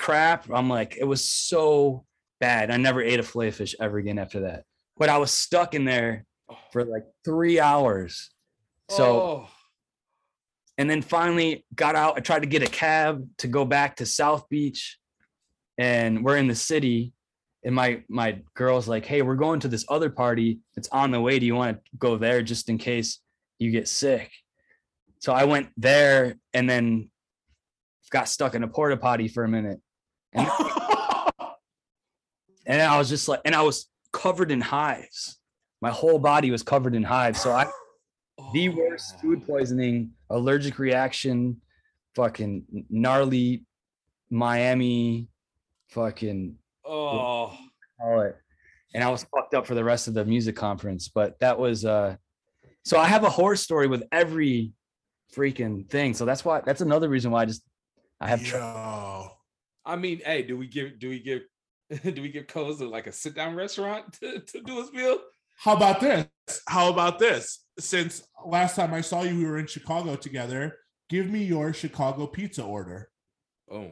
crap. 0.00 0.50
I'm 0.50 0.68
like, 0.68 0.96
it 0.98 1.04
was 1.04 1.24
so 1.24 2.04
bad. 2.40 2.70
I 2.70 2.78
never 2.78 3.02
ate 3.02 3.20
a 3.20 3.22
fillet 3.22 3.50
fish 3.52 3.74
ever 3.80 3.98
again 3.98 4.18
after 4.18 4.40
that. 4.40 4.64
But 4.96 5.10
I 5.10 5.18
was 5.18 5.30
stuck 5.30 5.74
in 5.74 5.84
there 5.84 6.24
for 6.72 6.84
like 6.84 7.04
three 7.24 7.60
hours. 7.60 8.30
So 8.88 9.04
Oh. 9.04 9.48
and 10.78 10.88
then 10.90 11.02
finally 11.02 11.64
got 11.74 11.94
out. 11.94 12.16
I 12.16 12.20
tried 12.20 12.40
to 12.40 12.48
get 12.48 12.62
a 12.62 12.66
cab 12.70 13.28
to 13.38 13.46
go 13.46 13.64
back 13.64 13.96
to 13.96 14.06
South 14.06 14.48
Beach, 14.48 14.98
and 15.78 16.24
we're 16.24 16.38
in 16.38 16.48
the 16.48 16.54
city. 16.54 17.12
And 17.62 17.74
my 17.74 18.02
my 18.08 18.40
girl's 18.54 18.88
like, 18.88 19.04
"Hey, 19.04 19.20
we're 19.22 19.36
going 19.36 19.60
to 19.60 19.68
this 19.68 19.84
other 19.90 20.08
party. 20.08 20.60
It's 20.76 20.88
on 20.88 21.10
the 21.10 21.20
way. 21.20 21.38
Do 21.38 21.44
you 21.46 21.54
want 21.54 21.76
to 21.76 21.82
go 21.98 22.16
there 22.16 22.42
just 22.42 22.68
in 22.70 22.78
case 22.78 23.20
you 23.58 23.70
get 23.70 23.86
sick?" 23.86 24.30
So 25.18 25.34
I 25.34 25.44
went 25.44 25.68
there, 25.76 26.36
and 26.54 26.68
then 26.68 27.10
got 28.10 28.28
stuck 28.28 28.54
in 28.54 28.62
a 28.64 28.68
porta 28.68 28.96
potty 28.96 29.28
for 29.28 29.44
a 29.44 29.48
minute, 29.48 29.78
and 30.34 30.48
and 32.66 32.82
I 32.82 32.98
was 32.98 33.08
just 33.08 33.28
like, 33.28 33.40
and 33.44 33.54
I 33.54 33.62
was 33.62 33.86
covered 34.12 34.50
in 34.50 34.60
hives. 34.60 35.38
My 35.80 35.90
whole 35.90 36.18
body 36.18 36.50
was 36.50 36.62
covered 36.62 36.94
in 36.94 37.02
hives. 37.02 37.40
So 37.40 37.52
I 37.52 37.66
the 38.52 38.68
worst 38.70 39.20
food 39.20 39.46
poisoning, 39.46 40.12
allergic 40.28 40.78
reaction, 40.78 41.60
fucking 42.14 42.64
gnarly 42.90 43.64
Miami, 44.30 45.28
fucking 45.88 46.56
Oh. 46.84 47.56
call 48.00 48.20
it. 48.22 48.36
And 48.94 49.04
I 49.04 49.08
was 49.10 49.24
fucked 49.34 49.54
up 49.54 49.66
for 49.66 49.74
the 49.74 49.84
rest 49.84 50.08
of 50.08 50.14
the 50.14 50.24
music 50.24 50.56
conference. 50.56 51.08
But 51.08 51.38
that 51.40 51.58
was 51.58 51.84
uh 51.84 52.16
so 52.84 52.98
I 52.98 53.06
have 53.06 53.24
a 53.24 53.30
horror 53.30 53.56
story 53.56 53.86
with 53.86 54.02
every 54.10 54.72
freaking 55.34 55.88
thing. 55.88 56.14
So 56.14 56.24
that's 56.24 56.44
why 56.44 56.60
that's 56.64 56.80
another 56.80 57.08
reason 57.08 57.30
why 57.30 57.42
I 57.42 57.44
just 57.46 57.62
I 58.20 58.28
have 58.28 58.44
Yo. 58.46 59.30
I 59.84 59.96
mean, 59.96 60.20
hey, 60.24 60.42
do 60.42 60.56
we 60.56 60.66
give 60.66 60.98
do 60.98 61.08
we 61.08 61.20
give 61.20 61.42
do 62.14 62.22
we 62.22 62.30
give 62.30 62.46
Cozy 62.46 62.84
like 62.84 63.06
a 63.06 63.12
sit 63.12 63.34
down 63.34 63.54
restaurant 63.54 64.12
to, 64.20 64.40
to 64.40 64.60
do 64.60 64.80
his 64.80 64.92
meal? 64.92 65.18
How 65.56 65.76
about 65.76 66.00
this? 66.00 66.26
How 66.66 66.90
about 66.90 67.18
this? 67.18 67.64
Since 67.78 68.22
last 68.46 68.76
time 68.76 68.94
I 68.94 69.02
saw 69.02 69.22
you, 69.22 69.36
we 69.36 69.44
were 69.44 69.58
in 69.58 69.66
Chicago 69.66 70.16
together. 70.16 70.78
Give 71.08 71.28
me 71.28 71.42
your 71.44 71.74
Chicago 71.74 72.26
pizza 72.26 72.62
order. 72.62 73.10
Oh. 73.70 73.90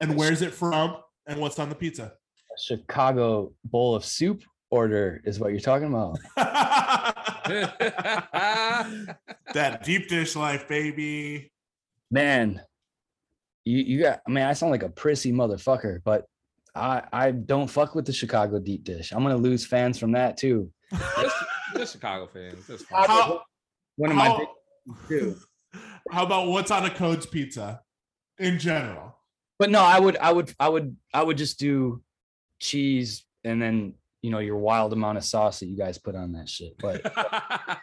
And 0.00 0.16
where's 0.16 0.42
it 0.42 0.52
from? 0.52 0.96
And 1.26 1.40
what's 1.40 1.58
on 1.58 1.68
the 1.68 1.74
pizza? 1.74 2.12
Chicago 2.58 3.52
bowl 3.64 3.94
of 3.94 4.04
soup 4.04 4.42
order 4.70 5.20
is 5.24 5.40
what 5.40 5.52
you're 5.52 5.60
talking 5.60 5.88
about. 5.88 6.18
that 9.54 9.82
deep 9.84 10.08
dish 10.08 10.36
life, 10.36 10.68
baby. 10.68 11.50
Man, 12.10 12.60
you 13.68 13.78
you 13.84 14.02
got 14.02 14.20
I 14.26 14.30
mean, 14.30 14.44
I 14.44 14.52
sound 14.54 14.72
like 14.72 14.82
a 14.82 14.88
prissy 14.88 15.32
motherfucker, 15.32 16.00
but 16.04 16.24
I 16.74 17.02
I 17.12 17.30
don't 17.32 17.68
fuck 17.68 17.94
with 17.94 18.06
the 18.06 18.12
Chicago 18.12 18.58
deep 18.58 18.84
dish. 18.84 19.12
I'm 19.12 19.22
gonna 19.22 19.36
lose 19.36 19.66
fans 19.66 19.98
from 19.98 20.12
that 20.12 20.36
too. 20.36 20.70
Just, 21.20 21.36
just 21.76 21.92
Chicago 21.92 22.26
fans. 22.26 22.66
That's. 22.66 22.84
How, 22.88 23.42
One 23.96 24.10
of 24.10 24.16
my 24.16 24.28
how, 24.28 24.48
too. 25.06 25.36
how 26.10 26.24
about 26.24 26.48
what's 26.48 26.70
on 26.70 26.86
a 26.86 26.90
codes 26.90 27.26
pizza 27.26 27.82
in 28.38 28.58
general? 28.58 29.16
But 29.58 29.70
no, 29.70 29.80
I 29.80 30.00
would 30.00 30.16
I 30.16 30.32
would 30.32 30.54
I 30.58 30.68
would 30.68 30.96
I 31.12 31.22
would 31.22 31.36
just 31.36 31.58
do 31.58 32.02
cheese 32.60 33.24
and 33.44 33.60
then 33.60 33.94
you 34.22 34.30
know 34.30 34.38
your 34.38 34.56
wild 34.56 34.94
amount 34.94 35.18
of 35.18 35.24
sauce 35.24 35.60
that 35.60 35.66
you 35.66 35.76
guys 35.76 35.98
put 35.98 36.14
on 36.14 36.32
that 36.32 36.48
shit. 36.48 36.72
But 36.78 37.02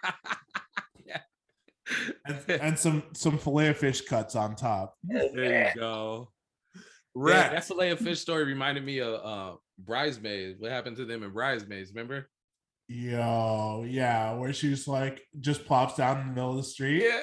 And, 2.26 2.40
and 2.50 2.80
some 2.80 3.04
some 3.14 3.38
filet 3.38 3.68
of 3.70 3.78
fish 3.78 4.02
cuts 4.02 4.36
on 4.36 4.56
top. 4.56 4.96
there 5.04 5.70
you 5.76 5.80
go. 5.80 6.32
Yeah, 6.76 6.82
Wreck. 7.14 7.52
that 7.52 7.64
fillet 7.66 7.92
of 7.92 8.00
fish 8.00 8.20
story 8.20 8.44
reminded 8.44 8.84
me 8.84 9.00
of 9.00 9.14
uh 9.24 9.56
bridesmaids. 9.80 10.60
What 10.60 10.72
happened 10.72 10.98
to 10.98 11.06
them 11.06 11.24
in 11.24 11.32
bridesmaids? 11.32 11.92
Remember? 11.94 12.28
Yo, 12.88 13.86
yeah, 13.88 14.34
where 14.36 14.54
she's 14.54 14.88
like 14.88 15.22
just 15.40 15.66
plops 15.66 15.96
down 15.96 16.22
in 16.22 16.28
the 16.28 16.34
middle 16.34 16.52
of 16.52 16.58
the 16.58 16.64
street. 16.64 17.04
Yeah. 17.04 17.22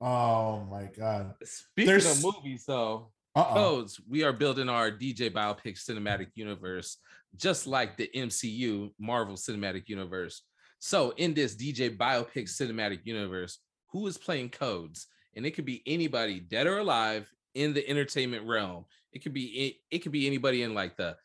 Oh 0.00 0.66
my 0.70 0.88
god. 0.96 1.34
Speaking 1.44 1.86
There's- 1.90 2.18
of 2.24 2.34
movies, 2.34 2.64
though, 2.66 3.12
Uh-oh. 3.34 3.54
codes, 3.54 4.00
we 4.08 4.22
are 4.22 4.32
building 4.32 4.68
our 4.68 4.90
DJ 4.90 5.30
biopic 5.32 5.78
cinematic 5.82 6.28
universe, 6.34 6.98
just 7.36 7.66
like 7.66 7.96
the 7.96 8.10
MCU 8.14 8.90
Marvel 8.98 9.36
Cinematic 9.36 9.88
Universe. 9.88 10.42
So, 10.78 11.10
in 11.16 11.32
this 11.34 11.54
DJ 11.56 11.96
biopic 11.96 12.44
cinematic 12.48 13.00
universe, 13.04 13.58
who 13.94 14.06
is 14.08 14.18
playing 14.18 14.50
codes? 14.50 15.06
And 15.36 15.46
it 15.46 15.52
could 15.52 15.64
be 15.64 15.82
anybody, 15.86 16.40
dead 16.40 16.66
or 16.66 16.78
alive, 16.78 17.32
in 17.54 17.72
the 17.72 17.88
entertainment 17.88 18.44
realm. 18.44 18.84
It 19.12 19.22
could 19.22 19.32
be 19.32 19.44
it, 19.44 19.76
it 19.90 19.98
could 20.00 20.12
be 20.12 20.26
anybody 20.26 20.62
in 20.64 20.74
like 20.74 20.96
the 20.96 21.16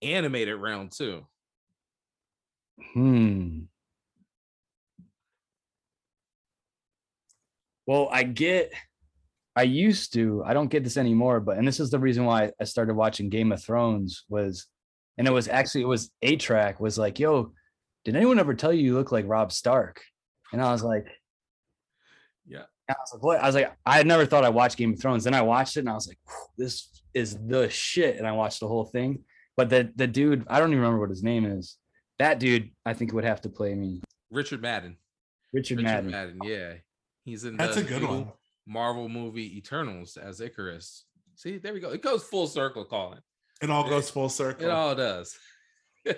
animated 0.00 0.56
realm 0.56 0.88
too. 0.88 1.26
hmm. 2.94 3.62
Well, 7.86 8.08
I 8.12 8.22
get 8.22 8.72
I 9.56 9.64
used 9.64 10.14
to, 10.14 10.42
I 10.46 10.54
don't 10.54 10.70
get 10.70 10.84
this 10.84 10.96
anymore, 10.96 11.40
but 11.40 11.58
and 11.58 11.66
this 11.66 11.80
is 11.80 11.90
the 11.90 11.98
reason 11.98 12.24
why 12.24 12.52
I 12.60 12.64
started 12.64 12.94
watching 12.94 13.28
Game 13.28 13.50
of 13.50 13.62
Thrones 13.62 14.24
was 14.28 14.68
and 15.18 15.26
it 15.26 15.32
was 15.32 15.48
actually 15.48 15.82
it 15.82 15.88
was 15.88 16.12
A-Trak 16.22 16.78
was 16.78 16.96
like, 16.98 17.18
yo, 17.18 17.52
did 18.04 18.14
anyone 18.14 18.38
ever 18.38 18.54
tell 18.54 18.72
you 18.72 18.84
you 18.84 18.94
look 18.94 19.10
like 19.10 19.24
Rob 19.26 19.50
Stark? 19.50 20.00
And 20.52 20.62
I 20.62 20.70
was 20.70 20.84
like. 20.84 21.06
I 22.88 22.94
was 23.00 23.12
like, 23.14 23.22
what? 23.22 23.40
I 23.40 23.46
was 23.46 23.54
like, 23.54 23.72
I 23.86 23.96
had 23.96 24.06
never 24.06 24.26
thought 24.26 24.44
I 24.44 24.48
watched 24.48 24.76
Game 24.76 24.92
of 24.92 25.00
Thrones. 25.00 25.24
Then 25.24 25.34
I 25.34 25.42
watched 25.42 25.76
it 25.76 25.80
and 25.80 25.88
I 25.88 25.94
was 25.94 26.08
like, 26.08 26.18
this 26.58 27.02
is 27.14 27.38
the 27.46 27.68
shit. 27.70 28.16
And 28.16 28.26
I 28.26 28.32
watched 28.32 28.60
the 28.60 28.68
whole 28.68 28.84
thing. 28.84 29.24
But 29.56 29.68
the 29.70 29.92
the 29.96 30.06
dude, 30.06 30.46
I 30.48 30.58
don't 30.58 30.70
even 30.70 30.80
remember 30.80 31.00
what 31.00 31.10
his 31.10 31.22
name 31.22 31.44
is. 31.44 31.76
That 32.18 32.38
dude, 32.38 32.70
I 32.84 32.94
think 32.94 33.12
would 33.12 33.24
have 33.24 33.40
to 33.42 33.48
play 33.48 33.74
me. 33.74 34.02
Richard 34.30 34.62
Madden. 34.62 34.96
Richard, 35.52 35.78
Richard 35.78 35.84
Madden. 35.84 36.10
Madden. 36.10 36.38
Yeah. 36.44 36.74
He's 37.24 37.44
in 37.44 37.56
That's 37.56 37.76
the 37.76 37.82
a 37.82 37.84
good 37.84 38.02
one. 38.02 38.32
Marvel 38.66 39.08
movie 39.08 39.56
Eternals 39.56 40.16
as 40.16 40.40
Ikaris. 40.40 41.02
See, 41.36 41.58
there 41.58 41.72
we 41.72 41.80
go. 41.80 41.90
It 41.90 42.02
goes 42.02 42.22
full 42.22 42.46
circle, 42.46 42.84
Colin. 42.84 43.20
It 43.60 43.70
all 43.70 43.88
goes 43.88 44.10
full 44.10 44.28
circle. 44.28 44.66
It 44.66 44.70
all 44.70 44.94
does. 44.94 45.36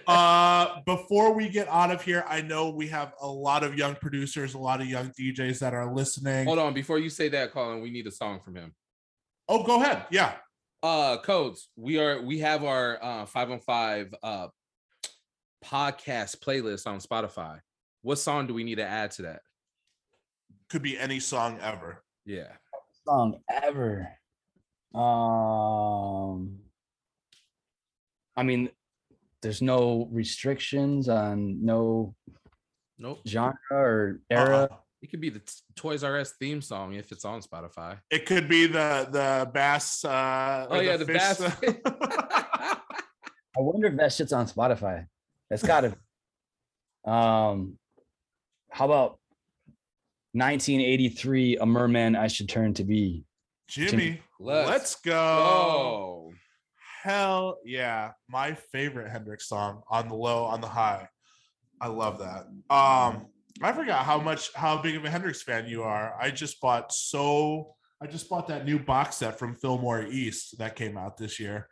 Uh 0.06 0.80
before 0.86 1.32
we 1.32 1.48
get 1.48 1.68
out 1.68 1.90
of 1.90 2.02
here, 2.02 2.24
I 2.28 2.40
know 2.40 2.70
we 2.70 2.88
have 2.88 3.12
a 3.20 3.26
lot 3.26 3.62
of 3.62 3.76
young 3.76 3.94
producers, 3.96 4.54
a 4.54 4.58
lot 4.58 4.80
of 4.80 4.86
young 4.86 5.10
DJs 5.10 5.58
that 5.60 5.74
are 5.74 5.92
listening. 5.92 6.46
Hold 6.46 6.58
on, 6.58 6.74
before 6.74 6.98
you 6.98 7.10
say 7.10 7.28
that, 7.30 7.52
Colin, 7.52 7.80
we 7.80 7.90
need 7.90 8.06
a 8.06 8.10
song 8.10 8.40
from 8.44 8.56
him. 8.56 8.74
Oh, 9.48 9.62
go 9.62 9.80
ahead. 9.80 10.06
Yeah. 10.10 10.34
Uh 10.82 11.18
codes. 11.18 11.68
We 11.76 11.98
are 11.98 12.22
we 12.22 12.40
have 12.40 12.64
our 12.64 12.98
uh 13.02 13.26
five 13.26 13.50
on 13.50 13.60
five 13.60 14.14
uh 14.22 14.48
podcast 15.64 16.38
playlist 16.38 16.86
on 16.86 16.98
Spotify. 17.00 17.60
What 18.02 18.18
song 18.18 18.46
do 18.46 18.54
we 18.54 18.64
need 18.64 18.76
to 18.76 18.86
add 18.86 19.12
to 19.12 19.22
that? 19.22 19.40
Could 20.68 20.82
be 20.82 20.98
any 20.98 21.20
song 21.20 21.58
ever. 21.62 22.02
Yeah. 22.26 22.52
Song 23.06 23.40
ever. 23.50 24.08
Um, 24.94 26.58
I 28.36 28.42
mean, 28.42 28.70
there's 29.44 29.62
no 29.62 30.08
restrictions 30.10 31.08
on 31.08 31.64
no 31.64 32.14
Nope. 32.98 33.20
genre 33.28 33.54
or 33.70 34.20
era. 34.30 34.68
Uh-uh. 34.70 34.76
It 35.02 35.10
could 35.10 35.20
be 35.20 35.28
the 35.28 35.42
Toys 35.76 36.02
R 36.02 36.18
Us 36.18 36.32
theme 36.40 36.62
song 36.62 36.94
if 36.94 37.12
it's 37.12 37.24
on 37.26 37.42
Spotify. 37.42 37.98
It 38.10 38.24
could 38.26 38.48
be 38.48 38.66
the 38.66 39.06
the 39.10 39.50
bass 39.52 40.04
uh 40.04 40.66
Oh 40.70 40.80
yeah, 40.80 40.96
the, 40.96 41.04
fish- 41.04 41.16
bass. 41.38 41.40
I 43.56 43.60
wonder 43.60 43.88
if 43.88 43.96
that 43.98 44.12
shit's 44.12 44.32
on 44.32 44.46
Spotify. 44.46 45.06
That's 45.50 45.62
gotta. 45.62 45.94
um, 47.04 47.78
how 48.70 48.86
about 48.86 49.18
1983? 50.32 51.58
A 51.58 51.66
merman 51.66 52.16
I 52.16 52.26
should 52.28 52.48
turn 52.48 52.74
to 52.74 52.84
be. 52.84 53.24
Jimmy, 53.68 54.20
Let's 54.40 54.68
let's, 54.70 54.94
go. 54.96 55.12
Oh, 55.14 56.32
Hell 57.04 57.58
yeah. 57.66 58.12
My 58.30 58.54
favorite 58.54 59.10
Hendrix 59.10 59.46
song 59.46 59.82
on 59.90 60.08
the 60.08 60.14
low, 60.14 60.44
on 60.44 60.62
the 60.62 60.66
high. 60.66 61.06
I 61.78 61.88
love 61.88 62.18
that. 62.20 62.46
Um, 62.74 63.26
I 63.60 63.72
forgot 63.72 64.06
how 64.06 64.18
much 64.18 64.54
how 64.54 64.80
big 64.80 64.96
of 64.96 65.04
a 65.04 65.10
Hendrix 65.10 65.42
fan 65.42 65.68
you 65.68 65.82
are. 65.82 66.16
I 66.18 66.30
just 66.30 66.62
bought 66.62 66.94
so 66.94 67.74
I 68.00 68.06
just 68.06 68.30
bought 68.30 68.48
that 68.48 68.64
new 68.64 68.78
box 68.78 69.16
set 69.16 69.38
from 69.38 69.54
Fillmore 69.54 70.06
East 70.06 70.56
that 70.56 70.76
came 70.76 70.96
out 70.96 71.18
this 71.18 71.38
year. 71.38 71.68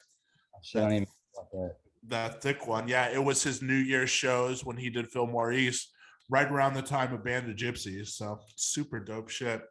That. 1.54 1.76
That 2.09 2.42
thick 2.42 2.66
one. 2.66 2.86
Yeah, 2.86 3.09
it 3.09 3.24
was 3.24 3.42
his 3.42 3.62
New 3.62 3.72
Year's 3.72 4.10
shows 4.10 4.66
when 4.66 4.76
he 4.76 4.90
did 4.90 5.09
Fillmore 5.09 5.54
East, 5.54 5.88
right 6.28 6.50
around 6.50 6.74
the 6.74 6.82
time 6.82 7.14
of 7.14 7.24
Band 7.24 7.48
of 7.48 7.56
Gypsys. 7.56 8.09
So 8.09 8.38
super 8.56 9.00
dope 9.00 9.30
shit. 9.30 9.62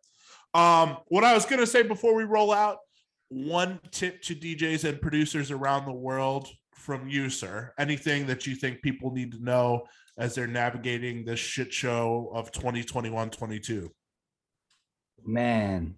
Um, 0.55 0.97
what 1.09 1.23
I 1.23 1.35
was 1.35 1.45
gonna 1.45 1.67
say 1.67 1.83
before 1.83 2.15
we 2.15 2.23
roll 2.23 2.51
out, 2.51 2.77
one 3.31 3.79
tip 3.91 4.21
to 4.23 4.35
DJs 4.35 4.83
and 4.83 5.01
producers 5.01 5.51
around 5.51 5.85
the 5.85 5.93
world 5.93 6.49
from 6.75 7.07
you, 7.07 7.29
sir. 7.29 7.73
Anything 7.79 8.27
that 8.27 8.45
you 8.45 8.55
think 8.55 8.81
people 8.81 9.11
need 9.11 9.31
to 9.31 9.43
know 9.43 9.83
as 10.17 10.35
they're 10.35 10.47
navigating 10.47 11.23
this 11.23 11.39
shit 11.39 11.71
show 11.73 12.29
of 12.33 12.51
2021 12.51 13.29
22. 13.29 13.89
Man, 15.23 15.95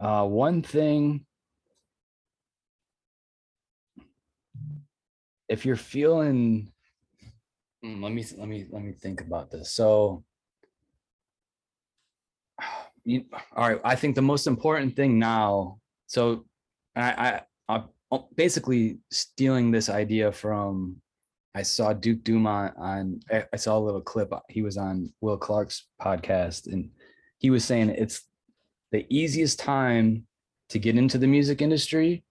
Uh, 0.00 0.26
one 0.26 0.62
thing, 0.62 1.24
if 5.48 5.64
you're 5.64 5.76
feeling, 5.76 6.72
Hmm, 7.82 8.02
let 8.02 8.12
me 8.12 8.24
let 8.38 8.48
me 8.48 8.66
let 8.70 8.82
me 8.82 8.92
think 8.92 9.20
about 9.20 9.50
this. 9.50 9.72
So, 9.72 10.24
you, 13.04 13.24
all 13.56 13.68
right, 13.68 13.80
I 13.84 13.96
think 13.96 14.14
the 14.14 14.22
most 14.22 14.46
important 14.46 14.94
thing 14.94 15.18
now. 15.18 15.78
So, 16.06 16.44
I 16.96 17.10
I 17.10 17.40
I'm 17.68 17.84
uh, 18.10 18.18
basically 18.36 18.98
stealing 19.10 19.70
this 19.70 19.88
idea 19.88 20.32
from. 20.32 20.96
I 21.54 21.62
saw 21.62 21.92
Duke 21.92 22.24
Dumont 22.24 22.74
on. 22.78 23.20
I 23.30 23.44
I 23.52 23.56
saw 23.56 23.76
a 23.76 23.80
little 23.80 24.00
clip. 24.00 24.32
Uh, 24.32 24.40
he 24.48 24.62
was 24.62 24.76
on 24.76 25.12
Will 25.20 25.36
Clark's 25.36 25.86
podcast, 26.00 26.66
and 26.72 26.90
he 27.38 27.50
was 27.50 27.64
saying 27.64 27.90
it's 27.90 28.22
the 28.90 29.06
easiest 29.10 29.58
time 29.58 30.26
to 30.70 30.78
get 30.78 30.96
into 30.96 31.18
the 31.18 31.26
music 31.26 31.60
industry, 31.60 32.24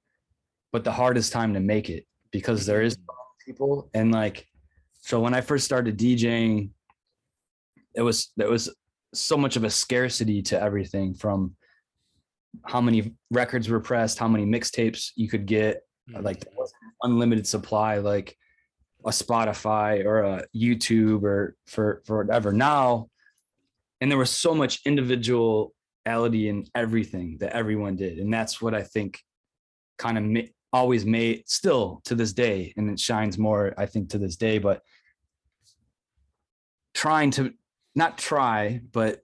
but 0.72 0.84
the 0.84 0.92
hardest 0.92 1.32
time 1.32 1.54
to 1.54 1.60
make 1.60 1.90
it 1.90 2.06
because 2.32 2.66
there 2.66 2.82
is 2.82 2.96
mm-hmm. 2.98 3.52
people 3.52 3.90
and 3.94 4.12
like 4.12 4.48
so 5.02 5.20
when 5.20 5.34
I 5.34 5.42
first 5.42 5.66
started 5.66 5.98
DJing, 5.98 6.70
it 7.96 8.02
was 8.02 8.32
there 8.38 8.50
was 8.50 8.74
so 9.14 9.36
much 9.36 9.56
of 9.56 9.64
a 9.64 9.70
scarcity 9.70 10.42
to 10.44 10.62
everything 10.62 11.14
from 11.14 11.56
how 12.66 12.82
many 12.82 13.14
records 13.32 13.70
were 13.70 13.80
pressed, 13.80 14.20
how 14.20 14.28
many 14.28 14.46
mixtapes 14.46 15.12
you 15.16 15.28
could 15.30 15.46
get, 15.46 15.82
Mm. 16.10 16.24
like 16.24 16.44
unlimited 17.04 17.46
supply 17.46 17.98
like 18.00 18.36
a 19.06 19.12
Spotify 19.12 20.04
or 20.04 20.22
a 20.22 20.46
YouTube 20.56 21.22
or 21.24 21.56
for 21.68 22.02
for 22.06 22.24
whatever. 22.24 22.52
Now, 22.52 23.08
and 24.00 24.10
there 24.10 24.18
was 24.18 24.32
so 24.32 24.56
much 24.56 24.82
individuality 24.86 26.50
in 26.50 26.66
everything 26.76 27.38
that 27.40 27.54
everyone 27.54 27.96
did, 27.98 28.18
and 28.18 28.34
that's 28.34 28.62
what 28.62 28.74
I 28.74 28.82
think 28.84 29.20
kind 29.98 30.18
of 30.18 30.24
ma- 30.24 30.52
always 30.74 31.06
made 31.06 31.48
still 31.48 32.02
to 32.06 32.16
this 32.16 32.34
day, 32.34 32.74
and 32.78 32.90
it 32.90 33.00
shines 33.00 33.38
more 33.38 33.74
I 33.78 33.86
think 33.86 34.10
to 34.10 34.18
this 34.18 34.36
day. 34.36 34.58
But 34.58 34.82
trying 36.94 37.32
to 37.32 37.54
not 37.96 38.18
try, 38.18 38.82
but 38.92 39.22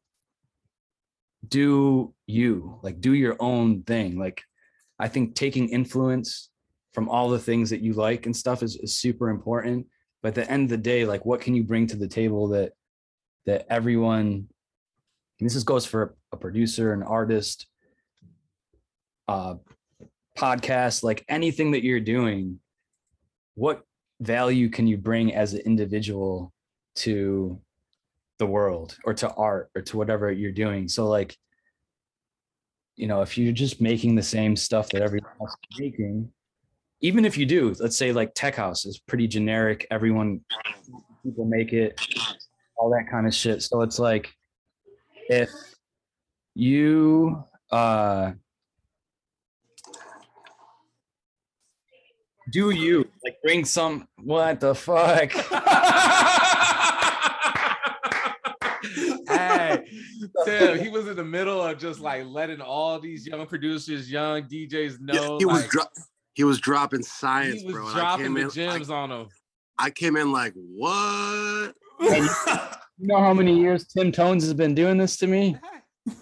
do 1.48 2.14
you 2.26 2.80
like 2.84 3.00
do 3.00 3.14
your 3.14 3.36
own 3.40 3.84
thing. 3.84 4.18
Like 4.18 4.42
i 5.00 5.08
think 5.08 5.36
taking 5.36 5.70
influence 5.70 6.50
from 6.94 7.10
all 7.10 7.30
the 7.30 7.40
things 7.40 7.70
that 7.70 7.82
you 7.82 7.94
like 7.94 8.26
and 8.26 8.36
stuff 8.36 8.64
is, 8.64 8.76
is 8.78 8.98
super 8.98 9.30
important 9.30 9.86
but 10.22 10.30
at 10.30 10.36
the 10.36 10.52
end 10.52 10.64
of 10.64 10.70
the 10.70 10.78
day 10.78 11.06
like 11.06 11.26
what 11.26 11.42
can 11.42 11.56
you 11.56 11.64
bring 11.64 11.88
to 11.88 11.96
the 11.96 12.08
table 12.08 12.48
that 12.48 12.72
that 13.46 13.66
everyone 13.70 14.48
this 15.40 15.56
is 15.56 15.64
goes 15.64 15.86
for 15.86 16.16
a 16.32 16.38
producer 16.38 16.94
an 16.94 17.04
artist 17.04 17.68
uh 19.28 19.56
podcast 20.38 21.04
like 21.04 21.24
anything 21.30 21.72
that 21.72 21.84
you're 21.84 22.00
doing 22.00 22.60
what 23.56 23.84
value 24.20 24.70
can 24.70 24.88
you 24.88 24.98
bring 24.98 25.34
as 25.34 25.54
an 25.54 25.62
individual 25.62 26.52
to 26.96 27.60
the 28.40 28.48
world 28.48 28.98
or 29.04 29.14
to 29.16 29.32
art 29.34 29.70
or 29.76 29.82
to 29.82 29.98
whatever 29.98 30.32
you're 30.32 30.52
doing. 30.52 30.88
So 30.88 31.08
like, 31.08 31.36
you 32.96 33.08
know, 33.08 33.22
if 33.22 33.38
you're 33.38 33.54
just 33.54 33.82
making 33.82 34.16
the 34.16 34.24
same 34.24 34.56
stuff 34.56 34.90
that 34.90 35.02
everyone 35.02 35.32
else 35.40 35.56
is 35.72 35.80
making, 35.80 36.32
even 37.02 37.26
if 37.26 37.38
you 37.38 37.46
do, 37.46 37.76
let's 37.80 37.98
say 37.98 38.12
like 38.12 38.34
tech 38.34 38.56
house 38.56 38.86
is 38.86 39.00
pretty 39.00 39.28
generic, 39.28 39.86
everyone 39.92 40.42
people 41.24 41.46
make 41.46 41.74
it, 41.74 42.00
all 42.76 42.90
that 42.92 43.10
kind 43.10 43.28
of 43.28 43.34
shit. 43.34 43.62
So 43.62 43.82
it's 43.82 44.00
like 44.00 44.34
if 45.30 45.50
you 46.56 47.44
uh 47.72 48.32
do 52.50 52.72
you 52.72 53.06
like 53.24 53.38
bring 53.44 53.66
some 53.66 54.08
what 54.24 54.60
the 54.60 54.74
fuck 54.74 55.32
hey, 59.28 59.86
Tim, 60.48 60.80
he 60.80 60.90
was 60.90 61.08
in 61.08 61.16
the 61.16 61.24
middle 61.24 61.62
of 61.62 61.78
just 61.78 62.00
like 62.00 62.26
letting 62.26 62.62
all 62.62 63.00
these 63.00 63.28
young 63.28 63.46
producers, 63.46 64.10
young 64.10 64.44
DJs 64.44 64.98
Yeah, 65.12 65.20
know. 65.20 65.38
he 65.40 65.46
was 65.46 65.62
like, 65.62 65.70
dro- 65.70 65.84
he 66.34 66.44
was 66.44 66.60
dropping 66.60 67.04
science, 67.04 67.62
he 67.62 67.66
was 67.66 67.76
bro. 67.76 67.88
I 67.88 67.94
dropping 67.94 68.26
came 68.26 68.34
the 68.36 68.42
in, 68.42 68.50
gems 68.50 68.90
on 68.90 69.10
them. 69.10 69.28
I, 69.78 69.86
I 69.86 69.90
came 69.90 70.16
in 70.16 70.32
like, 70.32 70.54
what? 70.56 71.76
you 72.00 72.30
know 73.00 73.20
how 73.20 73.34
many 73.34 73.60
years 73.60 73.88
Tim 73.88 74.12
Tones 74.12 74.44
has 74.44 74.54
been 74.54 74.74
doing 74.74 74.98
this 74.98 75.18
to 75.18 75.28
me? 75.28 75.58
this 76.06 76.16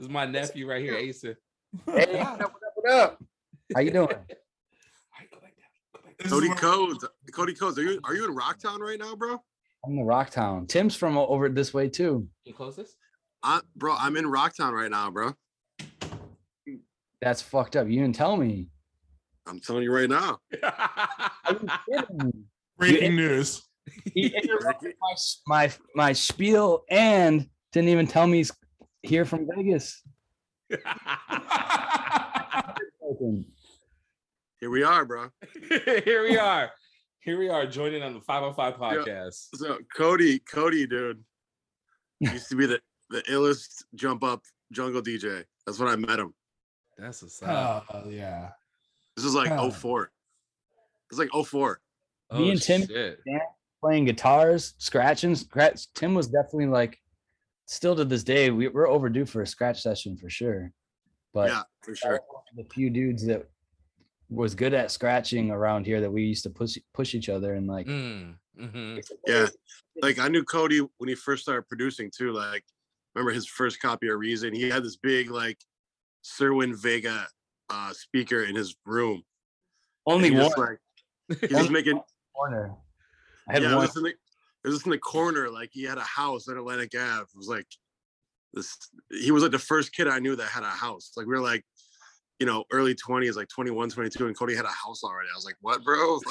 is 0.00 0.08
my 0.08 0.26
nephew 0.26 0.68
right 0.68 0.82
here, 0.82 0.96
Asa. 1.08 1.36
Hey, 1.86 2.18
what 2.18 2.40
up, 2.40 2.54
what 2.74 2.92
up. 2.92 3.22
How 3.74 3.80
you 3.80 3.90
doing? 3.90 4.08
This 6.16 6.26
is 6.26 6.32
Cody 6.32 6.48
Codes, 6.54 7.04
Cody 7.32 7.54
Codes, 7.54 7.76
are 7.76 7.82
you 7.82 8.00
are 8.04 8.14
you 8.14 8.24
in 8.24 8.34
Rocktown 8.36 8.78
right 8.78 8.98
now, 8.98 9.16
bro? 9.16 9.42
I'm 9.86 9.98
in 9.98 10.04
Rocktown. 10.04 10.68
Tim's 10.68 10.96
from 10.96 11.16
over 11.16 11.48
this 11.48 11.74
way 11.74 11.88
too. 11.88 12.14
Can 12.18 12.28
you 12.44 12.54
close 12.54 12.76
this? 12.76 12.96
I, 13.42 13.60
bro, 13.76 13.94
I'm 13.98 14.16
in 14.16 14.24
Rocktown 14.24 14.72
right 14.72 14.90
now, 14.90 15.10
bro. 15.10 15.32
That's 17.20 17.42
fucked 17.42 17.76
up. 17.76 17.88
You 17.88 18.00
didn't 18.00 18.16
tell 18.16 18.36
me. 18.36 18.68
I'm 19.46 19.60
telling 19.60 19.82
you 19.82 19.92
right 19.92 20.08
now. 20.08 20.38
Are 20.62 21.52
you 21.52 21.68
kidding 21.88 22.18
me? 22.18 22.32
Breaking 22.78 23.16
news. 23.16 23.62
He 24.14 24.26
interrupted 24.28 24.94
my, 25.00 25.14
my 25.46 25.72
my 25.94 26.12
spiel 26.14 26.84
and 26.90 27.46
didn't 27.72 27.90
even 27.90 28.06
tell 28.06 28.26
me 28.26 28.38
he's 28.38 28.52
here 29.02 29.26
from 29.26 29.46
Vegas. 29.54 30.02
Here 34.60 34.70
we 34.70 34.82
are, 34.82 35.04
bro. 35.04 35.28
Here 35.68 36.22
we 36.22 36.38
are. 36.38 36.70
Here 37.24 37.38
we 37.38 37.48
are 37.48 37.66
joining 37.66 38.02
on 38.02 38.12
the 38.12 38.20
505 38.20 38.74
podcast. 38.74 39.48
So 39.54 39.78
Cody, 39.96 40.40
Cody, 40.40 40.86
dude, 40.86 41.24
used 42.20 42.50
to 42.50 42.54
be 42.54 42.66
the 42.66 42.80
the 43.08 43.22
illest 43.22 43.84
jump 43.94 44.22
up 44.22 44.42
jungle 44.72 45.00
DJ. 45.00 45.44
That's 45.64 45.78
when 45.78 45.88
I 45.88 45.96
met 45.96 46.18
him. 46.18 46.34
That's 46.98 47.22
a 47.22 47.30
sign. 47.30 47.48
Oh 47.48 48.10
yeah. 48.10 48.50
This 49.16 49.24
is 49.24 49.34
like 49.34 49.50
oh 49.52 49.68
Yeah. 49.68 49.70
04. 49.70 50.12
It's 51.10 51.18
like 51.18 51.30
04. 51.30 51.80
me 52.34 52.50
and 52.50 52.60
Tim- 52.60 52.86
shit. 52.86 53.20
Playing 53.80 54.04
guitars, 54.04 54.74
scratching. 54.76 55.34
Scratch. 55.34 55.90
Tim 55.94 56.14
was 56.14 56.28
definitely 56.28 56.66
like, 56.66 56.98
still 57.66 57.96
to 57.96 58.04
this 58.04 58.22
day, 58.24 58.50
we, 58.50 58.68
we're 58.68 58.88
overdue 58.88 59.24
for 59.24 59.42
a 59.42 59.46
scratch 59.46 59.80
session 59.82 60.16
for 60.16 60.28
sure. 60.28 60.72
But 61.32 61.50
yeah, 61.50 61.62
for 61.82 61.94
sure. 61.94 62.20
the 62.56 62.64
few 62.64 62.90
dudes 62.90 63.26
that 63.26 63.46
was 64.34 64.54
good 64.54 64.74
at 64.74 64.90
scratching 64.90 65.50
around 65.50 65.86
here 65.86 66.00
that 66.00 66.10
we 66.10 66.22
used 66.22 66.42
to 66.42 66.50
push 66.50 66.76
push 66.92 67.14
each 67.14 67.28
other 67.28 67.54
and 67.54 67.66
like 67.66 67.86
Mm, 67.86 68.34
mhm. 68.58 69.08
Yeah. 69.26 69.46
Like 70.02 70.18
I 70.18 70.28
knew 70.28 70.44
Cody 70.44 70.80
when 70.98 71.08
he 71.08 71.14
first 71.14 71.42
started 71.42 71.68
producing 71.68 72.10
too. 72.14 72.32
Like, 72.32 72.64
remember 73.14 73.32
his 73.32 73.46
first 73.46 73.80
copy 73.80 74.08
of 74.08 74.18
Reason? 74.18 74.52
He 74.52 74.68
had 74.68 74.84
this 74.84 74.96
big 74.96 75.30
like 75.30 75.58
Cerwin-Vega 76.24 77.26
uh 77.70 77.92
speaker 77.92 78.44
in 78.44 78.54
his 78.54 78.74
room. 78.84 79.22
only 80.06 80.30
he 80.30 80.34
one 80.34 80.44
just, 80.44 80.58
like 80.58 80.78
he 81.48 81.54
was 81.54 81.70
making 81.70 82.00
corner. 82.34 82.74
I 83.48 83.54
had 83.54 83.62
yeah, 83.62 83.72
it 83.72 83.76
was 83.76 83.96
in 83.96 84.02
the 84.02 84.14
it 84.64 84.68
was 84.68 84.84
in 84.84 84.90
the 84.90 84.98
corner, 84.98 85.50
like 85.50 85.70
he 85.72 85.84
had 85.84 85.98
a 85.98 86.02
house 86.02 86.48
on 86.48 86.56
Atlantic 86.56 86.94
Ave. 86.94 87.22
It 87.22 87.36
was 87.36 87.48
like 87.48 87.66
this 88.52 88.76
he 89.10 89.30
was 89.30 89.42
like 89.42 89.52
the 89.52 89.58
first 89.58 89.92
kid 89.92 90.08
I 90.08 90.18
knew 90.18 90.36
that 90.36 90.48
had 90.48 90.62
a 90.62 90.68
house. 90.68 91.12
Like 91.16 91.26
we 91.26 91.32
were 91.34 91.40
like, 91.40 91.64
you 92.44 92.50
know, 92.50 92.62
early 92.72 92.94
20s, 92.94 93.36
like 93.36 93.48
21, 93.48 93.88
22, 93.88 94.26
and 94.26 94.38
Cody 94.38 94.54
had 94.54 94.66
a 94.66 94.68
house 94.68 95.02
already. 95.02 95.30
I 95.32 95.34
was 95.34 95.46
like, 95.46 95.56
what, 95.62 95.82
bro? 95.82 96.20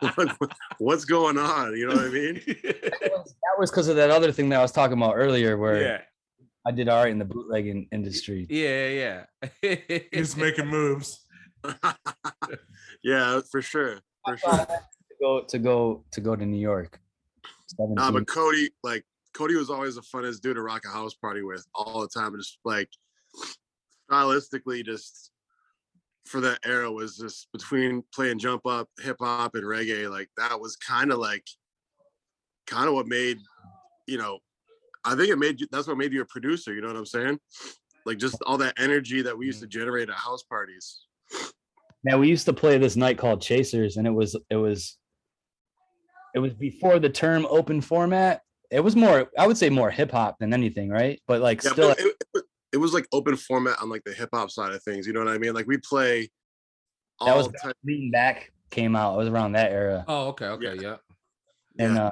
Like 0.00 0.36
what- 0.38 0.52
what's 0.78 1.04
going 1.04 1.38
on? 1.38 1.76
You 1.76 1.86
know 1.88 1.94
what 1.94 2.06
I 2.06 2.08
mean? 2.08 2.40
that 2.44 3.54
was 3.56 3.70
because 3.70 3.86
of 3.86 3.94
that 3.94 4.10
other 4.10 4.32
thing 4.32 4.48
that 4.48 4.58
I 4.58 4.62
was 4.62 4.72
talking 4.72 4.96
about 4.96 5.14
earlier, 5.14 5.56
where 5.56 5.80
yeah, 5.80 6.00
I 6.66 6.72
did 6.72 6.88
all 6.88 7.04
right 7.04 7.12
in 7.12 7.20
the 7.20 7.24
bootlegging 7.24 7.86
industry. 7.92 8.48
yeah, 8.50 9.22
yeah. 9.62 9.76
He's 10.12 10.36
making 10.36 10.66
moves. 10.66 11.24
yeah, 13.04 13.40
for 13.52 13.62
sure. 13.62 14.00
For 14.26 14.36
sure. 14.36 14.56
to 14.56 14.76
go 15.20 15.44
to 15.44 15.58
go 15.60 16.04
to 16.10 16.20
go 16.20 16.34
to 16.34 16.44
New 16.44 16.58
York. 16.58 17.00
Nah, 17.78 18.10
but 18.10 18.26
Cody, 18.26 18.70
like 18.82 19.04
Cody 19.34 19.54
was 19.54 19.70
always 19.70 19.94
the 19.94 20.02
funnest 20.02 20.40
dude 20.40 20.56
to 20.56 20.62
rock 20.62 20.82
a 20.84 20.90
house 20.90 21.14
party 21.14 21.42
with 21.42 21.64
all 21.76 22.00
the 22.00 22.08
time. 22.08 22.34
And 22.34 22.42
just 22.42 22.58
like 22.64 22.90
stylistically, 24.10 24.84
just 24.84 25.30
for 26.26 26.40
that 26.40 26.58
era 26.64 26.90
was 26.90 27.16
just 27.16 27.48
between 27.52 28.02
playing 28.14 28.38
jump 28.38 28.66
up, 28.66 28.88
hip 29.00 29.16
hop, 29.20 29.54
and 29.54 29.64
reggae. 29.64 30.10
Like 30.10 30.28
that 30.36 30.58
was 30.58 30.76
kind 30.76 31.12
of 31.12 31.18
like 31.18 31.46
kind 32.66 32.88
of 32.88 32.94
what 32.94 33.06
made, 33.06 33.38
you 34.06 34.18
know, 34.18 34.38
I 35.04 35.14
think 35.14 35.28
it 35.28 35.38
made 35.38 35.60
you 35.60 35.66
that's 35.70 35.86
what 35.86 35.98
made 35.98 36.12
you 36.12 36.22
a 36.22 36.26
producer, 36.26 36.74
you 36.74 36.80
know 36.80 36.88
what 36.88 36.96
I'm 36.96 37.06
saying? 37.06 37.38
Like 38.06 38.18
just 38.18 38.42
all 38.46 38.58
that 38.58 38.74
energy 38.78 39.22
that 39.22 39.36
we 39.36 39.46
used 39.46 39.60
to 39.60 39.66
mm. 39.66 39.70
generate 39.70 40.08
at 40.08 40.16
house 40.16 40.42
parties. 40.42 41.00
Now 42.04 42.18
we 42.18 42.28
used 42.28 42.46
to 42.46 42.52
play 42.52 42.78
this 42.78 42.96
night 42.96 43.18
called 43.18 43.40
Chasers, 43.40 43.96
and 43.96 44.06
it 44.06 44.10
was 44.10 44.36
it 44.50 44.56
was 44.56 44.98
it 46.34 46.38
was 46.38 46.52
before 46.54 46.98
the 46.98 47.08
term 47.08 47.46
open 47.48 47.80
format, 47.80 48.42
it 48.70 48.80
was 48.80 48.96
more 48.96 49.30
I 49.38 49.46
would 49.46 49.56
say 49.58 49.70
more 49.70 49.90
hip 49.90 50.10
hop 50.10 50.38
than 50.38 50.52
anything, 50.52 50.88
right? 50.88 51.20
But 51.26 51.40
like 51.40 51.62
Yeah, 51.62 51.72
still 51.72 51.90
it, 51.90 52.23
it, 52.74 52.76
it 52.76 52.80
was 52.80 52.92
like 52.92 53.06
open 53.12 53.36
format 53.36 53.76
on 53.80 53.88
like 53.88 54.02
the 54.04 54.12
hip 54.12 54.30
hop 54.32 54.50
side 54.50 54.72
of 54.72 54.82
things. 54.82 55.06
You 55.06 55.12
know 55.12 55.20
what 55.24 55.28
I 55.28 55.38
mean? 55.38 55.54
Like 55.54 55.66
we 55.66 55.78
play 55.78 56.22
that 57.20 57.30
all 57.30 57.38
was 57.38 57.48
type- 57.62 57.76
lean 57.84 58.10
back 58.10 58.52
came 58.70 58.96
out. 58.96 59.14
It 59.14 59.18
was 59.18 59.28
around 59.28 59.52
that 59.52 59.70
era. 59.72 60.04
Oh, 60.08 60.28
okay, 60.28 60.46
okay, 60.46 60.76
yeah. 60.80 60.96
and 61.78 61.94
yeah. 61.96 62.06
uh 62.06 62.10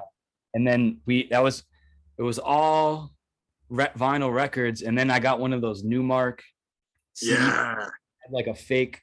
and 0.54 0.66
then 0.66 1.00
we 1.06 1.28
that 1.28 1.42
was 1.42 1.64
it 2.18 2.22
was 2.22 2.38
all 2.38 3.10
re- 3.68 3.90
vinyl 3.96 4.32
records 4.32 4.82
and 4.82 4.96
then 4.98 5.10
i 5.10 5.18
got 5.18 5.40
one 5.40 5.52
of 5.54 5.60
those 5.62 5.82
Numark 5.82 6.40
CDs, 7.16 7.30
yeah, 7.38 7.74
had 7.76 8.30
like 8.30 8.46
a 8.48 8.54
fake 8.54 9.00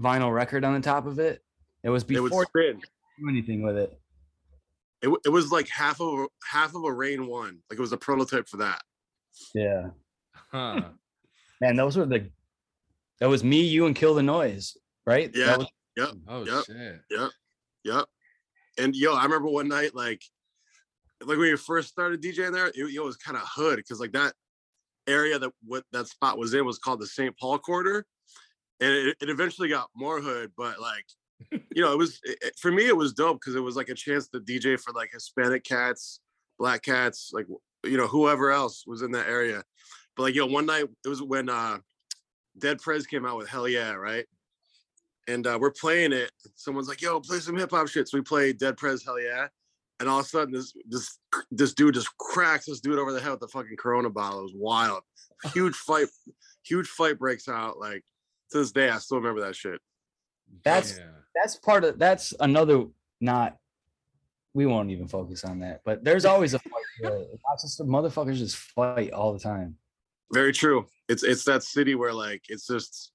vinyl 0.00 0.32
record 0.34 0.64
on 0.64 0.74
the 0.74 0.80
top 0.80 1.06
of 1.06 1.18
it 1.18 1.42
it 1.82 1.90
was 1.90 2.02
it 2.04 2.20
would 2.20 2.30
before 2.30 2.46
do 2.54 3.28
anything 3.28 3.62
with 3.62 3.76
it 3.76 3.92
It, 5.02 5.10
it 5.24 5.28
was 5.28 5.52
like 5.52 5.68
half 5.68 6.00
of 6.00 6.08
a- 6.20 6.28
half 6.50 6.74
of 6.74 6.84
a 6.84 6.92
Rane 6.92 7.26
One. 7.26 7.58
Like 7.68 7.78
it 7.78 7.82
was 7.82 7.92
a 7.92 7.98
prototype 7.98 8.48
for 8.48 8.56
that. 8.58 8.80
yeah 9.54 9.88
Huh. 10.52 10.90
man 11.60 11.76
those 11.76 11.96
were 11.96 12.06
the 12.06 12.30
that 13.20 13.28
was 13.28 13.42
me 13.42 13.62
you 13.62 13.86
and 13.86 13.96
kill 13.96 14.14
the 14.14 14.22
noise 14.22 14.76
right 15.06 15.32
That 15.32 15.38
Yeah. 15.38 15.56
was- 15.56 15.66
Oh 16.28 16.44
Yep. 16.44 16.64
shit. 16.66 17.00
Yep. 17.10 17.30
Yep. 17.84 18.04
And 18.78 18.94
yo, 18.94 19.14
I 19.14 19.22
remember 19.24 19.48
one 19.48 19.66
night, 19.68 19.94
like, 19.94 20.20
like 21.22 21.38
when 21.38 21.48
you 21.48 21.56
first 21.56 21.88
started 21.88 22.20
DJing 22.22 22.52
there, 22.52 22.66
it, 22.66 22.74
it 22.76 23.02
was 23.02 23.16
kind 23.16 23.36
of 23.38 23.44
hood 23.50 23.76
because 23.76 23.98
like 24.00 24.12
that 24.12 24.34
area 25.06 25.38
that 25.38 25.50
what 25.64 25.84
that 25.92 26.06
spot 26.08 26.36
was 26.36 26.52
in 26.52 26.66
was 26.66 26.78
called 26.78 27.00
the 27.00 27.06
St. 27.06 27.34
Paul 27.38 27.58
Quarter, 27.58 28.04
and 28.80 28.90
it, 28.92 29.16
it 29.22 29.30
eventually 29.30 29.68
got 29.68 29.88
more 29.96 30.20
hood. 30.20 30.52
But 30.58 30.78
like, 30.78 31.06
you 31.74 31.80
know, 31.82 31.92
it 31.92 31.96
was 31.98 32.20
it, 32.24 32.36
it- 32.42 32.58
for 32.58 32.70
me, 32.70 32.86
it 32.86 32.96
was 32.96 33.14
dope 33.14 33.40
because 33.40 33.54
it 33.54 33.60
was 33.60 33.76
like 33.76 33.88
a 33.88 33.94
chance 33.94 34.28
to 34.28 34.40
DJ 34.40 34.78
for 34.78 34.92
like 34.92 35.08
Hispanic 35.14 35.64
cats, 35.64 36.20
black 36.58 36.82
cats, 36.82 37.30
like 37.32 37.46
you 37.84 37.96
know 37.96 38.06
whoever 38.08 38.50
else 38.50 38.84
was 38.86 39.00
in 39.00 39.12
that 39.12 39.28
area. 39.28 39.64
But 40.16 40.22
like, 40.24 40.34
yo, 40.34 40.46
one 40.46 40.66
night 40.66 40.86
it 41.04 41.08
was 41.08 41.22
when 41.22 41.48
uh 41.48 41.78
Dead 42.58 42.78
Prez 42.80 43.06
came 43.06 43.26
out 43.26 43.36
with 43.36 43.48
Hell 43.48 43.68
Yeah, 43.68 43.92
right? 43.92 44.24
and 45.28 45.44
uh, 45.46 45.58
we're 45.60 45.72
playing 45.72 46.12
it. 46.12 46.30
Someone's 46.54 46.88
like, 46.88 47.02
"Yo, 47.02 47.18
play 47.20 47.40
some 47.40 47.56
hip 47.56 47.70
hop 47.72 47.88
shit." 47.88 48.08
So 48.08 48.16
we 48.16 48.22
play 48.22 48.52
Dead 48.52 48.76
Prez, 48.76 49.04
hell 49.04 49.20
yeah! 49.20 49.48
And 49.98 50.08
all 50.08 50.20
of 50.20 50.24
a 50.24 50.28
sudden, 50.28 50.54
this 50.54 50.72
this 50.88 51.18
this 51.50 51.74
dude 51.74 51.94
just 51.94 52.16
cracks 52.18 52.66
this 52.66 52.80
dude 52.80 52.98
over 52.98 53.12
the 53.12 53.20
head 53.20 53.32
with 53.32 53.40
the 53.40 53.48
fucking 53.48 53.76
Corona 53.76 54.08
bottle. 54.08 54.38
It 54.40 54.44
was 54.44 54.54
wild. 54.54 55.02
Huge 55.52 55.74
fight, 55.74 56.06
huge 56.64 56.86
fight 56.86 57.18
breaks 57.18 57.48
out. 57.48 57.78
Like 57.78 58.04
to 58.52 58.58
this 58.58 58.70
day, 58.72 58.88
I 58.88 58.98
still 58.98 59.18
remember 59.18 59.40
that 59.42 59.56
shit. 59.56 59.80
that's 60.64 60.96
Yeah. 60.96 61.04
that's 61.34 61.56
part 61.56 61.82
of 61.84 61.98
that's 61.98 62.32
another 62.38 62.84
not 63.20 63.56
we 64.54 64.64
won't 64.64 64.90
even 64.90 65.08
focus 65.08 65.44
on 65.44 65.58
that 65.58 65.80
but 65.84 66.04
there's 66.04 66.24
always 66.24 66.54
a 66.54 66.58
fight 66.60 66.72
there. 67.00 67.24
It's 67.52 67.62
just 67.62 67.80
motherfuckers 67.80 68.36
just 68.38 68.56
fight 68.56 69.12
all 69.12 69.32
the 69.32 69.38
time 69.40 69.76
Very 70.32 70.52
true. 70.52 70.86
It's 71.08 71.22
it's 71.22 71.44
that 71.44 71.62
city 71.62 71.94
where 71.94 72.12
like 72.12 72.42
it's 72.48 72.66
just 72.66 73.12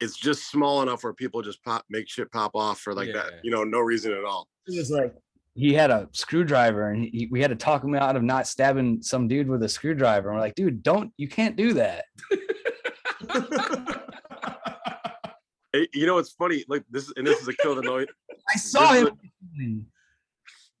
it's 0.00 0.16
just 0.16 0.50
small 0.50 0.80
enough 0.82 1.02
where 1.04 1.12
people 1.12 1.42
just 1.42 1.62
pop 1.64 1.84
make 1.90 2.08
shit 2.08 2.30
pop 2.32 2.52
off 2.54 2.80
for 2.80 2.94
like 2.94 3.08
Yeah. 3.08 3.14
that, 3.14 3.32
you 3.42 3.50
know, 3.50 3.64
no 3.64 3.80
reason 3.80 4.12
at 4.12 4.24
all. 4.24 4.48
It 4.66 4.76
was 4.76 4.90
like 4.90 5.14
he 5.54 5.74
had 5.74 5.90
a 5.90 6.08
screwdriver 6.12 6.90
and 6.90 7.04
he, 7.04 7.28
we 7.30 7.40
had 7.42 7.50
to 7.50 7.56
talk 7.56 7.82
him 7.82 7.94
out 7.96 8.14
of 8.16 8.22
not 8.22 8.46
stabbing 8.46 9.02
some 9.02 9.26
dude 9.28 9.48
with 9.48 9.62
a 9.64 9.68
screwdriver. 9.68 10.28
And 10.28 10.36
we're 10.36 10.40
like, 10.42 10.54
dude, 10.54 10.82
don't 10.82 11.12
you 11.16 11.28
can't 11.28 11.56
do 11.56 11.72
that. 11.74 12.04
Hey, 15.72 15.86
you 15.94 16.04
know, 16.04 16.18
it's 16.18 16.32
funny. 16.32 16.64
Like 16.66 16.82
this, 16.90 17.12
and 17.16 17.24
this 17.24 17.40
is 17.40 17.46
a 17.46 17.52
kill 17.52 17.76
the 17.76 17.82
noise. 17.82 18.08
I 18.52 18.56
saw 18.58 18.90
This 18.92 19.02
is 19.04 19.08
him. 19.56 19.86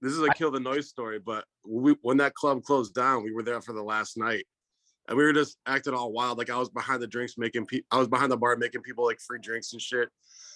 this 0.02 0.12
is 0.12 0.20
a 0.20 0.28
kill 0.30 0.50
the 0.50 0.58
noise 0.58 0.88
story, 0.88 1.20
but 1.20 1.44
we, 1.64 1.94
when 2.02 2.16
that 2.16 2.34
club 2.34 2.64
closed 2.64 2.92
down, 2.92 3.22
we 3.22 3.32
were 3.32 3.44
there 3.44 3.60
for 3.60 3.72
the 3.72 3.82
last 3.84 4.16
night, 4.16 4.44
and 5.10 5.18
we 5.18 5.24
were 5.24 5.34
just 5.34 5.58
acting 5.66 5.92
all 5.92 6.12
wild. 6.12 6.38
Like 6.38 6.48
I 6.48 6.56
was 6.56 6.70
behind 6.70 7.02
the 7.02 7.06
drinks, 7.06 7.36
making 7.36 7.66
pe- 7.66 7.82
I 7.90 7.98
was 7.98 8.08
behind 8.08 8.32
the 8.32 8.38
bar 8.38 8.56
making 8.56 8.80
people 8.80 9.04
like 9.04 9.20
free 9.20 9.40
drinks 9.40 9.72
and 9.72 9.82
shit. 9.82 10.08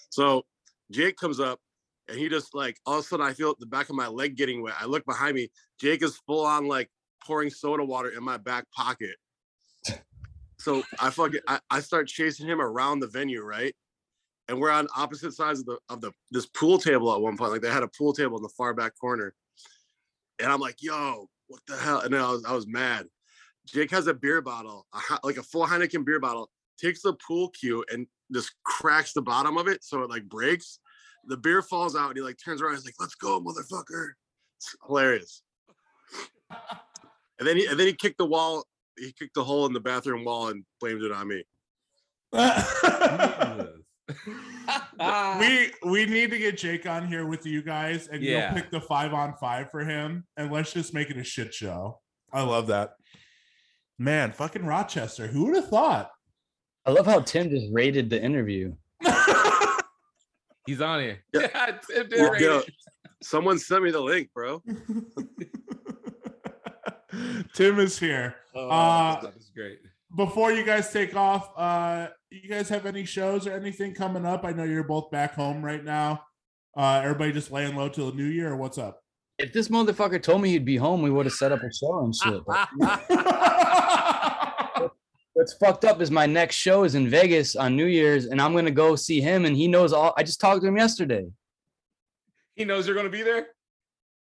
So 0.09 0.43
Jake 0.91 1.17
comes 1.17 1.39
up, 1.39 1.59
and 2.07 2.17
he 2.17 2.29
just 2.29 2.55
like 2.55 2.79
all 2.87 2.95
of 2.95 2.99
a 3.01 3.03
sudden 3.03 3.25
I 3.25 3.33
feel 3.33 3.53
the 3.59 3.67
back 3.67 3.89
of 3.89 3.95
my 3.95 4.07
leg 4.07 4.35
getting 4.35 4.63
wet. 4.63 4.73
I 4.79 4.85
look 4.85 5.05
behind 5.05 5.35
me, 5.35 5.51
Jake 5.79 6.01
is 6.01 6.17
full 6.25 6.45
on 6.45 6.67
like 6.67 6.89
pouring 7.23 7.51
soda 7.51 7.83
water 7.83 8.09
in 8.09 8.23
my 8.23 8.37
back 8.37 8.65
pocket. 8.71 9.17
So 10.57 10.83
I 10.99 11.11
fucking 11.11 11.41
I, 11.47 11.59
I 11.69 11.81
start 11.81 12.07
chasing 12.07 12.47
him 12.47 12.61
around 12.61 13.01
the 13.01 13.07
venue, 13.07 13.43
right? 13.43 13.75
and 14.47 14.59
we're 14.59 14.71
on 14.71 14.87
opposite 14.95 15.33
sides 15.33 15.59
of 15.59 15.65
the 15.65 15.77
of 15.89 16.01
the 16.01 16.11
this 16.31 16.45
pool 16.45 16.77
table 16.77 17.13
at 17.13 17.21
one 17.21 17.37
point. 17.37 17.51
Like 17.51 17.61
they 17.61 17.71
had 17.71 17.83
a 17.83 17.87
pool 17.87 18.13
table 18.13 18.37
in 18.37 18.43
the 18.43 18.49
far 18.49 18.73
back 18.73 18.93
corner, 18.99 19.33
and 20.39 20.51
I'm 20.51 20.59
like, 20.59 20.81
"Yo, 20.81 21.29
what 21.47 21.61
the 21.67 21.77
hell?" 21.77 22.01
And 22.01 22.13
then 22.13 22.21
I 22.21 22.31
was 22.31 22.45
I 22.45 22.53
was 22.53 22.67
mad. 22.67 23.07
Jake 23.65 23.91
has 23.91 24.07
a 24.07 24.13
beer 24.13 24.41
bottle, 24.41 24.85
a, 24.93 25.19
like 25.23 25.37
a 25.37 25.43
full 25.43 25.65
Heineken 25.65 26.05
beer 26.05 26.19
bottle, 26.19 26.49
takes 26.79 27.01
the 27.01 27.13
pool 27.13 27.49
cue 27.49 27.83
and 27.91 28.07
just 28.33 28.53
cracks 28.63 29.13
the 29.13 29.21
bottom 29.21 29.57
of 29.57 29.67
it 29.67 29.83
so 29.83 30.01
it 30.03 30.09
like 30.09 30.23
breaks. 30.25 30.79
The 31.27 31.37
beer 31.37 31.61
falls 31.61 31.95
out, 31.95 32.09
and 32.09 32.17
he 32.17 32.21
like 32.21 32.37
turns 32.43 32.61
around. 32.61 32.75
He's 32.75 32.85
like, 32.85 32.93
"Let's 32.99 33.15
go, 33.15 33.41
motherfucker!" 33.41 34.09
It's 34.57 34.75
hilarious. 34.85 35.41
And 36.51 37.47
then 37.47 37.57
he 37.57 37.65
and 37.65 37.79
then 37.79 37.87
he 37.87 37.93
kicked 37.93 38.17
the 38.19 38.25
wall. 38.25 38.65
He 38.97 39.11
kicked 39.17 39.33
the 39.33 39.43
hole 39.43 39.65
in 39.65 39.73
the 39.73 39.79
bathroom 39.79 40.23
wall 40.23 40.49
and 40.49 40.63
blamed 40.79 41.01
it 41.01 41.11
on 41.11 41.27
me. 41.27 41.43
we 45.39 45.71
we 45.83 46.05
need 46.05 46.29
to 46.31 46.37
get 46.37 46.57
Jake 46.57 46.87
on 46.87 47.07
here 47.07 47.25
with 47.25 47.45
you 47.45 47.61
guys 47.61 48.07
and 48.07 48.21
Yeah. 48.23 48.53
you'll 48.53 48.61
pick 48.61 48.71
the 48.71 48.81
five 48.81 49.13
on 49.13 49.33
five 49.39 49.71
for 49.71 49.83
him 49.83 50.25
and 50.37 50.51
let's 50.51 50.71
just 50.73 50.93
make 50.93 51.09
it 51.09 51.17
a 51.17 51.23
shit 51.23 51.53
show. 51.53 51.99
I 52.31 52.43
love 52.43 52.67
that. 52.67 52.91
Man, 53.97 54.31
fucking 54.31 54.65
Rochester. 54.65 55.27
Who 55.27 55.45
would 55.45 55.55
have 55.55 55.69
thought? 55.69 56.11
I 56.85 56.91
love 56.91 57.05
how 57.05 57.21
Tim 57.21 57.49
just 57.49 57.67
rated 57.71 58.09
the 58.09 58.21
interview. 58.21 58.73
He's 60.65 60.81
on 60.81 60.99
here. 61.01 61.19
Yeah. 61.33 61.41
Yeah, 61.53 61.65
Tim 61.89 62.09
did 62.09 62.19
Well, 62.19 62.31
rate 62.31 62.41
yo. 62.41 62.61
Someone 63.23 63.57
sent 63.59 63.83
me 63.83 63.91
the 63.91 64.01
link, 64.01 64.29
bro. 64.33 64.61
Tim 67.53 67.79
is 67.79 67.97
here. 67.97 68.35
Oh, 68.53 68.69
Uh, 68.69 69.21
that's 69.21 69.49
great. 69.51 69.79
Before 70.15 70.51
you 70.51 70.63
guys 70.65 70.91
take 70.91 71.15
off, 71.15 71.49
uh, 71.57 72.07
you 72.29 72.47
guys 72.49 72.69
have 72.69 72.85
any 72.85 73.05
shows 73.05 73.47
or 73.47 73.53
anything 73.53 73.93
coming 73.93 74.25
up? 74.25 74.43
I 74.45 74.51
know 74.51 74.63
you're 74.63 74.83
both 74.83 75.11
back 75.11 75.33
home 75.35 75.63
right 75.63 75.83
now. 75.83 76.23
Uh, 76.75 77.01
everybody 77.03 77.31
just 77.31 77.51
laying 77.51 77.75
low 77.75 77.89
till 77.89 78.11
the 78.11 78.17
new 78.17 78.25
year, 78.25 78.51
or 78.51 78.55
what's 78.57 78.77
up? 78.77 79.01
If 79.37 79.51
this 79.51 79.67
motherfucker 79.67 80.21
told 80.21 80.41
me 80.41 80.49
he'd 80.49 80.63
be 80.63 80.77
home, 80.77 81.01
we 81.01 81.09
would 81.09 81.25
have 81.25 81.33
set 81.33 81.51
up 81.51 81.61
a 81.61 81.73
show 81.73 82.05
and 82.05 82.15
shit. 82.15 82.41
But 82.45 82.69
what's 85.33 85.51
fucked 85.53 85.83
up 85.83 85.99
is 86.01 86.09
my 86.09 86.25
next 86.25 86.55
show 86.55 86.85
is 86.85 86.95
in 86.95 87.09
Vegas 87.09 87.57
on 87.57 87.75
New 87.75 87.87
Year's, 87.87 88.27
and 88.27 88.41
I'm 88.41 88.53
gonna 88.53 88.71
go 88.71 88.95
see 88.95 89.19
him, 89.19 89.43
and 89.45 89.53
he 89.55 89.67
knows 89.67 89.91
all. 89.91 90.13
I 90.17 90.23
just 90.23 90.39
talked 90.39 90.61
to 90.61 90.67
him 90.67 90.77
yesterday. 90.77 91.25
he 92.55 92.63
knows 92.63 92.87
you're 92.87 92.95
gonna 92.95 93.09
be 93.09 93.23
there. 93.23 93.47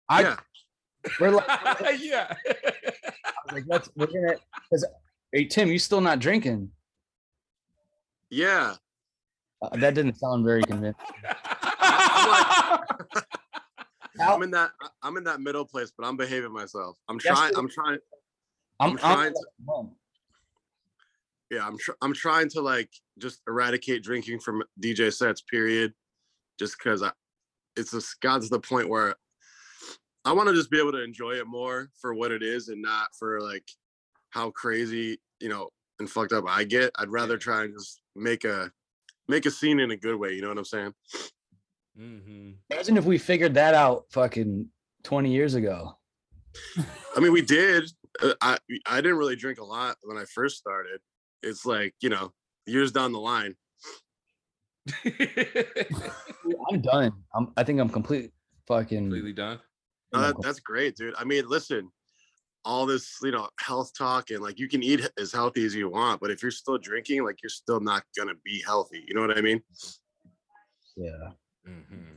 I 0.08 0.22
yeah. 0.22 0.38
we're 1.20 1.32
like, 1.32 1.48
yeah. 2.00 2.34
like 3.52 3.66
let's 3.68 3.90
we're 3.96 4.08
gonna 4.08 4.36
because 4.70 4.86
hey 5.34 5.46
Tim, 5.46 5.70
you 5.70 5.80
still 5.80 6.02
not 6.02 6.20
drinking? 6.20 6.72
Yeah. 8.30 8.76
Uh, 9.62 9.70
that 9.78 9.94
didn't 9.94 10.18
sound 10.18 10.46
very 10.46 10.64
convincing. 10.64 10.96
I'm 14.20 14.44
in 14.44 14.52
that 14.52 14.72
I'm 15.02 15.18
in 15.18 15.24
that 15.26 15.40
middle 15.42 15.66
place, 15.66 15.92
but 15.98 16.06
I'm 16.06 16.18
behaving 16.18 16.52
myself. 16.52 16.98
I'm 17.08 17.18
trying. 17.36 17.52
I'm 17.58 17.70
trying 17.70 18.00
I'm, 18.80 18.92
I'm 18.92 18.98
trying 18.98 19.18
I'm- 19.28 19.34
yeah, 21.50 21.68
I'm 21.68 21.78
tr- 21.78 21.92
I'm 22.02 22.14
trying 22.14 22.50
to 22.50 22.62
like 22.62 22.90
just 23.20 23.42
eradicate 23.48 24.04
drinking 24.04 24.40
from 24.40 24.64
DJ 24.80 25.14
sets, 25.14 25.42
period. 25.42 25.94
Just 26.60 26.78
because 26.78 27.04
I 27.04 27.12
it's 27.76 27.92
just 27.92 28.20
got 28.22 28.42
to 28.42 28.48
the 28.50 28.60
point 28.60 28.90
where 28.90 29.16
I 30.26 30.34
want 30.34 30.50
to 30.50 30.56
just 30.56 30.70
be 30.70 30.80
able 30.80 30.92
to 30.92 31.04
enjoy 31.04 31.32
it 31.32 31.48
more 31.48 31.90
for 32.00 32.14
what 32.14 32.32
it 32.32 32.44
is 32.44 32.68
and 32.68 32.82
not 32.82 33.08
for 33.18 33.42
like 33.42 33.70
how 34.30 34.52
crazy, 34.52 35.20
you 35.40 35.50
know, 35.50 35.70
and 36.00 36.10
fucked 36.10 36.32
up 36.34 36.46
I 36.48 36.64
get. 36.64 36.92
I'd 36.98 37.10
rather 37.10 37.38
try 37.38 37.64
and 37.64 37.74
just 37.74 38.02
make 38.16 38.44
a 38.46 38.72
make 39.28 39.46
a 39.46 39.52
scene 39.52 39.80
in 39.80 39.92
a 39.92 39.98
good 39.98 40.16
way, 40.16 40.34
you 40.34 40.42
know 40.42 40.50
what 40.50 40.58
I'm 40.58 40.66
saying? 40.66 40.94
Hmm 42.02 42.52
Imagine 42.72 42.98
if 42.98 43.06
we 43.06 43.18
figured 43.18 43.54
that 43.54 43.76
out 43.76 44.06
fucking 44.12 44.68
20 45.04 45.32
years 45.32 45.56
ago. 45.56 45.98
I 47.16 47.20
mean, 47.20 47.32
we 47.32 47.42
did. 47.42 47.90
Uh, 48.22 48.34
I 48.42 48.58
I 48.86 48.98
didn't 48.98 49.18
really 49.18 49.36
drink 49.36 49.60
a 49.60 49.64
lot 49.64 49.98
when 50.04 50.18
I 50.18 50.26
first 50.26 50.58
started. 50.58 51.00
It's 51.44 51.66
like 51.66 51.94
you 52.02 52.10
know, 52.10 52.34
years 52.66 52.92
down 52.92 53.12
the 53.12 53.20
line. 53.20 53.56
I'm 56.72 56.82
done. 56.82 57.14
I'm, 57.36 57.52
I 57.56 57.64
think 57.64 57.80
I'm 57.80 57.90
complete 57.90 58.32
fucking. 58.68 58.98
Completely 58.98 59.34
done. 59.34 59.60
No, 60.14 60.22
that, 60.22 60.42
that's 60.42 60.60
great, 60.60 60.96
dude. 60.96 61.14
I 61.18 61.24
mean, 61.24 61.48
listen, 61.48 61.90
all 62.66 62.86
this 62.86 63.18
you 63.24 63.32
know 63.32 63.48
health 63.60 63.92
talk 63.98 64.30
and 64.30 64.42
like 64.42 64.60
you 64.60 64.68
can 64.68 64.84
eat 64.84 65.10
as 65.18 65.32
healthy 65.32 65.66
as 65.66 65.76
you 65.76 65.90
want, 65.90 66.20
but 66.20 66.32
if 66.32 66.42
you're 66.42 66.52
still 66.52 66.78
drinking, 66.78 67.24
like 67.24 67.42
you're 67.44 67.50
still 67.50 67.80
not 67.80 68.04
gonna 68.18 68.36
be 68.44 68.62
healthy. 68.66 69.04
You 69.08 69.14
know 69.14 69.22
what 69.22 69.38
I 69.38 69.42
mean? 69.42 69.62
Yeah. 70.98 71.32
Hmm 71.66 72.16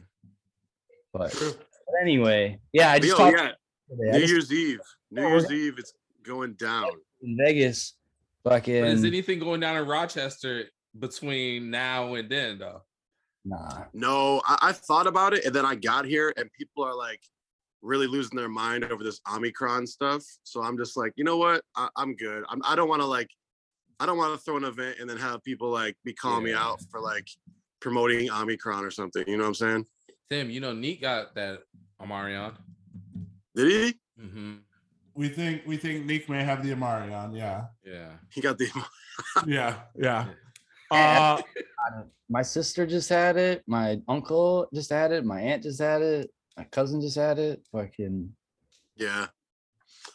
But, 1.13 1.33
but 1.39 1.95
anyway, 2.01 2.59
yeah, 2.73 2.91
I 2.93 2.99
just 2.99 3.11
yo, 3.11 3.17
talked 3.17 3.37
yeah, 3.37 3.53
today. 3.91 4.09
I 4.11 4.13
New 4.13 4.21
just- 4.21 4.33
Year's 4.33 4.53
Eve. 4.53 4.81
New 5.11 5.23
Oh, 5.25 5.29
Year's 5.29 5.45
okay. 5.47 5.55
Eve, 5.55 5.75
it's 5.79 5.93
going 6.23 6.55
down. 6.55 6.91
in 7.23 7.37
Vegas, 7.37 7.95
But 8.43 8.67
is 8.69 9.05
anything 9.05 9.39
going 9.39 9.61
down 9.61 9.77
in 9.77 9.87
Rochester 9.87 10.65
between 10.99 11.71
now 11.71 12.15
and 12.15 12.29
then 12.29 12.59
though? 12.59 12.83
nah. 13.45 13.85
No, 13.93 14.41
I, 14.47 14.59
I 14.63 14.73
thought 14.73 15.07
about 15.07 15.35
it, 15.35 15.45
and 15.45 15.55
then 15.55 15.65
I 15.67 15.75
got 15.75 16.05
here, 16.07 16.33
and 16.37 16.51
people 16.59 16.83
are 16.85 16.95
like 16.97 17.21
really 17.83 18.07
losing 18.07 18.37
their 18.37 18.49
mind 18.49 18.85
over 18.85 19.05
this 19.05 19.21
Omicron 19.31 19.87
stuff. 19.87 20.25
So 20.43 20.63
I'm 20.63 20.77
just 20.79 20.97
like, 20.97 21.13
you 21.17 21.25
know 21.25 21.37
what? 21.37 21.63
I, 21.77 21.89
I'm 21.97 22.17
good. 22.17 22.43
I'm, 22.49 22.61
I 22.65 22.75
don't 22.75 22.89
want 22.89 23.03
to 23.03 23.07
like, 23.07 23.29
I 24.01 24.07
don't 24.07 24.17
want 24.17 24.33
to 24.37 24.43
throw 24.43 24.57
an 24.57 24.65
event 24.65 24.97
and 25.01 25.09
then 25.09 25.19
have 25.19 25.45
people 25.45 25.69
like 25.71 25.95
be 26.05 26.15
calling 26.15 26.45
me 26.45 26.55
out 26.55 26.81
for 26.91 26.99
like 27.01 27.29
promoting 27.89 28.31
Omicron 28.31 28.83
or 28.83 28.91
something. 28.91 29.23
You 29.29 29.37
know 29.37 29.43
what 29.45 29.49
I'm 29.49 29.55
saying? 29.55 29.87
Tim, 30.31 30.49
you 30.51 30.59
know, 30.59 30.73
Neat 30.73 31.03
got 31.03 31.35
that 31.35 31.61
Omarion. 32.01 32.55
Did 33.55 33.69
he? 33.71 34.23
hmm 34.23 34.55
We 35.15 35.29
think 35.29 35.63
we 35.67 35.77
think 35.77 36.07
Nick 36.07 36.29
may 36.31 36.43
have 36.43 36.65
the 36.65 36.73
Omarion. 36.73 37.37
Yeah, 37.37 37.67
Yeah. 37.85 38.13
He 38.31 38.41
got 38.41 38.57
the. 38.57 38.69
yeah, 39.47 39.81
yeah. 39.97 40.27
Yeah. 40.91 41.37
Uh, 41.39 41.43
My 42.31 42.41
sister 42.41 42.87
just 42.87 43.11
had 43.11 43.37
it. 43.37 43.63
My 43.67 44.01
uncle 44.09 44.67
just 44.73 44.89
had 44.89 45.13
it. 45.13 45.27
My 45.27 45.41
aunt 45.43 45.63
just 45.63 45.79
had 45.81 46.01
it. 46.01 46.31
My 46.57 46.65
cousin 46.65 47.03
just 47.03 47.17
had 47.17 47.39
it. 47.39 47.61
Fucking 47.71 48.31
Yeah. 48.97 49.27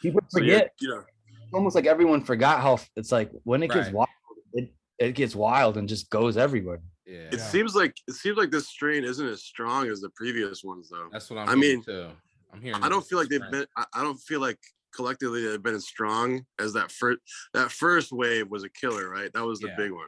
people 0.02 0.20
So 0.30 0.40
yeah, 0.42 0.54
forget. 0.54 0.72
you 0.82 0.90
know, 0.90 1.04
It's 1.44 1.54
almost 1.54 1.76
like 1.76 1.86
everyone 1.86 2.24
forgot 2.24 2.62
how 2.62 2.80
it's 2.96 3.12
like 3.12 3.30
when 3.44 3.62
it 3.62 3.70
gets 3.72 3.92
wild, 3.92 4.10
it 4.54 4.74
it 4.98 5.12
gets 5.14 5.36
wild 5.36 5.78
and 5.78 5.88
just 5.88 6.10
goes 6.10 6.36
everywhere. 6.36 6.82
Yeah. 7.10 7.30
it 7.32 7.40
seems 7.40 7.76
like 7.76 7.96
it 8.08 8.14
seems 8.14 8.38
like 8.38 8.52
this 8.52 8.68
strain 8.68 9.04
isn't 9.04 9.26
as 9.28 9.44
strong 9.44 9.88
as 9.90 10.00
the 10.02 10.10
previous 10.12 10.64
ones 10.64 10.90
though. 10.90 11.08
That's 11.12 11.30
what 11.30 11.40
I'm 11.40 11.50
I 11.50 11.56
mean, 11.56 11.82
too. 11.84 12.08
I'm 12.54 12.62
hearing 12.62 12.84
I 12.84 12.90
don't 12.90 13.06
feel 13.06 13.18
like 13.18 13.30
they've 13.30 13.50
been. 13.52 13.66
I, 13.76 13.86
I 13.96 14.04
don't 14.04 14.18
feel 14.20 14.40
like 14.42 14.60
collectively 14.96 15.46
they've 15.48 15.62
been 15.62 15.76
as 15.76 15.88
strong 15.88 16.44
as 16.60 16.74
that 16.74 16.92
first. 16.92 17.20
That 17.54 17.72
first 17.72 18.12
wave 18.12 18.50
was 18.50 18.64
a 18.64 18.70
killer, 18.70 19.10
right? 19.10 19.32
That 19.34 19.44
was 19.46 19.60
the 19.60 19.70
Yeah. 19.70 19.76
big 19.78 19.92
one. 19.92 20.08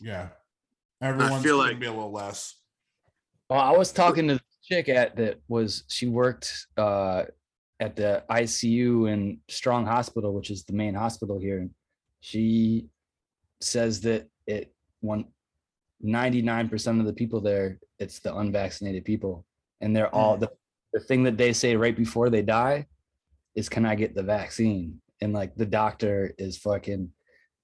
yeah. 0.00 0.28
Everyone's 1.00 1.42
feel 1.42 1.58
gonna 1.58 1.70
like- 1.70 1.80
be 1.80 1.86
a 1.86 1.92
little 1.92 2.12
less. 2.12 2.56
Well, 3.50 3.60
I 3.60 3.76
was 3.76 3.92
talking 3.92 4.28
to 4.28 4.34
the 4.34 4.40
chick 4.62 4.88
at 4.88 5.16
that 5.16 5.40
was 5.48 5.84
she 5.88 6.06
worked 6.06 6.66
uh 6.76 7.24
at 7.80 7.96
the 7.96 8.24
ICU 8.30 9.12
in 9.12 9.40
Strong 9.48 9.86
Hospital, 9.86 10.32
which 10.32 10.50
is 10.50 10.62
the 10.64 10.72
main 10.72 10.94
hospital 10.94 11.38
here. 11.40 11.58
And 11.58 11.70
she 12.20 12.86
says 13.60 14.00
that 14.02 14.28
it 14.46 14.72
one 15.00 15.26
99% 16.04 17.00
of 17.00 17.06
the 17.06 17.12
people 17.12 17.40
there, 17.40 17.78
it's 17.98 18.18
the 18.20 18.34
unvaccinated 18.36 19.04
people. 19.04 19.44
And 19.80 19.94
they're 19.94 20.14
all 20.14 20.36
mm. 20.36 20.40
the, 20.40 20.50
the 20.92 21.00
thing 21.00 21.22
that 21.24 21.36
they 21.36 21.52
say 21.52 21.76
right 21.76 21.96
before 21.96 22.30
they 22.30 22.42
die 22.42 22.86
is 23.54 23.68
can 23.68 23.86
I 23.86 23.94
get 23.94 24.14
the 24.14 24.22
vaccine? 24.22 25.00
And 25.20 25.32
like 25.32 25.54
the 25.54 25.66
doctor 25.66 26.34
is 26.38 26.58
fucking 26.58 27.10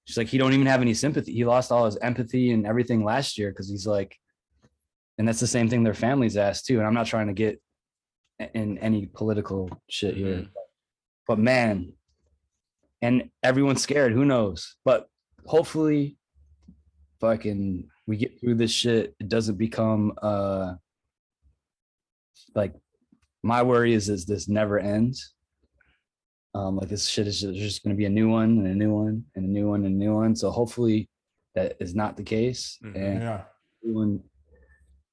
she's 0.09 0.17
like, 0.17 0.27
he 0.27 0.39
don't 0.39 0.53
even 0.53 0.65
have 0.65 0.81
any 0.81 0.95
sympathy. 0.95 1.31
He 1.33 1.45
lost 1.45 1.71
all 1.71 1.85
his 1.85 1.97
empathy 1.97 2.51
and 2.51 2.65
everything 2.65 3.03
last 3.03 3.37
year 3.37 3.51
because 3.51 3.69
he's 3.69 3.85
like, 3.85 4.17
and 5.19 5.27
that's 5.27 5.39
the 5.39 5.45
same 5.45 5.69
thing 5.69 5.83
their 5.83 5.93
families 5.93 6.35
asked 6.35 6.65
too. 6.65 6.79
And 6.79 6.87
I'm 6.87 6.95
not 6.95 7.05
trying 7.05 7.27
to 7.27 7.33
get 7.33 7.61
in 8.55 8.79
any 8.79 9.05
political 9.05 9.69
shit 9.87 10.15
here, 10.15 10.35
mm-hmm. 10.35 10.49
but 11.27 11.37
man, 11.37 11.93
and 13.03 13.29
everyone's 13.43 13.83
scared. 13.83 14.13
Who 14.13 14.25
knows? 14.25 14.77
But 14.83 15.07
hopefully, 15.45 16.17
fucking, 17.21 17.87
we 18.09 18.17
get 18.17 18.39
through 18.39 18.55
this 18.55 18.71
shit. 18.71 19.15
It 19.19 19.29
doesn't 19.29 19.57
become 19.57 20.13
uh 20.21 20.73
like 22.55 22.73
my 23.43 23.61
worry 23.61 23.93
is 23.93 24.09
is 24.09 24.25
this 24.25 24.49
never 24.49 24.79
ends. 24.79 25.33
Um, 26.55 26.77
like 26.77 26.89
this 26.89 27.07
shit 27.07 27.27
is 27.27 27.41
just, 27.41 27.55
just 27.59 27.83
going 27.83 27.95
to 27.95 27.97
be 27.97 28.05
a 28.05 28.09
new 28.09 28.27
one 28.27 28.57
and 28.57 28.67
a 28.67 28.73
new 28.73 28.91
one 28.91 29.23
and 29.35 29.45
a 29.45 29.47
new 29.47 29.69
one 29.69 29.85
and 29.85 29.93
a 29.93 29.97
new 29.97 30.15
one. 30.15 30.35
So 30.35 30.49
hopefully 30.49 31.07
that 31.53 31.77
is 31.79 31.93
not 31.93 32.17
the 32.17 32.23
case. 32.23 32.79
Mhm. 32.83 32.95
And 32.95 33.21
Yeah, 33.21 33.43
everyone 33.83 34.23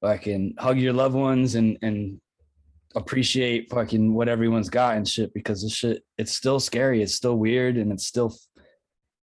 fucking 0.01 0.55
hug 0.59 0.79
your 0.79 0.95
loved 0.95 1.15
ones 1.15 1.55
and 1.55 1.77
and 1.83 2.19
appreciate 2.95 3.69
fucking 3.71 4.15
what 4.15 4.29
everyone's 4.29 4.71
got 4.71 4.97
and 4.97 5.07
shit 5.07 5.35
because 5.35 5.63
this 5.63 5.75
shit 5.75 6.03
it's 6.17 6.33
still 6.33 6.59
scary 6.59 7.03
it's 7.03 7.13
still 7.15 7.37
weird 7.37 7.77
and 7.77 7.93
it's 7.93 8.07
still 8.07 8.35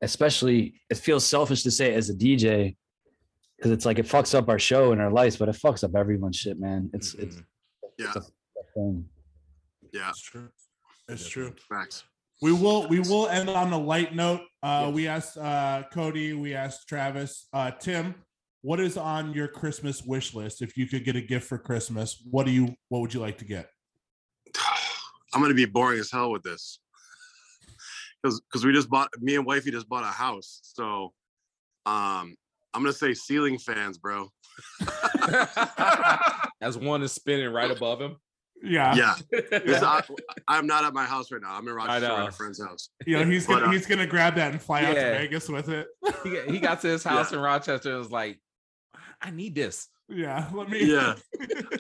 especially 0.02 0.74
it 0.90 0.98
feels 0.98 1.26
selfish 1.26 1.64
to 1.64 1.72
say 1.72 1.94
as 1.94 2.10
a 2.10 2.14
dj 2.14 2.76
because 3.62 3.72
it's 3.72 3.86
like 3.86 4.00
it 4.00 4.08
fucks 4.08 4.34
up 4.34 4.50
our 4.50 4.58
show 4.58 4.92
and 4.92 5.00
our 5.00 5.12
lives 5.12 5.38
but 5.38 5.48
it 5.48 5.56
fucks 5.56 5.84
up 5.84 5.96
everyone's 5.96 6.36
shit 6.36 6.60
man 6.60 6.90
it's 6.94 7.14
it's, 7.14 7.36
Mhm. 7.36 7.46
Yeah. 8.00 8.14
it's 8.16 8.28
a 8.28 8.64
thing. 8.74 9.06
Yeah, 9.94 10.10
it's 10.10 10.22
true. 10.22 10.50
It's 11.08 11.28
true. 11.30 11.54
facts. 11.70 12.06
We 12.42 12.52
will 12.54 12.88
we 12.88 13.00
will 13.02 13.28
end 13.28 13.50
on 13.50 13.72
a 13.74 13.78
light 13.78 14.16
note. 14.16 14.42
Uh, 14.64 14.86
Yes. 14.86 14.94
We 14.96 15.08
asked 15.08 15.38
uh, 15.38 15.84
Cody, 15.94 16.34
we 16.34 16.56
asked 16.56 16.88
Travis, 16.88 17.48
uh, 17.54 17.70
Tim, 17.72 18.16
what 18.62 18.80
is 18.80 18.98
on 18.98 19.34
your 19.34 19.48
Christmas 19.48 20.02
wish 20.04 20.34
list? 20.34 20.62
If 20.64 20.76
you 20.78 20.88
could 20.88 21.04
get 21.04 21.16
a 21.16 21.22
gift 21.22 21.48
for 21.48 21.60
Christmas, 21.60 22.24
what 22.32 22.46
do 22.48 22.52
you 22.52 22.74
what 22.90 23.02
would 23.02 23.14
you 23.14 23.20
like 23.20 23.38
to 23.40 23.46
get? 23.46 23.70
I'm 25.34 25.42
gonna 25.42 25.54
be 25.54 25.66
boring 25.66 26.00
as 26.00 26.10
hell 26.10 26.32
with 26.32 26.42
this. 26.44 26.80
Because 28.24 28.40
because 28.42 28.66
we 28.66 28.72
just 28.74 28.90
bought 28.90 29.10
me 29.20 29.36
and 29.36 29.46
wifey 29.46 29.70
just 29.72 29.90
bought 29.90 30.04
a 30.04 30.08
house. 30.08 30.62
So 30.64 31.14
um 31.86 32.36
I'm 32.74 32.82
gonna 32.82 32.94
say 32.94 33.14
ceiling 33.14 33.58
fans, 33.58 33.98
bro. 33.98 34.30
As 36.62 36.78
one 36.78 37.02
is 37.02 37.12
spinning 37.12 37.52
right 37.52 37.72
above 37.72 38.00
him. 38.02 38.18
Yeah, 38.64 38.94
Yeah. 38.96 39.16
This- 39.50 39.82
Yeah. 39.82 40.02
I, 40.48 40.58
am 40.60 40.68
not 40.68 40.84
at 40.86 40.94
my 40.94 41.06
house 41.06 41.32
right 41.32 41.42
now. 41.42 41.56
I'm 41.58 41.68
in 41.68 41.74
Rochester 41.74 42.06
at 42.12 42.28
a 42.28 42.32
friend's 42.32 42.62
house. 42.64 42.90
You 43.08 43.18
know 43.18 43.26
he's 43.26 43.48
gonna 43.48 43.66
uh, 43.68 43.72
he's 43.72 43.88
gonna 43.88 44.06
grab 44.06 44.36
that 44.36 44.52
and 44.52 44.62
fly 44.62 44.84
out 44.84 44.94
to 44.94 45.02
Vegas 45.02 45.50
with 45.50 45.70
it. 45.70 45.88
He, 46.24 46.30
got- 46.32 46.50
he 46.50 46.60
got 46.60 46.82
to 46.82 46.88
his 46.88 47.04
house 47.12 47.32
in 47.32 47.40
Rochester 47.40 47.90
and 47.90 47.98
was 48.00 48.12
like, 48.12 48.40
I 49.22 49.32
need 49.32 49.56
this. 49.56 49.88
yeah, 50.10 50.48
let 50.54 50.70
me. 50.70 50.84
Yeah. 50.86 51.16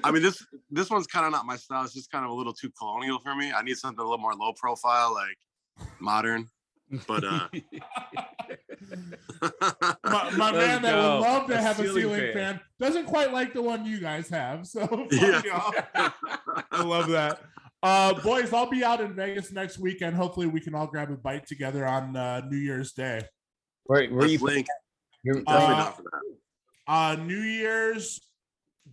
I 0.04 0.12
mean 0.12 0.24
this 0.24 0.44
this 0.72 0.90
one's 0.90 1.06
kind 1.06 1.26
of 1.26 1.32
not 1.32 1.46
my 1.46 1.56
style. 1.58 1.84
It's 1.84 1.94
just 1.94 2.10
kind 2.12 2.26
of 2.26 2.32
a 2.32 2.34
little 2.34 2.54
too 2.54 2.72
colonial 2.80 3.20
for 3.20 3.36
me. 3.36 3.52
I 3.52 3.62
need 3.62 3.78
something 3.78 4.00
a 4.00 4.04
little 4.04 4.18
more 4.18 4.34
low 4.34 4.54
profile, 4.54 5.14
like 5.14 5.88
modern. 6.00 6.48
But 7.08 7.24
uh 7.24 7.48
my, 10.04 10.30
my 10.32 10.52
Let's 10.52 10.54
man 10.54 10.82
that 10.82 10.96
would 10.96 11.20
love 11.22 11.48
to 11.48 11.54
A 11.58 11.62
have 11.62 11.80
a 11.80 11.84
ceiling 11.84 12.02
ceiling 12.02 12.20
fan. 12.20 12.34
fan. 12.34 12.60
doesn't 12.80 13.06
quite 13.06 13.32
like 13.32 13.54
the 13.54 13.62
one 13.62 13.86
you 13.86 14.00
guys 14.00 14.30
have. 14.30 14.68
So 14.68 14.86
fuck 14.88 15.12
Yeah. 15.12 15.42
y'all. 15.46 15.74
I 16.72 16.84
love 16.84 17.08
that. 17.10 17.40
Uh, 17.84 18.14
boys, 18.22 18.54
I'll 18.54 18.70
be 18.70 18.84
out 18.84 19.02
in 19.02 19.14
Vegas 19.16 19.52
next 19.52 19.80
weekend. 19.80 20.16
Hopefully, 20.16 20.46
we 20.46 20.60
can 20.62 20.76
all 20.76 20.86
grab 20.86 21.10
a 21.12 21.16
bite 21.18 21.48
together 21.48 21.86
on 21.88 22.16
uh, 22.16 22.42
New 22.48 22.58
Year's 22.58 22.92
Day. 22.92 23.22
where, 23.86 24.08
where 24.10 24.28
you 24.28 24.38
let's 24.40 24.68
you're, 25.24 25.36
Definitely 25.42 25.74
Uh, 25.74 25.78
not 25.78 25.96
for 25.98 26.04
that. 26.04 26.22
Uh, 26.88 27.16
New 27.24 27.40
Year's 27.42 28.20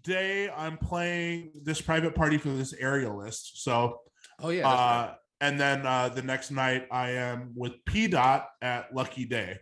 Day, 0.02 0.48
I'm 0.48 0.78
playing 0.78 1.50
this 1.64 1.80
private 1.82 2.14
party 2.14 2.38
for 2.38 2.48
this 2.50 2.72
aerialist. 2.74 3.56
So, 3.56 4.00
Oh 4.40 4.48
yeah. 4.50 4.62
that's 4.62 4.80
uh, 4.80 5.14
and 5.40 5.58
then 5.58 5.86
uh, 5.86 6.08
the 6.08 6.22
next 6.22 6.50
night, 6.50 6.86
I 6.90 7.10
am 7.10 7.52
with 7.54 7.72
P 7.86 8.08
Dot 8.08 8.48
at 8.62 8.94
Lucky 8.94 9.24
Day. 9.24 9.48
right. 9.48 9.58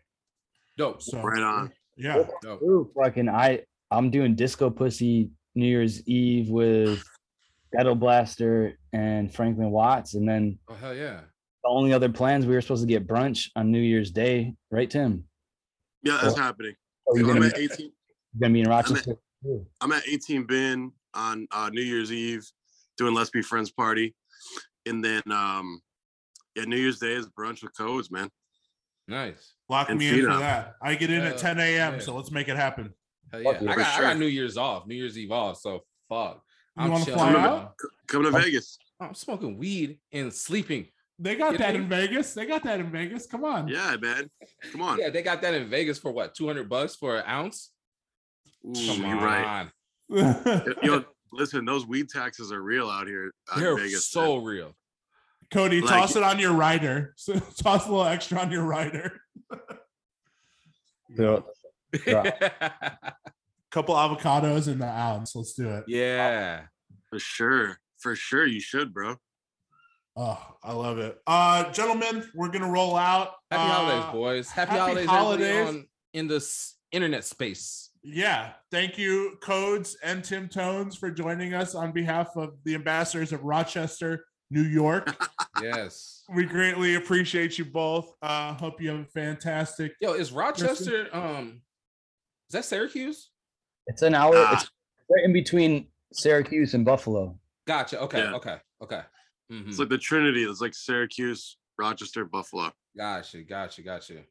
Dope. 0.79 1.03
So, 1.03 1.21
Right 1.23 1.43
on. 1.43 1.73
Yeah. 1.97 2.25
Dope. 2.43 2.63
Ooh, 2.63 2.91
fucking 2.97 3.29
I 3.29 3.63
I'm 3.91 4.11
doing 4.11 4.35
disco 4.35 4.69
pussy 4.71 5.31
New 5.55 5.67
Year's 5.67 6.07
Eve 6.07 6.51
with 6.51 7.03
Ghetto 7.73 7.95
Blaster 7.95 8.79
and 8.93 9.33
Franklin 9.35 9.71
Watts, 9.71 10.15
and 10.15 10.29
then 10.29 10.59
Oh 10.69 10.75
hell 10.75 10.95
yeah. 10.95 11.21
the 11.65 11.69
only 11.71 11.93
other 11.95 12.09
plans 12.11 12.45
we 12.47 12.55
were 12.55 12.61
supposed 12.61 12.83
to 12.83 12.89
get 12.89 13.07
brunch 13.07 13.49
on 13.57 13.71
New 13.71 13.81
Year's 13.81 14.11
Day, 14.11 14.55
right, 14.71 14.89
Tim? 14.91 15.25
Yeah, 16.03 16.19
that's 16.23 16.35
Well, 16.35 16.45
happening. 16.45 16.75
Are 17.09 17.19
you 17.19 17.29
I'm 17.31 17.35
gonna, 17.37 17.47
at 17.47 17.55
be, 17.57 17.65
18. 17.65 17.87
you 17.87 17.93
gonna 18.41 18.53
be 18.53 18.61
in 18.61 18.69
Rochester? 18.69 19.17
too? 19.43 19.67
I'm 19.81 19.93
at 19.93 20.03
18 20.09 20.45
bin 20.47 20.93
on 21.15 21.47
uh, 21.51 21.71
New 21.73 21.83
Year's 21.83 22.13
Eve 22.13 22.45
doing 22.99 23.15
Let's 23.15 23.31
Be 23.31 23.41
Friends 23.43 23.71
party. 23.71 24.15
And 24.87 25.05
then 25.05 25.23
um 25.31 25.81
yeah, 26.55 26.65
New 26.65 26.77
Year's 26.77 26.99
Day 26.99 27.13
is 27.13 27.27
brunch 27.29 27.63
with 27.63 27.77
codes, 27.77 28.11
man. 28.11 28.31
Nice. 29.09 29.55
Lock 29.69 29.89
And 29.91 29.99
me 29.99 30.09
in 30.09 30.15
for 30.25 30.31
Fina. 30.31 30.39
that. 30.41 30.75
I 30.83 30.95
get 30.95 31.11
in 31.11 31.21
at 31.21 31.33
Hell 31.33 31.55
10 31.55 31.59
a.m. 31.61 31.95
yeah. 31.95 31.99
So 32.01 32.17
let's 32.17 32.31
make 32.31 32.49
it 32.49 32.57
happen. 32.57 32.93
Hell 33.31 33.43
Fuck 33.43 33.61
yeah. 33.61 33.63
yeah. 33.63 33.71
I 33.71 33.75
For 33.75 33.81
got 33.81 33.87
I 33.89 33.97
sure. 33.97 34.05
got 34.07 34.19
New 34.19 34.27
Year's 34.27 34.57
off, 34.57 34.87
New 34.87 34.95
Year's 34.95 35.19
Eve 35.19 35.33
off. 35.33 35.59
So 35.59 35.85
fuck. 36.09 36.43
You 36.77 36.85
I'm 36.85 36.91
wanna 36.93 37.05
chilling, 37.05 37.21
fly 37.21 37.31
bro. 37.33 37.41
out? 37.41 37.75
Coming 38.09 38.33
to. 38.33 38.39
Vegas. 38.41 38.79
I'm 39.01 39.15
smoking 39.15 39.59
weed 39.59 39.99
and 40.13 40.33
sleeping. 40.33 40.87
They 41.19 41.35
got 41.35 41.53
You 41.53 41.59
that 41.59 41.73
think? 41.73 41.85
in 41.85 41.89
Vegas. 41.89 42.35
They 42.35 42.47
got 42.47 42.63
that 42.65 42.81
in 42.81 42.91
Vegas. 42.91 43.27
Come 43.27 43.45
on. 43.45 43.69
Yeah, 43.69 43.97
man. 44.01 44.29
Come 44.73 44.83
on. 44.83 44.99
Yeah, 44.99 45.09
they 45.11 45.23
got 45.23 45.41
that 45.43 45.55
in 45.55 45.69
Vegas 45.69 45.99
for 45.99 46.13
what? 46.13 46.35
200 46.35 46.69
bucks 46.69 46.95
for 46.95 47.17
an 47.17 47.25
ounce? 47.27 47.71
Ooh, 48.67 48.73
Come 48.75 49.01
you're 49.01 49.17
on. 49.19 49.23
right. 49.23 49.69
You 50.83 50.91
know, 50.91 51.05
listen, 51.33 51.65
those 51.65 51.87
weed 51.87 52.09
taxes 52.09 52.51
are 52.53 52.63
real 52.63 52.89
out 52.89 53.07
here 53.07 53.33
out 53.51 53.59
in 53.59 53.63
They're 53.65 53.77
Vegas. 53.77 54.07
so 54.07 54.37
man. 54.37 54.45
real. 54.45 54.77
Cody, 55.53 55.81
Like- 55.81 55.91
toss 55.91 56.17
it 56.17 56.23
on 56.23 56.39
your 56.39 56.53
rider. 56.53 57.13
So 57.17 57.35
toss 57.63 57.87
a 57.87 57.91
little 57.91 58.05
extra 58.07 58.39
on 58.41 58.51
your 58.51 58.65
rider. 58.65 59.21
So, 61.17 61.45
Couple 63.71 63.95
avocados 63.95 64.69
in 64.69 64.79
the 64.79 64.87
ounce. 64.89 65.35
Let's 65.37 65.55
do 65.55 65.69
it. 65.69 65.85
yeah. 65.87 66.63
For 67.11 67.19
sure. 67.19 67.79
For 67.99 68.15
sure 68.17 68.47
you 68.47 68.61
should, 68.61 68.93
bro. 68.93 69.17
Oh, 70.17 70.39
I 70.63 70.73
love 70.73 70.99
it. 70.99 71.19
Uh, 71.27 71.71
gentlemen, 71.73 72.27
we're 72.35 72.49
gonna 72.49 72.71
roll 72.71 72.97
out. 72.97 73.33
Happy 73.51 73.63
Uh, 73.63 73.75
holidays, 73.75 74.13
boys. 74.13 74.49
Happy, 74.51 74.71
happy 74.73 74.81
holidays, 75.05 75.07
holidays. 75.07 75.69
on 75.69 75.87
in 76.15 76.27
this 76.27 76.77
internet 76.91 77.25
space. 77.25 77.91
Yeah, 78.09 78.53
thank 78.71 78.97
you, 78.99 79.37
Codes 79.43 79.97
and 80.03 80.23
Tim 80.23 80.49
Tones, 80.49 80.95
for 80.97 81.11
joining 81.11 81.55
us 81.55 81.75
on 81.75 81.91
behalf 81.91 82.29
of 82.37 82.55
the 82.65 82.77
ambassadors 82.77 83.33
of 83.33 83.43
Rochester, 83.43 84.25
New 84.51 84.63
York. 84.63 85.15
Yes. 85.63 86.23
we 86.35 86.45
greatly 86.45 86.97
appreciate 86.97 87.57
you 87.57 87.65
both. 87.65 88.13
Uh, 88.21 88.53
hope 88.53 88.79
you 88.79 88.91
have 88.91 88.99
a 89.01 89.05
fantastic. 89.07 89.95
Yo, 90.03 90.13
is 90.13 90.31
Rochester 90.31 91.09
um 91.15 91.63
is 92.51 92.53
that 92.53 92.67
Syracuse? 92.67 93.31
It's 93.87 94.03
an 94.03 94.15
hour. 94.15 94.35
Ah. 94.37 94.53
It's 94.61 94.71
right 95.11 95.25
in 95.25 95.33
between 95.33 95.87
Syracuse 96.13 96.75
and 96.75 96.85
Buffalo. 96.85 97.39
Gotcha. 97.67 97.99
Okay, 98.03 98.19
Yeah. 98.19 98.35
okay, 98.35 98.59
okay. 98.83 99.01
Mhm. 99.51 99.67
It's 99.69 99.79
like 99.79 99.89
the 99.89 99.97
Trinity. 99.97 100.45
It's 100.45 100.61
like 100.61 100.75
Syracuse, 100.75 101.57
Rochester, 101.79 102.27
Buffalo. 102.27 102.71
Gotcha, 102.95 103.43
gotcha, 103.43 103.81
gotcha. 103.81 104.25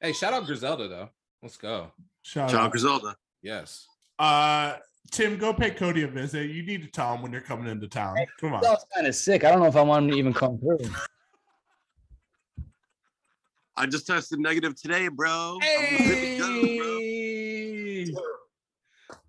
Hey, 0.00 0.12
shout 0.12 0.32
out 0.32 0.46
Griselda 0.46 0.86
though. 0.86 1.08
Let's 1.42 1.56
go. 1.56 1.92
Shout 2.22 2.50
John 2.50 2.66
out. 2.66 2.70
Griselda. 2.72 3.16
Yes. 3.42 3.86
Uh, 4.18 4.74
Tim, 5.10 5.38
go 5.38 5.54
pay 5.54 5.70
Cody 5.70 6.02
a 6.02 6.08
visit. 6.08 6.50
You 6.50 6.62
need 6.64 6.82
to 6.82 6.88
tell 6.88 7.14
him 7.14 7.22
when 7.22 7.32
you're 7.32 7.40
coming 7.40 7.68
into 7.68 7.88
town. 7.88 8.16
Come 8.40 8.54
on. 8.54 8.60
That 8.62 8.70
was 8.70 8.84
kind 8.94 9.06
of 9.06 9.14
sick. 9.14 9.44
I 9.44 9.50
don't 9.50 9.60
know 9.60 9.66
if 9.66 9.76
I 9.76 9.82
want 9.82 10.04
him 10.04 10.10
to 10.10 10.16
even 10.16 10.34
come 10.34 10.58
through. 10.58 10.78
I 13.76 13.86
just 13.86 14.06
tested 14.06 14.40
negative 14.40 14.74
today, 14.80 15.08
bro. 15.08 15.58
I'm 15.62 15.98
good 15.98 16.20
to 16.20 16.38
go, 16.38 16.60
bro. 16.78 16.98
Hey. 16.98 18.06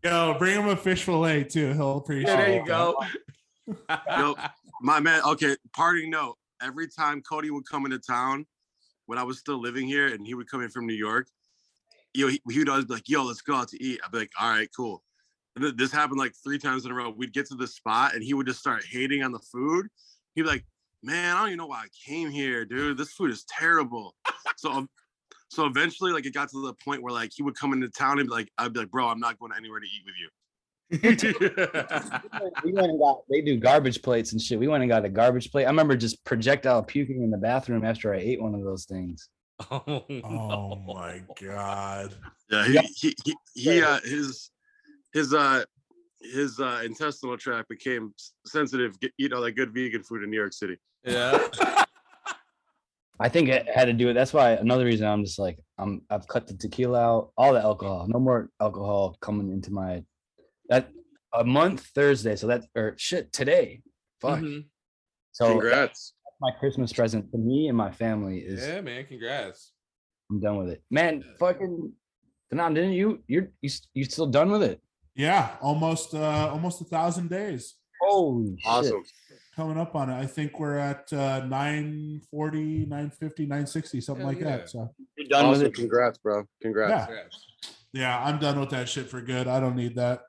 Yo, 0.03 0.35
bring 0.39 0.59
him 0.59 0.67
a 0.69 0.75
fish 0.75 1.03
fillet 1.03 1.43
too. 1.43 1.73
He'll 1.73 1.97
appreciate. 1.97 2.31
Yeah, 2.31 2.37
there 2.37 2.49
it. 2.49 2.55
you 2.55 2.65
go. 2.65 2.95
Yo, 4.09 4.35
my 4.81 4.99
man. 4.99 5.21
Okay, 5.23 5.55
parting 5.75 6.09
note. 6.09 6.35
Every 6.61 6.87
time 6.87 7.21
Cody 7.21 7.51
would 7.51 7.65
come 7.69 7.85
into 7.85 7.99
town, 7.99 8.45
when 9.05 9.19
I 9.19 9.23
was 9.23 9.39
still 9.39 9.61
living 9.61 9.87
here, 9.87 10.07
and 10.07 10.25
he 10.25 10.33
would 10.33 10.49
come 10.49 10.61
in 10.61 10.69
from 10.69 10.87
New 10.87 10.93
York, 10.93 11.27
yo, 12.13 12.27
he, 12.27 12.41
he 12.49 12.59
would 12.59 12.69
always 12.69 12.85
be 12.85 12.93
like, 12.95 13.09
"Yo, 13.09 13.23
let's 13.23 13.41
go 13.41 13.55
out 13.55 13.67
to 13.69 13.83
eat." 13.83 13.99
I'd 14.03 14.11
be 14.11 14.19
like, 14.19 14.31
"All 14.39 14.49
right, 14.49 14.69
cool." 14.75 15.03
And 15.55 15.63
th- 15.63 15.75
this 15.75 15.91
happened 15.91 16.19
like 16.19 16.33
three 16.43 16.59
times 16.59 16.85
in 16.85 16.91
a 16.91 16.93
row. 16.93 17.09
We'd 17.09 17.33
get 17.33 17.47
to 17.47 17.55
the 17.55 17.67
spot, 17.67 18.13
and 18.15 18.23
he 18.23 18.33
would 18.33 18.47
just 18.47 18.59
start 18.59 18.83
hating 18.85 19.23
on 19.23 19.31
the 19.31 19.39
food. 19.39 19.87
He'd 20.35 20.43
be 20.43 20.47
like, 20.47 20.65
"Man, 21.03 21.35
I 21.35 21.39
don't 21.39 21.49
even 21.49 21.57
know 21.57 21.67
why 21.67 21.83
I 21.83 21.87
came 22.07 22.29
here, 22.29 22.65
dude. 22.65 22.97
This 22.97 23.13
food 23.13 23.31
is 23.31 23.45
terrible." 23.45 24.15
so, 24.57 24.87
so 25.49 25.65
eventually, 25.65 26.11
like, 26.11 26.25
it 26.25 26.33
got 26.33 26.49
to 26.49 26.65
the 26.65 26.73
point 26.83 27.01
where 27.01 27.13
like 27.13 27.31
he 27.35 27.43
would 27.43 27.55
come 27.55 27.73
into 27.73 27.89
town 27.89 28.19
and 28.19 28.27
be 28.27 28.33
like, 28.33 28.49
"I'd 28.57 28.73
be 28.73 28.81
like, 28.81 28.91
bro, 28.91 29.07
I'm 29.07 29.19
not 29.19 29.39
going 29.39 29.51
anywhere 29.55 29.79
to 29.79 29.85
eat 29.85 30.03
with 30.05 30.15
you." 30.19 30.29
we 32.63 32.71
went 32.73 32.87
and 32.87 32.99
got 32.99 33.21
they 33.29 33.41
do 33.41 33.57
garbage 33.57 34.01
plates 34.01 34.31
and 34.31 34.41
shit. 34.41 34.59
We 34.59 34.67
went 34.67 34.81
and 34.81 34.89
got 34.89 35.05
a 35.05 35.09
garbage 35.09 35.51
plate. 35.51 35.65
I 35.65 35.69
remember 35.69 35.95
just 35.95 36.23
projectile 36.25 36.81
puking 36.81 37.21
in 37.21 37.29
the 37.29 37.37
bathroom 37.37 37.85
after 37.85 38.13
I 38.13 38.17
ate 38.17 38.41
one 38.41 38.55
of 38.55 38.63
those 38.63 38.85
things. 38.85 39.29
oh, 39.71 40.05
Oh 40.23 40.75
my 40.75 41.21
god. 41.41 42.13
Yeah, 42.49 42.65
he 42.65 42.79
he 42.95 43.15
he, 43.25 43.35
he 43.53 43.81
uh 43.81 43.99
his 44.03 44.51
his 45.13 45.33
uh 45.33 45.63
his 46.21 46.59
uh 46.59 46.81
intestinal 46.83 47.37
tract 47.37 47.69
became 47.69 48.13
sensitive 48.45 48.99
get, 48.99 49.11
eat 49.17 49.33
all 49.33 49.41
that 49.41 49.53
good 49.53 49.73
vegan 49.73 50.03
food 50.03 50.23
in 50.23 50.29
New 50.29 50.37
York 50.37 50.53
City. 50.53 50.77
Yeah. 51.03 51.47
I 53.21 53.27
think 53.27 53.49
it 53.49 53.67
had 53.69 53.85
to 53.85 53.93
do 53.93 54.07
with 54.07 54.15
that's 54.15 54.33
why 54.33 54.51
another 54.51 54.85
reason 54.85 55.05
I'm 55.05 55.25
just 55.25 55.39
like 55.39 55.59
I'm 55.77 56.01
I've 56.09 56.27
cut 56.27 56.47
the 56.47 56.53
tequila 56.53 56.99
out, 56.99 57.31
all 57.37 57.53
the 57.53 57.61
alcohol, 57.61 58.07
no 58.07 58.19
more 58.19 58.49
alcohol 58.61 59.17
coming 59.19 59.51
into 59.51 59.71
my 59.71 60.03
that 60.69 60.89
a 61.33 61.43
month 61.43 61.85
Thursday. 61.93 62.35
So 62.37 62.47
that's 62.47 62.65
or 62.75 62.95
shit 62.97 63.33
today. 63.33 63.81
Fuck. 64.21 64.39
Mhm. 64.39 64.65
So 65.31 65.51
Congrats. 65.51 66.13
My 66.41 66.51
Christmas 66.59 66.93
present 66.93 67.31
to 67.31 67.37
me 67.37 67.67
and 67.67 67.77
my 67.77 67.91
family 67.91 68.39
is 68.39 68.65
Yeah, 68.65 68.81
man. 68.81 69.05
Congrats. 69.05 69.71
I'm 70.31 70.39
done 70.39 70.57
with 70.57 70.69
it. 70.69 70.83
Man, 70.89 71.23
fucking 71.39 71.91
Danan, 72.53 72.73
didn't 72.75 72.93
you 72.93 73.19
you're 73.27 73.49
you, 73.61 73.67
s- 73.67 73.87
you 73.93 74.05
still 74.05 74.27
done 74.27 74.51
with 74.51 74.63
it? 74.63 74.79
Yeah, 75.15 75.55
almost 75.61 76.13
uh 76.13 76.49
almost 76.51 76.81
a 76.81 76.85
thousand 76.85 77.29
days 77.29 77.75
Holy 78.01 78.55
shit. 78.57 78.65
Awesome. 78.65 79.03
coming 79.55 79.77
up 79.77 79.93
on 79.95 80.09
it. 80.09 80.15
I 80.17 80.25
think 80.25 80.59
we're 80.59 80.77
at 80.77 81.11
uh 81.11 81.45
940, 81.47 82.85
950, 82.85 83.43
960, 83.43 84.01
something 84.01 84.21
Hell 84.25 84.33
like 84.33 84.39
yeah. 84.41 84.57
that. 84.57 84.69
So 84.69 84.89
You're 85.17 85.27
done 85.27 85.49
with 85.49 85.61
it. 85.63 85.73
Congrats, 85.73 86.17
bro. 86.17 86.45
Congrats. 86.61 86.91
Yeah. 86.91 87.05
Congrats. 87.05 87.45
yeah, 87.93 88.23
I'm 88.23 88.39
done 88.39 88.59
with 88.59 88.69
that 88.69 88.87
shit 88.87 89.09
for 89.09 89.21
good. 89.21 89.47
I 89.47 89.59
don't 89.59 89.75
need 89.75 89.95
that. 89.95 90.21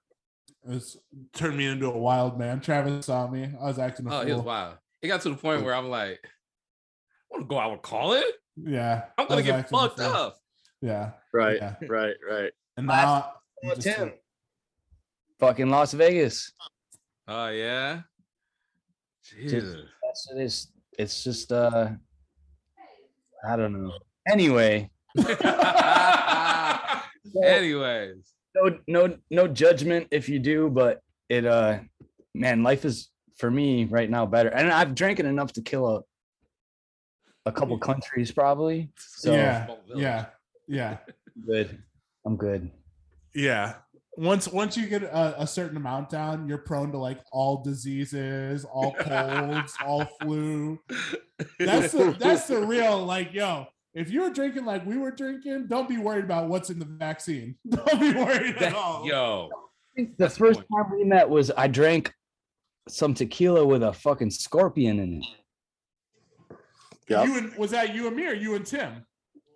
It's 0.69 0.97
turned 1.33 1.57
me 1.57 1.67
into 1.67 1.87
a 1.87 1.97
wild 1.99 2.39
man. 2.39 2.61
Travis 2.61 3.07
saw 3.07 3.27
me. 3.29 3.45
I 3.61 3.65
was 3.65 3.79
acting 3.79 4.07
a 4.09 4.15
Oh, 4.15 4.21
he 4.27 4.33
was 4.33 4.41
fool. 4.41 4.47
wild. 4.47 4.75
It 5.03 5.09
got 5.09 5.23
to 5.23 5.31
the 5.31 5.37
point 5.37 5.65
where 5.65 5.75
I'm 5.75 5.89
like, 5.89 6.21
I 6.25 6.29
want 7.31 7.45
to 7.45 7.49
go 7.49 7.59
out 7.59 7.73
and 7.73 7.83
call 7.83 8.13
it. 8.15 8.25
Yeah. 8.57 9.05
I'm 9.17 9.27
gonna 9.27 9.43
get 9.43 9.61
acting 9.61 9.79
fucked 9.79 9.99
fool. 9.99 10.07
up. 10.09 10.37
Yeah. 10.83 11.13
Right. 11.33 11.57
Yeah. 11.57 11.75
Right. 11.89 12.15
Right. 12.29 12.51
And 12.77 12.87
Last- 12.87 13.05
now 13.05 13.33
I'm 13.71 13.77
just 13.77 13.83
Tim. 13.97 14.03
like, 14.09 14.23
Fucking 15.39 15.71
Las 15.71 15.93
Vegas. 15.95 16.53
Oh 17.29 17.49
yeah. 17.49 18.01
Jesus. 19.23 19.77
That's 20.03 20.29
it 20.35 20.41
is. 20.43 20.69
It's 20.99 21.25
just 21.25 21.51
uh 21.53 21.91
I 23.47 23.57
don't 23.57 23.73
know. 23.73 23.93
Anyway, 24.29 24.91
Anyways. 27.43 28.17
no 28.55 28.79
no 28.87 29.17
no 29.31 29.49
judgment 29.49 30.09
if 30.11 30.29
you 30.29 30.39
do, 30.39 30.69
but 30.69 31.01
it 31.29 31.47
uh 31.47 31.79
man, 32.35 32.63
life 32.63 32.85
is 32.85 33.09
for 33.41 33.51
me 33.51 33.87
right 33.87 34.09
now 34.09 34.27
better. 34.27 34.51
And 34.51 34.71
I've 34.71 34.95
drank 34.95 35.19
it 35.19 35.27
enough 35.27 35.53
to 35.55 35.63
kill 35.63 35.97
a 35.97 36.03
a 37.47 37.53
couple 37.53 37.77
countries 37.79 38.31
probably. 38.31 38.91
So 38.97 39.33
yeah, 39.33 39.67
yeah, 39.95 40.27
yeah, 40.69 40.99
good. 41.47 41.83
I'm 42.25 42.37
good. 42.37 42.71
yeah. 43.35 43.75
Once 44.17 44.49
once 44.49 44.77
you 44.77 44.87
get 44.87 45.03
a, 45.05 45.41
a 45.43 45.47
certain 45.47 45.77
amount 45.79 46.11
down, 46.11 46.47
you're 46.47 46.59
prone 46.59 46.93
to 46.93 46.99
like 46.99 47.21
all 47.33 47.63
diseases, 47.63 48.65
all 48.67 48.93
colds, 48.93 49.75
all 49.85 50.05
flu. 50.21 50.79
That's 51.59 51.93
the 51.93 52.15
that's 52.19 52.47
the 52.49 52.61
real 52.61 52.99
like 53.05 53.33
yo. 53.33 53.67
If 53.95 54.11
you 54.11 54.23
were 54.23 54.31
drinking 54.31 54.67
like 54.67 54.85
we 54.85 54.99
were 54.99 55.13
drinking, 55.13 55.69
don't 55.69 55.89
be 55.89 55.97
worried 55.97 56.25
about 56.25 56.49
what's 56.49 56.71
in 56.71 56.79
the 56.79 56.85
vaccine. 56.85 57.57
Don't 57.69 58.01
be 58.01 58.13
worried 58.13 58.57
at 58.59 58.73
all. 58.75 59.05
yo. 59.07 59.49
The 59.97 60.09
That's 60.19 60.35
the 60.35 60.39
first 60.39 60.61
point. 60.61 60.87
time 60.91 60.99
we 60.99 61.05
met 61.05 61.29
was 61.29 61.51
I 61.57 61.67
drank 61.67 62.13
some 62.91 63.15
tequila 63.15 63.65
with 63.65 63.83
a 63.83 63.93
fucking 63.93 64.31
scorpion 64.31 64.99
in 64.99 65.23
it. 65.23 65.27
Yep. 67.09 67.27
You 67.27 67.39
and 67.39 67.57
was 67.57 67.71
that 67.73 67.95
you 67.95 68.07
and 68.07 68.17
me 68.17 68.27
or 68.27 68.35
you 68.35 68.55
and 68.55 68.65
Tim? 68.65 69.05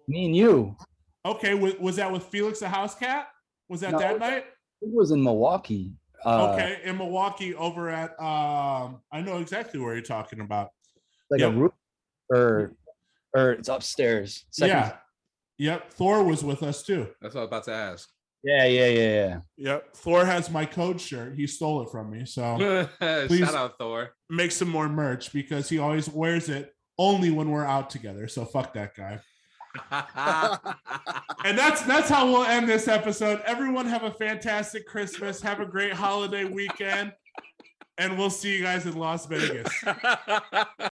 Me 0.09 0.27
and 0.27 0.37
you. 0.37 0.77
Okay, 1.25 1.55
was, 1.55 1.75
was 1.79 1.97
that 1.97 2.11
with 2.13 2.25
Felix 2.25 2.61
da 2.61 2.69
Housecat? 2.69 3.25
Was 3.69 3.81
that 3.81 3.93
No. 3.93 3.99
that 3.99 4.19
night? 4.19 4.45
It 4.83 4.93
was 4.93 5.11
in 5.13 5.23
Milwaukee. 5.23 5.93
Uh, 6.25 6.53
okay, 6.53 6.81
in 6.85 6.97
Milwaukee 6.99 7.55
over 7.55 7.91
at 7.91 8.11
um 8.21 9.01
I 9.13 9.21
know 9.21 9.39
exactly 9.39 9.79
where 9.81 9.93
you're 9.95 10.03
talking 10.03 10.41
about. 10.41 10.71
like 11.31 11.41
Yep. 11.41 11.53
a 11.53 11.57
roof 11.57 11.73
or 12.31 12.75
or 13.35 13.53
it's 13.53 13.69
upstairs. 13.69 14.45
Second 14.51 14.77
yeah. 14.77 14.97
Yep. 15.59 15.93
Thor 15.93 16.25
was 16.25 16.43
with 16.45 16.63
us 16.63 16.83
too. 16.83 17.09
That's 17.21 17.35
what 17.35 17.43
I 17.43 17.45
was 17.45 17.49
about 17.49 17.65
to 17.65 17.73
ask. 17.73 18.09
Yeah, 18.45 18.67
yeah, 18.67 18.87
yeah, 18.87 19.09
yeah. 19.27 19.39
Yep. 19.57 19.97
Thor 19.97 20.25
has 20.27 20.51
my 20.51 20.67
code 20.67 21.01
shirt. 21.01 21.35
He 21.35 21.47
stole 21.47 21.83
it 21.83 21.91
from 21.91 22.11
me. 22.11 22.27
So 22.27 22.57
Please. 23.27 23.41
Shout 23.41 23.55
out 23.55 23.79
Thor. 23.79 24.11
make 24.29 24.53
some 24.53 24.69
more 24.69 24.89
merch 24.89 25.33
because 25.33 25.69
he 25.69 25.79
always 25.79 26.09
wears 26.09 26.49
it 26.51 26.75
only 26.99 27.31
when 27.31 27.51
we're 27.51 27.65
out 27.65 27.89
together. 27.91 28.29
So 28.29 28.45
fuck 28.45 28.75
that 28.75 28.95
guy. 28.95 29.19
And 31.45 31.59
that's 31.59 31.83
that's 31.83 32.09
how 32.09 32.25
we'll 32.27 32.45
end 32.45 32.67
this 32.69 32.89
episode. 32.89 33.43
Everyone 33.45 33.85
have 33.87 34.03
a 34.05 34.11
fantastic 34.11 34.87
Christmas. 34.87 35.43
Have 35.43 35.61
a 35.61 35.67
great 35.67 35.93
holiday 35.93 36.45
weekend. 36.45 37.13
And 37.99 38.17
we'll 38.17 38.31
see 38.31 38.57
you 38.57 38.63
guys 38.63 38.87
in 38.87 38.97
Las 38.97 39.27
Vegas. 39.27 39.69